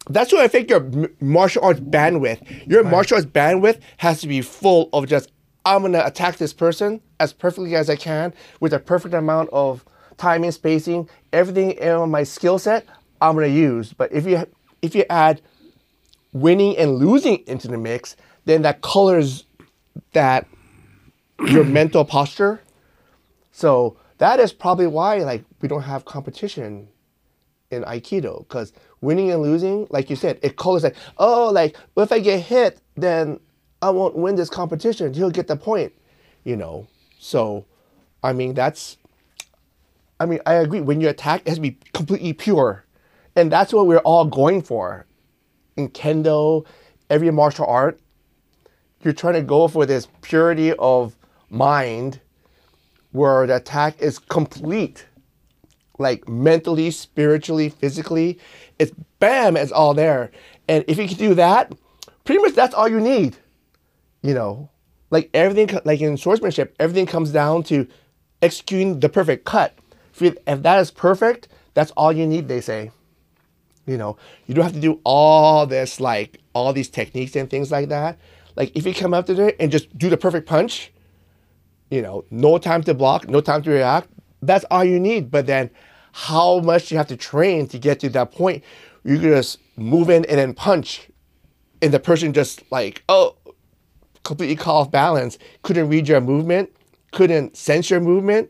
that's 0.09 0.31
what 0.31 0.41
I 0.41 0.47
think 0.47 0.69
your 0.69 0.89
martial 1.19 1.63
arts 1.63 1.79
bandwidth. 1.79 2.67
Your 2.69 2.83
martial 2.83 3.15
arts 3.17 3.25
bandwidth 3.25 3.79
has 3.97 4.21
to 4.21 4.27
be 4.27 4.41
full 4.41 4.89
of 4.93 5.07
just 5.07 5.31
I'm 5.65 5.81
gonna 5.81 6.03
attack 6.05 6.37
this 6.37 6.53
person 6.53 7.01
as 7.19 7.33
perfectly 7.33 7.75
as 7.75 7.89
I 7.89 7.95
can 7.95 8.33
with 8.59 8.73
a 8.73 8.79
perfect 8.79 9.15
amount 9.15 9.49
of 9.51 9.83
timing, 10.17 10.51
spacing, 10.51 11.09
everything 11.33 11.71
in 11.71 12.09
my 12.09 12.23
skill 12.23 12.59
set. 12.59 12.85
I'm 13.21 13.33
gonna 13.33 13.47
use. 13.47 13.93
But 13.93 14.11
if 14.11 14.25
you 14.25 14.45
if 14.81 14.93
you 14.93 15.05
add 15.09 15.41
winning 16.33 16.77
and 16.77 16.95
losing 16.95 17.37
into 17.47 17.67
the 17.67 17.77
mix, 17.77 18.15
then 18.45 18.61
that 18.61 18.81
colors 18.81 19.45
that 20.13 20.47
your 21.47 21.63
mental 21.79 22.05
posture. 22.05 22.61
So 23.51 23.97
that 24.19 24.39
is 24.39 24.53
probably 24.53 24.87
why 24.87 25.17
like 25.19 25.43
we 25.61 25.67
don't 25.67 25.81
have 25.83 26.05
competition 26.05 26.89
in 27.71 27.83
Aikido 27.83 28.39
because 28.39 28.71
winning 29.01 29.31
and 29.31 29.41
losing, 29.41 29.87
like 29.89 30.09
you 30.09 30.15
said, 30.15 30.39
it 30.41 30.55
colors 30.57 30.83
like, 30.83 30.95
oh, 31.17 31.49
like 31.49 31.77
if 31.97 32.11
I 32.11 32.19
get 32.19 32.41
hit, 32.41 32.81
then 32.95 33.39
I 33.81 33.89
won't 33.89 34.15
win 34.15 34.35
this 34.35 34.49
competition. 34.49 35.13
He'll 35.13 35.29
get 35.29 35.47
the 35.47 35.55
point, 35.55 35.93
you 36.43 36.55
know. 36.55 36.87
So, 37.19 37.65
I 38.23 38.33
mean, 38.33 38.53
that's, 38.53 38.97
I 40.19 40.25
mean, 40.25 40.39
I 40.45 40.55
agree. 40.55 40.81
When 40.81 41.01
you 41.01 41.09
attack, 41.09 41.41
it 41.41 41.49
has 41.49 41.57
to 41.57 41.61
be 41.61 41.77
completely 41.93 42.33
pure, 42.33 42.85
and 43.35 43.51
that's 43.51 43.73
what 43.73 43.85
we're 43.87 43.99
all 43.99 44.25
going 44.25 44.61
for. 44.61 45.05
In 45.75 45.89
kendo, 45.89 46.65
every 47.09 47.31
martial 47.31 47.65
art, 47.65 47.99
you're 49.01 49.13
trying 49.13 49.33
to 49.33 49.41
go 49.41 49.67
for 49.67 49.85
this 49.85 50.07
purity 50.21 50.73
of 50.73 51.15
mind, 51.49 52.21
where 53.11 53.45
the 53.45 53.57
attack 53.57 54.01
is 54.01 54.19
complete 54.19 55.05
like 55.97 56.27
mentally, 56.27 56.91
spiritually, 56.91 57.69
physically. 57.69 58.39
It's 58.79 58.91
bam, 59.19 59.57
it's 59.57 59.71
all 59.71 59.93
there. 59.93 60.31
And 60.67 60.83
if 60.87 60.97
you 60.97 61.07
can 61.07 61.17
do 61.17 61.33
that, 61.35 61.71
pretty 62.23 62.41
much 62.41 62.53
that's 62.53 62.73
all 62.73 62.87
you 62.87 62.99
need. 62.99 63.37
You 64.21 64.33
know, 64.33 64.69
like 65.11 65.29
everything, 65.33 65.79
like 65.85 66.01
in 66.01 66.17
swordsmanship, 66.17 66.75
everything 66.79 67.05
comes 67.05 67.31
down 67.31 67.63
to 67.63 67.87
executing 68.41 68.99
the 68.99 69.09
perfect 69.09 69.45
cut. 69.45 69.77
If, 70.19 70.35
if 70.47 70.63
that 70.63 70.79
is 70.79 70.91
perfect, 70.91 71.47
that's 71.73 71.91
all 71.91 72.11
you 72.11 72.25
need, 72.25 72.47
they 72.47 72.61
say. 72.61 72.91
You 73.85 73.97
know, 73.97 74.17
you 74.47 74.55
don't 74.55 74.63
have 74.63 74.73
to 74.73 74.79
do 74.79 74.99
all 75.03 75.67
this, 75.67 75.99
like 75.99 76.39
all 76.53 76.73
these 76.73 76.89
techniques 76.89 77.35
and 77.35 77.49
things 77.49 77.71
like 77.71 77.89
that. 77.89 78.17
Like 78.55 78.71
if 78.75 78.85
you 78.85 78.93
come 78.93 79.13
up 79.13 79.27
to 79.27 79.33
there 79.33 79.53
and 79.59 79.71
just 79.71 79.95
do 79.97 80.09
the 80.09 80.17
perfect 80.17 80.47
punch, 80.47 80.91
you 81.91 82.01
know, 82.01 82.25
no 82.31 82.57
time 82.57 82.81
to 82.83 82.93
block, 82.93 83.27
no 83.29 83.41
time 83.41 83.61
to 83.63 83.69
react. 83.69 84.09
That's 84.41 84.65
all 84.71 84.83
you 84.83 84.99
need. 84.99 85.29
But 85.29 85.45
then 85.45 85.69
how 86.15 86.59
much 86.59 86.91
you 86.91 86.97
have 86.97 87.07
to 87.07 87.17
train 87.17 87.67
to 87.67 87.77
get 87.77 87.99
to 87.99 88.07
that 88.07 88.31
point. 88.31 88.63
You 89.03 89.19
can 89.19 89.31
just 89.31 89.59
move 89.75 90.09
in 90.09 90.23
and 90.25 90.39
then 90.39 90.53
punch. 90.53 91.09
And 91.81 91.93
the 91.93 91.99
person 91.99 92.31
just 92.31 92.63
like, 92.71 93.03
oh, 93.09 93.35
completely 94.23 94.55
caught 94.55 94.79
off 94.79 94.91
balance, 94.91 95.37
couldn't 95.63 95.89
read 95.89 96.07
your 96.07 96.21
movement, 96.21 96.73
couldn't 97.11 97.57
sense 97.57 97.89
your 97.89 97.99
movement. 97.99 98.49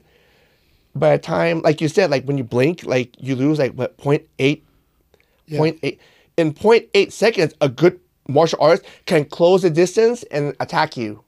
By 0.93 1.17
the 1.17 1.23
time, 1.23 1.63
like 1.63 1.81
you 1.81 1.87
said, 1.87 2.11
like 2.11 2.25
when 2.25 2.37
you 2.37 2.43
blink, 2.43 2.85
like 2.85 3.15
you 3.17 3.35
lose 3.35 3.57
like 3.57 3.73
what, 3.73 3.97
0.8, 3.97 4.61
0.8. 5.49 5.99
In 6.37 6.53
0.8 6.53 7.11
seconds, 7.11 7.55
a 7.61 7.67
good 7.67 7.99
martial 8.27 8.59
artist 8.61 8.85
can 9.07 9.25
close 9.25 9.63
the 9.63 9.71
distance 9.71 10.21
and 10.29 10.55
attack 10.59 10.95
you. 10.95 11.23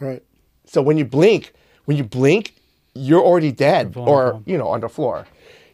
Right. 0.00 0.22
So 0.64 0.82
when 0.82 0.98
you 0.98 1.04
blink, 1.04 1.52
when 1.84 1.96
you 1.96 2.02
blink, 2.02 2.56
you're 2.94 3.22
already 3.22 3.52
dead 3.52 3.96
or 3.96 4.42
you 4.46 4.58
know 4.58 4.66
on 4.66 4.80
the 4.80 4.88
floor. 4.88 5.26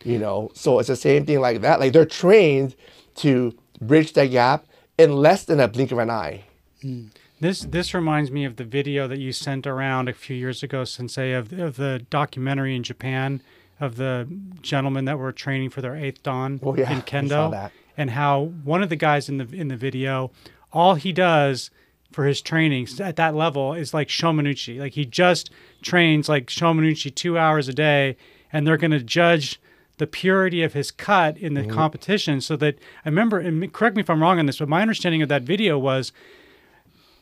You 0.04 0.18
know, 0.18 0.50
so 0.54 0.78
it's 0.78 0.88
the 0.88 0.96
same 0.96 1.26
thing 1.26 1.40
like 1.40 1.60
that. 1.60 1.80
Like 1.80 1.92
they're 1.92 2.04
trained 2.06 2.74
to 3.16 3.56
bridge 3.80 4.12
that 4.14 4.26
gap 4.26 4.66
in 4.98 5.12
less 5.12 5.44
than 5.44 5.60
a 5.60 5.68
blink 5.68 5.92
of 5.92 5.98
an 5.98 6.10
eye. 6.10 6.44
Hmm. 6.80 7.06
This 7.40 7.62
this 7.62 7.92
reminds 7.92 8.30
me 8.30 8.44
of 8.44 8.54
the 8.54 8.64
video 8.64 9.08
that 9.08 9.18
you 9.18 9.32
sent 9.32 9.66
around 9.66 10.08
a 10.08 10.12
few 10.12 10.36
years 10.36 10.62
ago, 10.62 10.84
Sensei, 10.84 11.32
of, 11.32 11.52
of 11.52 11.76
the 11.76 12.06
documentary 12.08 12.76
in 12.76 12.84
Japan 12.84 13.42
of 13.80 13.96
the 13.96 14.28
gentlemen 14.60 15.06
that 15.06 15.18
were 15.18 15.32
training 15.32 15.70
for 15.70 15.80
their 15.80 15.96
eighth 15.96 16.22
dan 16.22 16.60
Oh, 16.62 16.76
yeah, 16.76 16.92
in 16.92 17.02
kendo, 17.02 17.70
and 17.96 18.10
how 18.10 18.52
one 18.62 18.80
of 18.80 18.90
the 18.90 18.96
guys 18.96 19.28
in 19.28 19.38
the 19.38 19.48
in 19.52 19.66
the 19.68 19.76
video, 19.76 20.30
all 20.72 20.94
he 20.94 21.12
does 21.12 21.70
for 22.12 22.26
his 22.26 22.40
training 22.40 22.86
at 23.00 23.16
that 23.16 23.34
level 23.34 23.74
is 23.74 23.92
like 23.92 24.06
shomanuchi. 24.06 24.78
Like 24.78 24.92
he 24.92 25.04
just 25.04 25.50
trains 25.82 26.28
like 26.28 26.46
shomanuchi 26.46 27.12
two 27.12 27.36
hours 27.36 27.66
a 27.66 27.72
day, 27.72 28.16
and 28.52 28.66
they're 28.66 28.76
going 28.76 28.92
to 28.92 29.02
judge 29.02 29.60
the 29.98 30.06
purity 30.06 30.62
of 30.62 30.72
his 30.72 30.90
cut 30.90 31.36
in 31.36 31.54
the 31.54 31.62
mm-hmm. 31.62 31.70
competition 31.70 32.40
so 32.40 32.56
that 32.56 32.78
I 33.04 33.08
remember 33.08 33.38
and 33.38 33.72
correct 33.72 33.96
me 33.96 34.00
if 34.00 34.10
I'm 34.10 34.22
wrong 34.22 34.38
on 34.38 34.46
this 34.46 34.58
but 34.58 34.68
my 34.68 34.82
understanding 34.82 35.22
of 35.22 35.28
that 35.28 35.42
video 35.42 35.78
was 35.78 36.12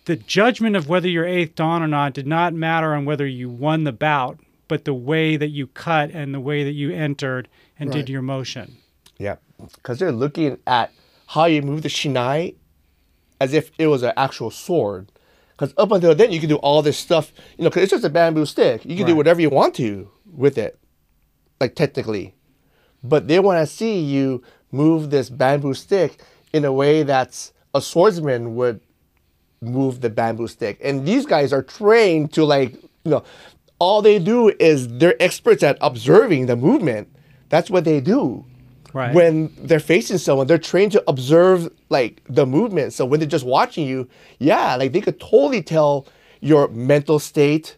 the 0.07 0.17
judgment 0.17 0.77
of 0.77 0.89
whether 0.89 1.09
you're 1.09 1.27
eighth 1.27 1.55
dan 1.55 1.83
or 1.83 1.89
not 1.89 2.15
did 2.15 2.27
not 2.27 2.55
matter 2.55 2.95
on 2.95 3.05
whether 3.05 3.27
you 3.27 3.49
won 3.49 3.85
the 3.85 3.93
bout 3.93 4.39
but 4.69 4.85
the 4.85 4.95
way 4.95 5.37
that 5.37 5.49
you 5.49 5.67
cut 5.67 6.11
and 6.11 6.33
the 6.33 6.41
way 6.41 6.65
that 6.65 6.73
you 6.73 6.93
entered 6.93 7.49
and 7.79 7.91
Right. 7.91 7.99
did 7.99 8.09
your 8.09 8.23
motion 8.23 8.77
Yeah, 9.19 9.37
because 9.75 9.99
they're 9.99 10.13
looking 10.13 10.59
at 10.67 10.93
how 11.29 11.45
you 11.45 11.63
move 11.63 11.83
the 11.83 11.89
shinai 11.89 12.55
as 13.41 13.55
if 13.55 13.71
it 13.79 13.87
was 13.87 14.03
an 14.03 14.13
actual 14.17 14.51
sword. 14.51 15.11
Because 15.53 15.75
up 15.77 15.91
until 15.93 16.15
then, 16.15 16.31
you 16.31 16.41
can 16.41 16.49
do 16.49 16.57
all 16.57 16.83
this 16.83 16.99
stuff, 16.99 17.33
you 17.57 17.65
know, 17.65 17.71
because 17.71 17.85
it's 17.85 17.91
just 17.91 18.05
a 18.05 18.11
bamboo 18.11 18.47
stick. 18.47 18.85
You 18.85 18.97
can 18.97 19.07
do 19.07 19.17
whatever 19.17 19.41
you 19.41 19.51
want 19.51 19.75
to 19.77 20.11
with 20.31 20.59
it, 20.59 20.79
like 21.61 21.75
technically. 21.75 22.35
But 23.03 23.29
they 23.29 23.41
want 23.41 23.67
to 23.67 23.73
see 23.73 24.01
you 24.01 24.43
move 24.73 25.11
this 25.11 25.31
bamboo 25.31 25.75
stick 25.75 26.21
in 26.53 26.65
a 26.65 26.73
way 26.73 27.03
that's 27.03 27.53
a 27.75 27.81
swordsman 27.81 28.55
would 28.57 28.81
move 29.61 30.01
the 30.01 30.11
bamboo 30.11 30.49
stick. 30.49 30.79
And 30.83 31.07
these 31.07 31.27
guys 31.27 31.53
are 31.53 31.63
trained 31.63 32.33
to 32.35 32.45
like, 32.45 32.75
you 33.05 33.11
know, 33.11 33.25
all 33.79 34.03
they 34.03 34.19
do 34.19 34.49
is 34.61 34.89
they're 34.99 35.21
experts 35.21 35.63
at 35.63 35.79
observing 35.81 36.47
the 36.47 36.57
movement. 36.57 37.09
That's 37.49 37.71
what 37.71 37.85
they 37.85 38.01
do. 38.01 38.45
Right. 38.93 39.15
When 39.15 39.55
they're 39.57 39.81
facing 39.81 40.19
someone, 40.19 40.47
they're 40.47 40.59
trained 40.59 40.93
to 40.93 41.05
observe 41.07 41.71
like 41.89 42.23
the 42.29 42.45
movement. 42.45 42.93
So 42.93 43.05
when 43.07 43.21
they're 43.21 43.29
just 43.29 43.47
watching 43.47 43.87
you, 43.87 44.09
yeah, 44.39 44.75
like 44.77 44.93
they 44.93 45.01
could 45.01 45.21
totally 45.21 45.63
tell 45.63 46.07
your 46.41 46.69
mental 46.69 47.19
state 47.19 47.77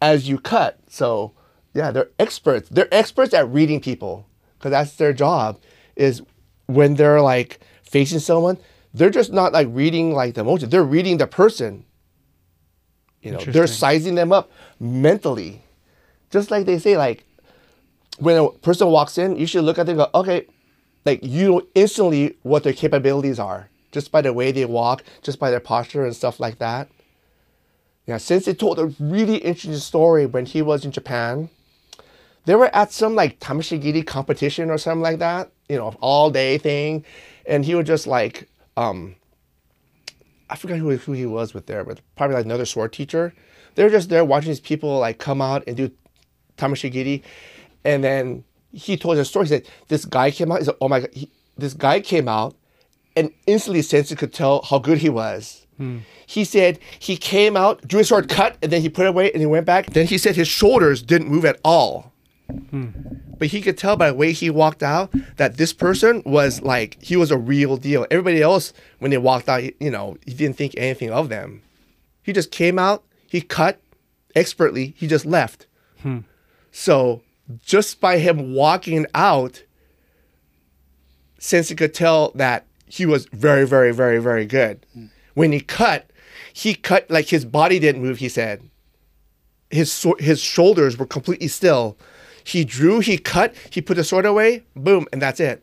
as 0.00 0.28
you 0.28 0.38
cut. 0.38 0.78
So 0.88 1.32
yeah, 1.74 1.90
they're 1.90 2.10
experts. 2.18 2.68
They're 2.68 2.92
experts 2.92 3.34
at 3.34 3.48
reading 3.48 3.80
people 3.80 4.26
because 4.58 4.70
that's 4.70 4.96
their 4.96 5.12
job. 5.12 5.60
Is 5.96 6.22
when 6.66 6.94
they're 6.94 7.20
like 7.20 7.60
facing 7.82 8.20
someone, 8.20 8.58
they're 8.92 9.10
just 9.10 9.32
not 9.32 9.52
like 9.52 9.68
reading 9.70 10.12
like 10.12 10.34
the 10.34 10.40
emotion. 10.40 10.70
They're 10.70 10.84
reading 10.84 11.18
the 11.18 11.26
person. 11.26 11.84
You 13.22 13.32
know, 13.32 13.38
they're 13.38 13.66
sizing 13.66 14.16
them 14.16 14.32
up 14.32 14.50
mentally, 14.78 15.62
just 16.30 16.50
like 16.50 16.66
they 16.66 16.78
say 16.78 16.96
like 16.96 17.24
when 18.18 18.36
a 18.36 18.50
person 18.50 18.88
walks 18.88 19.16
in, 19.18 19.36
you 19.36 19.46
should 19.46 19.64
look 19.64 19.78
at 19.78 19.86
them 19.86 19.98
and 19.98 20.10
go, 20.12 20.20
okay, 20.20 20.46
like 21.04 21.20
you 21.22 21.50
know 21.50 21.62
instantly 21.74 22.36
what 22.42 22.64
their 22.64 22.72
capabilities 22.72 23.38
are 23.38 23.68
just 23.94 24.10
by 24.10 24.20
the 24.20 24.32
way 24.32 24.50
they 24.50 24.64
walk, 24.64 25.04
just 25.22 25.38
by 25.38 25.50
their 25.50 25.60
posture 25.60 26.04
and 26.04 26.14
stuff 26.14 26.40
like 26.40 26.58
that. 26.58 26.88
Yeah, 28.06 28.18
Sensei 28.18 28.52
told 28.52 28.78
a 28.78 28.86
really 28.98 29.36
interesting 29.36 29.76
story 29.76 30.26
when 30.26 30.44
he 30.44 30.60
was 30.60 30.84
in 30.84 30.90
Japan, 30.90 31.48
they 32.46 32.54
were 32.54 32.74
at 32.74 32.92
some 32.92 33.14
like 33.14 33.40
tameshigiri 33.40 34.06
competition 34.06 34.70
or 34.70 34.78
something 34.78 35.02
like 35.02 35.18
that, 35.18 35.50
you 35.68 35.76
know, 35.76 35.94
all 36.00 36.30
day 36.30 36.58
thing, 36.58 37.04
and 37.46 37.64
he 37.64 37.74
was 37.74 37.86
just 37.86 38.06
like, 38.06 38.48
um, 38.76 39.16
I 40.50 40.56
forgot 40.56 40.78
who, 40.78 40.96
who 40.96 41.12
he 41.12 41.26
was 41.26 41.54
with 41.54 41.66
there, 41.66 41.84
but 41.84 42.00
probably 42.16 42.36
like 42.36 42.44
another 42.44 42.66
sword 42.66 42.92
teacher. 42.92 43.32
They 43.74 43.82
were 43.82 43.90
just 43.90 44.08
there 44.08 44.24
watching 44.24 44.50
these 44.50 44.60
people 44.60 44.98
like 44.98 45.18
come 45.18 45.40
out 45.40 45.64
and 45.66 45.76
do 45.76 45.90
tameshigiri, 46.58 47.22
and 47.84 48.04
then 48.04 48.44
he 48.72 48.96
told 48.96 49.18
a 49.18 49.24
story. 49.24 49.46
He 49.46 49.50
said 49.50 49.68
this 49.88 50.04
guy 50.04 50.30
came 50.30 50.52
out. 50.52 50.58
He 50.58 50.64
said, 50.64 50.76
"Oh 50.80 50.88
my 50.88 51.00
god!" 51.00 51.10
He, 51.12 51.30
this 51.56 51.74
guy 51.74 52.00
came 52.00 52.28
out, 52.28 52.54
and 53.16 53.32
instantly 53.46 53.82
Sensei 53.82 54.14
could 54.16 54.32
tell 54.32 54.62
how 54.62 54.78
good 54.78 54.98
he 54.98 55.08
was. 55.08 55.66
He 56.26 56.44
said 56.44 56.78
he 57.00 57.16
came 57.16 57.56
out, 57.56 57.86
drew 57.88 57.98
his 57.98 58.08
sword, 58.08 58.28
cut, 58.28 58.56
and 58.62 58.70
then 58.70 58.80
he 58.80 58.88
put 58.88 59.06
it 59.06 59.08
away, 59.08 59.32
and 59.32 59.40
he 59.40 59.46
went 59.46 59.66
back. 59.66 59.86
Then 59.86 60.06
he 60.06 60.18
said 60.18 60.36
his 60.36 60.46
shoulders 60.46 61.02
didn't 61.02 61.28
move 61.28 61.44
at 61.44 61.58
all. 61.64 62.12
Hmm. 62.70 62.88
But 63.38 63.48
he 63.48 63.60
could 63.60 63.78
tell 63.78 63.96
by 63.96 64.08
the 64.08 64.14
way 64.14 64.32
he 64.32 64.50
walked 64.50 64.82
out 64.82 65.12
that 65.36 65.56
this 65.56 65.72
person 65.72 66.22
was 66.24 66.62
like 66.62 67.02
he 67.02 67.16
was 67.16 67.30
a 67.30 67.38
real 67.38 67.76
deal. 67.76 68.06
Everybody 68.10 68.42
else, 68.42 68.72
when 68.98 69.10
they 69.10 69.18
walked 69.18 69.48
out, 69.48 69.62
you 69.80 69.90
know, 69.90 70.16
he 70.26 70.34
didn't 70.34 70.56
think 70.56 70.74
anything 70.76 71.10
of 71.10 71.28
them. 71.28 71.62
He 72.22 72.32
just 72.32 72.50
came 72.50 72.78
out, 72.78 73.04
he 73.28 73.40
cut 73.40 73.80
expertly, 74.34 74.94
he 74.96 75.06
just 75.06 75.26
left. 75.26 75.66
Hmm. 76.02 76.20
So 76.70 77.22
just 77.62 78.00
by 78.00 78.18
him 78.18 78.54
walking 78.54 79.06
out, 79.14 79.62
Sensei 81.38 81.74
could 81.74 81.94
tell 81.94 82.30
that 82.34 82.66
he 82.86 83.06
was 83.06 83.26
very, 83.26 83.66
very, 83.66 83.92
very, 83.92 84.18
very 84.18 84.46
good. 84.46 84.84
Hmm. 84.92 85.06
When 85.34 85.52
he 85.52 85.60
cut, 85.60 86.10
he 86.52 86.74
cut 86.74 87.10
like 87.10 87.26
his 87.26 87.44
body 87.44 87.78
didn't 87.78 88.02
move. 88.02 88.18
He 88.18 88.28
said 88.28 88.62
his 89.74 90.06
his 90.18 90.40
shoulders 90.40 90.96
were 90.96 91.06
completely 91.06 91.48
still. 91.48 91.98
He 92.44 92.64
drew, 92.64 93.00
he 93.00 93.16
cut, 93.18 93.54
he 93.70 93.80
put 93.80 93.96
the 93.96 94.04
sword 94.04 94.26
away, 94.26 94.62
boom, 94.76 95.06
and 95.12 95.20
that's 95.22 95.40
it. 95.40 95.62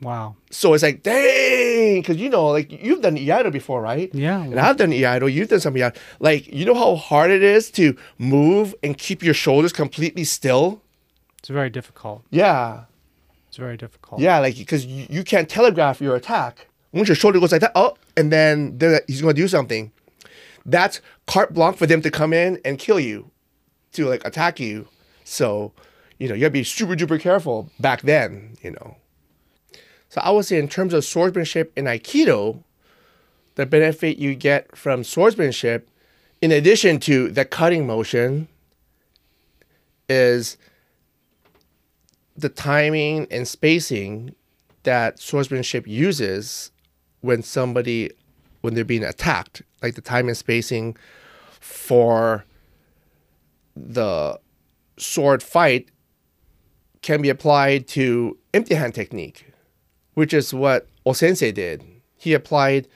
wow 0.00 0.34
So 0.50 0.72
it's 0.74 0.82
like, 0.82 1.02
dang, 1.02 2.00
because 2.00 2.16
you 2.16 2.28
know, 2.30 2.48
like 2.48 2.70
you've 2.72 3.02
done 3.02 3.16
Iaido 3.16 3.52
before, 3.52 3.80
right? 3.82 4.10
Yeah. 4.14 4.42
And 4.42 4.58
I've 4.58 4.76
done 4.78 4.90
Iaido, 4.90 5.30
you've 5.32 5.48
done 5.48 5.60
some 5.60 5.74
Iaido. 5.74 5.96
Like, 6.18 6.46
you 6.52 6.64
know 6.64 6.74
how 6.74 6.96
hard 6.96 7.30
it 7.30 7.42
is 7.42 7.70
to 7.72 7.96
move 8.18 8.74
and 8.82 8.96
keep 8.96 9.22
your 9.22 9.34
shoulders 9.34 9.72
completely 9.72 10.24
still? 10.24 10.82
it's 11.38 11.48
very 11.48 11.70
difficult 11.70 12.22
Yeah. 12.30 12.84
it's 13.48 13.56
very 13.56 13.76
difficult 13.76 14.20
Yeah, 14.20 14.38
like, 14.40 14.56
because 14.56 14.84
you, 14.84 15.06
you 15.08 15.24
can't 15.24 15.48
telegraph 15.48 16.00
your 16.00 16.14
attack. 16.16 16.66
Once 16.92 17.08
your 17.08 17.14
shoulder 17.16 17.38
goes 17.40 17.52
like 17.52 17.60
that, 17.62 17.72
oh, 17.74 17.96
and 18.16 18.32
then 18.32 18.78
he's 19.06 19.22
going 19.22 19.34
to 19.34 19.40
do 19.40 19.46
something. 19.48 19.92
That's 20.66 21.00
carte 21.26 21.54
blanche 21.54 21.76
for 21.76 21.86
them 21.86 22.02
to 22.02 22.10
come 22.10 22.32
in 22.32 22.60
and 22.64 22.78
kill 22.78 23.00
you, 23.00 23.30
to 23.92 24.06
like 24.06 24.26
attack 24.26 24.58
you. 24.60 24.88
So, 25.30 25.72
you 26.18 26.28
know, 26.28 26.34
you 26.34 26.40
gotta 26.40 26.50
be 26.50 26.64
super 26.64 26.96
duper 26.96 27.20
careful 27.20 27.70
back 27.78 28.02
then, 28.02 28.56
you 28.62 28.72
know. 28.72 28.96
So 30.08 30.20
I 30.22 30.30
would 30.30 30.44
say 30.44 30.58
in 30.58 30.66
terms 30.66 30.92
of 30.92 31.04
swordsmanship 31.04 31.72
in 31.76 31.84
Aikido, 31.84 32.64
the 33.54 33.64
benefit 33.64 34.18
you 34.18 34.34
get 34.34 34.76
from 34.76 35.04
swordsmanship, 35.04 35.88
in 36.42 36.50
addition 36.50 36.98
to 37.00 37.30
the 37.30 37.44
cutting 37.44 37.86
motion, 37.86 38.48
is 40.08 40.56
the 42.36 42.48
timing 42.48 43.28
and 43.30 43.46
spacing 43.46 44.34
that 44.82 45.20
swordsmanship 45.20 45.86
uses 45.86 46.72
when 47.20 47.44
somebody 47.44 48.10
when 48.62 48.74
they're 48.74 48.84
being 48.84 49.04
attacked 49.04 49.62
like 49.80 49.94
the 49.94 50.00
time 50.00 50.26
and 50.26 50.36
spacing 50.36 50.96
for 51.60 52.44
the 53.76 54.40
sword 55.00 55.42
fight 55.42 55.88
can 57.02 57.22
be 57.22 57.28
applied 57.28 57.88
to 57.88 58.36
empty 58.52 58.74
hand 58.74 58.94
technique 58.94 59.46
which 60.14 60.34
is 60.34 60.52
what 60.52 60.88
O 61.06 61.12
Sensei 61.12 61.52
did 61.52 61.84
he 62.16 62.34
applied 62.34 62.86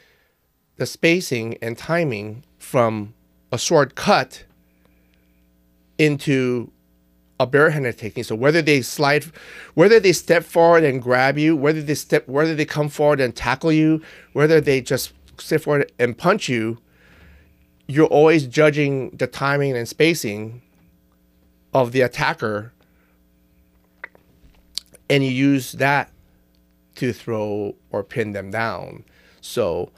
the 0.77 0.87
spacing 0.87 1.57
and 1.63 1.79
timing 1.79 2.45
from 2.59 3.15
a 3.51 3.59
sword 3.59 3.95
cut 3.95 4.45
into 5.99 6.71
a 7.39 7.47
barehanded 7.47 7.99
technique. 7.99 8.27
So 8.27 8.35
whether 8.35 8.63
they 8.63 8.83
slide, 8.83 9.25
whether 9.75 9.99
they 9.99 10.13
step 10.13 10.45
forward 10.45 10.85
and 10.85 11.01
grab 11.01 11.39
you, 11.39 11.57
whether 11.57 11.83
they 11.83 11.95
step, 11.95 12.29
whether 12.29 12.55
they 12.55 12.65
come 12.65 12.89
forward 12.89 13.21
and 13.21 13.35
tackle 13.35 13.73
you, 13.73 14.03
whether 14.33 14.61
they 14.61 14.81
just 14.81 15.13
step 15.39 15.63
forward 15.63 15.91
and 15.99 16.17
punch 16.17 16.49
you, 16.49 16.79
you're 17.87 18.07
always 18.07 18.47
judging 18.47 19.11
the 19.11 19.27
timing 19.27 19.77
and 19.77 19.89
spacing 19.89 20.63
of 21.75 21.93
the 21.93 22.01
attacker, 22.01 22.73
and 25.11 25.25
you 25.25 25.31
use 25.31 25.73
that 25.73 26.11
to 26.95 27.13
throw 27.13 27.75
or 27.91 28.03
pin 28.05 28.33
them 28.33 28.51
down. 28.51 29.05
So 29.41 29.91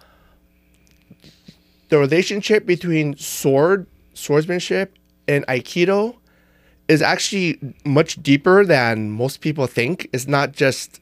the 1.90 1.98
relationship 1.98 2.66
between 2.66 3.16
sword 3.16 3.86
swordsmanship 4.14 4.96
and 5.28 5.46
aikido 5.46 6.16
is 6.88 7.02
actually 7.02 7.58
much 7.84 8.22
deeper 8.22 8.64
than 8.64 9.10
most 9.10 9.40
people 9.40 9.66
think. 9.66 10.08
It's 10.12 10.26
not 10.26 10.52
just 10.52 11.00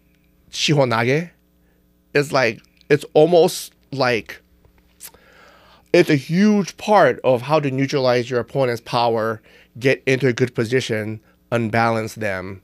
shihonage. 0.50 1.30
It's 2.14 2.32
like 2.32 2.60
it's 2.90 3.04
almost 3.14 3.72
like 3.92 4.40
it's 5.92 6.10
a 6.10 6.16
huge 6.16 6.76
part 6.76 7.20
of 7.22 7.42
how 7.42 7.60
to 7.60 7.70
neutralize 7.70 8.28
your 8.28 8.40
opponent's 8.40 8.82
power, 8.82 9.40
get 9.78 10.02
into 10.06 10.26
a 10.26 10.32
good 10.32 10.54
position, 10.54 11.20
unbalance 11.50 12.14
them, 12.14 12.62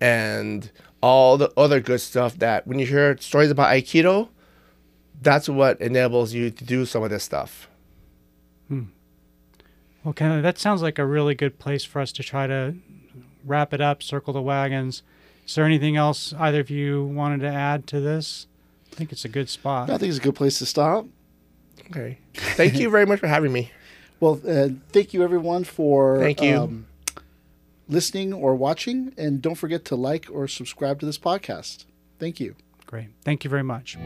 and 0.00 0.70
all 1.00 1.36
the 1.36 1.52
other 1.56 1.80
good 1.80 2.00
stuff 2.00 2.38
that 2.38 2.66
when 2.66 2.78
you 2.78 2.86
hear 2.86 3.16
stories 3.18 3.50
about 3.50 3.70
Aikido, 3.70 4.28
that's 5.20 5.48
what 5.48 5.80
enables 5.80 6.32
you 6.32 6.50
to 6.50 6.64
do 6.64 6.84
some 6.84 7.02
of 7.02 7.10
this 7.10 7.24
stuff. 7.24 7.68
Hmm. 8.68 8.84
Well, 10.04 10.14
kind 10.14 10.32
of, 10.32 10.42
that 10.42 10.58
sounds 10.58 10.82
like 10.82 10.98
a 10.98 11.06
really 11.06 11.34
good 11.34 11.58
place 11.58 11.84
for 11.84 12.00
us 12.00 12.12
to 12.12 12.22
try 12.22 12.46
to 12.46 12.74
wrap 13.44 13.72
it 13.72 13.80
up, 13.80 14.02
circle 14.02 14.32
the 14.32 14.42
wagons. 14.42 15.02
Is 15.46 15.54
there 15.54 15.64
anything 15.64 15.96
else 15.96 16.32
either 16.38 16.60
of 16.60 16.70
you 16.70 17.04
wanted 17.04 17.40
to 17.40 17.48
add 17.48 17.86
to 17.88 18.00
this? 18.00 18.46
I 18.92 18.94
think 18.94 19.12
it's 19.12 19.24
a 19.24 19.28
good 19.28 19.48
spot. 19.48 19.90
I 19.90 19.98
think 19.98 20.10
it's 20.10 20.18
a 20.18 20.22
good 20.22 20.34
place 20.34 20.58
to 20.58 20.66
stop. 20.66 21.06
Okay. 21.90 22.18
Thank 22.34 22.78
you 22.78 22.90
very 22.90 23.06
much 23.06 23.20
for 23.20 23.26
having 23.26 23.52
me. 23.52 23.70
Well, 24.22 24.40
uh, 24.46 24.68
thank 24.90 25.12
you 25.12 25.24
everyone 25.24 25.64
for 25.64 26.20
Thank 26.20 26.40
you. 26.40 26.56
Um, 26.56 26.86
listening 27.88 28.32
or 28.32 28.54
watching. 28.54 29.12
And 29.18 29.42
don't 29.42 29.56
forget 29.56 29.84
to 29.86 29.96
like 29.96 30.28
or 30.30 30.46
subscribe 30.46 31.00
to 31.00 31.06
this 31.06 31.18
podcast. 31.18 31.86
Thank 32.20 32.38
you. 32.38 32.54
Great. 32.86 33.08
Thank 33.24 33.42
you 33.42 33.50
very 33.50 33.64
much. 33.64 33.98